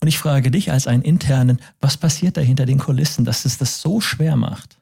Und 0.00 0.08
ich 0.08 0.18
frage 0.18 0.50
dich 0.50 0.70
als 0.70 0.86
einen 0.86 1.02
internen, 1.02 1.60
was 1.80 1.96
passiert 1.96 2.36
da 2.36 2.40
hinter 2.40 2.66
den 2.66 2.78
Kulissen, 2.78 3.24
dass 3.24 3.44
es 3.44 3.58
das 3.58 3.80
so 3.80 4.00
schwer 4.00 4.36
macht? 4.36 4.78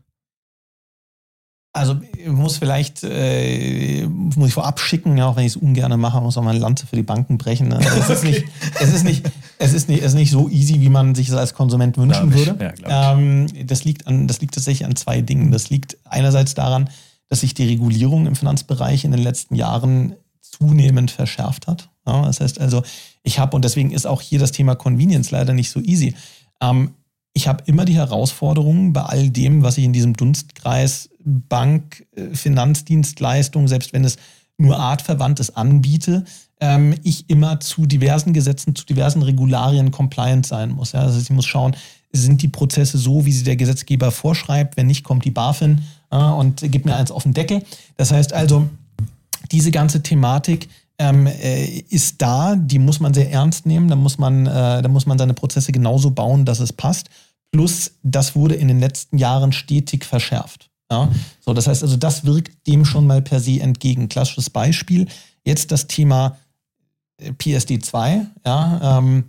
Also 1.76 2.00
ich 2.16 2.28
muss 2.28 2.58
vielleicht, 2.58 3.02
äh, 3.02 4.06
muss 4.06 4.48
ich 4.48 4.54
vorab 4.54 4.78
schicken, 4.78 5.16
ja, 5.18 5.26
auch 5.26 5.34
wenn 5.34 5.44
ich 5.44 5.52
es 5.52 5.56
ungern 5.56 5.98
mache, 5.98 6.20
muss 6.20 6.38
auch 6.38 6.42
mal 6.42 6.50
eine 6.50 6.60
Lanze 6.60 6.86
für 6.86 6.94
die 6.94 7.02
Banken 7.02 7.36
brechen. 7.36 7.66
Ne? 7.66 7.78
Also 7.78 7.98
es, 7.98 8.10
ist 8.10 8.24
nicht, 8.24 8.44
es, 8.80 8.94
ist 8.94 9.04
nicht, 9.04 9.28
es, 9.58 9.72
ist 9.72 9.88
nicht, 9.88 10.00
es 10.00 10.12
ist 10.12 10.14
nicht 10.14 10.30
so 10.30 10.48
easy, 10.48 10.80
wie 10.80 10.88
man 10.88 11.16
sich 11.16 11.26
das 11.26 11.36
als 11.36 11.54
Konsument 11.54 11.98
wünschen 11.98 12.28
ich, 12.28 12.46
würde. 12.46 12.74
Ja, 12.80 13.14
ähm, 13.14 13.48
das, 13.66 13.82
liegt 13.82 14.06
an, 14.06 14.28
das 14.28 14.40
liegt 14.40 14.54
tatsächlich 14.54 14.86
an 14.86 14.94
zwei 14.94 15.20
Dingen. 15.20 15.50
Das 15.50 15.68
liegt 15.68 15.96
einerseits 16.04 16.54
daran, 16.54 16.90
dass 17.28 17.40
sich 17.40 17.54
die 17.54 17.66
Regulierung 17.66 18.28
im 18.28 18.36
Finanzbereich 18.36 19.04
in 19.04 19.10
den 19.10 19.22
letzten 19.22 19.56
Jahren 19.56 20.14
zunehmend 20.59 21.11
verschärft 21.11 21.66
hat. 21.66 21.88
Ja, 22.07 22.22
das 22.22 22.40
heißt 22.40 22.61
also, 22.61 22.82
ich 23.22 23.38
habe, 23.38 23.57
und 23.57 23.64
deswegen 23.64 23.90
ist 23.90 24.07
auch 24.07 24.20
hier 24.20 24.38
das 24.38 24.52
Thema 24.52 24.74
Convenience 24.74 25.30
leider 25.30 25.52
nicht 25.52 25.70
so 25.70 25.80
easy. 25.80 26.14
Ähm, 26.61 26.94
ich 27.32 27.48
habe 27.48 27.64
immer 27.66 27.84
die 27.84 27.96
Herausforderungen 27.96 28.92
bei 28.92 29.02
all 29.02 29.30
dem, 29.30 29.62
was 29.62 29.78
ich 29.78 29.84
in 29.84 29.92
diesem 29.92 30.14
Dunstkreis 30.14 31.11
Bank, 31.24 32.07
äh, 32.14 32.34
Finanzdienstleistung, 32.34 33.66
selbst 33.68 33.92
wenn 33.92 34.05
es 34.05 34.16
nur 34.57 34.78
artverwandtes 34.78 35.57
anbiete, 35.57 36.24
ähm, 36.61 36.94
ich 37.02 37.28
immer 37.28 37.59
zu 37.61 37.86
diversen 37.86 38.32
Gesetzen, 38.32 38.76
zu 38.76 38.84
diversen 38.86 39.22
Regularien 39.22 39.90
compliant 39.90 40.46
sein 40.46 40.70
muss. 40.70 40.92
Ja? 40.92 41.00
Also 41.00 41.20
ich 41.20 41.30
muss 41.30 41.46
schauen, 41.46 41.74
sind 42.12 42.42
die 42.42 42.48
Prozesse 42.48 42.98
so, 42.98 43.26
wie 43.26 43.32
sie 43.32 43.42
der 43.42 43.57
Gesetzgeber 43.57 44.12
vorschreibt? 44.12 44.76
Wenn 44.76 44.86
nicht, 44.86 45.02
kommt 45.02 45.24
die 45.24 45.32
BaFin 45.32 45.82
äh, 46.11 46.16
und 46.16 46.61
gibt 46.70 46.84
mir 46.84 46.94
eins 46.94 47.11
auf 47.11 47.24
den 47.24 47.34
Deckel. 47.34 47.64
Das 47.96 48.12
heißt 48.12 48.32
also, 48.32 48.68
diese 49.51 49.70
ganze 49.70 50.03
Thematik 50.03 50.68
ähm, 50.99 51.26
äh, 51.26 51.80
ist 51.88 52.22
da, 52.22 52.55
die 52.57 52.78
muss 52.78 53.01
man 53.01 53.14
sehr 53.14 53.30
ernst 53.30 53.66
nehmen, 53.66 53.88
da 53.88 53.97
muss 53.97 54.18
man, 54.18 54.47
äh, 54.47 54.82
da 54.82 54.88
muss 54.88 55.07
man 55.07 55.18
seine 55.18 55.34
Prozesse 55.34 55.72
genauso 55.72 56.11
bauen, 56.11 56.45
dass 56.45 56.61
es 56.61 56.72
passt. 56.72 57.09
Plus, 57.51 57.92
das 58.03 58.34
wurde 58.34 58.55
in 58.55 58.68
den 58.68 58.80
letzten 58.80 59.18
Jahren 59.18 59.53
stetig 59.53 60.05
verschärft. 60.05 60.70
Ja? 60.90 61.11
So, 61.40 61.53
das 61.53 61.66
heißt 61.66 61.82
also, 61.82 61.97
das 61.97 62.24
wirkt 62.24 62.66
dem 62.66 62.84
schon 62.84 63.07
mal 63.07 63.22
per 63.22 63.40
se 63.40 63.61
entgegen. 63.61 64.09
Klassisches 64.09 64.51
Beispiel, 64.51 65.09
jetzt 65.45 65.72
das 65.72 65.86
Thema 65.86 66.36
äh, 67.18 67.30
PSD2, 67.30 68.26
ja, 68.45 68.99
ähm, 68.99 69.24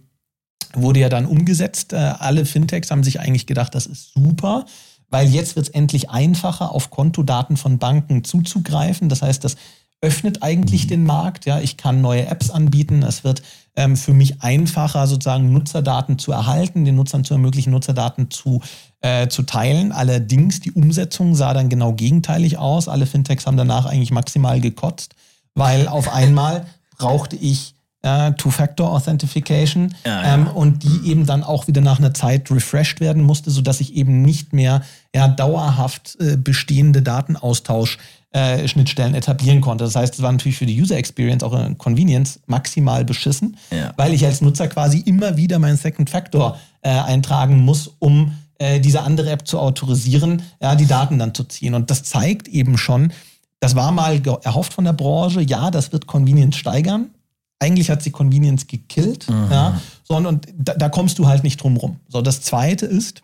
wurde 0.74 0.99
ja 0.99 1.09
dann 1.09 1.26
umgesetzt. 1.26 1.93
Äh, 1.93 1.97
alle 1.97 2.45
Fintechs 2.45 2.91
haben 2.91 3.03
sich 3.03 3.20
eigentlich 3.20 3.47
gedacht, 3.47 3.74
das 3.74 3.86
ist 3.86 4.13
super, 4.13 4.66
weil 5.09 5.28
jetzt 5.30 5.55
wird 5.55 5.68
es 5.68 5.74
endlich 5.74 6.09
einfacher, 6.09 6.72
auf 6.72 6.89
Kontodaten 6.89 7.57
von 7.57 7.80
Banken 7.80 8.24
zuzugreifen. 8.24 9.09
Das 9.09 9.22
heißt, 9.22 9.43
das 9.43 9.55
öffnet 10.01 10.43
eigentlich 10.43 10.85
mhm. 10.85 10.89
den 10.89 11.03
Markt. 11.05 11.45
Ja, 11.45 11.59
ich 11.59 11.77
kann 11.77 12.01
neue 12.01 12.27
Apps 12.27 12.49
anbieten. 12.49 13.03
Es 13.03 13.23
wird 13.23 13.41
ähm, 13.75 13.95
für 13.95 14.13
mich 14.13 14.41
einfacher, 14.41 15.07
sozusagen 15.07 15.51
Nutzerdaten 15.51 16.17
zu 16.19 16.31
erhalten, 16.31 16.85
den 16.85 16.95
Nutzern 16.95 17.23
zu 17.23 17.33
ermöglichen, 17.33 17.71
Nutzerdaten 17.71 18.31
zu, 18.31 18.61
äh, 19.01 19.27
zu 19.27 19.43
teilen. 19.43 19.91
Allerdings, 19.91 20.59
die 20.59 20.71
Umsetzung 20.71 21.35
sah 21.35 21.53
dann 21.53 21.69
genau 21.69 21.93
gegenteilig 21.93 22.57
aus. 22.57 22.87
Alle 22.87 23.05
Fintechs 23.05 23.45
haben 23.45 23.57
danach 23.57 23.85
eigentlich 23.85 24.11
maximal 24.11 24.61
gekotzt, 24.61 25.15
weil 25.53 25.87
auf 25.87 26.13
einmal 26.13 26.65
brauchte 26.97 27.35
ich 27.35 27.75
äh, 28.05 28.33
Two-Factor-Authentification 28.33 29.95
ja, 30.05 30.21
ja. 30.21 30.33
ähm, 30.35 30.47
und 30.47 30.83
die 30.83 31.09
eben 31.09 31.25
dann 31.25 31.43
auch 31.43 31.67
wieder 31.67 31.81
nach 31.81 31.97
einer 31.99 32.13
Zeit 32.13 32.51
refreshed 32.51 32.99
werden 32.99 33.23
musste, 33.23 33.49
sodass 33.49 33.81
ich 33.81 33.95
eben 33.95 34.21
nicht 34.21 34.53
mehr 34.53 34.83
ja, 35.13 35.27
dauerhaft 35.27 36.15
äh, 36.19 36.37
bestehende 36.37 37.01
Datenaustausch 37.01 37.97
äh, 38.36 38.67
Schnittstellen 38.67 39.15
etablieren 39.15 39.61
konnte. 39.61 39.86
Das 39.86 39.95
heißt, 39.95 40.15
es 40.15 40.21
war 40.21 40.29
natürlich 40.29 40.57
für 40.57 40.65
die 40.65 40.81
User 40.81 40.97
Experience 40.97 41.41
auch 41.41 41.53
eine 41.53 41.75
Convenience 41.75 42.41
maximal 42.47 43.05
beschissen, 43.05 43.55
ja. 43.71 43.93
weil 43.95 44.13
ich 44.13 44.25
als 44.25 44.41
Nutzer 44.41 44.67
quasi 44.67 44.99
immer 44.99 45.38
wieder 45.38 45.57
meinen 45.57 45.77
Second 45.77 46.09
Factor 46.09 46.59
äh, 46.81 46.89
eintragen 46.89 47.63
muss, 47.63 47.91
um 47.99 48.36
äh, 48.57 48.81
diese 48.81 49.03
andere 49.03 49.29
App 49.29 49.47
zu 49.47 49.57
autorisieren, 49.57 50.41
ja, 50.61 50.75
die 50.75 50.86
Daten 50.86 51.17
dann 51.17 51.33
zu 51.33 51.45
ziehen. 51.45 51.75
Und 51.75 51.89
das 51.89 52.03
zeigt 52.03 52.49
eben 52.49 52.77
schon, 52.77 53.13
das 53.61 53.73
war 53.77 53.93
mal 53.93 54.21
erhofft 54.43 54.73
von 54.73 54.83
der 54.83 54.91
Branche, 54.91 55.39
ja, 55.39 55.71
das 55.71 55.93
wird 55.93 56.05
Convenience 56.05 56.57
steigern. 56.57 57.11
Eigentlich 57.59 57.89
hat 57.89 58.03
sie 58.03 58.11
Convenience 58.11 58.67
gekillt. 58.67 59.29
Mhm. 59.29 59.47
Ja, 59.49 59.81
so, 60.03 60.13
und, 60.17 60.25
und 60.25 60.47
da, 60.57 60.73
da, 60.73 60.89
kommst 60.89 61.19
du 61.19 61.27
halt 61.27 61.45
nicht 61.45 61.63
drum 61.63 61.77
rum. 61.77 62.01
So, 62.09 62.21
das 62.21 62.41
zweite 62.41 62.86
ist, 62.86 63.21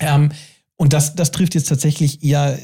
ähm, 0.00 0.32
und 0.76 0.94
das, 0.94 1.16
das 1.16 1.32
trifft 1.32 1.54
jetzt 1.54 1.68
tatsächlich 1.68 2.24
eher 2.24 2.58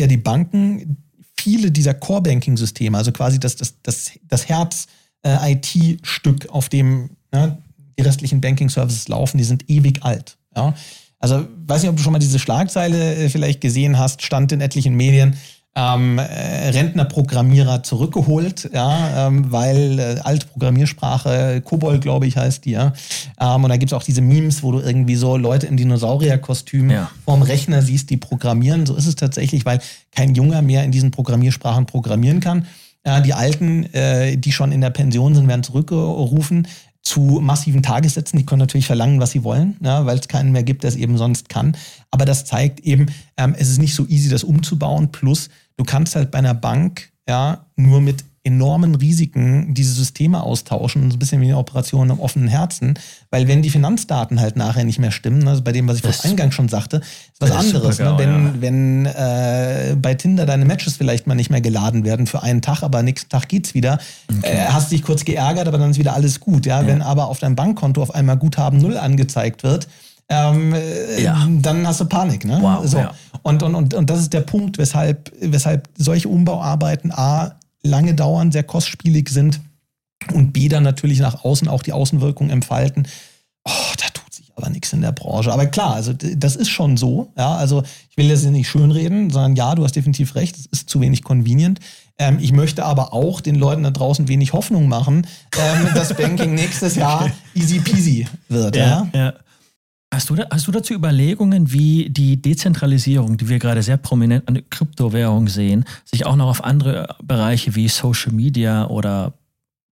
eher 0.00 0.08
die 0.08 0.16
Banken, 0.16 0.96
viele 1.38 1.70
dieser 1.70 1.94
Core-Banking-Systeme, 1.94 2.98
also 2.98 3.12
quasi 3.12 3.38
das, 3.38 3.56
das, 3.56 3.74
das, 3.82 4.10
das 4.28 4.48
Herz-IT-Stück, 4.48 6.44
äh, 6.44 6.48
auf 6.48 6.68
dem 6.68 7.10
ja, 7.32 7.56
die 7.98 8.02
restlichen 8.02 8.40
Banking-Services 8.40 9.08
laufen, 9.08 9.38
die 9.38 9.44
sind 9.44 9.70
ewig 9.70 10.02
alt. 10.02 10.36
Ja? 10.56 10.74
Also 11.18 11.46
weiß 11.66 11.82
nicht, 11.82 11.90
ob 11.90 11.96
du 11.96 12.02
schon 12.02 12.12
mal 12.12 12.18
diese 12.18 12.38
Schlagzeile 12.38 13.14
äh, 13.14 13.28
vielleicht 13.28 13.60
gesehen 13.60 13.98
hast, 13.98 14.22
stand 14.22 14.52
in 14.52 14.60
etlichen 14.60 14.94
Medien, 14.94 15.36
ähm, 15.76 16.18
äh, 16.18 16.68
Rentnerprogrammierer 16.70 17.82
zurückgeholt, 17.82 18.70
ja, 18.72 19.28
ähm, 19.28 19.52
weil 19.52 19.98
äh, 19.98 20.20
alte 20.24 20.46
Programmiersprache, 20.46 21.60
Kobold, 21.64 22.02
glaube 22.02 22.26
ich, 22.26 22.36
heißt 22.36 22.64
die, 22.64 22.72
ja. 22.72 22.92
Ähm, 23.40 23.62
und 23.62 23.70
da 23.70 23.76
gibt 23.76 23.92
es 23.92 23.96
auch 23.96 24.02
diese 24.02 24.20
Memes, 24.20 24.62
wo 24.62 24.72
du 24.72 24.80
irgendwie 24.80 25.14
so 25.14 25.36
Leute 25.36 25.68
im 25.68 25.76
Dinosaurierkostüm 25.76 26.90
ja. 26.90 27.10
vorm 27.24 27.42
Rechner 27.42 27.82
siehst, 27.82 28.10
die 28.10 28.16
programmieren. 28.16 28.84
So 28.84 28.96
ist 28.96 29.06
es 29.06 29.14
tatsächlich, 29.14 29.64
weil 29.64 29.80
kein 30.10 30.34
Junger 30.34 30.60
mehr 30.60 30.82
in 30.82 30.90
diesen 30.90 31.12
Programmiersprachen 31.12 31.86
programmieren 31.86 32.40
kann. 32.40 32.66
Ja, 33.06 33.20
die 33.20 33.32
Alten, 33.32 33.84
äh, 33.94 34.36
die 34.36 34.52
schon 34.52 34.72
in 34.72 34.82
der 34.82 34.90
Pension 34.90 35.34
sind, 35.34 35.48
werden 35.48 35.62
zurückgerufen 35.62 36.66
zu 37.02 37.40
massiven 37.42 37.82
Tagessätzen. 37.82 38.38
Die 38.38 38.46
können 38.46 38.60
natürlich 38.60 38.86
verlangen, 38.86 39.20
was 39.20 39.30
sie 39.30 39.44
wollen, 39.44 39.76
ja, 39.82 40.06
weil 40.06 40.18
es 40.18 40.28
keinen 40.28 40.52
mehr 40.52 40.62
gibt, 40.62 40.82
der 40.82 40.88
es 40.88 40.96
eben 40.96 41.16
sonst 41.16 41.48
kann. 41.48 41.76
Aber 42.10 42.24
das 42.24 42.44
zeigt 42.44 42.80
eben, 42.80 43.06
ähm, 43.36 43.54
es 43.58 43.68
ist 43.68 43.78
nicht 43.78 43.94
so 43.94 44.06
easy, 44.06 44.28
das 44.28 44.44
umzubauen. 44.44 45.10
Plus, 45.10 45.48
du 45.76 45.84
kannst 45.84 46.14
halt 46.14 46.30
bei 46.30 46.38
einer 46.38 46.54
Bank 46.54 47.10
ja 47.28 47.66
nur 47.76 48.00
mit 48.00 48.24
enormen 48.42 48.94
Risiken 48.94 49.74
diese 49.74 49.92
Systeme 49.92 50.42
austauschen, 50.42 51.10
so 51.10 51.16
ein 51.16 51.18
bisschen 51.18 51.42
wie 51.42 51.46
eine 51.46 51.58
Operation 51.58 52.08
im 52.08 52.20
offenen 52.20 52.48
Herzen, 52.48 52.94
weil 53.30 53.48
wenn 53.48 53.60
die 53.60 53.68
Finanzdaten 53.68 54.40
halt 54.40 54.56
nachher 54.56 54.84
nicht 54.84 54.98
mehr 54.98 55.10
stimmen, 55.10 55.46
also 55.46 55.62
bei 55.62 55.72
dem, 55.72 55.86
was 55.86 55.96
ich 55.96 56.02
vor 56.02 56.14
Eingang 56.30 56.50
schon 56.50 56.68
sagte, 56.70 56.98
ist 56.98 57.40
was 57.40 57.50
anderes. 57.50 57.98
Ne? 57.98 58.14
Wenn, 58.16 58.46
ja. 58.46 58.52
wenn 58.60 59.06
äh, 59.06 59.96
bei 60.00 60.14
Tinder 60.14 60.46
deine 60.46 60.64
Matches 60.64 60.96
vielleicht 60.96 61.26
mal 61.26 61.34
nicht 61.34 61.50
mehr 61.50 61.60
geladen 61.60 62.04
werden 62.04 62.26
für 62.26 62.42
einen 62.42 62.62
Tag, 62.62 62.82
aber 62.82 63.02
nächsten 63.02 63.28
Tag 63.28 63.46
geht's 63.48 63.74
wieder, 63.74 63.98
okay. 64.30 64.52
äh, 64.52 64.66
hast 64.68 64.90
dich 64.90 65.02
kurz 65.02 65.26
geärgert, 65.26 65.68
aber 65.68 65.76
dann 65.76 65.90
ist 65.90 65.98
wieder 65.98 66.14
alles 66.14 66.40
gut. 66.40 66.64
Ja? 66.64 66.80
ja? 66.80 66.86
Wenn 66.86 67.02
aber 67.02 67.28
auf 67.28 67.40
deinem 67.40 67.56
Bankkonto 67.56 68.02
auf 68.02 68.14
einmal 68.14 68.38
Guthaben 68.38 68.78
null 68.78 68.96
angezeigt 68.96 69.64
wird, 69.64 69.86
ähm, 70.30 70.74
ja. 71.18 71.46
dann 71.60 71.86
hast 71.86 72.00
du 72.00 72.06
Panik. 72.06 72.46
Ne? 72.46 72.58
Wow, 72.62 72.86
so. 72.86 72.98
ja. 72.98 73.12
und, 73.42 73.62
und, 73.62 73.74
und, 73.74 73.92
und 73.92 74.08
das 74.08 74.20
ist 74.20 74.32
der 74.32 74.42
Punkt, 74.42 74.78
weshalb, 74.78 75.30
weshalb 75.40 75.88
solche 75.98 76.28
Umbauarbeiten 76.28 77.12
A 77.12 77.56
lange 77.82 78.14
dauern, 78.14 78.52
sehr 78.52 78.62
kostspielig 78.62 79.28
sind 79.28 79.60
und 80.32 80.52
B 80.52 80.68
dann 80.68 80.82
natürlich 80.82 81.20
nach 81.20 81.44
außen 81.44 81.68
auch 81.68 81.82
die 81.82 81.92
Außenwirkung 81.92 82.50
entfalten. 82.50 83.06
Oh, 83.64 83.92
da 83.98 84.06
tut 84.12 84.32
sich 84.32 84.52
aber 84.56 84.70
nichts 84.70 84.92
in 84.92 85.02
der 85.02 85.12
Branche. 85.12 85.52
Aber 85.52 85.66
klar, 85.66 85.94
also 85.94 86.12
das 86.12 86.56
ist 86.56 86.68
schon 86.68 86.96
so. 86.96 87.32
Ja, 87.36 87.54
also 87.54 87.82
ich 88.10 88.16
will 88.16 88.28
das 88.28 88.44
nicht 88.44 88.68
schönreden, 88.68 89.30
sondern 89.30 89.56
ja, 89.56 89.74
du 89.74 89.84
hast 89.84 89.96
definitiv 89.96 90.34
recht, 90.34 90.56
es 90.56 90.66
ist 90.66 90.90
zu 90.90 91.00
wenig 91.00 91.22
convenient. 91.22 91.80
Ähm, 92.18 92.38
ich 92.40 92.52
möchte 92.52 92.84
aber 92.84 93.12
auch 93.12 93.40
den 93.40 93.54
Leuten 93.54 93.82
da 93.82 93.90
draußen 93.90 94.28
wenig 94.28 94.52
Hoffnung 94.52 94.88
machen, 94.88 95.26
ähm, 95.58 95.88
dass 95.94 96.14
Banking 96.14 96.54
nächstes 96.54 96.96
Jahr 96.96 97.30
easy 97.54 97.80
peasy 97.80 98.26
wird. 98.48 98.76
Ja, 98.76 99.08
ja. 99.12 99.18
ja. 99.18 99.34
Hast 100.12 100.28
du, 100.28 100.34
da, 100.34 100.46
hast 100.50 100.66
du 100.66 100.72
dazu 100.72 100.92
Überlegungen, 100.92 101.70
wie 101.70 102.10
die 102.10 102.42
Dezentralisierung, 102.42 103.36
die 103.36 103.48
wir 103.48 103.60
gerade 103.60 103.80
sehr 103.82 103.96
prominent 103.96 104.48
an 104.48 104.60
Kryptowährungen 104.68 105.46
sehen, 105.46 105.84
sich 106.04 106.26
auch 106.26 106.34
noch 106.34 106.48
auf 106.48 106.64
andere 106.64 107.16
Bereiche 107.22 107.76
wie 107.76 107.88
Social 107.88 108.32
Media 108.32 108.88
oder, 108.88 109.34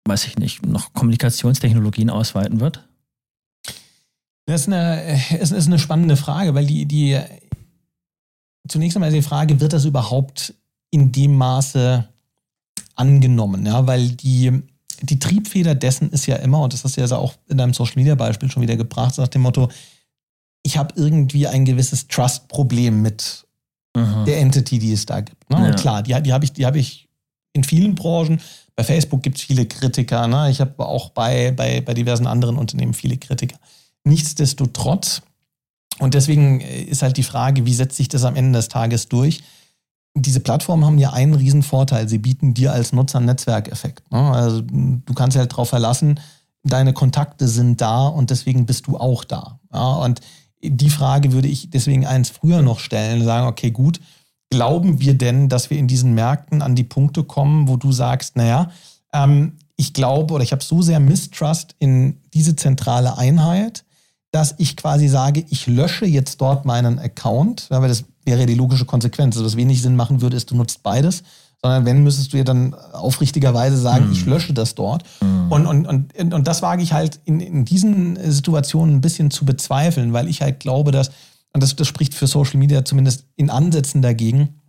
weiß 0.06 0.26
ich 0.26 0.38
nicht, 0.40 0.66
noch 0.66 0.94
Kommunikationstechnologien 0.94 2.10
ausweiten 2.10 2.60
wird? 2.60 2.84
Das 4.48 4.62
ist 4.62 4.68
eine, 4.68 5.22
es 5.40 5.52
ist 5.52 5.68
eine 5.68 5.78
spannende 5.78 6.18
Frage, 6.18 6.56
weil 6.56 6.66
die, 6.66 6.88
die 6.88 7.20
zunächst 8.68 8.98
einmal 8.98 9.12
die 9.12 9.22
Frage, 9.22 9.60
wird 9.60 9.74
das 9.74 9.86
überhaupt 9.86 10.56
in 10.90 11.12
dem 11.12 11.36
Maße 11.36 12.08
angenommen? 12.96 13.68
Ja, 13.68 13.86
weil 13.86 14.10
die, 14.10 14.64
die 15.02 15.20
Triebfeder 15.20 15.76
dessen 15.76 16.10
ist 16.10 16.26
ja 16.26 16.38
immer, 16.38 16.62
und 16.62 16.74
das 16.74 16.84
hast 16.84 16.98
du 16.98 17.02
ja 17.02 17.18
auch 17.18 17.36
in 17.48 17.58
deinem 17.58 17.76
Social 17.76 17.98
Media 17.98 18.16
Beispiel 18.16 18.50
schon 18.50 18.64
wieder 18.64 18.78
gebracht, 18.78 19.16
nach 19.20 19.28
dem 19.28 19.44
Motto, 19.44 19.70
ich 20.68 20.78
habe 20.78 20.94
irgendwie 20.98 21.48
ein 21.48 21.64
gewisses 21.64 22.10
Trust-Problem 22.10 23.02
mit 23.02 23.48
Aha. 23.96 24.26
der 24.26 24.40
Entity, 24.40 24.80
die 24.80 24.92
es 24.92 25.06
da 25.06 25.22
gibt. 25.22 25.50
Ne? 25.50 25.60
Ja. 25.60 25.66
Und 25.68 25.78
klar, 25.78 26.04
die, 26.04 26.22
die 26.22 26.34
habe 26.34 26.44
ich, 26.44 26.52
hab 26.66 26.76
ich 26.76 27.08
in 27.54 27.64
vielen 27.64 27.96
Branchen. 27.96 28.42
Bei 28.76 28.84
Facebook 28.84 29.24
gibt 29.24 29.38
es 29.38 29.44
viele 29.44 29.66
Kritiker. 29.66 30.28
Ne? 30.28 30.52
Ich 30.52 30.60
habe 30.60 30.86
auch 30.86 31.12
bei, 31.12 31.52
bei, 31.52 31.80
bei 31.80 31.94
diversen 31.94 32.28
anderen 32.28 32.58
Unternehmen 32.58 32.94
viele 32.94 33.16
Kritiker. 33.16 33.56
Nichtsdestotrotz, 34.04 35.22
und 36.00 36.16
deswegen 36.16 36.60
ist 36.60 37.02
halt 37.02 37.16
die 37.16 37.24
Frage, 37.24 37.66
wie 37.66 37.74
setzt 37.74 37.96
sich 37.96 38.10
das 38.10 38.26
am 38.26 38.36
Ende 38.36 38.60
des 38.60 38.68
Tages 38.68 39.08
durch? 39.08 39.44
Diese 40.18 40.42
Plattformen 40.42 40.84
haben 40.84 40.98
ja 40.98 41.14
einen 41.14 41.34
riesen 41.34 41.64
Vorteil. 41.64 42.10
Sie 42.10 42.18
bieten 42.18 42.54
dir 42.54 42.74
als 42.74 42.92
Nutzer 42.92 43.20
einen 43.20 43.28
Netzwerkeffekt. 43.28 44.12
Ne? 44.12 44.20
Also 44.20 44.62
du 44.62 45.14
kannst 45.14 45.38
halt 45.38 45.54
darauf 45.54 45.70
verlassen, 45.70 46.20
deine 46.64 46.92
Kontakte 46.92 47.48
sind 47.48 47.80
da 47.80 48.08
und 48.08 48.32
deswegen 48.32 48.66
bist 48.66 48.88
du 48.88 48.98
auch 48.98 49.24
da. 49.24 49.62
Ja? 49.74 49.94
Und 49.94 50.20
die 50.62 50.90
Frage 50.90 51.32
würde 51.32 51.48
ich 51.48 51.70
deswegen 51.70 52.06
eins 52.06 52.30
früher 52.30 52.62
noch 52.62 52.80
stellen, 52.80 53.24
sagen, 53.24 53.48
okay, 53.48 53.72
gut, 53.72 54.00
glauben 54.50 55.00
wir 55.00 55.14
denn, 55.14 55.50
dass 55.50 55.70
wir 55.70 55.78
in 55.78 55.88
diesen 55.88 56.14
Märkten 56.14 56.62
an 56.62 56.76
die 56.76 56.84
Punkte 56.84 57.24
kommen, 57.24 57.68
wo 57.68 57.78
du 57.78 57.92
sagst, 57.92 58.36
naja, 58.36 58.72
ähm, 59.14 59.54
ich 59.76 59.94
glaube 59.94 60.34
oder 60.34 60.44
ich 60.44 60.52
habe 60.52 60.64
so 60.64 60.82
sehr 60.82 61.00
Mistrust 61.00 61.76
in 61.80 62.18
diese 62.34 62.56
zentrale 62.56 63.18
Einheit, 63.18 63.84
dass 64.32 64.56
ich 64.58 64.76
quasi 64.76 65.08
sage, 65.08 65.46
ich 65.50 65.68
lösche 65.68 66.06
jetzt 66.06 66.42
dort 66.42 66.66
meinen 66.66 67.00
Account, 67.00 67.68
weil 67.70 67.88
das 67.88 68.06
wäre 68.26 68.46
die 68.46 68.56
logische 68.56 68.86
Konsequenz. 68.86 69.36
Also 69.36 69.46
was 69.46 69.56
wenig 69.56 69.82
Sinn 69.82 69.96
machen 69.96 70.22
würde, 70.22 70.36
ist, 70.36 70.52
du 70.52 70.56
nutzt 70.56 70.84
beides 70.84 71.24
sondern 71.68 71.86
wenn, 71.86 72.04
müsstest 72.04 72.32
du 72.32 72.38
ja 72.38 72.46
dann 72.46 72.74
aufrichtigerweise 72.94 73.78
sagen, 73.78 74.08
mhm. 74.08 74.12
ich 74.14 74.26
lösche 74.26 74.54
das 74.54 74.74
dort. 74.74 75.04
Mhm. 75.22 75.52
Und, 75.52 75.66
und, 75.66 75.86
und, 75.86 76.34
und 76.34 76.48
das 76.48 76.62
wage 76.62 76.82
ich 76.82 76.94
halt 76.94 77.20
in, 77.26 77.42
in 77.42 77.66
diesen 77.66 78.18
Situationen 78.32 78.96
ein 78.96 79.02
bisschen 79.02 79.32
zu 79.32 79.44
bezweifeln, 79.44 80.14
weil 80.14 80.30
ich 80.30 80.42
halt 80.42 80.62
glaube, 80.62 80.92
dass, 80.92 81.10
und 81.54 81.62
das, 81.62 81.76
das 81.76 81.88
spricht 81.88 82.14
für 82.14 82.26
Social 82.26 82.58
Media 82.58 82.86
zumindest 82.86 83.26
in 83.36 83.50
Ansätzen 83.50 84.02
dagegen, 84.02 84.62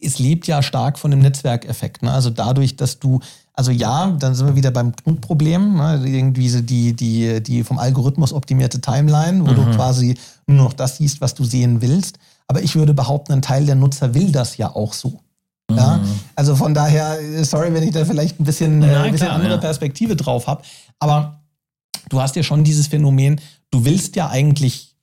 es 0.00 0.20
lebt 0.20 0.46
ja 0.46 0.62
stark 0.62 1.00
von 1.00 1.10
dem 1.10 1.18
Netzwerkeffekt. 1.18 2.04
Ne? 2.04 2.12
Also 2.12 2.30
dadurch, 2.30 2.76
dass 2.76 3.00
du, 3.00 3.18
also 3.52 3.72
ja, 3.72 4.12
dann 4.12 4.36
sind 4.36 4.46
wir 4.46 4.54
wieder 4.54 4.70
beim 4.70 4.92
Grundproblem, 4.92 5.76
ne? 5.76 6.02
irgendwie 6.04 6.62
die, 6.62 6.94
die, 6.94 7.42
die 7.42 7.64
vom 7.64 7.78
Algorithmus 7.78 8.32
optimierte 8.32 8.80
Timeline, 8.80 9.44
wo 9.44 9.50
mhm. 9.50 9.56
du 9.56 9.64
quasi 9.72 10.16
nur 10.46 10.58
noch 10.58 10.74
das 10.74 10.98
siehst, 10.98 11.20
was 11.20 11.34
du 11.34 11.42
sehen 11.42 11.82
willst. 11.82 12.18
Aber 12.46 12.62
ich 12.62 12.76
würde 12.76 12.94
behaupten, 12.94 13.32
ein 13.32 13.42
Teil 13.42 13.66
der 13.66 13.74
Nutzer 13.74 14.14
will 14.14 14.30
das 14.30 14.56
ja 14.58 14.74
auch 14.74 14.92
so. 14.92 15.23
Ja? 15.70 15.98
Mhm. 15.98 16.20
Also 16.34 16.56
von 16.56 16.74
daher, 16.74 17.18
sorry, 17.44 17.72
wenn 17.72 17.82
ich 17.82 17.92
da 17.92 18.04
vielleicht 18.04 18.40
ein 18.40 18.44
bisschen, 18.44 18.82
äh, 18.82 18.92
ja, 18.92 19.02
ein 19.02 19.12
bisschen 19.12 19.26
klar, 19.26 19.36
andere 19.36 19.54
ja. 19.54 19.58
Perspektive 19.58 20.16
drauf 20.16 20.46
habe. 20.46 20.62
Aber 20.98 21.42
du 22.08 22.20
hast 22.20 22.36
ja 22.36 22.42
schon 22.42 22.64
dieses 22.64 22.86
Phänomen, 22.86 23.40
du 23.70 23.84
willst 23.84 24.16
ja 24.16 24.28
eigentlich 24.28 24.93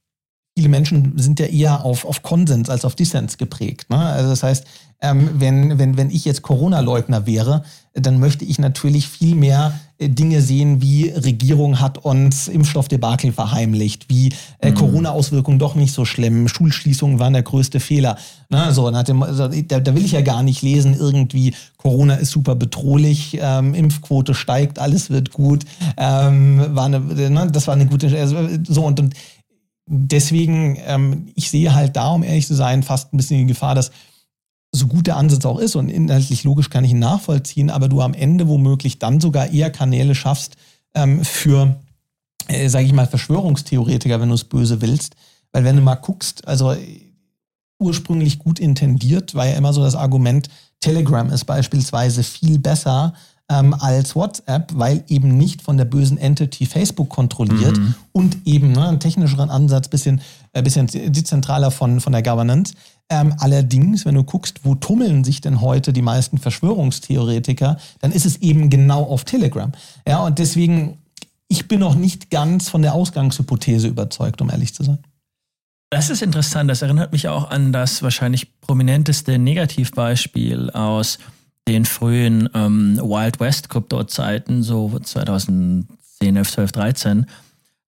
viele 0.56 0.70
Menschen 0.70 1.18
sind 1.18 1.40
ja 1.40 1.46
eher 1.46 1.86
auf, 1.86 2.06
auf 2.06 2.24
Konsens 2.24 2.70
als 2.70 2.86
auf 2.86 2.96
Dissens 2.96 3.38
geprägt. 3.38 3.90
Ne? 3.90 3.98
Also 3.98 4.30
das 4.30 4.44
heißt, 4.44 4.66
ähm, 5.04 5.30
wenn, 5.34 5.80
wenn, 5.80 5.98
wenn 5.98 6.12
ich 6.12 6.26
jetzt 6.26 6.44
Corona-Leugner 6.44 7.26
wäre, 7.26 7.64
dann 7.94 8.20
möchte 8.20 8.46
ich 8.46 8.60
natürlich 8.60 9.08
viel 9.08 9.36
mehr 9.36 9.80
äh, 9.98 10.10
Dinge 10.10 10.42
sehen, 10.42 10.82
wie 10.82 11.10
Regierung 11.10 11.80
hat 11.80 11.98
uns 11.98 12.48
Impfstoffdebakel 12.48 13.32
verheimlicht, 13.32 14.10
wie 14.10 14.32
äh, 14.60 14.70
mhm. 14.70 14.76
Corona-Auswirkungen 14.76 15.58
doch 15.58 15.74
nicht 15.74 15.94
so 15.94 16.06
schlimm, 16.06 16.48
Schulschließungen 16.48 17.18
waren 17.18 17.34
der 17.34 17.42
größte 17.42 17.80
Fehler. 17.80 18.18
Ne? 18.50 18.72
So, 18.74 18.92
dem, 18.92 19.24
also, 19.24 19.48
da, 19.48 19.80
da, 19.80 19.96
will 19.96 20.06
ich 20.06 20.12
ja 20.12 20.22
gar 20.22 20.44
nicht 20.44 20.62
lesen, 20.62 20.94
irgendwie 20.94 21.56
Corona 21.78 22.16
ist 22.16 22.30
super 22.30 22.54
bedrohlich, 22.54 23.40
ähm, 23.42 23.74
Impfquote 23.74 24.36
steigt, 24.36 24.78
alles 24.78 25.10
wird 25.10 25.32
gut. 25.32 25.66
Ähm, 25.98 26.64
war 26.76 26.86
eine, 26.86 27.00
ne? 27.00 27.50
Das 27.52 27.66
war 27.66 27.74
eine 27.74 27.88
gute, 27.88 28.16
also, 28.20 28.38
so 28.68 28.86
und, 28.86 29.00
und 29.00 29.16
deswegen, 29.94 30.78
ähm, 30.86 31.28
ich 31.36 31.52
sehe 31.52 31.76
halt 31.76 31.96
da, 31.96 32.10
um 32.10 32.24
ehrlich 32.24 32.48
zu 32.48 32.56
sein, 32.56 32.82
fast 32.82 33.14
ein 33.14 33.18
bisschen 33.18 33.40
die 33.40 33.46
Gefahr, 33.46 33.76
dass 33.76 33.92
so 34.74 34.88
gut 34.88 35.08
der 35.08 35.18
Ansatz 35.18 35.44
auch 35.46 35.60
ist 35.60 35.76
und 35.76 35.90
inhaltlich 35.90 36.46
logisch 36.46 36.70
kann 36.70 36.86
ich 36.86 36.92
ihn 36.92 37.00
nachvollziehen, 37.00 37.70
aber 37.70 37.90
du 37.90 38.00
am 38.00 38.14
Ende 38.14 38.48
womöglich 38.48 39.00
dann 39.00 39.20
sogar 39.20 39.52
eher 39.52 39.70
Kanäle 39.70 40.16
schaffst 40.16 40.56
ähm, 40.96 41.26
für, 41.26 41.76
äh, 42.48 42.70
sage 42.70 42.86
ich 42.86 42.94
mal, 42.94 43.06
Verschwörungstheoretiker, 43.06 44.22
wenn 44.22 44.30
du 44.30 44.36
es 44.36 44.46
böse 44.46 44.82
willst. 44.82 45.16
Weil 45.52 45.66
wenn 45.66 45.76
du 45.76 45.82
mal 45.82 45.96
guckst, 45.96 46.48
also 46.48 46.74
ursprünglich 47.80 48.40
gut 48.40 48.60
intendiert, 48.60 49.36
war 49.36 49.46
ja 49.46 49.58
immer 49.58 49.74
so 49.74 49.84
das 49.84 49.96
Argument, 49.96 50.48
Telegram 50.80 51.30
ist 51.32 51.44
beispielsweise 51.44 52.24
viel 52.24 52.58
besser 52.58 53.14
ähm, 53.52 53.74
als 53.74 54.16
WhatsApp, 54.16 54.72
weil 54.74 55.04
eben 55.10 55.36
nicht 55.38 55.62
von 55.62 55.78
der 55.78 55.84
bösen 55.84 56.18
Entity 56.18 56.66
Facebook 56.66 57.10
kontrolliert 57.10 57.78
mhm. 57.78 57.96
und 58.14 58.38
eben 58.46 58.72
ne, 58.72 58.88
einen 58.88 59.00
technischeren 59.02 59.50
Ansatz, 59.50 59.90
bisschen, 59.90 60.22
äh, 60.54 60.64
bisschen 60.64 60.88
dezentraler 60.88 61.70
von, 61.70 62.00
von 62.00 62.14
der 62.14 62.24
Governance. 62.24 62.74
Ähm, 63.10 63.36
allerdings, 63.40 64.06
wenn 64.06 64.16
du 64.16 64.24
guckst, 64.24 64.62
wo 64.64 64.76
tummeln 64.76 65.26
sich 65.26 65.42
denn 65.42 65.60
heute 65.60 65.92
die 65.92 66.02
meisten 66.02 66.38
Verschwörungstheoretiker, 66.38 67.78
dann 68.00 68.14
ist 68.14 68.26
es 68.26 68.38
eben 68.38 68.70
genau 68.70 69.04
auf 69.04 69.26
Telegram. 69.26 69.74
Ja, 70.08 70.24
und 70.24 70.40
deswegen, 70.40 71.00
ich 71.50 71.68
bin 71.68 71.82
noch 71.82 71.96
nicht 71.96 72.30
ganz 72.30 72.70
von 72.70 72.82
der 72.82 72.94
Ausgangshypothese 72.94 73.90
überzeugt, 73.90 74.42
um 74.42 74.50
ehrlich 74.50 74.74
zu 74.74 74.84
sein. 74.84 75.00
Das 75.90 76.10
ist 76.10 76.22
interessant. 76.22 76.70
Das 76.72 76.82
erinnert 76.82 77.12
mich 77.12 77.28
auch 77.28 77.50
an 77.50 77.74
das 77.74 78.02
wahrscheinlich 78.02 78.62
prominenteste 78.62 79.38
Negativbeispiel 79.38 80.70
aus 80.70 81.20
den 81.68 81.86
frühen 81.86 82.50
ähm, 82.54 82.98
Wild 82.98 83.40
West 83.40 83.70
Krypto-Zeiten, 83.70 84.64
so 84.64 84.98
2010, 85.00 85.88
11, 86.36 86.52
12, 86.52 86.72
13, 86.72 87.26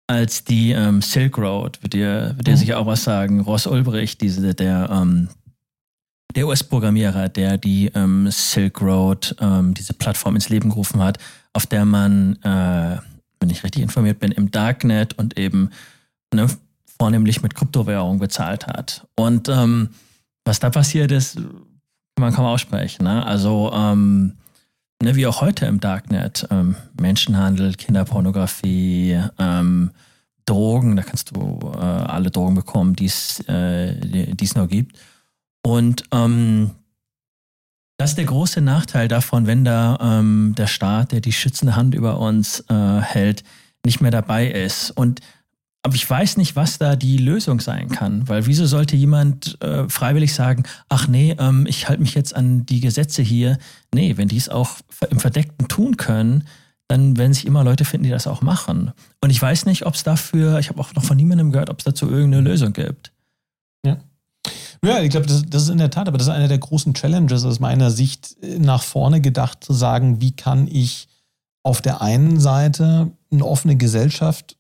als 0.07 0.45
die 0.45 0.73
ähm, 0.73 1.01
Silk 1.01 1.39
Road, 1.39 1.83
wird 1.83 1.95
dir, 1.95 2.35
wird 2.37 2.47
dir 2.47 2.53
mhm. 2.53 2.57
sicher 2.57 2.79
auch 2.79 2.87
was 2.87 3.05
sagen, 3.05 3.41
Ross 3.41 3.67
Ulbricht, 3.67 4.21
diese, 4.21 4.55
der, 4.55 4.91
ähm, 4.91 5.29
der 6.35 6.47
US-Programmierer, 6.47 7.29
der 7.29 7.59
die 7.59 7.91
ähm, 7.95 8.29
Silk 8.31 8.81
Road, 8.81 9.35
ähm, 9.41 9.75
diese 9.75 9.95
Plattform 9.95 10.35
ins 10.35 10.49
Leben 10.49 10.71
gerufen 10.71 11.03
hat, 11.03 11.19
auf 11.53 11.67
der 11.67 11.85
man, 11.85 12.37
äh, 12.43 12.99
wenn 13.41 13.51
ich 13.51 13.65
richtig 13.65 13.83
informiert 13.83 14.19
bin, 14.19 14.33
im 14.33 14.51
Darknet 14.51 15.19
und 15.19 15.39
eben 15.39 15.71
ne, 16.33 16.47
vornehmlich 16.99 17.43
mit 17.43 17.55
Kryptowährung 17.55 18.19
bezahlt 18.19 18.67
hat. 18.67 19.07
Und 19.17 19.49
ähm, 19.49 19.91
was 20.45 20.61
da 20.61 20.71
passiert 20.71 21.13
ist, 21.13 21.39
man 22.23 22.33
kaum 22.33 22.47
aussprechen. 22.47 23.05
Ne? 23.05 23.25
Also 23.27 23.71
ähm, 23.75 24.37
ne, 25.03 25.17
wie 25.17 25.27
auch 25.27 25.41
heute 25.41 25.67
im 25.67 25.81
Darknet, 25.81 26.47
ähm, 26.51 26.77
Menschenhandel, 26.99 27.75
Kinderpornografie, 27.75 29.21
ähm, 29.39 29.91
Drogen, 30.47 30.97
da 30.97 31.03
kannst 31.03 31.37
du 31.37 31.61
äh, 31.75 31.79
alle 31.79 32.31
Drogen 32.31 32.55
bekommen, 32.55 32.97
die 32.97 33.11
äh, 33.49 34.35
es 34.43 34.55
noch 34.55 34.69
gibt. 34.69 34.99
Und 35.65 36.05
ähm, 36.13 36.73
das 37.99 38.11
ist 38.11 38.19
der 38.19 38.25
große 38.25 38.61
Nachteil 38.61 39.07
davon, 39.07 39.47
wenn 39.47 39.65
da 39.65 39.99
ähm, 40.01 40.55
der 40.57 40.67
Staat, 40.67 41.13
der 41.13 41.21
die 41.21 41.33
schützende 41.33 41.77
Hand 41.77 41.95
über 41.95 42.19
uns 42.19 42.65
äh, 42.69 43.01
hält, 43.01 43.45
nicht 43.85 44.01
mehr 44.01 44.11
dabei 44.11 44.49
ist. 44.49 44.91
Und 44.91 45.21
aber 45.85 45.95
ich 45.97 46.09
weiß 46.09 46.37
nicht, 46.37 46.55
was 46.55 46.79
da 46.79 46.95
die 46.95 47.17
Lösung 47.17 47.61
sein 47.61 47.89
kann, 47.89 48.29
weil 48.29 48.47
wieso 48.47 48.67
sollte 48.67 48.95
jemand 48.95 49.61
äh, 49.63 49.89
freiwillig 49.89 50.33
sagen, 50.33 50.63
ach 50.89 51.09
nee, 51.09 51.35
ähm, 51.39 51.67
ich 51.69 51.89
halte 51.89 52.03
mich 52.03 52.15
jetzt 52.15 52.37
an 52.37 52.65
die 52.67 52.81
Gesetze 52.81 53.23
hier. 53.23 53.59
Nee, 53.93 54.17
wenn 54.17 54.29
die 54.29 54.37
es 54.37 54.49
auch 54.49 54.77
im 55.11 55.19
Verdeckten 55.19 55.67
tun 55.67 55.97
können, 55.97 56.45
dann 56.87 57.17
werden 57.17 57.33
sich 57.33 57.47
immer 57.47 57.65
Leute 57.65 57.85
finden, 57.85 58.05
die 58.05 58.11
das 58.11 58.29
auch 58.29 58.43
machen. 58.43 58.93
Und 59.21 59.31
ich 59.31 59.43
weiß 59.43 59.67
nicht, 59.67 59.85
ob 59.85 59.95
es 59.95 60.05
dafür, 60.05 60.59
ich 60.61 60.69
habe 60.69 60.81
auch 60.81 60.95
noch 60.95 61.05
von 61.05 61.17
niemandem 61.17 61.51
gehört, 61.51 61.71
ob 61.71 61.79
es 61.79 61.85
dazu 61.85 62.09
irgendeine 62.09 62.49
Lösung 62.49 62.73
gibt. 62.73 63.13
Ja. 63.85 63.99
Ja, 64.85 65.01
ich 65.01 65.11
glaube, 65.11 65.27
das, 65.27 65.43
das, 65.49 65.65
ist 65.65 65.69
in 65.69 65.79
der 65.79 65.91
Tat, 65.91 66.07
aber 66.07 66.19
das 66.19 66.29
ist 66.29 66.33
einer 66.33 66.49
der 66.49 66.59
großen 66.59 66.95
Challenges 66.95 67.45
aus 67.45 67.61
meiner 67.61 67.91
Sicht 67.91 68.37
äh, 68.43 68.59
nach 68.59 68.83
vorne 68.83 69.21
gedacht, 69.21 69.65
zu 69.65 69.73
sagen, 69.73 70.21
wie 70.21 70.33
kann 70.33 70.69
ich 70.69 71.09
auf 71.65 71.81
der 71.81 72.03
einen 72.03 72.39
Seite 72.39 73.11
eine 73.31 73.47
offene 73.47 73.77
Gesellschaft 73.77 74.57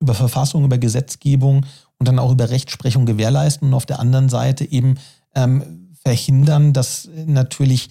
über 0.00 0.14
Verfassung, 0.14 0.64
über 0.64 0.78
Gesetzgebung 0.78 1.66
und 1.98 2.08
dann 2.08 2.18
auch 2.18 2.32
über 2.32 2.50
Rechtsprechung 2.50 3.06
gewährleisten 3.06 3.68
und 3.68 3.74
auf 3.74 3.86
der 3.86 4.00
anderen 4.00 4.28
Seite 4.28 4.70
eben 4.70 4.96
ähm, 5.34 5.90
verhindern, 6.04 6.72
dass 6.72 7.08
natürlich 7.26 7.88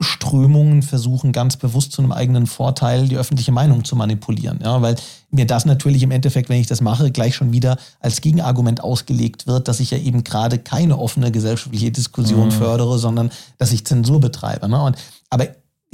Strömungen 0.00 0.82
versuchen 0.82 1.32
ganz 1.32 1.56
bewusst 1.56 1.92
zu 1.92 2.02
einem 2.02 2.12
eigenen 2.12 2.46
Vorteil 2.46 3.08
die 3.08 3.16
öffentliche 3.16 3.52
Meinung 3.52 3.84
zu 3.84 3.96
manipulieren. 3.96 4.60
Ja, 4.62 4.82
weil 4.82 4.96
mir 5.30 5.46
das 5.46 5.64
natürlich 5.64 6.02
im 6.02 6.10
Endeffekt, 6.10 6.50
wenn 6.50 6.60
ich 6.60 6.66
das 6.66 6.82
mache, 6.82 7.10
gleich 7.10 7.34
schon 7.34 7.52
wieder 7.52 7.78
als 8.00 8.20
Gegenargument 8.20 8.82
ausgelegt 8.82 9.46
wird, 9.46 9.68
dass 9.68 9.80
ich 9.80 9.92
ja 9.92 9.98
eben 9.98 10.22
gerade 10.22 10.58
keine 10.58 10.98
offene 10.98 11.32
gesellschaftliche 11.32 11.90
Diskussion 11.90 12.48
mhm. 12.48 12.52
fördere, 12.52 12.98
sondern 12.98 13.30
dass 13.56 13.72
ich 13.72 13.86
Zensur 13.86 14.20
betreibe. 14.20 14.68
Ne? 14.68 14.82
Und, 14.82 14.96
aber 15.30 15.48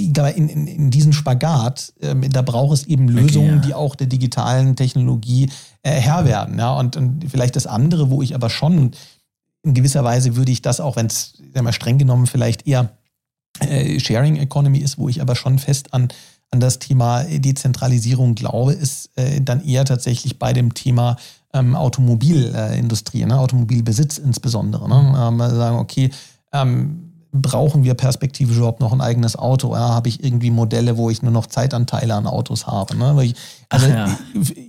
in, 0.07 0.49
in, 0.49 0.66
in 0.66 0.91
diesen 0.91 1.12
Spagat, 1.12 1.93
ähm, 2.01 2.29
da 2.31 2.43
braucht 2.43 2.74
es 2.74 2.87
eben 2.87 3.09
Lösungen, 3.09 3.51
okay, 3.51 3.57
ja. 3.57 3.66
die 3.66 3.74
auch 3.74 3.95
der 3.95 4.07
digitalen 4.07 4.77
Technologie 4.77 5.51
äh, 5.83 5.93
Herr 5.93 6.24
werden. 6.24 6.59
Ja? 6.59 6.73
Und, 6.79 6.97
und 6.97 7.24
vielleicht 7.31 7.57
das 7.57 7.66
andere, 7.66 8.11
wo 8.11 8.23
ich 8.23 8.35
aber 8.35 8.51
schon 8.51 8.93
in 9.62 9.74
gewisser 9.74 10.05
Weise 10.05 10.37
würde 10.37 10.53
ich 10.53 10.62
das 10.62 10.81
auch, 10.81 10.97
wenn 10.97 11.07
es 11.07 11.35
streng 11.70 11.99
genommen 11.99 12.27
vielleicht 12.27 12.66
eher 12.66 12.91
äh, 13.61 14.01
Sharing 14.01 14.37
Economy 14.37 14.79
ist, 14.79 14.99
wo 14.99 15.09
ich 15.09 15.20
aber 15.20 15.37
schon 15.37 15.59
fest 15.59 15.95
an, 15.95 16.09
an 16.51 16.61
das 16.61 16.79
Thema 16.79 17.24
Dezentralisierung 17.24 18.35
glaube, 18.35 18.73
ist 18.73 19.11
äh, 19.16 19.41
dann 19.41 19.65
eher 19.65 19.85
tatsächlich 19.85 20.39
bei 20.39 20.53
dem 20.53 20.74
Thema 20.74 21.16
ähm, 21.55 21.77
Automobilindustrie, 21.77 23.24
ne? 23.24 23.39
Automobilbesitz 23.39 24.19
insbesondere. 24.19 24.89
Ne? 24.89 25.03
Mhm. 25.03 25.41
Ähm, 25.41 25.57
sagen, 25.57 25.79
okay, 25.79 26.11
ähm, 26.53 27.11
brauchen 27.32 27.82
wir 27.82 27.94
perspektivisch 27.94 28.59
überhaupt 28.59 28.80
noch 28.80 28.92
ein 28.92 29.00
eigenes 29.00 29.36
Auto? 29.36 29.74
Ja, 29.74 29.88
habe 29.88 30.09
ich 30.09 30.22
irgendwie 30.22 30.50
Modelle, 30.50 30.98
wo 30.98 31.10
ich 31.10 31.22
nur 31.22 31.32
noch 31.32 31.46
Zeitanteile 31.46 32.14
an 32.14 32.26
Autos 32.26 32.66
habe? 32.66 32.96
Ne? 32.96 33.24
Ich, 33.24 33.34
also 33.70 33.88
ja. 33.88 34.18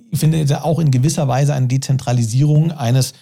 ich, 0.09 0.19
finde 0.19 0.63
auch 0.63 0.79
in 0.79 0.89
gewisser 0.89 1.27
Weise 1.27 1.53
eine 1.53 1.67
Dezentralisierung 1.67 2.71
eines 2.71 3.13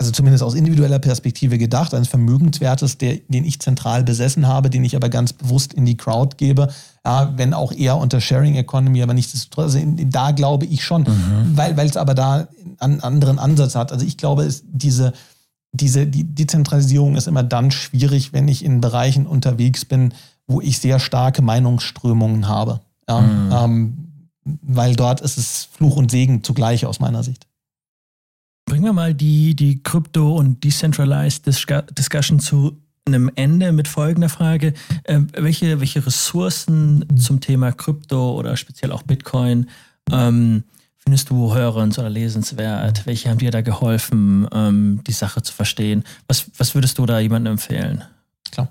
also 0.00 0.12
zumindest 0.12 0.42
aus 0.42 0.54
individueller 0.54 0.98
Perspektive 0.98 1.58
gedacht, 1.58 1.92
eines 1.92 2.08
Vermögenswertes, 2.08 2.96
der, 2.96 3.18
den 3.28 3.44
ich 3.44 3.60
zentral 3.60 4.02
besessen 4.02 4.48
habe, 4.48 4.70
den 4.70 4.82
ich 4.82 4.96
aber 4.96 5.10
ganz 5.10 5.34
bewusst 5.34 5.74
in 5.74 5.84
die 5.84 5.98
Crowd 5.98 6.36
gebe, 6.38 6.68
ja, 7.04 7.34
wenn 7.36 7.52
auch 7.52 7.70
eher 7.70 7.98
unter 7.98 8.18
Sharing 8.18 8.54
Economy, 8.54 9.02
aber 9.02 9.12
nichtsdestotrotz, 9.12 9.74
also 9.74 9.86
da 10.06 10.30
glaube 10.30 10.64
ich 10.64 10.84
schon, 10.84 11.02
mhm. 11.02 11.54
weil 11.54 11.78
es 11.80 11.98
aber 11.98 12.14
da 12.14 12.48
einen 12.78 13.00
anderen 13.00 13.38
Ansatz 13.38 13.74
hat. 13.74 13.92
Also 13.92 14.06
ich 14.06 14.16
glaube, 14.16 14.44
es, 14.44 14.62
diese, 14.66 15.12
diese 15.72 16.06
die 16.06 16.24
Dezentralisierung 16.24 17.16
ist 17.16 17.28
immer 17.28 17.42
dann 17.42 17.70
schwierig, 17.70 18.32
wenn 18.32 18.48
ich 18.48 18.64
in 18.64 18.80
Bereichen 18.80 19.26
unterwegs 19.26 19.84
bin, 19.84 20.14
wo 20.46 20.60
ich 20.60 20.78
sehr 20.78 20.98
starke 20.98 21.42
Meinungsströmungen 21.42 22.48
habe. 22.48 22.80
Ja, 23.08 23.20
mhm. 23.20 23.52
ähm, 23.52 24.06
weil 24.62 24.96
dort 24.96 25.20
ist 25.20 25.38
es 25.38 25.68
Fluch 25.72 25.96
und 25.96 26.10
Segen 26.10 26.42
zugleich 26.42 26.86
aus 26.86 27.00
meiner 27.00 27.22
Sicht. 27.22 27.46
Bringen 28.66 28.84
wir 28.84 28.92
mal 28.92 29.14
die, 29.14 29.54
die 29.54 29.82
Crypto- 29.82 30.36
und 30.36 30.62
Decentralized 30.62 31.46
Discussion 31.46 32.40
zu 32.40 32.78
einem 33.06 33.30
Ende 33.34 33.72
mit 33.72 33.88
folgender 33.88 34.28
Frage. 34.28 34.74
Ähm, 35.04 35.28
welche, 35.32 35.80
welche 35.80 36.04
Ressourcen 36.04 37.04
zum 37.18 37.40
Thema 37.40 37.72
Krypto 37.72 38.32
oder 38.38 38.56
speziell 38.56 38.92
auch 38.92 39.02
Bitcoin 39.02 39.68
ähm, 40.10 40.64
findest 41.00 41.30
du 41.30 41.54
hörens- 41.54 41.98
oder 41.98 42.10
lesenswert? 42.10 43.06
Welche 43.06 43.30
haben 43.30 43.38
dir 43.38 43.50
da 43.50 43.62
geholfen, 43.62 44.48
ähm, 44.52 45.00
die 45.06 45.12
Sache 45.12 45.42
zu 45.42 45.52
verstehen? 45.52 46.04
Was, 46.28 46.46
was 46.56 46.74
würdest 46.74 46.98
du 46.98 47.06
da 47.06 47.18
jemandem 47.18 47.54
empfehlen? 47.54 48.04
Klar. 48.50 48.68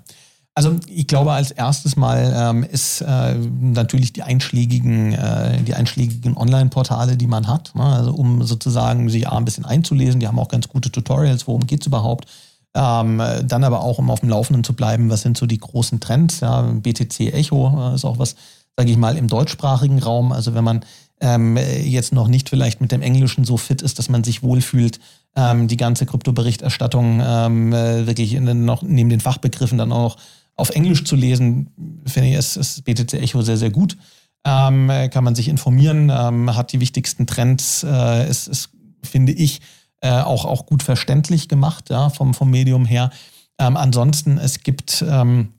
Also 0.54 0.76
ich 0.88 1.06
glaube, 1.06 1.32
als 1.32 1.52
erstes 1.52 1.96
Mal 1.96 2.32
ähm, 2.36 2.64
ist 2.64 3.00
äh, 3.02 3.34
natürlich 3.34 4.12
die 4.12 4.22
einschlägigen, 4.22 5.12
äh, 5.12 5.62
die 5.62 5.74
einschlägigen 5.74 6.36
Online-Portale, 6.36 7.16
die 7.16 7.28
man 7.28 7.46
hat, 7.46 7.72
ne? 7.74 7.84
also 7.84 8.12
um 8.12 8.42
sozusagen 8.42 9.08
sich 9.08 9.28
ein 9.28 9.44
bisschen 9.44 9.64
einzulesen. 9.64 10.20
Die 10.20 10.26
haben 10.26 10.38
auch 10.38 10.48
ganz 10.48 10.68
gute 10.68 10.90
Tutorials, 10.90 11.46
worum 11.46 11.66
geht 11.66 11.82
es 11.82 11.86
überhaupt. 11.86 12.26
Ähm, 12.74 13.22
dann 13.44 13.64
aber 13.64 13.80
auch, 13.80 13.98
um 13.98 14.10
auf 14.10 14.20
dem 14.20 14.28
Laufenden 14.28 14.62
zu 14.62 14.74
bleiben, 14.74 15.08
was 15.08 15.22
sind 15.22 15.38
so 15.38 15.46
die 15.46 15.58
großen 15.58 16.00
Trends. 16.00 16.40
Ja? 16.40 16.62
BTC 16.62 17.32
Echo 17.32 17.92
äh, 17.92 17.94
ist 17.94 18.04
auch 18.04 18.18
was, 18.18 18.36
sage 18.76 18.90
ich 18.90 18.96
mal, 18.96 19.16
im 19.16 19.28
deutschsprachigen 19.28 20.00
Raum. 20.00 20.32
Also 20.32 20.54
wenn 20.54 20.64
man 20.64 20.84
ähm, 21.20 21.56
jetzt 21.56 22.12
noch 22.12 22.28
nicht 22.28 22.48
vielleicht 22.48 22.80
mit 22.80 22.92
dem 22.92 23.02
Englischen 23.02 23.44
so 23.44 23.56
fit 23.56 23.82
ist, 23.82 23.98
dass 23.98 24.08
man 24.08 24.24
sich 24.24 24.42
wohlfühlt, 24.42 24.98
ähm, 25.36 25.68
die 25.68 25.76
ganze 25.76 26.06
Kryptoberichterstattung 26.06 27.20
ähm, 27.24 27.72
äh, 27.72 28.06
wirklich 28.06 28.34
in, 28.34 28.64
noch 28.64 28.82
neben 28.82 29.10
den 29.10 29.20
Fachbegriffen 29.20 29.78
dann 29.78 29.92
auch 29.92 30.16
auf 30.56 30.70
Englisch 30.70 31.04
zu 31.04 31.16
lesen, 31.16 32.02
finde 32.06 32.30
ich, 32.30 32.34
es, 32.34 32.56
es 32.56 32.82
BTC 32.82 33.14
Echo 33.14 33.42
sehr, 33.42 33.56
sehr 33.56 33.70
gut. 33.70 33.96
Ähm, 34.44 34.90
kann 35.10 35.24
man 35.24 35.34
sich 35.34 35.48
informieren, 35.48 36.10
ähm, 36.10 36.54
hat 36.56 36.72
die 36.72 36.80
wichtigsten 36.80 37.26
Trends, 37.26 37.84
äh, 37.84 38.28
ist, 38.28 38.48
ist, 38.48 38.70
finde 39.02 39.32
ich, 39.32 39.60
äh, 40.00 40.10
auch, 40.10 40.46
auch 40.46 40.64
gut 40.64 40.82
verständlich 40.82 41.48
gemacht, 41.48 41.90
ja, 41.90 42.08
vom, 42.08 42.32
vom 42.32 42.50
Medium 42.50 42.86
her. 42.86 43.10
Ähm, 43.58 43.76
ansonsten, 43.76 44.38
es 44.38 44.62
gibt, 44.62 45.04
ähm, 45.06 45.50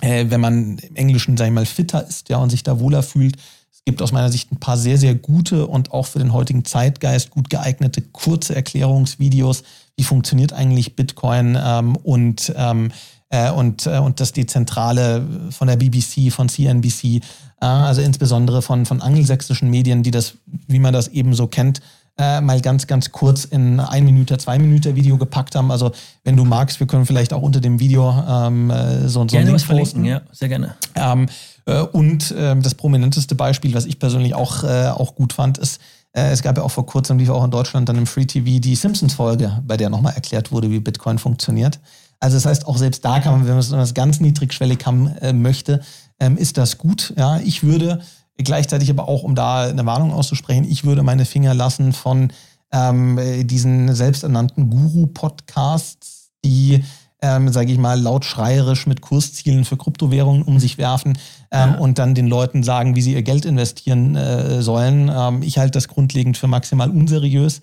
äh, 0.00 0.26
wenn 0.28 0.40
man 0.40 0.78
im 0.78 0.94
Englischen, 0.94 1.36
sag 1.36 1.46
ich 1.46 1.52
mal, 1.52 1.66
fitter 1.66 2.06
ist, 2.06 2.28
ja, 2.28 2.36
und 2.36 2.50
sich 2.50 2.62
da 2.62 2.78
wohler 2.78 3.02
fühlt, 3.02 3.36
gibt 3.84 4.00
aus 4.00 4.12
meiner 4.12 4.30
Sicht 4.30 4.50
ein 4.50 4.60
paar 4.60 4.76
sehr, 4.76 4.98
sehr 4.98 5.14
gute 5.14 5.66
und 5.66 5.92
auch 5.92 6.06
für 6.06 6.18
den 6.18 6.32
heutigen 6.32 6.64
Zeitgeist 6.64 7.30
gut 7.30 7.50
geeignete 7.50 8.02
kurze 8.02 8.54
Erklärungsvideos. 8.54 9.62
Wie 9.96 10.04
funktioniert 10.04 10.52
eigentlich 10.52 10.96
Bitcoin 10.96 11.58
ähm, 11.62 11.96
und 11.96 12.52
ähm, 12.56 12.90
äh, 13.30 13.50
und, 13.50 13.86
äh, 13.86 13.98
und 13.98 14.20
das 14.20 14.32
die 14.32 14.46
Zentrale 14.46 15.26
von 15.50 15.66
der 15.66 15.76
BBC, 15.76 16.30
von 16.30 16.48
CNBC, 16.48 17.04
äh, 17.04 17.20
also 17.60 18.00
insbesondere 18.00 18.62
von, 18.62 18.86
von 18.86 19.00
angelsächsischen 19.00 19.70
Medien, 19.70 20.02
die 20.02 20.10
das, 20.10 20.34
wie 20.46 20.78
man 20.78 20.92
das 20.92 21.08
eben 21.08 21.34
so 21.34 21.46
kennt, 21.46 21.80
äh, 22.16 22.40
mal 22.40 22.60
ganz, 22.60 22.86
ganz 22.86 23.10
kurz 23.10 23.44
in 23.44 23.80
ein 23.80 24.04
Minute, 24.04 24.38
zwei 24.38 24.58
Minuten 24.58 24.94
Video 24.94 25.18
gepackt 25.18 25.56
haben. 25.56 25.72
Also 25.72 25.90
wenn 26.22 26.36
du 26.36 26.44
magst, 26.44 26.78
wir 26.78 26.86
können 26.86 27.06
vielleicht 27.06 27.32
auch 27.32 27.42
unter 27.42 27.60
dem 27.60 27.80
Video 27.80 28.14
ähm, 28.28 28.70
äh, 28.70 29.08
so, 29.08 29.22
so 29.22 29.26
gerne 29.26 29.50
ein 29.50 29.56
Link 29.56 29.66
posten. 29.66 30.04
Ja, 30.04 30.22
sehr 30.30 30.48
gerne. 30.48 30.76
Ähm, 30.94 31.24
äh, 31.24 31.28
und 31.72 32.30
äh, 32.32 32.56
das 32.56 32.74
prominenteste 32.74 33.34
Beispiel, 33.34 33.74
was 33.74 33.86
ich 33.86 33.98
persönlich 33.98 34.34
auch, 34.34 34.64
äh, 34.64 34.88
auch 34.88 35.14
gut 35.14 35.32
fand, 35.32 35.58
ist, 35.58 35.80
äh, 36.12 36.30
es 36.30 36.42
gab 36.42 36.56
ja 36.56 36.62
auch 36.62 36.70
vor 36.70 36.86
kurzem, 36.86 37.18
lief 37.18 37.30
auch 37.30 37.44
in 37.44 37.50
Deutschland 37.50 37.88
dann 37.88 37.96
im 37.96 38.06
Free 38.06 38.26
TV 38.26 38.60
die 38.60 38.74
Simpsons-Folge, 38.74 39.62
bei 39.66 39.76
der 39.76 39.90
nochmal 39.90 40.14
erklärt 40.14 40.52
wurde, 40.52 40.70
wie 40.70 40.80
Bitcoin 40.80 41.18
funktioniert. 41.18 41.80
Also 42.20 42.36
das 42.36 42.46
heißt, 42.46 42.66
auch 42.66 42.78
selbst 42.78 43.04
da 43.04 43.20
kann 43.20 43.32
man, 43.32 43.46
wenn 43.46 43.54
man 43.54 43.80
es 43.80 43.94
ganz 43.94 44.20
niedrigschwellig 44.20 44.78
haben 44.86 45.08
äh, 45.20 45.32
möchte, 45.32 45.82
ähm, 46.20 46.36
ist 46.36 46.56
das 46.56 46.78
gut. 46.78 47.12
Ja, 47.16 47.38
ich 47.40 47.62
würde 47.62 48.00
gleichzeitig 48.38 48.90
aber 48.90 49.08
auch, 49.08 49.22
um 49.22 49.34
da 49.34 49.62
eine 49.62 49.86
Warnung 49.86 50.12
auszusprechen, 50.12 50.64
ich 50.64 50.84
würde 50.84 51.02
meine 51.02 51.24
Finger 51.24 51.54
lassen 51.54 51.92
von 51.92 52.32
ähm, 52.72 53.18
diesen 53.46 53.94
selbsternannten 53.94 54.70
Guru-Podcasts, 54.70 56.30
die 56.44 56.84
ähm, 57.24 57.50
sage 57.50 57.72
ich 57.72 57.78
mal, 57.78 57.98
lautschreierisch 57.98 58.86
mit 58.86 59.00
Kurszielen 59.00 59.64
für 59.64 59.78
Kryptowährungen 59.78 60.42
um 60.42 60.60
sich 60.60 60.76
werfen 60.76 61.16
ähm, 61.50 61.70
ja. 61.72 61.78
und 61.78 61.98
dann 61.98 62.14
den 62.14 62.26
Leuten 62.26 62.62
sagen, 62.62 62.96
wie 62.96 63.00
sie 63.00 63.14
ihr 63.14 63.22
Geld 63.22 63.46
investieren 63.46 64.14
äh, 64.14 64.60
sollen. 64.60 65.10
Ähm, 65.14 65.42
ich 65.42 65.56
halte 65.56 65.72
das 65.72 65.88
grundlegend 65.88 66.36
für 66.36 66.48
maximal 66.48 66.90
unseriös. 66.90 67.62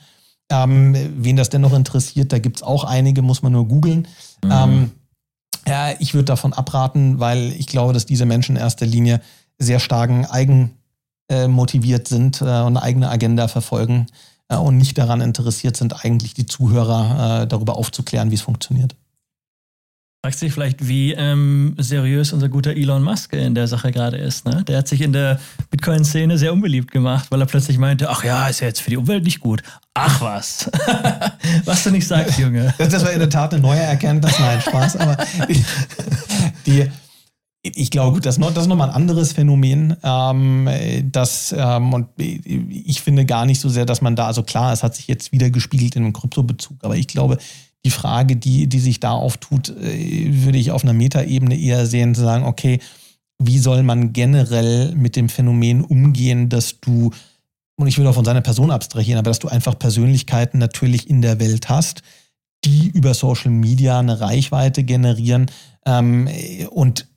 Ähm, 0.50 0.96
wen 1.16 1.36
das 1.36 1.50
dennoch 1.50 1.74
interessiert, 1.74 2.34
da 2.34 2.40
gibt 2.40 2.58
es 2.58 2.64
auch 2.64 2.84
einige, 2.84 3.22
muss 3.22 3.44
man 3.44 3.52
nur 3.52 3.68
googeln. 3.68 4.08
Mhm. 4.44 4.92
Ja, 5.68 5.92
ich 6.00 6.16
würde 6.16 6.26
davon 6.26 6.54
abraten, 6.54 7.20
weil 7.20 7.52
ich 7.52 7.68
glaube, 7.68 7.94
dass 7.94 8.08
diese 8.08 8.26
Menschen 8.26 8.56
in 8.56 8.62
erster 8.62 8.88
Linie 8.88 9.22
sehr 9.60 9.80
starken 9.80 10.26
eigen 10.26 10.72
äh, 11.30 11.48
motiviert 11.48 12.08
sind 12.08 12.42
äh, 12.42 12.46
und 12.46 12.76
eine 12.76 12.82
eigene 12.82 13.10
Agenda 13.10 13.48
verfolgen 13.48 14.08
äh, 14.50 14.56
und 14.56 14.78
nicht 14.78 14.98
daran 14.98 15.22
interessiert 15.22 15.78
sind, 15.78 16.04
eigentlich 16.04 16.34
die 16.34 16.48
Zuhörer 16.48 17.44
äh, 17.44 17.48
darüber 17.48 17.78
aufzuklären, 17.78 18.32
wie 18.32 18.36
es 18.36 18.42
funktioniert. 18.42 18.96
Fragst 20.24 20.44
dich 20.44 20.54
vielleicht, 20.54 20.88
wie 20.88 21.14
ähm, 21.14 21.74
seriös 21.80 22.32
unser 22.32 22.48
guter 22.48 22.74
Elon 22.76 23.02
Musk 23.02 23.34
in 23.34 23.56
der 23.56 23.68
Sache 23.68 23.92
gerade 23.92 24.18
ist. 24.18 24.46
Ne? 24.46 24.64
Der 24.68 24.78
hat 24.78 24.88
sich 24.88 25.02
in 25.02 25.14
der 25.14 25.40
Bitcoin-Szene 25.72 26.38
sehr 26.38 26.54
unbeliebt 26.54 26.92
gemacht, 26.92 27.32
weil 27.32 27.42
er 27.42 27.48
plötzlich 27.48 27.80
meinte, 27.80 28.08
ach 28.08 28.24
ja, 28.24 28.48
ist 28.48 28.60
ja 28.60 28.68
jetzt 28.68 28.82
für 28.82 28.92
die 28.92 28.98
Umwelt 28.98 29.24
nicht 29.24 29.40
gut. 29.40 29.64
Ach 29.96 30.22
was. 30.22 30.70
was 31.66 31.84
du 31.84 31.90
nicht 31.90 32.08
sagst, 32.08 32.38
Junge. 32.38 32.72
Das 32.78 33.04
war 33.04 33.12
in 33.12 33.18
der 33.18 33.32
Tat 33.32 33.52
eine 33.52 33.64
neue 33.64 33.80
Erkenntnis. 33.80 34.38
Nein, 34.40 34.62
Spaß. 34.62 34.98
Aber 34.98 35.18
die, 35.50 35.66
die 36.68 36.92
ich 37.64 37.90
glaube, 37.90 38.22
das, 38.22 38.38
das 38.38 38.58
ist 38.58 38.68
nochmal 38.68 38.90
ein 38.90 38.96
anderes 38.96 39.34
Phänomen. 39.34 39.98
Ähm, 40.04 40.70
das, 41.12 41.52
ähm, 41.58 41.94
und 41.94 42.10
ich 42.18 43.02
finde 43.02 43.26
gar 43.26 43.48
nicht 43.48 43.60
so 43.60 43.70
sehr, 43.70 43.88
dass 43.88 44.02
man 44.02 44.16
da, 44.16 44.28
also 44.28 44.44
klar, 44.44 44.72
es 44.72 44.84
hat 44.84 44.96
sich 44.96 45.08
jetzt 45.08 45.32
wieder 45.32 45.50
gespiegelt 45.50 45.96
in 45.96 46.04
einem 46.04 46.14
Kryptobezug, 46.14 46.78
aber 46.84 46.96
ich 46.96 47.08
glaube, 47.08 47.40
die 47.86 47.92
Frage, 47.92 48.36
die, 48.36 48.68
die 48.68 48.80
sich 48.80 49.00
da 49.00 49.12
auftut, 49.12 49.70
äh, 49.70 50.44
würde 50.44 50.58
ich 50.58 50.72
auf 50.72 50.84
einer 50.84 50.94
Metaebene 50.94 51.58
eher 51.58 51.86
sehen, 51.86 52.16
zu 52.16 52.22
sagen, 52.22 52.46
okay, 52.46 52.80
wie 53.40 53.58
soll 53.58 53.84
man 53.84 54.14
generell 54.14 54.94
mit 54.96 55.16
dem 55.16 55.30
Phänomen 55.30 55.84
umgehen, 55.84 56.50
dass 56.50 56.80
du, 56.80 57.12
und 57.76 57.88
ich 57.88 57.98
will 57.98 58.06
auch 58.06 58.14
von 58.14 58.26
seiner 58.26 58.42
Person 58.42 58.70
abstrahieren, 58.70 59.18
aber 59.18 59.32
dass 59.32 59.40
du 59.40 59.48
einfach 59.48 59.78
Persönlichkeiten 59.80 60.60
natürlich 60.60 61.10
in 61.10 61.22
der 61.22 61.40
Welt 61.40 61.70
hast, 61.70 62.04
die 62.64 62.90
über 62.90 63.16
Social 63.16 63.50
Media 63.50 64.00
eine 64.00 64.20
Reichweite 64.20 64.84
generieren 64.84 65.50
ähm, 65.88 66.30
und 66.70 67.08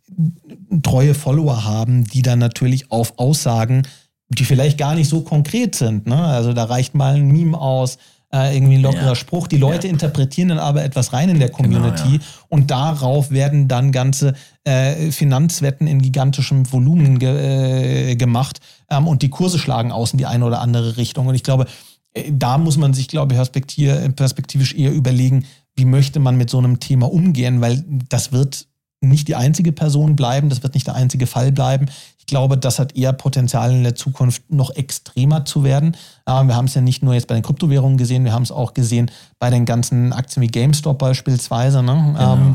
treue 0.83 1.15
Follower 1.15 1.65
haben, 1.65 2.05
die 2.05 2.23
dann 2.23 2.39
natürlich 2.39 2.91
auf 2.91 3.19
Aussagen, 3.19 3.87
die 4.29 4.45
vielleicht 4.45 4.79
gar 4.79 4.95
nicht 4.95 5.09
so 5.09 5.21
konkret 5.21 5.75
sind. 5.75 6.07
Ne? 6.07 6.17
Also 6.17 6.55
da 6.55 6.65
reicht 6.65 6.95
mal 6.95 7.17
ein 7.17 7.29
Meme 7.29 7.59
aus, 7.59 7.99
äh, 8.35 8.57
irgendwie 8.57 8.75
ein 8.75 8.83
lockerer 8.83 9.09
ja. 9.09 9.15
Spruch. 9.15 9.47
Die 9.47 9.59
Leute 9.59 9.87
ja. 9.87 9.93
interpretieren 9.93 10.49
dann 10.49 10.59
aber 10.59 10.83
etwas 10.83 11.13
rein 11.13 11.29
in 11.29 11.39
der 11.39 11.51
Community 11.51 12.03
genau, 12.03 12.15
ja. 12.15 12.21
und 12.49 12.71
darauf 12.71 13.31
werden 13.31 13.69
dann 13.69 13.93
ganze 13.93 14.35
äh, 14.65 15.13
Finanzwetten 15.13 15.87
in 15.87 16.03
gigantischem 16.03 16.71
Volumen 16.71 17.21
ge 17.21 18.11
äh, 18.11 18.17
gemacht 18.17 18.61
ähm, 18.91 19.07
und 19.07 19.23
die 19.23 19.31
Kurse 19.31 19.59
schlagen 19.59 19.93
aus 19.93 20.13
in 20.13 20.19
die 20.19 20.27
eine 20.27 20.45
oder 20.45 20.61
andere 20.61 20.97
Richtung. 20.97 21.29
Und 21.29 21.37
ich 21.37 21.45
glaube, 21.45 21.67
äh, 22.15 22.33
da 22.33 22.59
muss 22.59 22.77
man 22.77 22.93
sich, 22.93 23.07
glaube 23.07 23.35
ich, 23.35 24.17
perspektivisch 24.17 24.75
eher 24.75 24.93
überlegen, 24.93 25.45
wie 25.77 25.85
möchte 25.85 26.19
man 26.19 26.37
mit 26.37 26.51
so 26.51 26.59
einem 26.59 26.81
Thema 26.81 27.13
umgehen, 27.13 27.61
weil 27.61 27.85
das 28.09 28.33
wird 28.33 28.67
nicht 29.09 29.29
die 29.29 29.37
einzige 29.37 29.73
Person 29.73 30.17
bleiben, 30.17 30.49
das 30.49 30.63
wird 30.63 30.75
nicht 30.75 30.87
der 30.87 30.95
einzige 30.95 31.27
Fall 31.27 31.53
bleiben. 31.53 31.87
Ich 32.19 32.27
glaube, 32.27 32.57
das 32.57 32.79
hat 32.79 32.97
eher 32.97 33.13
Potenzial 33.13 33.71
in 33.71 33.83
der 33.83 33.95
Zukunft 33.95 34.51
noch 34.51 34.71
extremer 34.71 35.45
zu 35.45 35.63
werden. 35.63 35.97
wir 36.27 36.57
haben 36.57 36.65
es 36.65 36.75
ja 36.75 36.81
nicht 36.81 37.03
nur 37.03 37.15
jetzt 37.15 37.27
bei 37.27 37.35
den 37.35 37.43
Kryptowährungen 37.43 37.99
gesehen, 37.99 38.25
wir 38.25 38.33
haben 38.33 38.45
es 38.45 38.51
auch 38.51 38.73
gesehen 38.73 39.11
bei 39.39 39.51
den 39.51 39.67
ganzen 39.67 40.13
Aktien 40.13 40.43
wie 40.43 40.49
GameStop 40.49 40.99
beispielsweise. 40.99 41.83
Ne? 41.83 42.15
Genau. 42.17 42.35
Ähm, 42.35 42.55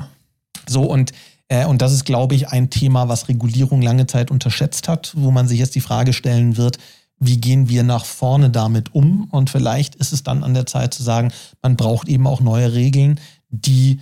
so 0.67 0.83
und 0.83 1.13
äh, 1.49 1.65
und 1.65 1.81
das 1.81 1.93
ist, 1.93 2.05
glaube 2.05 2.35
ich, 2.35 2.49
ein 2.49 2.69
Thema, 2.69 3.09
was 3.09 3.27
Regulierung 3.27 3.81
lange 3.81 4.07
Zeit 4.07 4.31
unterschätzt 4.31 4.87
hat, 4.87 5.13
wo 5.17 5.31
man 5.31 5.47
sich 5.47 5.59
jetzt 5.59 5.75
die 5.75 5.81
Frage 5.81 6.13
stellen 6.13 6.55
wird, 6.57 6.77
wie 7.19 7.41
gehen 7.41 7.67
wir 7.67 7.83
nach 7.83 8.05
vorne 8.05 8.49
damit 8.49 8.95
um? 8.95 9.27
Und 9.31 9.49
vielleicht 9.49 9.95
ist 9.95 10.13
es 10.13 10.23
dann 10.23 10.43
an 10.43 10.53
der 10.53 10.65
Zeit 10.65 10.93
zu 10.93 11.03
sagen, 11.03 11.31
man 11.61 11.75
braucht 11.75 12.07
eben 12.07 12.25
auch 12.27 12.39
neue 12.39 12.73
Regeln, 12.73 13.19
die 13.49 13.99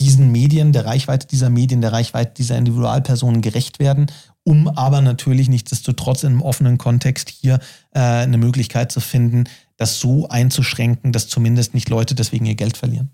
diesen 0.00 0.30
Medien, 0.30 0.72
der 0.72 0.84
Reichweite 0.84 1.26
dieser 1.26 1.50
Medien, 1.50 1.80
der 1.80 1.92
Reichweite 1.92 2.34
dieser 2.34 2.58
Individualpersonen 2.58 3.40
gerecht 3.40 3.78
werden, 3.78 4.06
um 4.44 4.68
aber 4.68 5.00
natürlich 5.00 5.48
nichtsdestotrotz 5.48 6.22
in 6.22 6.32
einem 6.32 6.42
offenen 6.42 6.78
Kontext 6.78 7.30
hier 7.30 7.58
äh, 7.92 8.00
eine 8.00 8.38
Möglichkeit 8.38 8.92
zu 8.92 9.00
finden, 9.00 9.44
das 9.76 9.98
so 9.98 10.28
einzuschränken, 10.28 11.12
dass 11.12 11.28
zumindest 11.28 11.74
nicht 11.74 11.88
Leute 11.88 12.14
deswegen 12.14 12.46
ihr 12.46 12.54
Geld 12.54 12.76
verlieren. 12.76 13.10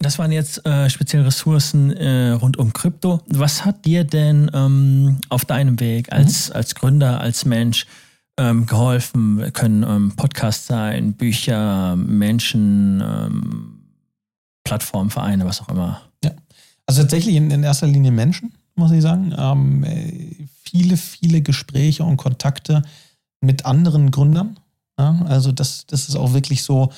Das 0.00 0.18
waren 0.18 0.32
jetzt 0.32 0.64
äh, 0.66 0.88
speziell 0.90 1.22
Ressourcen 1.22 1.90
äh, 1.92 2.30
rund 2.30 2.56
um 2.56 2.72
Krypto. 2.72 3.20
Was 3.26 3.64
hat 3.64 3.84
dir 3.84 4.04
denn 4.04 4.50
ähm, 4.54 5.18
auf 5.28 5.44
deinem 5.44 5.78
Weg 5.80 6.12
als, 6.12 6.48
mhm. 6.48 6.56
als 6.56 6.74
Gründer, 6.74 7.20
als 7.20 7.44
Mensch 7.44 7.86
ähm, 8.38 8.66
geholfen? 8.66 9.52
Können 9.52 9.82
ähm, 9.82 10.12
Podcasts 10.16 10.66
sein, 10.66 11.12
Bücher, 11.14 11.96
Menschen, 11.96 13.02
ähm, 13.06 13.73
Plattformen, 14.64 15.10
Vereine, 15.10 15.44
was 15.44 15.60
auch 15.60 15.68
immer? 15.68 16.00
Ja, 16.24 16.32
also 16.86 17.02
tatsächlich 17.02 17.36
in, 17.36 17.50
in 17.50 17.62
erster 17.62 17.86
Linie 17.86 18.10
Menschen, 18.10 18.54
muss 18.74 18.90
ich 18.90 19.02
sagen. 19.02 19.34
Ähm, 19.36 19.84
äh, 19.84 20.46
viele, 20.62 20.96
viele 20.96 21.42
Gespräche 21.42 22.04
und 22.04 22.16
Kontakte 22.16 22.82
mit 23.40 23.66
anderen 23.66 24.10
Gründern. 24.10 24.58
Ja? 24.98 25.22
Also 25.26 25.52
das, 25.52 25.86
das 25.86 26.08
ist 26.08 26.16
auch 26.16 26.32
wirklich 26.32 26.62
so 26.62 26.90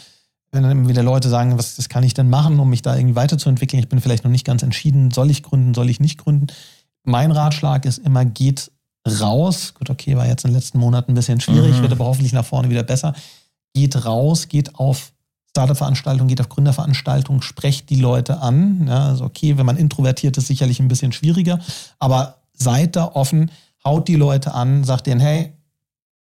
wenn 0.52 0.62
dann 0.62 0.72
immer 0.72 0.88
wieder 0.88 1.02
Leute 1.02 1.28
sagen, 1.28 1.58
was 1.58 1.76
das 1.76 1.88
kann 1.88 2.02
ich 2.02 2.14
denn 2.14 2.30
machen, 2.30 2.58
um 2.58 2.70
mich 2.70 2.82
da 2.82 2.96
irgendwie 2.96 3.16
weiterzuentwickeln, 3.16 3.80
ich 3.80 3.88
bin 3.88 4.00
vielleicht 4.00 4.24
noch 4.24 4.30
nicht 4.30 4.46
ganz 4.46 4.62
entschieden, 4.62 5.10
soll 5.10 5.30
ich 5.30 5.42
gründen, 5.42 5.74
soll 5.74 5.90
ich 5.90 6.00
nicht 6.00 6.18
gründen. 6.18 6.46
Mein 7.04 7.30
Ratschlag 7.30 7.84
ist 7.84 7.98
immer, 7.98 8.24
geht 8.24 8.70
raus. 9.06 9.74
Gut, 9.74 9.90
okay, 9.90 10.16
war 10.16 10.26
jetzt 10.26 10.44
in 10.44 10.50
den 10.50 10.56
letzten 10.56 10.78
Monaten 10.78 11.12
ein 11.12 11.14
bisschen 11.14 11.40
schwierig, 11.40 11.76
mhm. 11.76 11.82
wird 11.82 11.92
aber 11.92 12.06
hoffentlich 12.06 12.32
nach 12.32 12.44
vorne 12.44 12.70
wieder 12.70 12.82
besser. 12.82 13.14
Geht 13.74 14.04
raus, 14.04 14.48
geht 14.48 14.74
auf 14.76 15.12
Startup-Veranstaltungen, 15.56 16.28
geht 16.28 16.40
auf 16.40 16.50
Gründerveranstaltungen, 16.50 17.40
sprecht 17.40 17.88
die 17.88 17.96
Leute 17.96 18.40
an. 18.42 18.86
Ja, 18.86 19.06
also 19.06 19.24
okay, 19.24 19.56
wenn 19.56 19.64
man 19.64 19.78
introvertiert 19.78 20.36
ist, 20.36 20.48
sicherlich 20.48 20.80
ein 20.80 20.88
bisschen 20.88 21.12
schwieriger, 21.12 21.60
aber 21.98 22.42
seid 22.52 22.94
da 22.96 23.06
offen, 23.06 23.50
haut 23.84 24.06
die 24.06 24.16
Leute 24.16 24.52
an, 24.52 24.84
sagt 24.84 25.06
denen, 25.06 25.20
hey, 25.20 25.54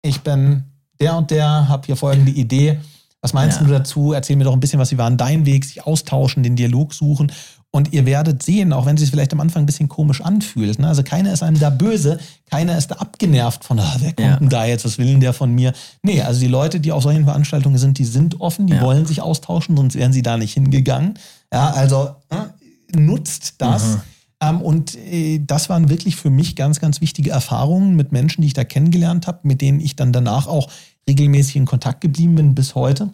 ich 0.01 0.21
bin 0.21 0.63
der 1.01 1.17
und 1.17 1.31
der, 1.31 1.67
habe 1.67 1.85
hier 1.85 1.97
folgende 1.97 2.31
Idee 2.31 2.79
was 3.21 3.33
meinst 3.33 3.59
ja. 3.59 3.67
du 3.67 3.73
dazu? 3.73 4.13
Erzähl 4.13 4.37
mir 4.37 4.45
doch 4.45 4.53
ein 4.53 4.59
bisschen 4.59 4.79
was. 4.79 4.91
Wie 4.91 4.97
war 4.97 5.11
dein 5.11 5.45
Weg? 5.45 5.65
Sich 5.65 5.85
austauschen, 5.85 6.43
den 6.43 6.55
Dialog 6.55 6.93
suchen. 6.93 7.31
Und 7.71 7.93
ihr 7.93 8.07
werdet 8.07 8.41
sehen, 8.41 8.73
auch 8.73 8.87
wenn 8.87 8.95
es 8.95 9.01
sich 9.01 9.11
vielleicht 9.11 9.31
am 9.31 9.39
Anfang 9.39 9.63
ein 9.63 9.65
bisschen 9.67 9.89
komisch 9.89 10.21
anfühlt. 10.21 10.79
Ne? 10.79 10.87
Also 10.87 11.03
keiner 11.03 11.31
ist 11.31 11.43
einem 11.43 11.59
da 11.59 11.69
böse, 11.69 12.19
keiner 12.49 12.75
ist 12.75 12.87
da 12.87 12.95
abgenervt 12.95 13.63
von, 13.63 13.79
ah, 13.79 13.95
wer 13.99 14.13
kommt 14.13 14.27
ja. 14.27 14.37
denn 14.37 14.49
da 14.49 14.65
jetzt, 14.65 14.85
was 14.85 14.97
will 14.97 15.05
denn 15.05 15.19
der 15.19 15.33
von 15.33 15.53
mir? 15.53 15.73
Nee, 16.01 16.21
also 16.23 16.39
die 16.39 16.47
Leute, 16.47 16.79
die 16.79 16.91
auf 16.91 17.03
solchen 17.03 17.25
Veranstaltungen 17.25 17.77
sind, 17.77 17.99
die 17.99 18.05
sind 18.05 18.41
offen, 18.41 18.65
die 18.65 18.73
ja. 18.73 18.81
wollen 18.81 19.05
sich 19.05 19.21
austauschen, 19.21 19.77
sonst 19.77 19.95
wären 19.95 20.13
sie 20.13 20.23
da 20.23 20.37
nicht 20.37 20.53
hingegangen. 20.53 21.19
Ja, 21.53 21.69
also 21.69 22.15
äh, 22.31 22.97
nutzt 22.97 23.55
das. 23.59 23.83
Mhm. 23.83 24.01
Ähm, 24.41 24.61
und 24.61 24.95
äh, 24.95 25.39
das 25.45 25.69
waren 25.69 25.89
wirklich 25.89 26.15
für 26.15 26.29
mich 26.29 26.55
ganz, 26.55 26.79
ganz 26.79 27.01
wichtige 27.01 27.29
Erfahrungen 27.29 27.95
mit 27.95 28.11
Menschen, 28.11 28.41
die 28.41 28.47
ich 28.47 28.53
da 28.53 28.63
kennengelernt 28.63 29.27
habe, 29.27 29.39
mit 29.43 29.61
denen 29.61 29.79
ich 29.79 29.95
dann 29.95 30.13
danach 30.13 30.47
auch 30.47 30.69
regelmäßig 31.07 31.57
in 31.57 31.65
Kontakt 31.65 32.01
geblieben 32.01 32.35
bin 32.35 32.55
bis 32.55 32.75
heute, 32.75 33.11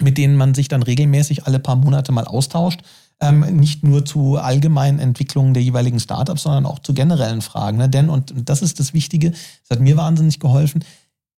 mit 0.00 0.16
denen 0.16 0.36
man 0.36 0.54
sich 0.54 0.68
dann 0.68 0.82
regelmäßig 0.82 1.46
alle 1.46 1.58
paar 1.58 1.76
Monate 1.76 2.12
mal 2.12 2.24
austauscht. 2.24 2.80
Ähm, 3.20 3.40
nicht 3.56 3.84
nur 3.84 4.04
zu 4.04 4.38
allgemeinen 4.38 4.98
Entwicklungen 4.98 5.54
der 5.54 5.62
jeweiligen 5.62 6.00
Startups, 6.00 6.42
sondern 6.42 6.66
auch 6.66 6.80
zu 6.80 6.94
generellen 6.94 7.42
Fragen. 7.42 7.78
Ne? 7.78 7.88
Denn, 7.88 8.08
und 8.08 8.34
das 8.44 8.60
ist 8.60 8.80
das 8.80 8.92
Wichtige, 8.92 9.30
das 9.30 9.70
hat 9.70 9.80
mir 9.80 9.96
wahnsinnig 9.96 10.40
geholfen, 10.40 10.84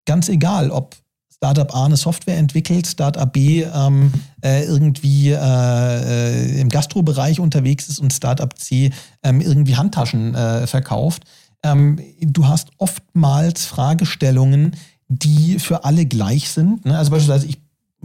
ganz 0.07 0.28
egal, 0.28 0.70
ob 0.70 0.97
Startup 1.36 1.74
A 1.74 1.85
eine 1.85 1.98
Software 1.98 2.39
entwickelt, 2.39 2.86
Startup 2.86 3.31
B 3.31 3.62
ähm, 3.62 4.11
äh, 4.43 4.65
irgendwie 4.65 5.32
äh, 5.32 5.36
äh, 5.36 6.61
im 6.61 6.70
Gastrobereich 6.70 7.40
unterwegs 7.40 7.89
ist 7.89 7.98
und 7.98 8.12
Startup 8.12 8.59
C 8.59 8.90
ähm, 9.23 9.43
irgendwie 9.43 9.77
Handtaschen 9.77 10.35
äh, 10.35 10.66
verkauft. 10.66 11.24
Ähm, 11.62 12.01
du 12.20 12.48
hast 12.48 12.70
oftmals 12.78 13.66
Fragestellungen, 13.66 14.77
die 15.09 15.59
für 15.59 15.85
alle 15.85 16.07
gleich 16.07 16.48
sind. 16.48 16.86
Ne? 16.86 16.97
Also 16.97 17.11
beispielsweise, 17.11 17.47
ich 17.47 17.59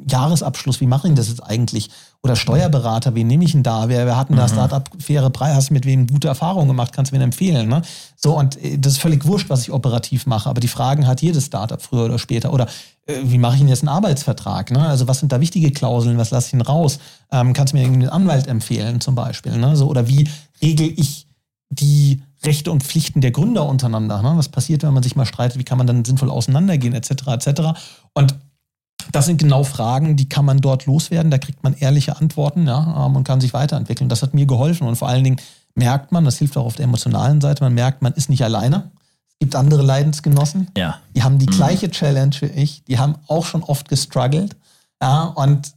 Jahresabschluss, 0.10 0.82
wie 0.82 0.88
mache 0.88 1.07
ich 1.07 1.14
das 1.14 1.30
jetzt 1.30 1.41
eigentlich? 1.41 1.90
Oder 2.23 2.36
Steuerberater, 2.36 3.15
wen 3.15 3.28
nehme 3.28 3.44
ich 3.44 3.53
denn 3.53 3.64
da? 3.64 3.90
Wer, 3.90 4.06
wer 4.06 4.15
hat 4.15 4.30
denn 4.30 4.38
da 4.38 4.44
mhm. 4.44 4.52
Startup 4.52 4.90
faire 4.99 5.30
Preis? 5.30 5.56
Hast 5.56 5.69
du 5.69 5.73
mit 5.73 5.86
wem 5.86 6.07
gute 6.07 6.28
Erfahrungen 6.28 6.68
gemacht? 6.68 6.94
Kannst 6.94 7.11
du 7.11 7.18
mir 7.18 7.23
empfehlen? 7.23 7.68
Ne? 7.68 7.82
So, 8.15 8.38
und 8.38 8.64
äh, 8.64 8.78
das 8.78 8.94
ist 8.94 8.99
völlig 8.99 9.26
wurscht, 9.26 9.49
was 9.49 9.64
ich 9.64 9.72
operativ 9.72 10.28
mache, 10.28 10.49
aber 10.49 10.60
die 10.60 10.68
Fragen 10.68 11.07
hat 11.07 11.22
jedes 11.22 11.48
Startup 11.48 11.82
früher 11.82 12.06
oder 12.06 12.19
später. 12.19 12.53
Oder 12.53 12.68
äh, 13.07 13.15
wie 13.23 13.38
mache 13.38 13.56
ich 13.56 13.60
denn 13.60 13.69
jetzt 13.69 13.82
einen 13.82 13.90
Arbeitsvertrag? 13.90 14.72
Ne? 14.72 14.88
Also 14.88 15.07
was 15.07 15.19
sind 15.19 15.32
da 15.32 15.40
wichtige 15.40 15.72
Klauseln? 15.72 16.18
Was 16.18 16.32
lasse 16.32 16.48
ich 16.48 16.52
denn 16.52 16.61
raus? 16.61 16.99
Ähm, 17.32 17.53
kannst 17.53 17.73
du 17.73 17.78
mir 17.78 17.84
irgendeinen 17.84 18.11
Anwalt 18.11 18.48
empfehlen 18.48 19.02
zum 19.02 19.15
Beispiel? 19.15 19.57
Ne? 19.57 19.76
So, 19.76 19.88
oder 19.88 20.07
wie 20.07 20.30
regel 20.61 20.94
ich 20.95 21.28
die 21.69 22.22
Rechte 22.44 22.72
und 22.72 22.84
Pflichten 22.84 23.22
der 23.22 23.32
Gründer 23.32 23.68
untereinander. 23.68 24.22
Ne? 24.22 24.34
Was 24.36 24.49
passiert, 24.49 24.84
wenn 24.84 24.94
man 24.94 25.03
sich 25.03 25.15
mal 25.15 25.26
streitet? 25.26 25.60
Wie 25.60 25.64
kann 25.64 25.78
man 25.78 25.88
dann 25.88 26.06
sinnvoll 26.06 26.30
auseinandergehen, 26.30 26.94
etc. 26.94 27.28
etc. 27.28 27.61
Und 28.14 28.36
das 29.11 29.26
sind 29.26 29.38
genau 29.38 29.64
Fragen, 29.64 30.15
die 30.15 30.30
kann 30.30 30.45
man 30.45 30.60
dort 30.60 30.86
loswerden. 30.86 31.32
Da 31.32 31.38
kriegt 31.38 31.64
man 31.64 31.73
ehrliche 31.73 32.18
Antworten 32.18 32.68
ja, 32.68 33.06
ähm, 33.06 33.15
und 33.15 33.23
kann 33.23 33.41
sich 33.41 33.53
weiterentwickeln. 33.53 34.10
Das 34.10 34.22
hat 34.22 34.34
mir 34.34 34.45
geholfen. 34.45 34.88
Und 34.88 34.95
vor 34.95 35.07
allen 35.07 35.23
Dingen 35.23 35.38
merkt 35.76 36.11
man, 36.11 36.26
das 36.26 36.38
hilft 36.38 36.57
auch 36.57 36.65
auf 36.65 36.76
der 36.76 36.86
emotionalen 36.86 37.41
Seite, 37.41 37.64
man 37.64 37.73
merkt, 37.73 38.02
man 38.02 38.14
ist 38.14 38.30
nicht 38.30 38.44
alleine. 38.44 38.91
Es 39.30 39.40
gibt 39.40 39.56
andere 39.56 39.82
Leidensgenossen. 39.82 40.68
Ja. 40.78 40.99
Die 41.15 41.23
haben 41.23 41.40
die 41.40 41.48
mhm. 41.48 41.52
gleiche 41.52 41.90
Challenge 41.90 42.36
wie 42.41 42.45
ich. 42.48 42.84
Die 42.84 42.99
haben 42.99 43.15
auch 43.28 43.45
schon 43.45 43.64
oft 43.64 43.90
gestruggelt. 43.90 44.56
Ja, 45.02 45.23
und 45.23 45.73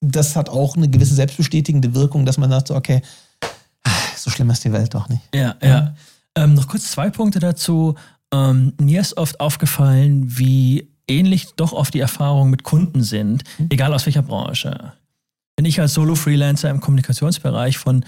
das 0.00 0.36
hat 0.36 0.48
auch 0.48 0.76
eine 0.76 0.88
gewisse 0.88 1.14
selbstbestätigende 1.14 1.94
Wirkung, 1.94 2.26
dass 2.26 2.38
man 2.38 2.50
sagt, 2.50 2.68
so, 2.68 2.76
okay, 2.76 3.02
so 4.16 4.30
schlimm 4.30 4.50
ist 4.50 4.64
die 4.64 4.72
Welt 4.72 4.94
doch 4.94 5.08
nicht. 5.08 5.22
Ja, 5.34 5.54
ja. 5.62 5.68
ja. 5.68 5.94
Ähm, 6.34 6.54
noch 6.54 6.68
kurz 6.68 6.90
zwei 6.90 7.10
Punkte 7.10 7.40
dazu. 7.40 7.94
Ähm, 8.32 8.74
mir 8.78 9.00
ist 9.00 9.16
oft 9.16 9.40
aufgefallen, 9.40 10.38
wie 10.38 10.90
ähnlich 11.08 11.48
doch 11.56 11.72
oft 11.72 11.94
die 11.94 12.00
Erfahrungen 12.00 12.50
mit 12.50 12.62
Kunden 12.62 13.02
sind, 13.02 13.44
mhm. 13.58 13.66
egal 13.70 13.92
aus 13.94 14.06
welcher 14.06 14.22
Branche. 14.22 14.92
Wenn 15.56 15.64
ich 15.64 15.80
als 15.80 15.94
Solo-Freelancer 15.94 16.70
im 16.70 16.80
Kommunikationsbereich 16.80 17.78
von 17.78 18.04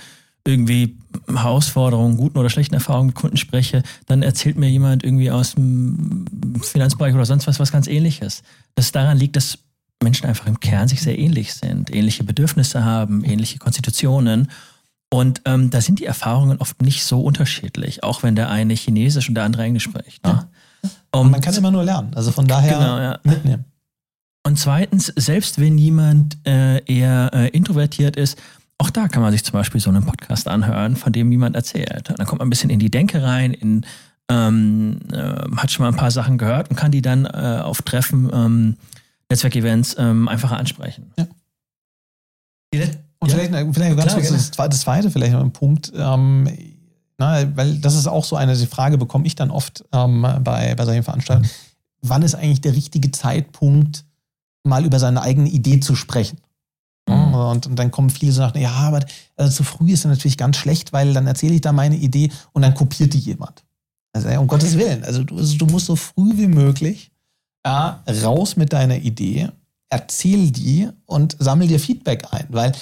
irgendwie 0.46 0.96
Herausforderungen, 1.28 2.16
guten 2.16 2.38
oder 2.38 2.48
schlechten 2.48 2.74
Erfahrungen 2.74 3.08
mit 3.08 3.16
Kunden 3.16 3.36
spreche, 3.36 3.82
dann 4.06 4.22
erzählt 4.22 4.56
mir 4.56 4.70
jemand 4.70 5.04
irgendwie 5.04 5.30
aus 5.30 5.54
dem 5.54 6.24
Finanzbereich 6.62 7.14
oder 7.14 7.26
sonst 7.26 7.46
was 7.46 7.60
was 7.60 7.72
ganz 7.72 7.86
ähnliches. 7.88 8.42
Das 8.74 8.92
daran 8.92 9.18
liegt, 9.18 9.36
dass 9.36 9.58
Menschen 10.02 10.26
einfach 10.26 10.46
im 10.46 10.60
Kern 10.60 10.88
sich 10.88 11.02
sehr 11.02 11.18
ähnlich 11.18 11.52
sind, 11.52 11.94
ähnliche 11.94 12.24
Bedürfnisse 12.24 12.84
haben, 12.84 13.22
ähnliche 13.24 13.58
Konstitutionen 13.58 14.48
und 15.12 15.42
ähm, 15.44 15.70
da 15.70 15.80
sind 15.80 15.98
die 15.98 16.04
Erfahrungen 16.04 16.58
oft 16.58 16.80
nicht 16.80 17.04
so 17.04 17.20
unterschiedlich, 17.20 18.04
auch 18.04 18.22
wenn 18.22 18.36
der 18.36 18.48
eine 18.48 18.74
Chinesisch 18.74 19.28
und 19.28 19.34
der 19.34 19.44
andere 19.44 19.64
Englisch 19.64 19.82
spricht. 19.82 20.24
Ne? 20.24 20.30
Ja. 20.30 20.48
Und 21.12 21.30
man 21.30 21.40
kann 21.40 21.54
immer 21.54 21.70
nur 21.70 21.84
lernen. 21.84 22.12
Also 22.14 22.30
von 22.30 22.46
daher 22.46 22.78
genau, 22.78 22.98
ja. 22.98 23.18
mitnehmen. 23.24 23.64
Und 24.46 24.58
zweitens, 24.58 25.12
selbst 25.16 25.60
wenn 25.60 25.76
jemand 25.76 26.38
äh, 26.46 26.82
eher 26.84 27.30
äh, 27.34 27.48
introvertiert 27.48 28.16
ist, 28.16 28.38
auch 28.78 28.90
da 28.90 29.08
kann 29.08 29.22
man 29.22 29.32
sich 29.32 29.44
zum 29.44 29.52
Beispiel 29.52 29.80
so 29.80 29.90
einen 29.90 30.04
Podcast 30.04 30.48
anhören, 30.48 30.96
von 30.96 31.12
dem 31.12 31.30
jemand 31.30 31.54
erzählt. 31.54 32.08
Und 32.08 32.18
dann 32.18 32.26
kommt 32.26 32.38
man 32.38 32.46
ein 32.46 32.50
bisschen 32.50 32.70
in 32.70 32.78
die 32.78 32.90
Denke 32.90 33.22
rein, 33.22 33.52
in, 33.52 33.84
ähm, 34.30 35.00
äh, 35.12 35.56
hat 35.56 35.70
schon 35.70 35.84
mal 35.84 35.90
ein 35.90 35.96
paar 35.96 36.10
Sachen 36.10 36.38
gehört 36.38 36.70
und 36.70 36.76
kann 36.76 36.90
die 36.90 37.02
dann 37.02 37.26
äh, 37.26 37.60
auf 37.62 37.82
Treffen, 37.82 38.30
ähm, 38.32 38.76
Netzwerkevents 39.28 39.96
ähm, 39.98 40.28
einfacher 40.28 40.56
ansprechen. 40.56 41.12
Ja. 41.18 41.26
Und 43.18 43.30
ja. 43.30 43.36
vielleicht, 43.36 43.74
vielleicht 43.74 43.96
ganz 43.96 44.14
kurz 44.14 44.28
das, 44.30 44.50
das 44.52 44.80
zweite, 44.80 45.10
vielleicht 45.10 45.32
noch 45.32 45.42
ein 45.42 45.52
Punkt, 45.52 45.92
ähm, 45.94 46.48
na, 47.20 47.54
weil 47.54 47.76
das 47.76 47.94
ist 47.94 48.08
auch 48.08 48.24
so 48.24 48.34
eine 48.34 48.56
die 48.56 48.66
Frage, 48.66 48.96
bekomme 48.96 49.26
ich 49.26 49.34
dann 49.34 49.50
oft 49.50 49.84
ähm, 49.92 50.26
bei, 50.42 50.74
bei 50.74 50.84
solchen 50.86 51.02
Veranstaltungen. 51.02 51.50
Wann 52.00 52.22
ist 52.22 52.34
eigentlich 52.34 52.62
der 52.62 52.74
richtige 52.74 53.10
Zeitpunkt, 53.10 54.06
mal 54.64 54.86
über 54.86 54.98
seine 54.98 55.20
eigene 55.20 55.50
Idee 55.50 55.80
zu 55.80 55.94
sprechen. 55.94 56.38
Mhm. 57.06 57.34
Und, 57.34 57.66
und, 57.66 57.76
dann 57.78 57.90
kommen 57.90 58.08
viele 58.08 58.32
so 58.32 58.40
nach, 58.40 58.54
ja, 58.56 58.72
aber 58.72 59.04
also 59.36 59.52
zu 59.52 59.64
früh 59.64 59.92
ist 59.92 60.06
natürlich 60.06 60.38
ganz 60.38 60.56
schlecht, 60.56 60.94
weil 60.94 61.12
dann 61.12 61.26
erzähle 61.26 61.54
ich 61.54 61.60
da 61.60 61.72
meine 61.72 61.96
Idee 61.96 62.32
und 62.52 62.62
dann 62.62 62.74
kopiert 62.74 63.12
die 63.12 63.18
jemand. 63.18 63.64
Also 64.14 64.28
um 64.40 64.46
Gottes 64.46 64.78
Willen, 64.78 65.04
also 65.04 65.22
du, 65.22 65.36
also 65.36 65.58
du 65.58 65.66
musst 65.66 65.86
so 65.86 65.96
früh 65.96 66.36
wie 66.36 66.48
möglich 66.48 67.10
ja, 67.66 68.02
raus 68.22 68.56
mit 68.56 68.72
deiner 68.72 68.96
Idee, 68.96 69.50
erzähl 69.90 70.50
die 70.50 70.88
und 71.04 71.36
sammel 71.38 71.68
dir 71.68 71.78
Feedback 71.78 72.32
ein, 72.32 72.46
weil 72.48 72.72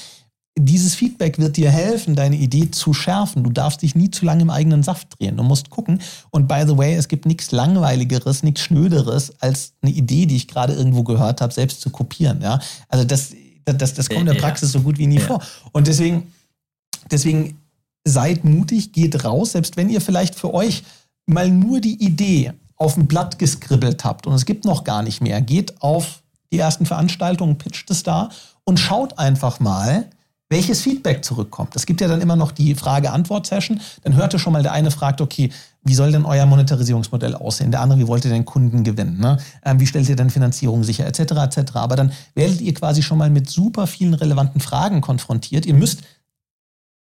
dieses 0.58 0.94
Feedback 0.94 1.38
wird 1.38 1.56
dir 1.56 1.70
helfen, 1.70 2.14
deine 2.14 2.36
Idee 2.36 2.70
zu 2.70 2.92
schärfen. 2.92 3.44
Du 3.44 3.50
darfst 3.50 3.82
dich 3.82 3.94
nie 3.94 4.10
zu 4.10 4.24
lange 4.24 4.42
im 4.42 4.50
eigenen 4.50 4.82
Saft 4.82 5.18
drehen. 5.18 5.36
Du 5.36 5.42
musst 5.42 5.70
gucken. 5.70 6.00
Und 6.30 6.48
by 6.48 6.64
the 6.66 6.76
way, 6.76 6.94
es 6.94 7.08
gibt 7.08 7.26
nichts 7.26 7.50
Langweiligeres, 7.50 8.42
nichts 8.42 8.62
Schnöderes, 8.62 9.32
als 9.40 9.72
eine 9.82 9.92
Idee, 9.92 10.26
die 10.26 10.36
ich 10.36 10.48
gerade 10.48 10.74
irgendwo 10.74 11.02
gehört 11.02 11.40
habe, 11.40 11.52
selbst 11.52 11.80
zu 11.80 11.90
kopieren. 11.90 12.40
Ja? 12.42 12.60
Also 12.88 13.04
das, 13.04 13.32
das, 13.64 13.94
das 13.94 14.08
kommt 14.08 14.20
in 14.20 14.26
der 14.26 14.34
Praxis 14.34 14.72
so 14.72 14.80
gut 14.80 14.98
wie 14.98 15.06
nie 15.06 15.18
ja. 15.18 15.26
vor. 15.26 15.42
Und 15.72 15.86
deswegen, 15.86 16.32
deswegen 17.10 17.58
seid 18.04 18.44
mutig, 18.44 18.92
geht 18.92 19.24
raus, 19.24 19.52
selbst 19.52 19.76
wenn 19.76 19.88
ihr 19.88 20.00
vielleicht 20.00 20.34
für 20.34 20.52
euch 20.54 20.82
mal 21.26 21.50
nur 21.50 21.80
die 21.80 22.02
Idee 22.02 22.52
auf 22.76 22.96
ein 22.96 23.06
Blatt 23.06 23.38
geskribbelt 23.38 24.04
habt 24.04 24.26
und 24.26 24.34
es 24.34 24.46
gibt 24.46 24.64
noch 24.64 24.84
gar 24.84 25.02
nicht 25.02 25.20
mehr, 25.20 25.40
geht 25.40 25.82
auf 25.82 26.22
die 26.52 26.58
ersten 26.58 26.86
Veranstaltungen, 26.86 27.58
pitcht 27.58 27.90
es 27.90 28.02
da 28.02 28.30
und 28.64 28.78
schaut 28.78 29.18
einfach 29.18 29.60
mal, 29.60 30.08
welches 30.48 30.80
Feedback 30.80 31.24
zurückkommt. 31.24 31.76
Es 31.76 31.84
gibt 31.84 32.00
ja 32.00 32.08
dann 32.08 32.20
immer 32.20 32.36
noch 32.36 32.52
die 32.52 32.74
Frage-Antwort-Session. 32.74 33.80
Dann 34.02 34.16
hörte 34.16 34.38
schon 34.38 34.52
mal 34.52 34.62
der 34.62 34.72
eine 34.72 34.90
fragt, 34.90 35.20
okay, 35.20 35.50
wie 35.84 35.94
soll 35.94 36.10
denn 36.12 36.24
euer 36.24 36.46
Monetarisierungsmodell 36.46 37.34
aussehen? 37.34 37.70
Der 37.70 37.80
andere, 37.80 37.98
wie 37.98 38.06
wollt 38.06 38.24
ihr 38.24 38.30
denn 38.30 38.44
Kunden 38.44 38.82
gewinnen? 38.82 39.18
Ne? 39.20 39.38
Ähm, 39.64 39.78
wie 39.80 39.86
stellt 39.86 40.08
ihr 40.08 40.16
denn 40.16 40.30
Finanzierung 40.30 40.84
sicher, 40.84 41.06
etc., 41.06 41.20
etc. 41.20 41.72
Aber 41.74 41.96
dann 41.96 42.12
werdet 42.34 42.60
ihr 42.60 42.74
quasi 42.74 43.02
schon 43.02 43.18
mal 43.18 43.30
mit 43.30 43.50
super 43.50 43.86
vielen 43.86 44.14
relevanten 44.14 44.60
Fragen 44.60 45.00
konfrontiert. 45.00 45.66
Ihr 45.66 45.74
müsst 45.74 46.00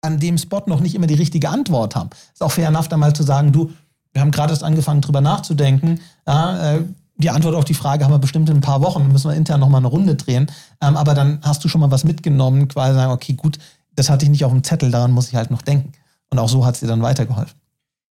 an 0.02 0.20
dem 0.20 0.38
Spot 0.38 0.64
noch 0.66 0.80
nicht 0.80 0.96
immer 0.96 1.08
die 1.08 1.16
richtige 1.16 1.50
Antwort 1.50 1.96
haben. 1.96 2.10
Ist 2.34 2.42
auch 2.42 2.52
fair 2.52 2.68
enough, 2.68 2.88
da 2.88 2.98
mal 2.98 3.14
zu 3.14 3.24
sagen, 3.24 3.52
du, 3.52 3.72
wir 4.14 4.22
haben 4.22 4.32
gerade 4.32 4.52
erst 4.52 4.64
angefangen, 4.64 5.02
drüber 5.02 5.22
nachzudenken. 5.22 6.00
Ja, 6.28 6.76
äh, 6.76 6.84
die 7.22 7.30
Antwort 7.30 7.56
auf 7.56 7.66
die 7.66 7.74
Frage 7.74 8.04
haben 8.04 8.12
wir 8.12 8.20
bestimmt 8.20 8.50
in 8.50 8.58
ein 8.58 8.62
paar 8.62 8.82
Wochen, 8.82 9.12
müssen 9.12 9.30
wir 9.30 9.36
intern 9.36 9.60
nochmal 9.60 9.80
eine 9.80 9.88
Runde 9.88 10.16
drehen. 10.16 10.52
Ähm, 10.82 10.98
aber 10.98 11.14
dann 11.14 11.40
hast 11.42 11.64
du 11.64 11.70
schon 11.70 11.82
mal 11.82 11.92
was 11.92 12.04
mitgenommen, 12.04 12.68
quasi 12.68 12.96
sagen, 12.96 13.12
okay, 13.12 13.34
gut, 13.34 13.58
das 13.96 14.10
hatte 14.10 14.26
ich 14.26 14.32
nicht 14.32 14.44
auf 14.44 14.52
dem 14.52 14.64
Zettel, 14.64 14.92
daran 14.92 15.12
muss 15.12 15.30
ich 15.30 15.36
halt 15.36 15.52
noch 15.52 15.62
denken. 15.62 15.94
Und 16.30 16.40
auch 16.40 16.50
so 16.50 16.66
hat 16.66 16.76
es 16.76 16.82
dir 16.82 16.88
dann 16.88 17.02
weitergeholfen. 17.02 17.60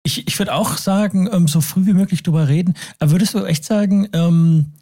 Ich, 0.03 0.27
ich 0.27 0.39
würde 0.39 0.53
auch 0.53 0.77
sagen, 0.77 1.27
ähm, 1.31 1.47
so 1.47 1.61
früh 1.61 1.85
wie 1.85 1.93
möglich 1.93 2.23
drüber 2.23 2.47
reden. 2.47 2.75
Aber 2.99 3.11
würdest 3.11 3.33
du 3.33 3.43
echt 3.45 3.65
sagen, 3.65 4.07
ähm, 4.13 4.73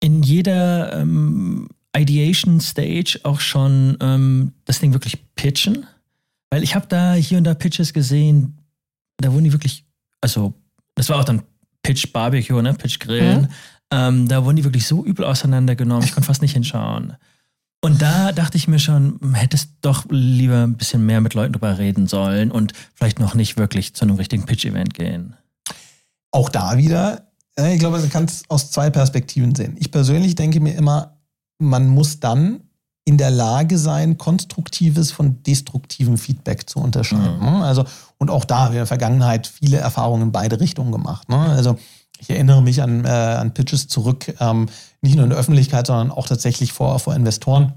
in 0.00 0.22
jeder 0.22 1.00
ähm, 1.00 1.68
Ideation 1.96 2.60
Stage 2.60 3.20
auch 3.24 3.40
schon 3.40 4.52
das 4.64 4.78
Ding 4.78 4.92
wirklich 4.92 5.18
pitchen? 5.34 5.86
Weil 6.50 6.62
ich 6.62 6.74
habe 6.74 6.86
da 6.88 7.14
hier 7.14 7.38
und 7.38 7.44
da 7.44 7.54
Pitches 7.54 7.92
gesehen, 7.92 8.58
da 9.18 9.32
wurden 9.32 9.44
die 9.44 9.52
wirklich, 9.52 9.84
also 10.20 10.54
das 10.94 11.08
war 11.08 11.18
auch 11.18 11.24
dann 11.24 11.42
Pitch 11.82 12.12
Barbecue, 12.12 12.62
ne? 12.62 12.74
Pitch 12.74 12.98
Grillen. 12.98 13.42
Mhm. 13.42 13.48
Ähm, 13.92 14.28
da 14.28 14.44
wurden 14.44 14.56
die 14.56 14.64
wirklich 14.64 14.86
so 14.86 15.04
übel 15.04 15.24
auseinandergenommen, 15.24 16.04
ich 16.04 16.12
konnte 16.12 16.26
fast 16.26 16.42
nicht 16.42 16.52
hinschauen. 16.52 17.16
Und 17.82 18.02
da 18.02 18.32
dachte 18.32 18.58
ich 18.58 18.68
mir 18.68 18.78
schon, 18.78 19.18
hättest 19.34 19.70
doch 19.80 20.04
lieber 20.10 20.64
ein 20.64 20.76
bisschen 20.76 21.04
mehr 21.06 21.20
mit 21.20 21.34
Leuten 21.34 21.54
drüber 21.54 21.78
reden 21.78 22.06
sollen 22.06 22.50
und 22.50 22.74
vielleicht 22.94 23.18
noch 23.18 23.34
nicht 23.34 23.56
wirklich 23.56 23.94
zu 23.94 24.04
einem 24.04 24.16
richtigen 24.16 24.44
Pitch-Event 24.44 24.94
gehen. 24.94 25.34
Auch 26.30 26.50
da 26.50 26.76
wieder, 26.76 27.32
ich 27.56 27.78
glaube, 27.78 27.98
man 27.98 28.10
kann 28.10 28.26
es 28.26 28.42
aus 28.48 28.70
zwei 28.70 28.90
Perspektiven 28.90 29.54
sehen. 29.54 29.76
Ich 29.78 29.90
persönlich 29.90 30.34
denke 30.34 30.60
mir 30.60 30.74
immer, 30.74 31.16
man 31.58 31.88
muss 31.88 32.20
dann 32.20 32.60
in 33.10 33.18
der 33.18 33.32
Lage 33.32 33.76
sein, 33.76 34.18
konstruktives 34.18 35.10
von 35.10 35.42
destruktivem 35.42 36.16
Feedback 36.16 36.70
zu 36.70 36.78
unterscheiden. 36.78 37.40
Mhm. 37.40 37.44
Ne? 37.44 37.64
Also, 37.64 37.84
und 38.18 38.30
auch 38.30 38.44
da 38.44 38.58
haben 38.60 38.66
wir 38.66 38.78
in 38.78 38.82
der 38.82 38.86
Vergangenheit 38.86 39.48
viele 39.48 39.78
Erfahrungen 39.78 40.22
in 40.22 40.32
beide 40.32 40.60
Richtungen 40.60 40.92
gemacht. 40.92 41.28
Ne? 41.28 41.36
Also, 41.36 41.76
ich 42.20 42.30
erinnere 42.30 42.62
mich 42.62 42.80
an, 42.82 43.04
äh, 43.04 43.08
an 43.08 43.52
Pitches 43.52 43.88
zurück, 43.88 44.32
ähm, 44.38 44.68
nicht 45.00 45.16
nur 45.16 45.24
in 45.24 45.30
der 45.30 45.40
Öffentlichkeit, 45.40 45.88
sondern 45.88 46.12
auch 46.12 46.28
tatsächlich 46.28 46.72
vor, 46.72 47.00
vor 47.00 47.16
Investoren, 47.16 47.72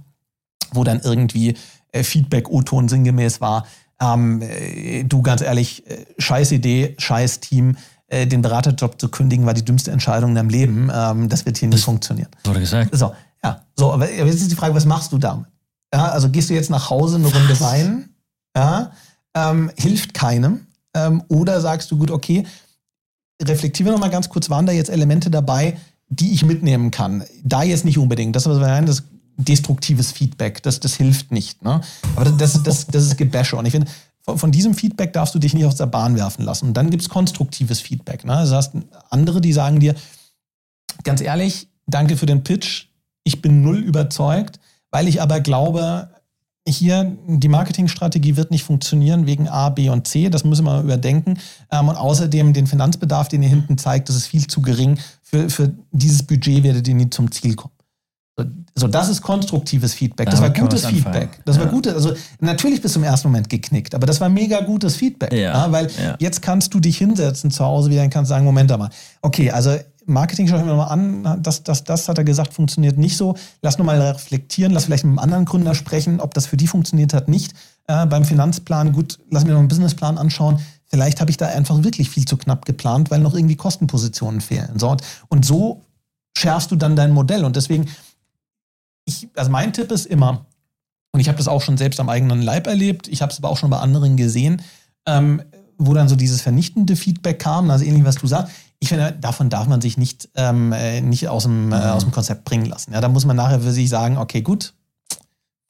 wo 0.72 0.84
dann 0.84 1.00
irgendwie 1.00 1.56
äh, 1.92 2.04
Feedback 2.04 2.52
O-Ton 2.52 2.88
sinngemäß 2.88 3.42
war, 3.42 3.66
ähm, 4.00 4.44
äh, 4.44 5.04
du 5.04 5.24
ganz 5.24 5.42
ehrlich, 5.42 5.90
äh, 5.90 6.06
scheiß 6.20 6.52
Idee, 6.52 6.94
scheiß 7.00 7.40
Team, 7.40 7.78
äh, 8.06 8.28
den 8.28 8.44
Beraterjob 8.44 9.02
zu 9.02 9.10
kündigen, 9.10 9.48
war 9.48 9.56
die 9.56 9.66
dümmste 9.66 9.90
Entscheidung 9.90 10.30
in 10.30 10.36
deinem 10.36 10.50
Leben. 10.50 10.92
Ähm, 10.94 11.28
das 11.28 11.48
wird 11.48 11.58
hier 11.58 11.70
das 11.70 11.78
nicht 11.78 11.86
funktionieren. 11.86 12.30
Wurde 12.44 12.60
gesagt. 12.60 12.96
So, 12.96 13.14
ja, 13.44 13.62
so, 13.78 13.92
aber 13.92 14.12
jetzt 14.12 14.42
ist 14.42 14.52
die 14.52 14.56
Frage, 14.56 14.76
was 14.76 14.86
machst 14.86 15.12
du 15.12 15.18
damit? 15.18 15.48
Ja, 15.94 16.10
also 16.10 16.30
gehst 16.30 16.50
du 16.50 16.54
jetzt 16.54 16.70
nach 16.70 16.90
Hause 16.90 17.16
eine 17.18 17.28
Runde 17.28 17.60
weinen? 17.60 18.16
Ja, 18.56 18.92
ähm, 19.36 19.72
hilft 19.78 20.14
keinem. 20.14 20.68
Ähm, 20.96 21.24
oder 21.28 21.60
sagst 21.62 21.92
du, 21.92 21.98
gut, 21.98 22.12
okay, 22.12 22.46
reflektiere 23.42 23.92
noch 23.92 24.00
mal 24.00 24.10
ganz 24.10 24.30
kurz, 24.30 24.50
waren 24.50 24.66
da 24.66 24.72
jetzt 24.72 24.90
Elemente 24.90 25.30
dabei, 25.32 25.78
die 26.10 26.34
ich 26.34 26.46
mitnehmen 26.46 26.92
kann? 26.92 27.24
Da 27.44 27.64
jetzt 27.64 27.86
nicht 27.86 27.98
unbedingt. 27.98 28.36
Das, 28.36 28.46
was 28.46 28.60
wir 28.60 28.68
meinen, 28.68 28.86
das 28.86 29.04
destruktives 29.38 30.12
Feedback, 30.12 30.62
das, 30.64 30.80
das 30.80 30.96
hilft 30.96 31.32
nicht. 31.32 31.64
Ne? 31.64 31.82
Aber 32.16 32.30
das, 32.32 32.62
das, 32.64 32.88
das 32.88 33.04
ist 33.04 33.18
Gebäsche. 33.18 33.56
Und 33.56 33.66
ich 33.66 33.72
finde, 33.72 33.88
von, 34.22 34.52
diesem 34.52 34.74
Feedback 34.74 35.14
darfst 35.14 35.36
du 35.36 35.40
dich 35.40 35.54
nicht 35.54 35.66
aus 35.66 35.76
der 35.76 35.88
Bahn 35.88 36.16
werfen 36.16 36.46
lassen. 36.46 36.68
Und 36.68 36.76
dann 36.76 36.90
gibt 36.90 37.02
es 37.02 37.10
konstruktives 37.10 37.82
Feedback. 37.82 38.26
Ne? 38.26 38.34
Also 38.34 38.56
hast 38.56 38.74
andere, 39.10 39.42
die 39.42 39.54
sagen 39.54 39.80
dir, 39.80 39.96
ganz 41.04 41.22
ehrlich, 41.22 41.68
danke 41.88 42.16
für 42.16 42.26
den 42.26 42.44
Pitch, 42.44 42.88
ich 43.24 43.42
bin 43.42 43.62
null 43.62 43.78
überzeugt, 43.78 44.60
weil 44.92 45.08
ich 45.08 45.22
aber 45.22 45.40
glaube, 45.40 46.10
hier 46.68 47.18
die 47.28 47.50
Marketingstrategie 47.50 48.38
wird 48.38 48.52
nicht 48.52 48.64
funktionieren 48.64 49.26
wegen 49.26 49.50
A, 49.50 49.70
B 49.70 49.90
und 49.90 50.08
C. 50.08 50.30
Das 50.30 50.46
müssen 50.46 50.66
wir 50.66 50.82
überdenken. 50.82 51.38
Ähm, 51.72 51.90
und 51.90 51.96
außerdem 51.96 52.54
den 52.54 52.68
Finanzbedarf, 52.68 53.28
den 53.28 53.44
ihr 53.44 53.50
hinten 53.50 53.78
zeigt, 53.78 54.08
das 54.08 54.16
ist 54.16 54.28
viel 54.28 54.48
zu 54.48 54.62
gering. 54.62 54.98
Für, 55.22 55.50
für 55.50 55.74
dieses 55.92 56.24
Budget 56.24 56.64
werdet 56.64 56.88
ihr 56.88 56.96
nie 56.96 57.10
zum 57.10 57.32
Ziel 57.32 57.56
kommen. 57.56 57.74
So, 58.76 58.88
das 58.88 59.10
ist 59.10 59.22
konstruktives 59.22 59.94
Feedback. 59.94 60.28
Das 60.28 60.40
Damit 60.40 60.58
war 60.58 60.64
gutes 60.64 60.86
Feedback. 60.88 61.40
Das 61.46 61.58
ja. 61.58 61.64
war 61.64 61.70
gutes. 61.70 61.94
Also 61.94 62.14
natürlich 62.40 62.82
bist 62.82 62.96
du 62.96 63.00
im 63.00 63.04
ersten 63.04 63.28
Moment 63.28 63.48
geknickt, 63.48 63.94
aber 63.94 64.08
das 64.08 64.20
war 64.20 64.30
mega 64.30 64.62
gutes 64.62 64.96
Feedback. 64.96 65.32
Ja. 65.32 65.66
Ja, 65.66 65.72
weil 65.72 65.88
jetzt 66.18 66.42
kannst 66.42 66.74
du 66.74 66.80
dich 66.80 66.98
hinsetzen 66.98 67.52
zu 67.52 67.64
Hause 67.64 67.92
wieder 67.92 68.02
und 68.02 68.10
kannst 68.10 68.30
sagen, 68.30 68.44
Moment 68.44 68.72
mal. 68.72 68.90
Okay, 69.22 69.52
also 69.52 69.78
Marketing 70.06 70.48
schaue 70.48 70.60
ich 70.60 70.66
mir 70.66 70.76
mal 70.76 70.86
an, 70.86 71.40
das, 71.42 71.64
das, 71.64 71.84
das 71.84 72.10
hat 72.10 72.18
er 72.18 72.24
gesagt, 72.24 72.54
funktioniert 72.54 72.98
nicht 72.98 73.18
so. 73.18 73.36
Lass 73.62 73.78
nur 73.78 73.86
mal 73.86 74.02
reflektieren, 74.02 74.72
lass 74.74 74.86
vielleicht 74.86 75.04
mit 75.04 75.12
einem 75.12 75.20
anderen 75.20 75.46
Gründer 75.46 75.76
sprechen, 75.76 76.20
ob 76.20 76.34
das 76.34 76.46
für 76.46 76.58
die 76.58 76.68
funktioniert 76.68 77.14
hat, 77.14 77.28
nicht. 77.28 77.54
Äh, 77.88 78.06
beim 78.06 78.26
Finanzplan, 78.26 78.92
gut, 78.94 79.20
lass 79.30 79.44
mir 79.46 79.52
noch 79.52 79.60
einen 79.60 79.68
Businessplan 79.68 80.18
anschauen. 80.18 80.60
Vielleicht 80.86 81.22
habe 81.22 81.32
ich 81.32 81.38
da 81.38 81.48
einfach 81.48 81.84
wirklich 81.84 82.10
viel 82.10 82.26
zu 82.26 82.38
knapp 82.38 82.66
geplant, 82.66 83.12
weil 83.12 83.20
noch 83.20 83.34
irgendwie 83.34 83.56
Kostenpositionen 83.56 84.42
fehlen. 84.42 84.78
So, 84.78 84.90
und, 84.90 85.02
und 85.30 85.46
so 85.46 85.82
schärfst 86.38 86.72
du 86.72 86.76
dann 86.76 86.96
dein 86.96 87.12
Modell. 87.12 87.46
Und 87.46 87.56
deswegen, 87.56 87.88
ich, 89.06 89.30
also 89.36 89.52
mein 89.52 89.74
Tipp 89.74 89.92
ist 89.92 90.06
immer, 90.06 90.46
und 91.12 91.20
ich 91.20 91.28
habe 91.28 91.38
das 91.38 91.48
auch 91.48 91.62
schon 91.62 91.78
selbst 91.78 92.00
am 92.00 92.10
eigenen 92.10 92.42
Leib 92.42 92.68
erlebt, 92.68 93.08
ich 93.08 93.22
habe 93.22 93.32
es 93.32 93.38
aber 93.38 93.50
auch 93.50 93.58
schon 93.58 93.70
bei 93.70 93.78
anderen 93.78 94.18
gesehen, 94.18 94.62
ähm, 95.06 95.42
wo 95.78 95.94
dann 95.94 96.08
so 96.08 96.16
dieses 96.16 96.42
vernichtende 96.42 96.96
Feedback 96.96 97.40
kam, 97.40 97.70
also 97.70 97.86
ähnlich 97.86 98.06
was 98.06 98.16
du 98.16 98.28
sagst, 98.28 98.54
ich 98.84 98.90
finde, 98.90 99.14
davon 99.14 99.50
darf 99.50 99.66
man 99.68 99.80
sich 99.80 99.98
nicht, 99.98 100.28
ähm, 100.36 100.74
äh, 100.74 101.00
nicht 101.00 101.30
aus, 101.30 101.44
dem, 101.44 101.72
äh, 101.72 101.76
aus 101.76 102.04
dem 102.04 102.12
Konzept 102.12 102.44
bringen 102.44 102.66
lassen. 102.66 102.92
Ja, 102.92 103.00
da 103.00 103.08
muss 103.08 103.24
man 103.24 103.38
nachher 103.38 103.62
für 103.62 103.72
sich 103.72 103.88
sagen, 103.88 104.18
okay, 104.18 104.42
gut, 104.42 104.74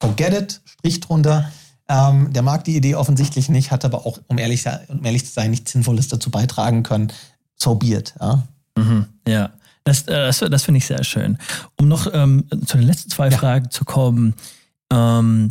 forget 0.00 0.34
it, 0.34 0.60
Strich 0.64 0.98
drunter. 0.98 1.48
Ähm, 1.88 2.32
der 2.32 2.42
mag 2.42 2.64
die 2.64 2.74
Idee 2.74 2.96
offensichtlich 2.96 3.48
nicht, 3.48 3.70
hat 3.70 3.84
aber 3.84 4.04
auch, 4.04 4.18
um 4.26 4.36
ehrlich, 4.38 4.64
um 4.88 5.04
ehrlich 5.04 5.26
zu 5.26 5.32
sein, 5.32 5.52
nichts 5.52 5.70
Sinnvolles 5.70 6.08
dazu 6.08 6.28
beitragen 6.32 6.82
können. 6.82 7.12
So 7.54 7.76
be 7.76 7.94
it. 7.94 8.14
Ja. 8.20 8.42
Mhm, 8.76 9.06
ja. 9.28 9.50
Das, 9.84 10.02
äh, 10.08 10.26
das, 10.26 10.40
das 10.40 10.64
finde 10.64 10.78
ich 10.78 10.86
sehr 10.86 11.04
schön. 11.04 11.38
Um 11.78 11.86
noch 11.86 12.12
ähm, 12.12 12.46
zu 12.66 12.78
den 12.78 12.86
letzten 12.86 13.10
zwei 13.10 13.28
ja. 13.28 13.38
Fragen 13.38 13.70
zu 13.70 13.84
kommen. 13.84 14.34
Ähm, 14.92 15.50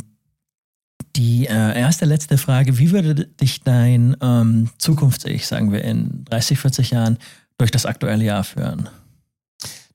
die 1.16 1.46
äh, 1.46 1.80
erste, 1.80 2.04
letzte 2.04 2.36
Frage, 2.36 2.76
wie 2.76 2.90
würde 2.90 3.14
dich 3.14 3.62
dein 3.62 4.18
ähm, 4.20 4.68
Zukunfts-Ich, 4.76 5.46
sagen 5.46 5.72
wir, 5.72 5.82
in 5.82 6.26
30, 6.26 6.58
40 6.58 6.90
Jahren 6.90 7.18
durch 7.58 7.70
das 7.70 7.86
aktuelle 7.86 8.24
Jahr 8.24 8.44
führen? 8.44 8.88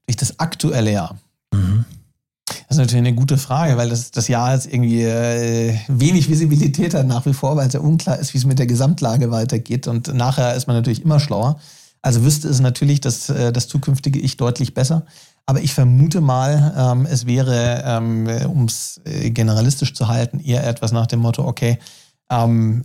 Durch 0.08 0.18
das 0.18 0.40
aktuelle 0.40 0.92
Jahr? 0.92 1.18
Mhm. 1.54 1.86
Das 2.68 2.78
ist 2.78 2.82
natürlich 2.82 3.08
eine 3.08 3.16
gute 3.16 3.38
Frage, 3.38 3.78
weil 3.78 3.90
das, 3.90 4.12
das 4.12 4.28
Jahr 4.28 4.54
jetzt 4.54 4.72
irgendwie 4.72 5.04
äh, 5.04 5.76
wenig 5.88 6.30
Visibilität 6.30 6.94
hat 6.94 7.08
nach 7.08 7.26
wie 7.26 7.34
vor, 7.34 7.56
weil 7.56 7.68
es 7.68 7.74
ja 7.74 7.80
unklar 7.80 8.20
ist, 8.20 8.34
wie 8.34 8.38
es 8.38 8.46
mit 8.46 8.60
der 8.60 8.68
Gesamtlage 8.68 9.32
weitergeht. 9.32 9.88
Und 9.88 10.14
nachher 10.14 10.54
ist 10.56 10.68
man 10.68 10.76
natürlich 10.76 11.04
immer 11.04 11.20
schlauer. 11.20 11.60
Also 12.02 12.24
wüsste 12.24 12.48
es 12.48 12.60
natürlich 12.60 13.02
dass 13.02 13.30
äh, 13.30 13.52
das 13.52 13.68
zukünftige 13.68 14.20
Ich 14.20 14.38
deutlich 14.38 14.74
besser. 14.74 15.06
Aber 15.46 15.62
ich 15.62 15.74
vermute 15.74 16.22
mal, 16.22 16.74
ähm, 16.78 17.08
es 17.08 17.26
wäre, 17.26 17.84
ähm, 17.86 18.28
um 18.48 18.66
es 18.66 19.02
äh, 19.04 19.32
generalistisch 19.32 19.96
zu 19.96 20.08
halten, 20.08 20.40
eher 20.40 20.66
etwas 20.68 20.92
nach 20.92 21.08
dem 21.08 21.22
Motto, 21.22 21.46
okay, 21.46 21.80
ähm, 22.30 22.84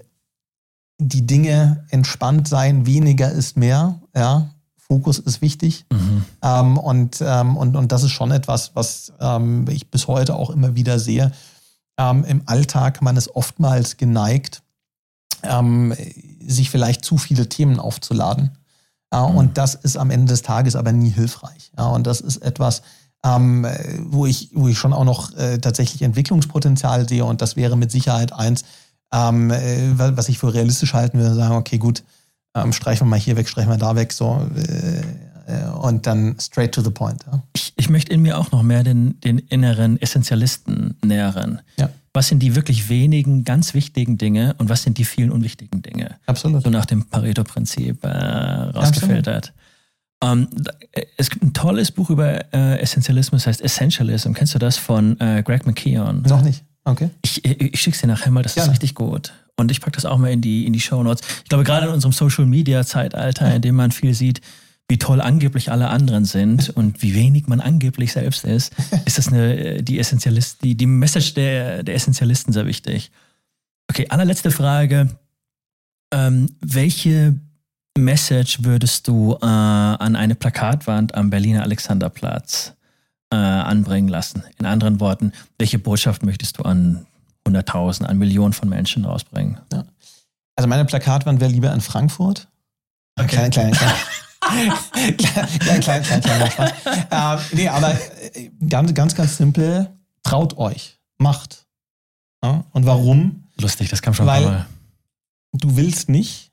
die 0.98 1.26
Dinge 1.26 1.84
entspannt 1.90 2.48
sein, 2.48 2.86
weniger 2.86 3.30
ist 3.30 3.58
mehr, 3.58 4.00
ja, 4.16 4.53
Fokus 4.86 5.18
ist 5.18 5.40
wichtig. 5.40 5.86
Mhm. 5.90 6.24
Ähm, 6.42 6.78
und, 6.78 7.18
ähm, 7.20 7.56
und, 7.56 7.76
und 7.76 7.90
das 7.90 8.02
ist 8.02 8.12
schon 8.12 8.30
etwas, 8.30 8.72
was 8.74 9.12
ähm, 9.18 9.66
ich 9.68 9.90
bis 9.90 10.08
heute 10.08 10.34
auch 10.34 10.50
immer 10.50 10.74
wieder 10.74 10.98
sehe. 10.98 11.32
Ähm, 11.98 12.24
Im 12.24 12.42
Alltag 12.46 13.00
man 13.00 13.16
ist 13.16 13.34
oftmals 13.34 13.96
geneigt, 13.96 14.62
ähm, 15.42 15.94
sich 16.46 16.70
vielleicht 16.70 17.04
zu 17.04 17.16
viele 17.16 17.48
Themen 17.48 17.80
aufzuladen. 17.80 18.58
Ja, 19.12 19.28
mhm. 19.28 19.36
Und 19.36 19.58
das 19.58 19.74
ist 19.74 19.96
am 19.96 20.10
Ende 20.10 20.32
des 20.32 20.42
Tages 20.42 20.76
aber 20.76 20.92
nie 20.92 21.10
hilfreich. 21.10 21.72
Ja, 21.78 21.86
und 21.86 22.06
das 22.06 22.20
ist 22.20 22.38
etwas, 22.38 22.82
ähm, 23.24 23.66
wo, 24.00 24.26
ich, 24.26 24.50
wo 24.52 24.68
ich 24.68 24.78
schon 24.78 24.92
auch 24.92 25.04
noch 25.04 25.34
äh, 25.36 25.58
tatsächlich 25.58 26.02
Entwicklungspotenzial 26.02 27.08
sehe. 27.08 27.24
Und 27.24 27.40
das 27.40 27.56
wäre 27.56 27.76
mit 27.76 27.90
Sicherheit 27.90 28.32
eins, 28.34 28.64
äh, 29.10 29.16
was 29.96 30.28
ich 30.28 30.38
für 30.38 30.52
realistisch 30.52 30.92
halten 30.92 31.18
würde, 31.18 31.34
sagen, 31.34 31.54
okay, 31.54 31.78
gut, 31.78 32.02
ähm, 32.54 32.72
streichen 32.72 33.06
wir 33.06 33.10
mal 33.10 33.18
hier 33.18 33.36
weg, 33.36 33.48
streichen 33.48 33.70
wir 33.70 33.78
da 33.78 33.96
weg, 33.96 34.12
so 34.12 34.48
äh, 34.56 35.02
äh, 35.46 35.66
und 35.70 36.06
dann 36.06 36.36
straight 36.40 36.72
to 36.72 36.82
the 36.82 36.90
point. 36.90 37.24
Ja. 37.30 37.42
Ich, 37.54 37.72
ich 37.76 37.90
möchte 37.90 38.12
in 38.12 38.22
mir 38.22 38.38
auch 38.38 38.50
noch 38.52 38.62
mehr 38.62 38.82
den, 38.82 39.20
den 39.20 39.38
inneren 39.38 40.00
Essentialisten 40.00 40.96
nähren. 41.04 41.60
Ja. 41.78 41.90
Was 42.12 42.28
sind 42.28 42.40
die 42.40 42.54
wirklich 42.54 42.88
wenigen 42.88 43.44
ganz 43.44 43.74
wichtigen 43.74 44.18
Dinge 44.18 44.54
und 44.58 44.68
was 44.68 44.82
sind 44.82 44.98
die 44.98 45.04
vielen 45.04 45.30
unwichtigen 45.32 45.82
Dinge? 45.82 46.16
Absolut. 46.26 46.62
So 46.62 46.70
nach 46.70 46.86
dem 46.86 47.04
Pareto-Prinzip 47.06 48.04
äh, 48.04 48.08
rausgefiltert. 48.08 49.52
Um, 50.22 50.30
ähm, 50.30 50.48
es 51.18 51.28
gibt 51.28 51.42
ein 51.42 51.52
tolles 51.52 51.90
Buch 51.90 52.08
über 52.08 52.54
äh, 52.54 52.78
Essentialismus, 52.78 53.46
heißt 53.46 53.60
Essentialism. 53.60 54.32
Kennst 54.32 54.54
du 54.54 54.58
das 54.58 54.76
von 54.76 55.20
äh, 55.20 55.42
Greg 55.42 55.66
McKeown? 55.66 56.22
Noch 56.22 56.42
nicht. 56.42 56.64
Okay. 56.84 57.10
Ich, 57.22 57.44
ich, 57.44 57.60
ich 57.74 57.80
schicke 57.80 57.98
dir 57.98 58.06
nachher 58.06 58.30
mal, 58.30 58.42
das 58.42 58.54
Gerne. 58.54 58.68
ist 58.68 58.72
richtig 58.72 58.94
gut. 58.94 59.32
Und 59.56 59.70
ich 59.70 59.80
packe 59.80 59.94
das 59.94 60.04
auch 60.04 60.18
mal 60.18 60.32
in 60.32 60.40
die, 60.40 60.66
in 60.66 60.72
die 60.72 60.80
Show 60.80 61.02
Notes. 61.02 61.26
Ich 61.42 61.48
glaube, 61.48 61.64
gerade 61.64 61.86
in 61.86 61.92
unserem 61.92 62.12
Social 62.12 62.46
Media 62.46 62.84
Zeitalter, 62.84 63.54
in 63.54 63.62
dem 63.62 63.76
man 63.76 63.92
viel 63.92 64.14
sieht, 64.14 64.40
wie 64.88 64.98
toll 64.98 65.20
angeblich 65.20 65.70
alle 65.70 65.88
anderen 65.88 66.24
sind 66.24 66.70
und 66.76 67.02
wie 67.02 67.14
wenig 67.14 67.46
man 67.46 67.60
angeblich 67.60 68.12
selbst 68.12 68.44
ist, 68.44 68.72
ist 69.04 69.18
das 69.18 69.28
eine, 69.28 69.82
die 69.82 69.98
Essentialist, 69.98 70.62
die, 70.62 70.76
die 70.76 70.86
Message 70.86 71.34
der, 71.34 71.82
der 71.82 71.94
Essentialisten 71.94 72.52
sehr 72.52 72.66
wichtig. 72.66 73.10
Okay, 73.90 74.06
allerletzte 74.08 74.50
Frage. 74.50 75.08
Ähm, 76.12 76.46
welche 76.60 77.38
Message 77.96 78.64
würdest 78.64 79.08
du 79.08 79.34
äh, 79.40 79.44
an 79.44 80.16
eine 80.16 80.34
Plakatwand 80.34 81.14
am 81.14 81.30
Berliner 81.30 81.62
Alexanderplatz 81.62 82.74
äh, 83.30 83.36
anbringen 83.36 84.08
lassen? 84.08 84.42
In 84.58 84.66
anderen 84.66 85.00
Worten, 85.00 85.32
welche 85.58 85.78
Botschaft 85.78 86.24
möchtest 86.24 86.58
du 86.58 86.62
an 86.62 87.06
100.000, 87.46 88.04
an 88.04 88.18
Millionen 88.18 88.52
von 88.52 88.68
Menschen 88.68 89.04
rausbringen? 89.04 89.58
Ja. 89.72 89.84
Also 90.56 90.68
meine 90.68 90.84
Plakatwand 90.84 91.40
wäre 91.40 91.50
lieber 91.50 91.72
in 91.72 91.80
Frankfurt. 91.80 92.48
Okay. 93.16 93.48
Klein, 93.48 93.50
klein, 93.50 93.72
klein. 93.72 93.94
klein, 95.16 95.82
klein, 95.82 96.02
klein, 96.02 96.20
klein, 96.22 96.50
Spaß. 96.50 96.72
Ähm, 97.10 97.58
nee, 97.58 97.68
aber 97.68 97.94
äh, 98.34 98.50
ganz, 98.68 98.92
ganz, 98.94 99.14
ganz 99.14 99.36
simpel, 99.36 99.90
traut 100.22 100.56
euch, 100.58 100.98
macht. 101.18 101.66
Ja? 102.42 102.64
Und 102.72 102.86
warum? 102.86 103.44
Lustig, 103.58 103.88
das 103.88 104.02
kam 104.02 104.14
schon 104.14 104.26
Weil 104.26 104.44
mal. 104.44 104.66
Du 105.52 105.76
willst 105.76 106.08
nicht 106.08 106.52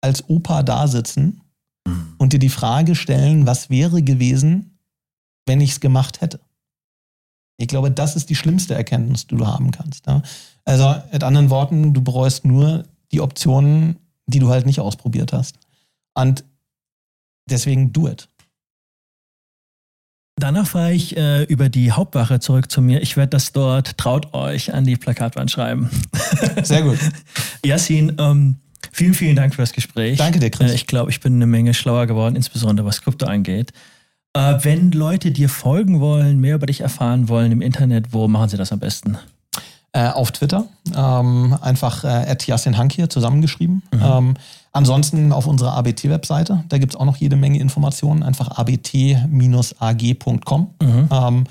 als 0.00 0.28
Opa 0.28 0.62
da 0.62 0.86
sitzen 0.86 1.42
mhm. 1.86 2.14
und 2.18 2.32
dir 2.32 2.38
die 2.38 2.48
Frage 2.48 2.94
stellen, 2.94 3.46
was 3.46 3.70
wäre 3.70 4.02
gewesen, 4.02 4.78
wenn 5.46 5.60
ich 5.60 5.72
es 5.72 5.80
gemacht 5.80 6.20
hätte. 6.20 6.40
Ich 7.58 7.68
glaube, 7.68 7.90
das 7.90 8.16
ist 8.16 8.28
die 8.28 8.34
schlimmste 8.34 8.74
Erkenntnis, 8.74 9.26
die 9.26 9.36
du 9.36 9.46
haben 9.46 9.70
kannst. 9.70 10.06
Ja? 10.06 10.22
Also 10.64 10.94
mit 11.12 11.22
anderen 11.24 11.50
Worten, 11.50 11.94
du 11.94 12.02
bereust 12.02 12.44
nur 12.44 12.84
die 13.12 13.20
Optionen, 13.20 13.96
die 14.26 14.40
du 14.40 14.48
halt 14.48 14.66
nicht 14.66 14.80
ausprobiert 14.80 15.32
hast. 15.32 15.58
Und 16.14 16.44
Deswegen 17.48 17.92
do 17.92 18.08
it. 18.08 18.28
Danach 20.38 20.66
fahre 20.66 20.92
ich 20.92 21.16
äh, 21.16 21.44
über 21.44 21.70
die 21.70 21.92
Hauptwache 21.92 22.40
zurück 22.40 22.70
zu 22.70 22.82
mir. 22.82 23.00
Ich 23.00 23.16
werde 23.16 23.30
das 23.30 23.52
dort, 23.52 23.96
traut 23.96 24.34
euch, 24.34 24.74
an 24.74 24.84
die 24.84 24.96
Plakatwand 24.96 25.50
schreiben. 25.50 25.88
Sehr 26.62 26.82
gut. 26.82 26.98
Yassin, 27.64 28.16
ähm, 28.18 28.56
vielen, 28.92 29.14
vielen 29.14 29.36
Dank 29.36 29.54
für 29.54 29.62
das 29.62 29.72
Gespräch. 29.72 30.18
Danke 30.18 30.38
dir, 30.38 30.50
Chris. 30.50 30.72
Äh, 30.72 30.74
ich 30.74 30.86
glaube, 30.86 31.10
ich 31.10 31.20
bin 31.20 31.36
eine 31.36 31.46
Menge 31.46 31.72
schlauer 31.72 32.06
geworden, 32.06 32.36
insbesondere 32.36 32.86
was 32.86 33.00
Krypto 33.00 33.24
angeht. 33.24 33.72
Äh, 34.36 34.64
wenn 34.64 34.92
Leute 34.92 35.30
dir 35.30 35.48
folgen 35.48 36.00
wollen, 36.00 36.38
mehr 36.38 36.56
über 36.56 36.66
dich 36.66 36.82
erfahren 36.82 37.30
wollen 37.30 37.52
im 37.52 37.62
Internet, 37.62 38.12
wo 38.12 38.28
machen 38.28 38.50
sie 38.50 38.58
das 38.58 38.70
am 38.70 38.80
besten? 38.80 39.16
Äh, 39.92 40.08
auf 40.10 40.30
Twitter. 40.30 40.66
Ähm, 40.94 41.56
einfach 41.62 42.04
äh, 42.04 42.36
Yassin 42.44 42.76
Hank 42.76 42.92
hier 42.92 43.08
zusammengeschrieben. 43.08 43.82
Mhm. 43.94 44.02
Ähm, 44.02 44.34
ansonsten 44.72 45.32
auf 45.32 45.46
unserer 45.46 45.72
ABT-Webseite. 45.72 46.64
Da 46.68 46.76
gibt 46.76 46.92
es 46.92 47.00
auch 47.00 47.06
noch 47.06 47.16
jede 47.16 47.36
Menge 47.36 47.58
Informationen. 47.60 48.22
Einfach 48.22 48.48
abt-ag.com. 48.58 49.80
Mhm. 50.82 51.08
Ähm, 51.10 51.44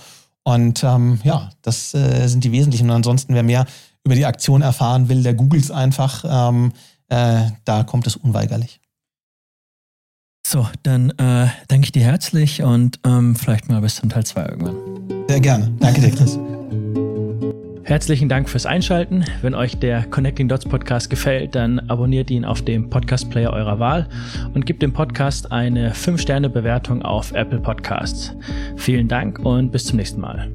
und 0.43 0.83
ähm, 0.83 1.19
ja, 1.23 1.49
das 1.63 1.95
äh, 1.95 2.27
sind 2.27 2.43
die 2.43 2.51
wesentlichen. 2.51 2.87
Und 2.91 2.97
ansonsten, 2.97 3.33
wer 3.33 3.41
mehr 3.41 3.65
über 4.03 4.13
die 4.13 4.27
Aktion 4.27 4.61
erfahren 4.61 5.09
will, 5.09 5.23
der 5.23 5.33
googelt 5.33 5.71
einfach. 5.71 6.23
Ähm, 6.27 6.71
äh, 7.09 7.49
da 7.63 7.83
kommt 7.83 8.05
es 8.05 8.15
unweigerlich. 8.15 8.79
So, 10.47 10.67
dann 10.83 11.09
äh, 11.17 11.47
danke 11.69 11.85
ich 11.85 11.91
dir 11.91 12.03
herzlich 12.03 12.61
und 12.61 12.99
ähm, 13.03 13.35
vielleicht 13.35 13.67
mal 13.67 13.81
bis 13.81 13.95
zum 13.95 14.09
Teil 14.09 14.23
2 14.27 14.45
irgendwann. 14.45 14.75
Sehr 15.27 15.39
gerne. 15.39 15.71
Danke 15.79 16.01
dir, 16.01 16.11
Chris. 16.11 16.37
Herzlichen 17.81 18.29
Dank 18.29 18.47
fürs 18.47 18.67
Einschalten. 18.67 19.25
Wenn 19.41 19.55
euch 19.55 19.79
der 19.79 20.03
Connecting 20.03 20.47
Dots 20.47 20.65
Podcast 20.65 21.09
gefällt, 21.09 21.55
dann 21.55 21.79
abonniert 21.89 22.29
ihn 22.29 22.45
auf 22.45 22.61
dem 22.61 22.91
Podcast 22.91 23.31
Player 23.31 23.53
eurer 23.53 23.79
Wahl 23.79 24.07
und 24.53 24.67
gebt 24.67 24.83
dem 24.83 24.93
Podcast 24.93 25.51
eine 25.51 25.93
5-Sterne-Bewertung 25.93 27.01
auf 27.01 27.31
Apple 27.31 27.59
Podcasts. 27.59 28.35
Vielen 28.75 29.07
Dank 29.07 29.39
und 29.39 29.71
bis 29.71 29.85
zum 29.85 29.97
nächsten 29.97 30.21
Mal. 30.21 30.51